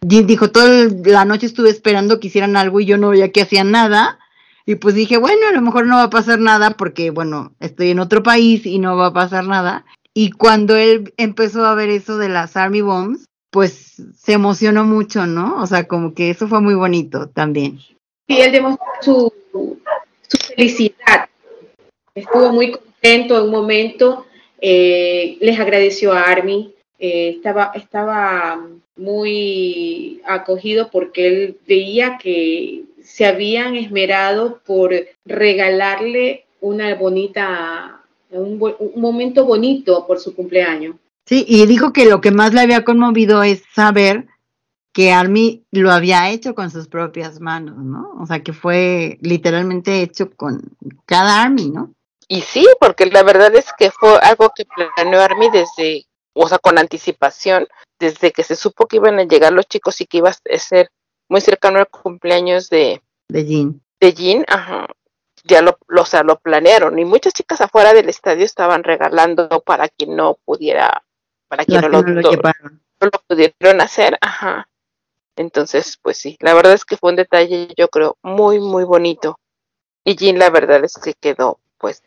dijo, 0.00 0.50
toda 0.50 0.88
la 1.04 1.24
noche 1.24 1.46
estuve 1.46 1.70
esperando 1.70 2.20
que 2.20 2.28
hicieran 2.28 2.56
algo 2.56 2.80
y 2.80 2.86
yo 2.86 2.98
no 2.98 3.10
veía 3.10 3.32
que 3.32 3.42
hacían 3.42 3.70
nada. 3.70 4.18
Y 4.66 4.74
pues 4.74 4.94
dije, 4.94 5.16
bueno, 5.16 5.48
a 5.48 5.52
lo 5.52 5.62
mejor 5.62 5.86
no 5.86 5.96
va 5.96 6.04
a 6.04 6.10
pasar 6.10 6.38
nada 6.38 6.70
porque, 6.76 7.10
bueno, 7.10 7.52
estoy 7.58 7.90
en 7.90 8.00
otro 8.00 8.22
país 8.22 8.66
y 8.66 8.78
no 8.78 8.96
va 8.96 9.06
a 9.06 9.12
pasar 9.14 9.46
nada. 9.46 9.86
Y 10.12 10.30
cuando 10.30 10.76
él 10.76 11.14
empezó 11.16 11.64
a 11.64 11.74
ver 11.74 11.88
eso 11.88 12.18
de 12.18 12.28
las 12.28 12.56
Army 12.56 12.82
Bombs, 12.82 13.24
pues 13.50 14.02
se 14.16 14.32
emocionó 14.34 14.84
mucho, 14.84 15.26
¿no? 15.26 15.62
O 15.62 15.66
sea, 15.66 15.88
como 15.88 16.12
que 16.12 16.28
eso 16.30 16.48
fue 16.48 16.60
muy 16.60 16.74
bonito 16.74 17.28
también. 17.30 17.78
Y 18.26 18.40
él 18.40 18.52
demostró 18.52 18.84
su, 19.00 19.32
su 19.52 20.38
felicidad. 20.48 21.28
Estuvo 22.14 22.52
muy 22.52 22.72
contento 22.72 23.38
en 23.38 23.44
un 23.44 23.50
momento. 23.50 24.26
eh, 24.60 25.38
les 25.40 25.58
agradeció 25.58 26.12
a 26.12 26.22
Army. 26.22 26.74
Eh, 26.98 27.30
estaba, 27.36 27.72
estaba 27.74 28.66
muy 28.96 30.20
acogido 30.26 30.90
porque 30.90 31.26
él 31.26 31.58
veía 31.66 32.18
que 32.18 32.84
se 33.02 33.26
habían 33.26 33.76
esmerado 33.76 34.60
por 34.66 34.92
regalarle 35.24 36.44
una 36.60 36.94
bonita, 36.94 38.00
un, 38.30 38.60
un 38.60 39.00
momento 39.00 39.44
bonito 39.44 40.06
por 40.06 40.18
su 40.18 40.34
cumpleaños. 40.34 40.96
Sí, 41.26 41.44
y 41.46 41.66
dijo 41.66 41.92
que 41.92 42.06
lo 42.06 42.20
que 42.20 42.30
más 42.30 42.54
le 42.54 42.60
había 42.60 42.84
conmovido 42.84 43.42
es 43.42 43.62
saber 43.74 44.26
que 44.92 45.12
Army 45.12 45.62
lo 45.70 45.92
había 45.92 46.30
hecho 46.30 46.54
con 46.54 46.70
sus 46.70 46.88
propias 46.88 47.40
manos, 47.40 47.76
¿no? 47.76 48.16
O 48.18 48.26
sea, 48.26 48.42
que 48.42 48.52
fue 48.52 49.18
literalmente 49.20 50.02
hecho 50.02 50.30
con 50.34 50.76
cada 51.06 51.42
Army, 51.42 51.70
¿no? 51.70 51.92
Y 52.26 52.40
sí, 52.40 52.66
porque 52.80 53.06
la 53.06 53.22
verdad 53.22 53.54
es 53.54 53.66
que 53.78 53.90
fue 53.90 54.18
algo 54.18 54.52
que 54.56 54.64
planeó 54.64 55.20
Army 55.20 55.48
desde, 55.50 56.04
o 56.44 56.48
sea, 56.48 56.58
con 56.58 56.78
anticipación, 56.78 57.66
desde 57.98 58.32
que 58.32 58.42
se 58.42 58.56
supo 58.56 58.86
que 58.86 58.96
iban 58.96 59.18
a 59.18 59.24
llegar 59.24 59.52
los 59.52 59.66
chicos 59.66 60.00
y 60.00 60.06
que 60.06 60.18
iba 60.18 60.30
a 60.30 60.58
ser 60.58 60.90
muy 61.28 61.40
cercano 61.40 61.78
al 61.78 61.88
cumpleaños 61.88 62.70
de, 62.70 63.02
De 63.28 63.44
Jean. 63.44 63.80
de 64.00 64.12
Jean, 64.14 64.44
ajá, 64.46 64.86
ya 65.44 65.62
lo, 65.62 65.78
lo, 65.88 66.02
o 66.02 66.06
sea, 66.06 66.22
lo 66.22 66.38
planearon. 66.38 66.98
Y 66.98 67.04
muchas 67.04 67.32
chicas 67.32 67.60
afuera 67.60 67.92
del 67.92 68.08
estadio 68.08 68.44
estaban 68.44 68.84
regalando 68.84 69.48
para 69.60 69.88
quien 69.88 70.16
no 70.16 70.34
pudiera, 70.44 71.02
para 71.48 71.64
quien 71.64 71.80
no 71.80 71.88
lo, 71.88 72.02
no 72.02 72.20
lo 72.22 73.10
pudieron 73.26 73.80
hacer, 73.80 74.16
ajá. 74.20 74.68
Entonces, 75.36 75.98
pues 76.02 76.18
sí, 76.18 76.36
la 76.40 76.54
verdad 76.54 76.72
es 76.72 76.84
que 76.84 76.96
fue 76.96 77.10
un 77.10 77.16
detalle, 77.16 77.68
yo 77.76 77.88
creo, 77.88 78.16
muy, 78.22 78.58
muy 78.58 78.84
bonito. 78.84 79.38
Y 80.04 80.16
Jean, 80.16 80.38
la 80.38 80.50
verdad 80.50 80.82
es 80.84 80.94
que 80.94 81.14
quedó, 81.14 81.58
pues, 81.78 82.02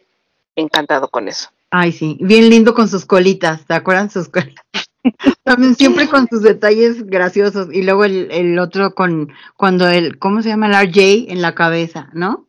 encantado 0.55 1.07
con 1.09 1.27
eso. 1.27 1.49
Ay, 1.71 1.91
sí, 1.93 2.17
bien 2.19 2.49
lindo 2.49 2.73
con 2.73 2.87
sus 2.89 3.05
colitas, 3.05 3.65
¿te 3.65 3.73
acuerdan 3.73 4.09
sus 4.09 4.27
colitas? 4.29 4.63
También 5.43 5.75
siempre 5.75 6.07
con 6.07 6.27
sus 6.29 6.41
detalles 6.43 7.05
graciosos. 7.07 7.69
Y 7.73 7.81
luego 7.83 8.05
el, 8.05 8.29
el 8.31 8.59
otro 8.59 8.93
con, 8.93 9.31
cuando 9.57 9.89
el, 9.89 10.19
¿cómo 10.19 10.41
se 10.41 10.49
llama? 10.49 10.67
El 10.67 10.73
RJ 10.89 11.31
en 11.31 11.41
la 11.41 11.55
cabeza, 11.55 12.09
¿no? 12.13 12.47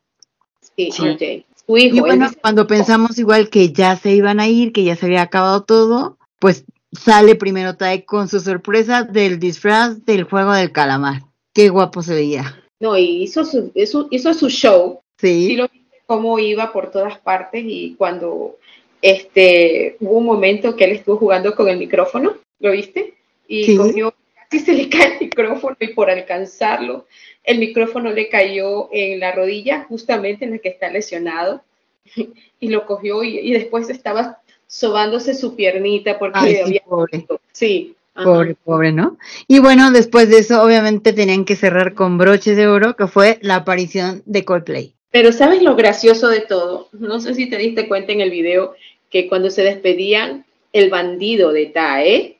Sí, 0.75 0.91
Sí. 0.91 1.03
RJ. 1.07 1.45
Su 1.65 1.77
hijo, 1.77 1.95
Y 1.95 1.99
bueno, 2.01 2.27
dice- 2.27 2.39
cuando 2.41 2.67
pensamos 2.67 3.17
igual 3.17 3.49
que 3.49 3.71
ya 3.71 3.95
se 3.95 4.11
iban 4.11 4.41
a 4.41 4.47
ir, 4.49 4.73
que 4.73 4.83
ya 4.83 4.97
se 4.97 5.05
había 5.05 5.21
acabado 5.21 5.63
todo, 5.63 6.17
pues 6.39 6.65
sale 6.91 7.35
primero 7.35 7.77
Tai 7.77 8.03
con 8.03 8.27
su 8.27 8.41
sorpresa 8.41 9.03
del 9.03 9.39
disfraz 9.39 10.03
del 10.05 10.23
juego 10.25 10.51
del 10.51 10.73
calamar. 10.73 11.21
Qué 11.53 11.69
guapo 11.69 12.01
se 12.03 12.13
veía. 12.15 12.59
no, 12.81 12.97
y 12.97 13.23
hizo 13.23 13.45
su, 13.45 13.71
hizo, 13.75 14.07
hizo 14.11 14.33
su 14.33 14.49
show. 14.49 14.99
Sí. 15.17 15.47
Sí 15.47 15.55
lo 15.55 15.69
cómo 16.05 16.37
iba 16.37 16.73
por 16.73 16.91
todas 16.91 17.17
partes 17.19 17.63
y 17.65 17.95
cuando 17.97 18.57
este 19.03 19.97
hubo 19.99 20.17
un 20.17 20.25
momento 20.25 20.75
que 20.75 20.85
él 20.85 20.91
estuvo 20.93 21.17
jugando 21.17 21.53
con 21.55 21.67
el 21.67 21.77
micrófono, 21.77 22.35
¿lo 22.59 22.71
viste? 22.71 23.13
Y 23.47 23.65
Sí. 23.65 23.77
cogió, 23.77 24.13
casi 24.49 24.63
se 24.63 24.73
le 24.73 24.89
cae 24.89 25.13
el 25.15 25.19
micrófono 25.19 25.75
y 25.79 25.87
por 25.89 26.09
alcanzarlo, 26.09 27.05
el 27.43 27.59
micrófono 27.59 28.11
le 28.11 28.29
cayó 28.29 28.87
en 28.93 29.19
la 29.19 29.33
rodilla, 29.33 29.85
justamente 29.89 30.45
en 30.45 30.51
la 30.51 30.57
que 30.59 30.69
está 30.69 30.89
lesionado, 30.89 31.61
y 32.59 32.69
lo 32.69 32.85
cogió 32.85 33.23
y, 33.23 33.39
y 33.39 33.51
después 33.51 33.89
estaba 33.89 34.39
sobándose 34.67 35.35
su 35.35 35.55
piernita 35.55 36.17
porque 36.17 36.39
Ay, 36.39 36.55
sí, 36.55 36.61
había 36.61 36.81
pobre. 36.85 37.25
Sí. 37.51 37.95
Pobre, 38.15 38.55
pobre, 38.63 38.91
¿no? 38.91 39.17
Y 39.47 39.57
bueno, 39.59 39.91
después 39.91 40.29
de 40.29 40.37
eso, 40.37 40.63
obviamente 40.63 41.13
tenían 41.13 41.45
que 41.45 41.55
cerrar 41.55 41.93
con 41.95 42.17
broches 42.19 42.55
de 42.55 42.67
oro, 42.67 42.95
que 42.95 43.07
fue 43.07 43.39
la 43.41 43.55
aparición 43.55 44.21
de 44.27 44.45
Coldplay. 44.45 44.93
Pero 45.09 45.31
¿sabes 45.31 45.61
lo 45.61 45.75
gracioso 45.75 46.27
de 46.27 46.41
todo? 46.41 46.89
No 46.91 47.19
sé 47.19 47.33
si 47.35 47.49
te 47.49 47.57
diste 47.57 47.87
cuenta 47.87 48.11
en 48.13 48.21
el 48.21 48.31
video 48.31 48.73
que 49.13 49.27
cuando 49.29 49.51
se 49.51 49.61
despedían, 49.61 50.43
el 50.73 50.89
bandido 50.89 51.53
de 51.53 51.67
Tae 51.67 52.39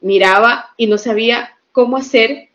miraba 0.00 0.70
y 0.76 0.88
no 0.88 0.98
sabía 0.98 1.56
cómo 1.70 1.96
hacer 1.96 2.48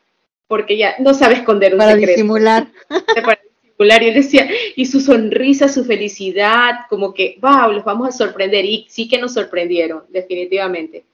porque 0.48 0.78
ya 0.78 0.96
no 1.00 1.14
sabe 1.14 1.36
esconder 1.36 1.72
un 1.74 1.80
Para 1.80 1.94
secreto. 1.94 2.12
disimular. 2.12 2.68
Para 2.90 3.40
disimular. 3.64 4.04
Y 4.04 4.08
él 4.10 4.14
decía, 4.16 4.50
y 4.76 4.86
su 4.86 5.00
sonrisa, 5.00 5.70
su 5.70 5.86
felicidad, 5.86 6.72
como 6.90 7.14
que, 7.14 7.38
wow, 7.42 7.72
los 7.72 7.86
vamos 7.86 8.10
a 8.10 8.12
sorprender. 8.12 8.66
Y 8.66 8.86
sí 8.90 9.08
que 9.08 9.18
nos 9.18 9.34
sorprendieron, 9.34 10.04
definitivamente. 10.10 11.06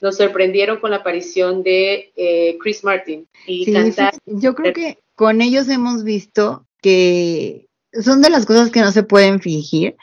Nos 0.00 0.16
sorprendieron 0.16 0.78
con 0.78 0.90
la 0.90 0.98
aparición 0.98 1.62
de 1.62 2.10
eh, 2.16 2.56
Chris 2.62 2.84
Martin 2.84 3.26
y 3.46 3.66
Sí, 3.66 3.72
cantar. 3.72 4.14
sí, 4.14 4.20
yo 4.24 4.54
creo 4.54 4.72
que 4.72 4.98
con 5.14 5.42
ellos 5.42 5.68
hemos 5.68 6.04
visto 6.04 6.64
que 6.80 7.66
son 7.92 8.22
de 8.22 8.30
las 8.30 8.46
cosas 8.46 8.70
que 8.70 8.80
no 8.80 8.92
se 8.92 9.02
pueden 9.02 9.40
fingir. 9.40 9.96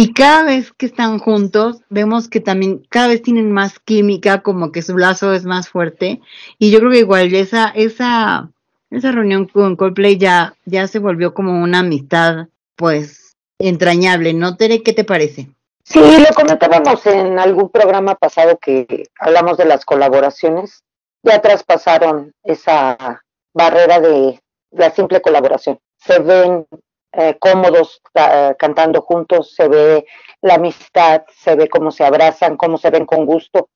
Y 0.00 0.12
cada 0.12 0.44
vez 0.44 0.70
que 0.70 0.86
están 0.86 1.18
juntos, 1.18 1.80
vemos 1.88 2.28
que 2.28 2.38
también 2.38 2.86
cada 2.88 3.08
vez 3.08 3.20
tienen 3.20 3.50
más 3.50 3.80
química, 3.80 4.42
como 4.42 4.70
que 4.70 4.80
su 4.80 4.96
lazo 4.96 5.34
es 5.34 5.44
más 5.44 5.68
fuerte. 5.68 6.20
Y 6.56 6.70
yo 6.70 6.78
creo 6.78 6.92
que 6.92 7.00
igual 7.00 7.34
esa, 7.34 7.70
esa, 7.74 8.48
esa 8.90 9.10
reunión 9.10 9.46
con 9.46 9.74
Coldplay 9.74 10.16
ya, 10.16 10.54
ya 10.66 10.86
se 10.86 11.00
volvió 11.00 11.34
como 11.34 11.60
una 11.60 11.80
amistad, 11.80 12.46
pues, 12.76 13.34
entrañable, 13.58 14.34
¿no, 14.34 14.56
Tere? 14.56 14.84
¿Qué 14.84 14.92
te 14.92 15.02
parece? 15.02 15.48
Sí, 15.82 15.98
lo 15.98 16.32
comentábamos 16.32 17.04
en 17.04 17.36
algún 17.40 17.68
programa 17.68 18.14
pasado 18.14 18.56
que 18.56 19.08
hablamos 19.18 19.58
de 19.58 19.64
las 19.64 19.84
colaboraciones. 19.84 20.84
Ya 21.24 21.42
traspasaron 21.42 22.32
esa 22.44 23.24
barrera 23.52 23.98
de 23.98 24.40
la 24.70 24.92
simple 24.92 25.20
colaboración. 25.20 25.80
Se 25.96 26.20
ven 26.20 26.68
eh, 27.12 27.36
cómodos 27.38 28.00
eh, 28.14 28.54
cantando 28.58 29.02
juntos, 29.02 29.54
se 29.54 29.68
ve 29.68 30.06
la 30.42 30.54
amistad, 30.54 31.22
se 31.36 31.54
ve 31.56 31.68
cómo 31.68 31.90
se 31.90 32.04
abrazan, 32.04 32.56
cómo 32.56 32.78
se 32.78 32.90
ven 32.90 33.06
con 33.06 33.26
gusto. 33.26 33.68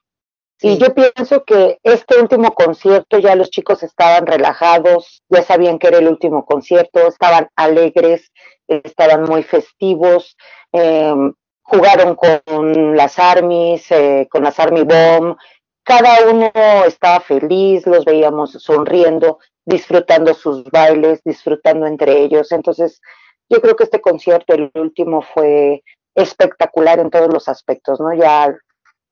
Y 0.60 0.78
yo 0.78 0.94
pienso 0.94 1.44
que 1.44 1.78
este 1.82 2.20
último 2.20 2.54
concierto 2.54 3.18
ya 3.18 3.34
los 3.34 3.50
chicos 3.50 3.82
estaban 3.82 4.26
relajados, 4.26 5.22
ya 5.28 5.42
sabían 5.42 5.78
que 5.78 5.88
era 5.88 5.98
el 5.98 6.06
último 6.06 6.44
concierto, 6.44 7.09
estaban 7.09 7.48
alegres, 7.56 8.30
estaban 8.68 9.24
muy 9.24 9.42
festivos, 9.42 10.36
eh, 10.72 11.14
jugaron 11.62 12.14
con 12.14 12.96
las 12.96 13.18
armies, 13.18 13.90
eh, 13.90 14.28
con 14.30 14.44
las 14.44 14.60
Army 14.60 14.82
Bomb, 14.82 15.36
cada 15.84 16.30
uno 16.30 16.52
estaba 16.86 17.18
feliz, 17.20 17.84
los 17.86 18.04
veíamos 18.04 18.52
sonriendo, 18.52 19.38
disfrutando 19.64 20.32
sus 20.32 20.62
bailes, 20.64 21.20
disfrutando 21.24 21.86
entre 21.86 22.20
ellos. 22.20 22.52
Entonces, 22.52 23.00
yo 23.53 23.61
creo 23.61 23.77
que 23.77 23.85
este 23.85 24.01
concierto, 24.01 24.55
el 24.55 24.70
último, 24.74 25.23
fue 25.23 25.83
espectacular 26.15 26.99
en 26.99 27.11
todos 27.11 27.33
los 27.33 27.49
aspectos, 27.49 28.01
¿no? 28.01 28.15
Ya 28.15 28.55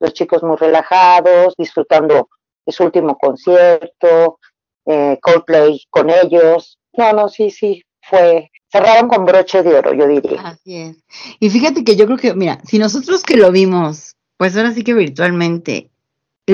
los 0.01 0.15
chicos 0.15 0.43
muy 0.43 0.57
relajados, 0.57 1.55
disfrutando 1.59 2.31
de 2.65 2.85
último 2.85 3.19
concierto, 3.19 4.39
eh, 4.87 5.19
Coldplay 5.21 5.83
con 5.91 6.09
ellos. 6.09 6.79
No, 6.97 7.13
no, 7.13 7.29
sí, 7.29 7.51
sí, 7.51 7.83
fue, 8.03 8.51
cerraron 8.71 9.09
con 9.09 9.25
broche 9.25 9.63
de 9.63 9.75
oro, 9.75 9.93
yo 9.93 10.07
diría. 10.07 10.41
Así 10.43 10.77
es. 10.77 11.05
Y 11.39 11.51
fíjate 11.51 11.85
que 11.85 11.97
yo 11.97 12.07
creo 12.07 12.19
que, 12.19 12.35
mira, 12.35 12.61
si 12.65 12.79
nosotros 12.79 13.23
que 13.23 13.37
lo 13.37 13.51
vimos, 13.53 14.17
pues 14.37 14.57
ahora 14.57 14.73
sí 14.73 14.83
que 14.85 14.95
virtualmente, 14.95 15.90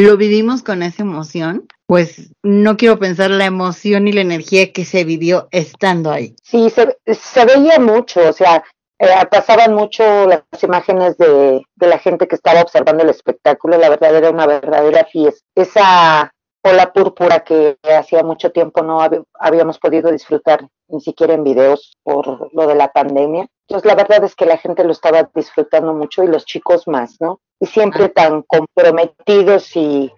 lo 0.01 0.17
vivimos 0.17 0.63
con 0.63 0.83
esa 0.83 1.03
emoción, 1.03 1.67
pues 1.87 2.33
no 2.43 2.77
quiero 2.77 2.99
pensar 2.99 3.31
la 3.31 3.47
emoción 3.47 4.09
y 4.09 4.13
la 4.13 4.21
energía 4.21 4.73
que 4.73 4.85
se 4.85 5.05
vivió 5.05 5.49
estando 5.51 6.11
ahí. 6.11 6.35
Sí, 6.43 6.71
se, 6.71 7.45
veía 7.45 7.79
mucho, 7.79 8.29
o 8.29 8.33
sea, 8.33 8.65
eh, 8.99 9.07
pasaban 9.31 9.75
mucho 9.75 10.03
las 10.27 10.43
imágenes 10.63 11.17
de, 11.19 11.63
la 11.77 11.99
gente 11.99 12.27
que 12.27 12.35
estaba 12.35 12.63
observando 12.63 13.03
el 13.03 13.11
espectáculo, 13.11 13.79
la 13.79 13.91
verdad 13.91 14.17
era 14.17 14.31
una 14.31 14.47
verdadera 14.47 15.05
fiesta. 15.05 15.47
Esa 15.55 16.33
ola 16.63 16.93
púrpura 16.93 17.41
que 17.41 17.77
hacía 17.83 18.25
mucho 18.25 18.51
tiempo 18.51 18.83
no 18.83 19.01
hab- 19.01 19.25
habíamos 19.39 19.79
podido 19.79 20.11
disfrutar 20.11 20.67
ni 20.89 21.01
siquiera 21.01 21.35
en 21.35 21.45
videos 21.45 21.97
por 22.03 22.53
lo 22.53 22.67
de 22.67 22.75
la 22.75 22.93
pandemia. 22.93 23.47
Entonces 23.69 23.87
la 23.87 23.95
verdad 23.95 24.25
es 24.25 24.35
que 24.35 24.47
la 24.47 24.59
gente 24.59 24.83
lo 24.85 24.93
estaba 24.93 25.29
disfrutando 25.35 25.93
mucho 25.95 26.25
y 26.25 26.29
los 26.29 26.45
chicos 26.45 26.89
más, 26.89 27.17
¿no? 27.21 27.41
Y 27.59 27.67
siempre 27.67 28.11
tan 28.11 28.43
comprometidos 28.43 29.75
y 29.77 30.13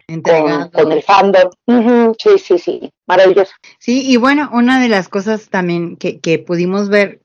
con, 0.72 0.92
el 0.92 1.02
fandom. 1.02 1.50
Sí, 2.18 2.38
sí, 2.38 2.58
sí, 2.58 2.92
maravilloso. 3.06 3.52
Sí, 3.78 4.10
y 4.10 4.16
bueno, 4.16 4.50
una 4.52 4.80
de 4.80 4.88
las 4.88 5.08
cosas 5.08 5.48
también 5.48 5.96
que, 5.96 6.18
que 6.18 6.40
pudimos 6.40 6.88
ver, 6.88 7.20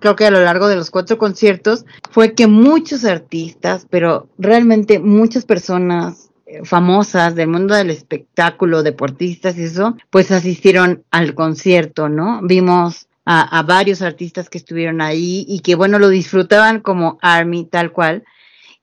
creo 0.00 0.16
que 0.16 0.24
a 0.24 0.30
lo 0.30 0.40
largo 0.40 0.68
de 0.68 0.76
los 0.76 0.90
cuatro 0.90 1.18
conciertos, 1.18 1.84
fue 2.10 2.34
que 2.34 2.46
muchos 2.46 3.04
artistas, 3.04 3.86
pero 3.90 4.28
realmente 4.38 5.00
muchas 5.00 5.44
personas 5.44 6.30
eh, 6.50 6.64
famosas 6.64 7.34
del 7.34 7.48
mundo 7.48 7.74
del 7.74 7.90
espectáculo, 7.90 8.82
deportistas 8.82 9.58
y 9.58 9.64
eso, 9.64 9.98
pues 10.08 10.30
asistieron 10.30 11.04
al 11.10 11.34
concierto, 11.34 12.08
¿no? 12.08 12.40
Vimos 12.42 13.06
a, 13.26 13.58
a 13.58 13.62
varios 13.64 14.00
artistas 14.00 14.48
que 14.48 14.56
estuvieron 14.56 15.02
ahí 15.02 15.44
y 15.46 15.60
que, 15.60 15.74
bueno, 15.74 15.98
lo 15.98 16.08
disfrutaban 16.08 16.80
como 16.80 17.18
Army, 17.20 17.66
tal 17.66 17.92
cual. 17.92 18.24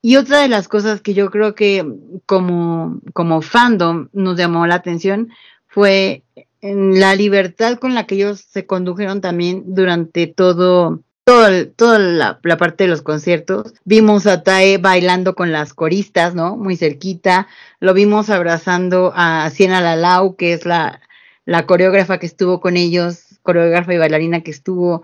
Y 0.07 0.17
otra 0.17 0.41
de 0.41 0.49
las 0.49 0.67
cosas 0.67 1.01
que 1.01 1.15
yo 1.15 1.31
creo 1.31 1.55
que 1.55 1.83
como, 2.27 2.99
como 3.13 3.41
fandom 3.41 4.09
nos 4.13 4.37
llamó 4.37 4.67
la 4.67 4.75
atención 4.75 5.31
fue 5.65 6.21
la 6.61 7.15
libertad 7.15 7.79
con 7.79 7.95
la 7.95 8.05
que 8.05 8.13
ellos 8.13 8.39
se 8.41 8.67
condujeron 8.67 9.19
también 9.19 9.63
durante 9.73 10.27
todo, 10.27 10.99
todo 11.23 11.67
toda 11.69 11.97
la, 11.97 12.39
la 12.43 12.57
parte 12.57 12.83
de 12.83 12.91
los 12.91 13.01
conciertos. 13.01 13.73
Vimos 13.83 14.27
a 14.27 14.43
Tae 14.43 14.77
bailando 14.77 15.33
con 15.33 15.51
las 15.51 15.73
coristas, 15.73 16.35
¿no? 16.35 16.55
Muy 16.55 16.77
cerquita. 16.77 17.47
Lo 17.79 17.95
vimos 17.95 18.29
abrazando 18.29 19.11
a 19.15 19.49
Siena 19.49 19.81
Lalau, 19.81 20.35
que 20.35 20.53
es 20.53 20.67
la, 20.67 21.01
la 21.45 21.65
coreógrafa 21.65 22.19
que 22.19 22.27
estuvo 22.27 22.61
con 22.61 22.77
ellos, 22.77 23.39
coreógrafa 23.41 23.95
y 23.95 23.97
bailarina 23.97 24.41
que 24.41 24.51
estuvo 24.51 25.03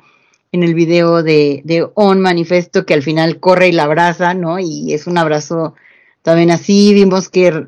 en 0.51 0.63
el 0.63 0.73
video 0.73 1.23
de, 1.23 1.61
de 1.63 1.87
On 1.95 2.19
Manifesto, 2.19 2.85
que 2.85 2.93
al 2.93 3.03
final 3.03 3.39
corre 3.39 3.69
y 3.69 3.71
la 3.71 3.83
abraza, 3.83 4.33
¿no? 4.33 4.59
Y 4.59 4.93
es 4.93 5.07
un 5.07 5.17
abrazo 5.17 5.75
también 6.21 6.51
así. 6.51 6.93
Vimos 6.93 7.29
que 7.29 7.67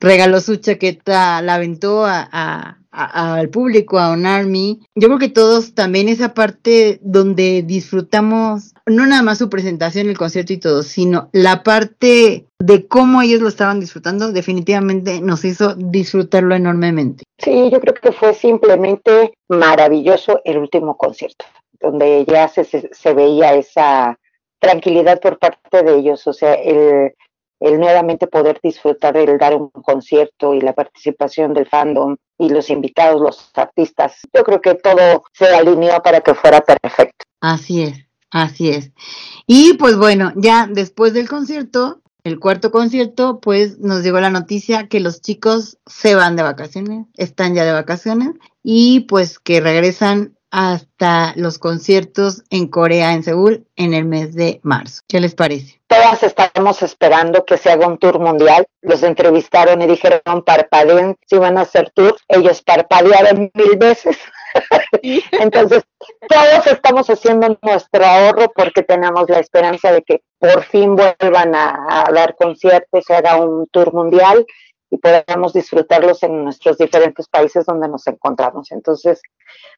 regaló 0.00 0.40
su 0.40 0.56
chaqueta, 0.56 1.42
la 1.42 1.54
aventó 1.54 2.04
a, 2.04 2.78
al 2.90 3.48
público, 3.48 3.98
a 3.98 4.12
un 4.12 4.26
army. 4.26 4.80
Yo 4.94 5.08
creo 5.08 5.18
que 5.18 5.28
todos 5.28 5.74
también 5.74 6.08
esa 6.08 6.34
parte 6.34 6.98
donde 7.02 7.62
disfrutamos, 7.62 8.74
no 8.86 9.06
nada 9.06 9.22
más 9.22 9.38
su 9.38 9.48
presentación, 9.48 10.08
el 10.08 10.18
concierto 10.18 10.52
y 10.52 10.58
todo, 10.58 10.82
sino 10.82 11.30
la 11.32 11.62
parte 11.62 12.46
de 12.58 12.86
cómo 12.86 13.22
ellos 13.22 13.40
lo 13.40 13.48
estaban 13.48 13.80
disfrutando, 13.80 14.32
definitivamente 14.32 15.20
nos 15.20 15.44
hizo 15.44 15.74
disfrutarlo 15.74 16.54
enormemente. 16.54 17.24
Sí, 17.38 17.70
yo 17.72 17.80
creo 17.80 17.94
que 17.94 18.12
fue 18.12 18.34
simplemente 18.34 19.32
maravilloso 19.48 20.40
el 20.44 20.58
último 20.58 20.96
concierto, 20.96 21.44
donde 21.82 22.24
ya 22.26 22.48
se, 22.48 22.64
se, 22.64 23.14
veía 23.14 23.54
esa 23.54 24.18
tranquilidad 24.58 25.20
por 25.20 25.38
parte 25.38 25.82
de 25.82 25.96
ellos, 25.96 26.26
o 26.26 26.32
sea, 26.32 26.54
el, 26.54 27.14
el 27.60 27.78
nuevamente 27.78 28.26
poder 28.26 28.60
disfrutar 28.62 29.16
el 29.16 29.38
dar 29.38 29.54
un 29.54 29.70
concierto 29.70 30.54
y 30.54 30.60
la 30.60 30.72
participación 30.72 31.54
del 31.54 31.66
fandom 31.66 32.16
y 32.38 32.48
los 32.48 32.70
invitados, 32.70 33.20
los 33.20 33.50
artistas. 33.54 34.20
Yo 34.32 34.42
creo 34.42 34.60
que 34.60 34.74
todo 34.74 35.24
se 35.32 35.46
alineó 35.46 36.02
para 36.02 36.20
que 36.20 36.34
fuera 36.34 36.60
perfecto. 36.60 37.24
Así 37.40 37.82
es, 37.82 38.06
así 38.30 38.70
es. 38.70 38.90
Y 39.46 39.74
pues 39.74 39.96
bueno, 39.96 40.32
ya 40.36 40.66
después 40.66 41.12
del 41.12 41.28
concierto, 41.28 42.02
el 42.24 42.38
cuarto 42.38 42.70
concierto, 42.70 43.40
pues 43.40 43.78
nos 43.78 44.02
llegó 44.02 44.20
la 44.20 44.30
noticia 44.30 44.88
que 44.88 45.00
los 45.00 45.20
chicos 45.20 45.78
se 45.86 46.14
van 46.14 46.36
de 46.36 46.42
vacaciones, 46.42 47.06
están 47.14 47.54
ya 47.54 47.64
de 47.64 47.72
vacaciones 47.72 48.30
y 48.62 49.00
pues 49.00 49.38
que 49.38 49.60
regresan 49.60 50.36
hasta 50.52 51.32
los 51.34 51.58
conciertos 51.58 52.44
en 52.50 52.68
Corea, 52.68 53.14
en 53.14 53.22
Seúl, 53.24 53.66
en 53.74 53.94
el 53.94 54.04
mes 54.04 54.34
de 54.34 54.60
marzo. 54.62 55.00
¿Qué 55.08 55.18
les 55.18 55.34
parece? 55.34 55.80
Todas 55.86 56.22
estamos 56.22 56.82
esperando 56.82 57.44
que 57.44 57.56
se 57.56 57.70
haga 57.70 57.88
un 57.88 57.98
tour 57.98 58.20
mundial. 58.20 58.66
Los 58.82 59.02
entrevistaron 59.02 59.80
y 59.80 59.86
dijeron 59.86 60.44
parpadeen 60.44 61.16
si 61.26 61.36
van 61.38 61.56
a 61.56 61.62
hacer 61.62 61.90
tour. 61.94 62.16
Ellos 62.28 62.62
parpadearon 62.62 63.50
mil 63.54 63.76
veces. 63.78 64.18
Entonces, 65.32 65.84
todos 66.28 66.66
estamos 66.66 67.08
haciendo 67.08 67.58
nuestro 67.62 68.04
ahorro 68.04 68.52
porque 68.54 68.82
tenemos 68.82 69.28
la 69.30 69.38
esperanza 69.38 69.90
de 69.90 70.02
que 70.02 70.22
por 70.38 70.62
fin 70.64 70.96
vuelvan 70.96 71.54
a, 71.54 72.04
a 72.06 72.12
dar 72.12 72.34
conciertos, 72.36 73.04
se 73.06 73.14
haga 73.14 73.36
un 73.36 73.66
tour 73.68 73.94
mundial 73.94 74.44
y 74.92 74.98
podamos 74.98 75.54
disfrutarlos 75.54 76.22
en 76.22 76.44
nuestros 76.44 76.76
diferentes 76.76 77.26
países 77.26 77.64
donde 77.64 77.88
nos 77.88 78.06
encontramos. 78.06 78.70
Entonces, 78.72 79.22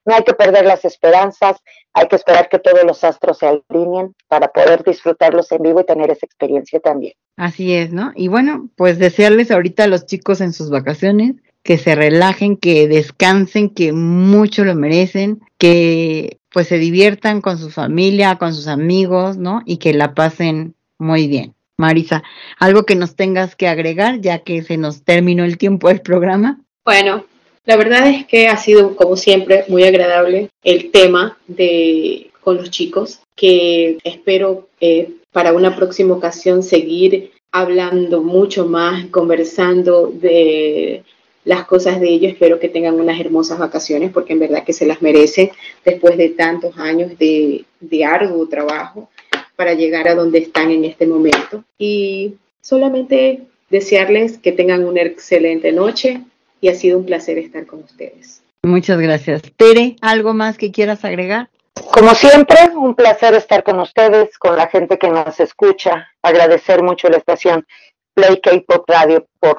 no 0.04 0.12
hay 0.12 0.24
que 0.24 0.34
perder 0.34 0.66
las 0.66 0.84
esperanzas, 0.84 1.58
hay 1.92 2.08
que 2.08 2.16
esperar 2.16 2.48
que 2.48 2.58
todos 2.58 2.82
los 2.84 3.04
astros 3.04 3.38
se 3.38 3.46
alineen 3.46 4.12
para 4.26 4.48
poder 4.48 4.82
disfrutarlos 4.82 5.52
en 5.52 5.62
vivo 5.62 5.80
y 5.80 5.84
tener 5.86 6.10
esa 6.10 6.26
experiencia 6.26 6.80
también. 6.80 7.12
Así 7.36 7.74
es, 7.74 7.92
¿no? 7.92 8.10
Y 8.16 8.26
bueno, 8.26 8.68
pues 8.74 8.98
desearles 8.98 9.52
ahorita 9.52 9.84
a 9.84 9.86
los 9.86 10.04
chicos 10.06 10.40
en 10.40 10.52
sus 10.52 10.68
vacaciones 10.68 11.36
que 11.62 11.78
se 11.78 11.94
relajen, 11.94 12.56
que 12.56 12.88
descansen, 12.88 13.70
que 13.70 13.92
mucho 13.92 14.64
lo 14.64 14.74
merecen, 14.74 15.40
que 15.58 16.40
pues 16.52 16.66
se 16.66 16.78
diviertan 16.78 17.40
con 17.40 17.56
su 17.58 17.70
familia, 17.70 18.36
con 18.36 18.52
sus 18.52 18.66
amigos, 18.66 19.36
¿no? 19.36 19.62
Y 19.64 19.76
que 19.76 19.94
la 19.94 20.12
pasen 20.12 20.74
muy 20.98 21.28
bien. 21.28 21.53
Marisa, 21.76 22.22
algo 22.58 22.84
que 22.84 22.94
nos 22.94 23.16
tengas 23.16 23.56
que 23.56 23.66
agregar 23.66 24.20
ya 24.20 24.38
que 24.38 24.62
se 24.62 24.76
nos 24.76 25.02
terminó 25.02 25.44
el 25.44 25.58
tiempo 25.58 25.88
del 25.88 26.00
programa. 26.00 26.60
Bueno, 26.84 27.24
la 27.64 27.76
verdad 27.76 28.08
es 28.08 28.26
que 28.26 28.48
ha 28.48 28.56
sido, 28.56 28.94
como 28.94 29.16
siempre, 29.16 29.64
muy 29.68 29.84
agradable 29.84 30.50
el 30.62 30.90
tema 30.90 31.38
de 31.46 32.30
con 32.40 32.58
los 32.58 32.70
chicos, 32.70 33.20
que 33.34 33.98
espero 34.04 34.68
eh, 34.80 35.14
para 35.32 35.54
una 35.54 35.74
próxima 35.74 36.14
ocasión 36.14 36.62
seguir 36.62 37.32
hablando 37.50 38.22
mucho 38.22 38.66
más, 38.66 39.06
conversando 39.06 40.08
de 40.08 41.02
las 41.44 41.64
cosas 41.64 42.00
de 42.00 42.10
ellos. 42.10 42.32
Espero 42.32 42.60
que 42.60 42.68
tengan 42.68 43.00
unas 43.00 43.18
hermosas 43.18 43.58
vacaciones, 43.58 44.12
porque 44.12 44.34
en 44.34 44.40
verdad 44.40 44.62
que 44.62 44.74
se 44.74 44.86
las 44.86 45.00
merecen 45.00 45.50
después 45.84 46.18
de 46.18 46.28
tantos 46.30 46.76
años 46.76 47.18
de, 47.18 47.64
de 47.80 48.04
arduo 48.04 48.46
trabajo 48.46 49.08
para 49.56 49.74
llegar 49.74 50.08
a 50.08 50.14
donde 50.14 50.38
están 50.38 50.70
en 50.70 50.84
este 50.84 51.06
momento. 51.06 51.64
Y 51.78 52.34
solamente 52.60 53.42
desearles 53.70 54.38
que 54.38 54.52
tengan 54.52 54.84
una 54.84 55.02
excelente 55.02 55.72
noche 55.72 56.22
y 56.60 56.68
ha 56.68 56.74
sido 56.74 56.98
un 56.98 57.06
placer 57.06 57.38
estar 57.38 57.66
con 57.66 57.80
ustedes. 57.80 58.42
Muchas 58.62 58.98
gracias. 58.98 59.42
Tere, 59.56 59.96
¿algo 60.00 60.32
más 60.32 60.56
que 60.56 60.72
quieras 60.72 61.04
agregar? 61.04 61.50
Como 61.74 62.14
siempre, 62.14 62.56
un 62.74 62.94
placer 62.94 63.34
estar 63.34 63.62
con 63.62 63.80
ustedes, 63.80 64.38
con 64.38 64.56
la 64.56 64.68
gente 64.68 64.98
que 64.98 65.08
nos 65.08 65.38
escucha. 65.40 66.08
Agradecer 66.22 66.82
mucho 66.82 67.08
a 67.08 67.10
la 67.10 67.18
estación 67.18 67.66
Play 68.14 68.40
K-Pop 68.40 68.88
Radio 68.88 69.26
por 69.40 69.56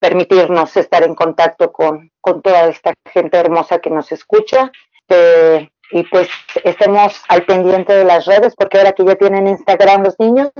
permitirnos 0.00 0.76
estar 0.76 1.02
en 1.02 1.14
contacto 1.14 1.72
con, 1.72 2.10
con 2.20 2.40
toda 2.40 2.68
esta 2.68 2.94
gente 3.12 3.36
hermosa 3.36 3.78
que 3.80 3.90
nos 3.90 4.10
escucha. 4.12 4.70
Eh, 5.08 5.68
y 5.90 6.02
pues 6.04 6.28
estemos 6.64 7.20
al 7.28 7.44
pendiente 7.44 7.92
de 7.92 8.04
las 8.04 8.26
redes, 8.26 8.54
porque 8.56 8.78
ahora 8.78 8.92
que 8.92 9.04
ya 9.04 9.14
tienen 9.16 9.46
Instagram 9.46 10.04
los 10.04 10.18
niños, 10.18 10.50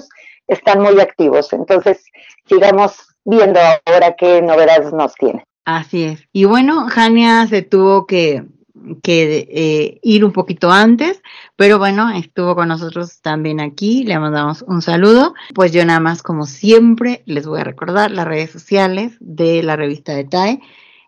están 0.48 0.80
muy 0.82 1.00
activos. 1.00 1.52
Entonces, 1.52 2.04
sigamos 2.46 2.96
viendo 3.24 3.60
ahora 3.86 4.14
qué 4.16 4.42
novedades 4.42 4.92
nos 4.92 5.14
tienen. 5.14 5.44
Así 5.64 6.04
es. 6.04 6.28
Y 6.32 6.44
bueno, 6.44 6.86
Jania 6.88 7.46
se 7.46 7.62
tuvo 7.62 8.06
que, 8.06 8.44
que 9.02 9.48
eh, 9.50 9.98
ir 10.02 10.24
un 10.24 10.32
poquito 10.32 10.70
antes, 10.70 11.22
pero 11.56 11.78
bueno, 11.78 12.10
estuvo 12.10 12.54
con 12.54 12.68
nosotros 12.68 13.22
también 13.22 13.60
aquí, 13.60 14.04
le 14.04 14.18
mandamos 14.18 14.62
un 14.62 14.82
saludo. 14.82 15.34
Pues 15.54 15.72
yo 15.72 15.84
nada 15.86 16.00
más, 16.00 16.22
como 16.22 16.44
siempre, 16.44 17.22
les 17.24 17.46
voy 17.46 17.60
a 17.60 17.64
recordar 17.64 18.10
las 18.10 18.26
redes 18.26 18.50
sociales 18.50 19.16
de 19.20 19.62
la 19.62 19.76
revista 19.76 20.12
de. 20.12 20.60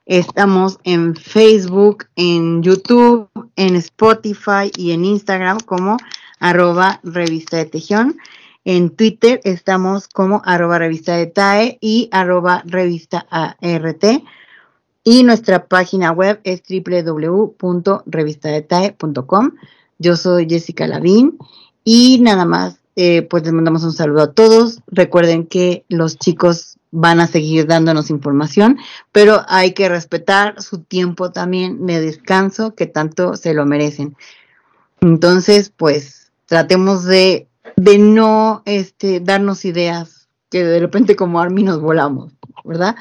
Estamos 0.07 0.78
en 0.85 1.15
Facebook, 1.16 2.07
en 2.15 2.62
YouTube, 2.62 3.28
en 3.57 3.74
Spotify 3.74 4.70
y 4.77 4.93
en 4.93 5.05
Instagram 5.05 5.59
como 5.59 5.97
arroba 6.39 7.01
revista 7.03 7.57
de 7.57 7.66
Tejón. 7.66 8.16
En 8.65 8.91
Twitter 8.91 9.41
estamos 9.43 10.07
como 10.07 10.43
arroba 10.45 10.78
revista 10.78 11.16
de 11.16 11.27
TAE 11.27 11.78
y 11.81 12.09
arroba 12.12 12.62
revista 12.66 13.27
ART. 13.31 14.05
Y 15.03 15.24
nuestra 15.24 15.66
página 15.66 16.12
web 16.12 16.41
es 16.45 16.62
www.revistadetae.com. 16.69 19.51
Yo 19.99 20.16
soy 20.16 20.47
Jessica 20.49 20.87
Lavín 20.87 21.37
y 21.83 22.20
nada 22.20 22.45
más, 22.45 22.78
eh, 22.97 23.23
pues 23.23 23.44
les 23.44 23.52
mandamos 23.52 23.85
un 23.85 23.93
saludo 23.93 24.23
a 24.23 24.32
todos. 24.32 24.81
Recuerden 24.86 25.47
que 25.47 25.85
los 25.89 26.16
chicos 26.16 26.78
van 26.90 27.20
a 27.20 27.27
seguir 27.27 27.66
dándonos 27.66 28.09
información, 28.09 28.78
pero 29.12 29.43
hay 29.48 29.73
que 29.73 29.89
respetar 29.89 30.62
su 30.62 30.78
tiempo 30.78 31.31
también 31.31 31.86
de 31.86 32.01
descanso 32.01 32.74
que 32.74 32.86
tanto 32.86 33.36
se 33.36 33.52
lo 33.52 33.66
merecen. 33.66 34.16
Entonces, 35.02 35.70
pues 35.77 36.32
tratemos 36.47 37.05
de, 37.05 37.48
de 37.77 37.98
no 37.98 38.62
este, 38.64 39.20
darnos 39.20 39.64
ideas 39.66 40.28
que 40.51 40.64
de 40.64 40.81
repente 40.81 41.16
como 41.16 41.40
Army 41.40 41.64
nos 41.64 41.81
volamos, 41.81 42.32
¿verdad? 42.64 42.97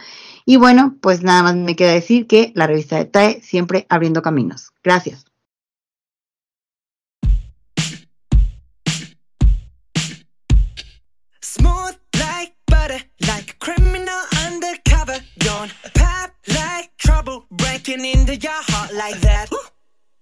Y 0.46 0.58
bueno, 0.58 0.96
pues 1.00 1.24
nada 1.24 1.44
más 1.44 1.56
me 1.56 1.76
queda 1.76 1.94
decir 1.94 2.28
que 2.28 2.52
la 2.54 2.68
revista 2.68 2.98
de 2.98 3.06
TAE 3.06 3.42
siempre 3.42 3.86
abriendo 3.90 4.22
caminos. 4.22 4.72
Gracias. 4.84 5.25
Trouble, 17.26 17.46
breaking 17.52 18.06
into 18.06 18.36
your 18.36 18.52
heart 18.52 18.94
like 18.94 19.20
that. 19.22 19.50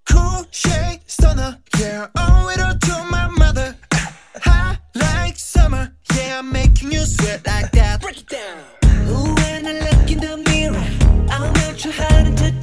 Cool 0.10 0.46
shade 0.52 1.02
stunner, 1.08 1.60
yeah, 1.80 2.08
owe 2.18 2.50
it 2.50 2.60
all 2.60 2.78
to 2.78 3.08
my 3.10 3.28
mother. 3.28 3.76
Hot 4.42 4.80
like 4.96 5.38
summer, 5.38 5.94
yeah, 6.16 6.40
I'm 6.40 6.52
making 6.52 6.92
you 6.92 7.06
sweat 7.06 7.46
like 7.46 7.72
that. 7.72 8.02
Break 8.02 8.18
it 8.18 8.28
down. 8.28 8.58
Ooh, 9.10 9.34
when 9.36 9.68
I 9.68 9.74
look 9.80 10.12
in 10.12 10.20
the 10.20 10.38
mirror, 10.50 10.86
I'm 11.30 11.54
not 11.54 11.78
too 11.78 11.92
hard 11.92 12.38
to 12.38 12.62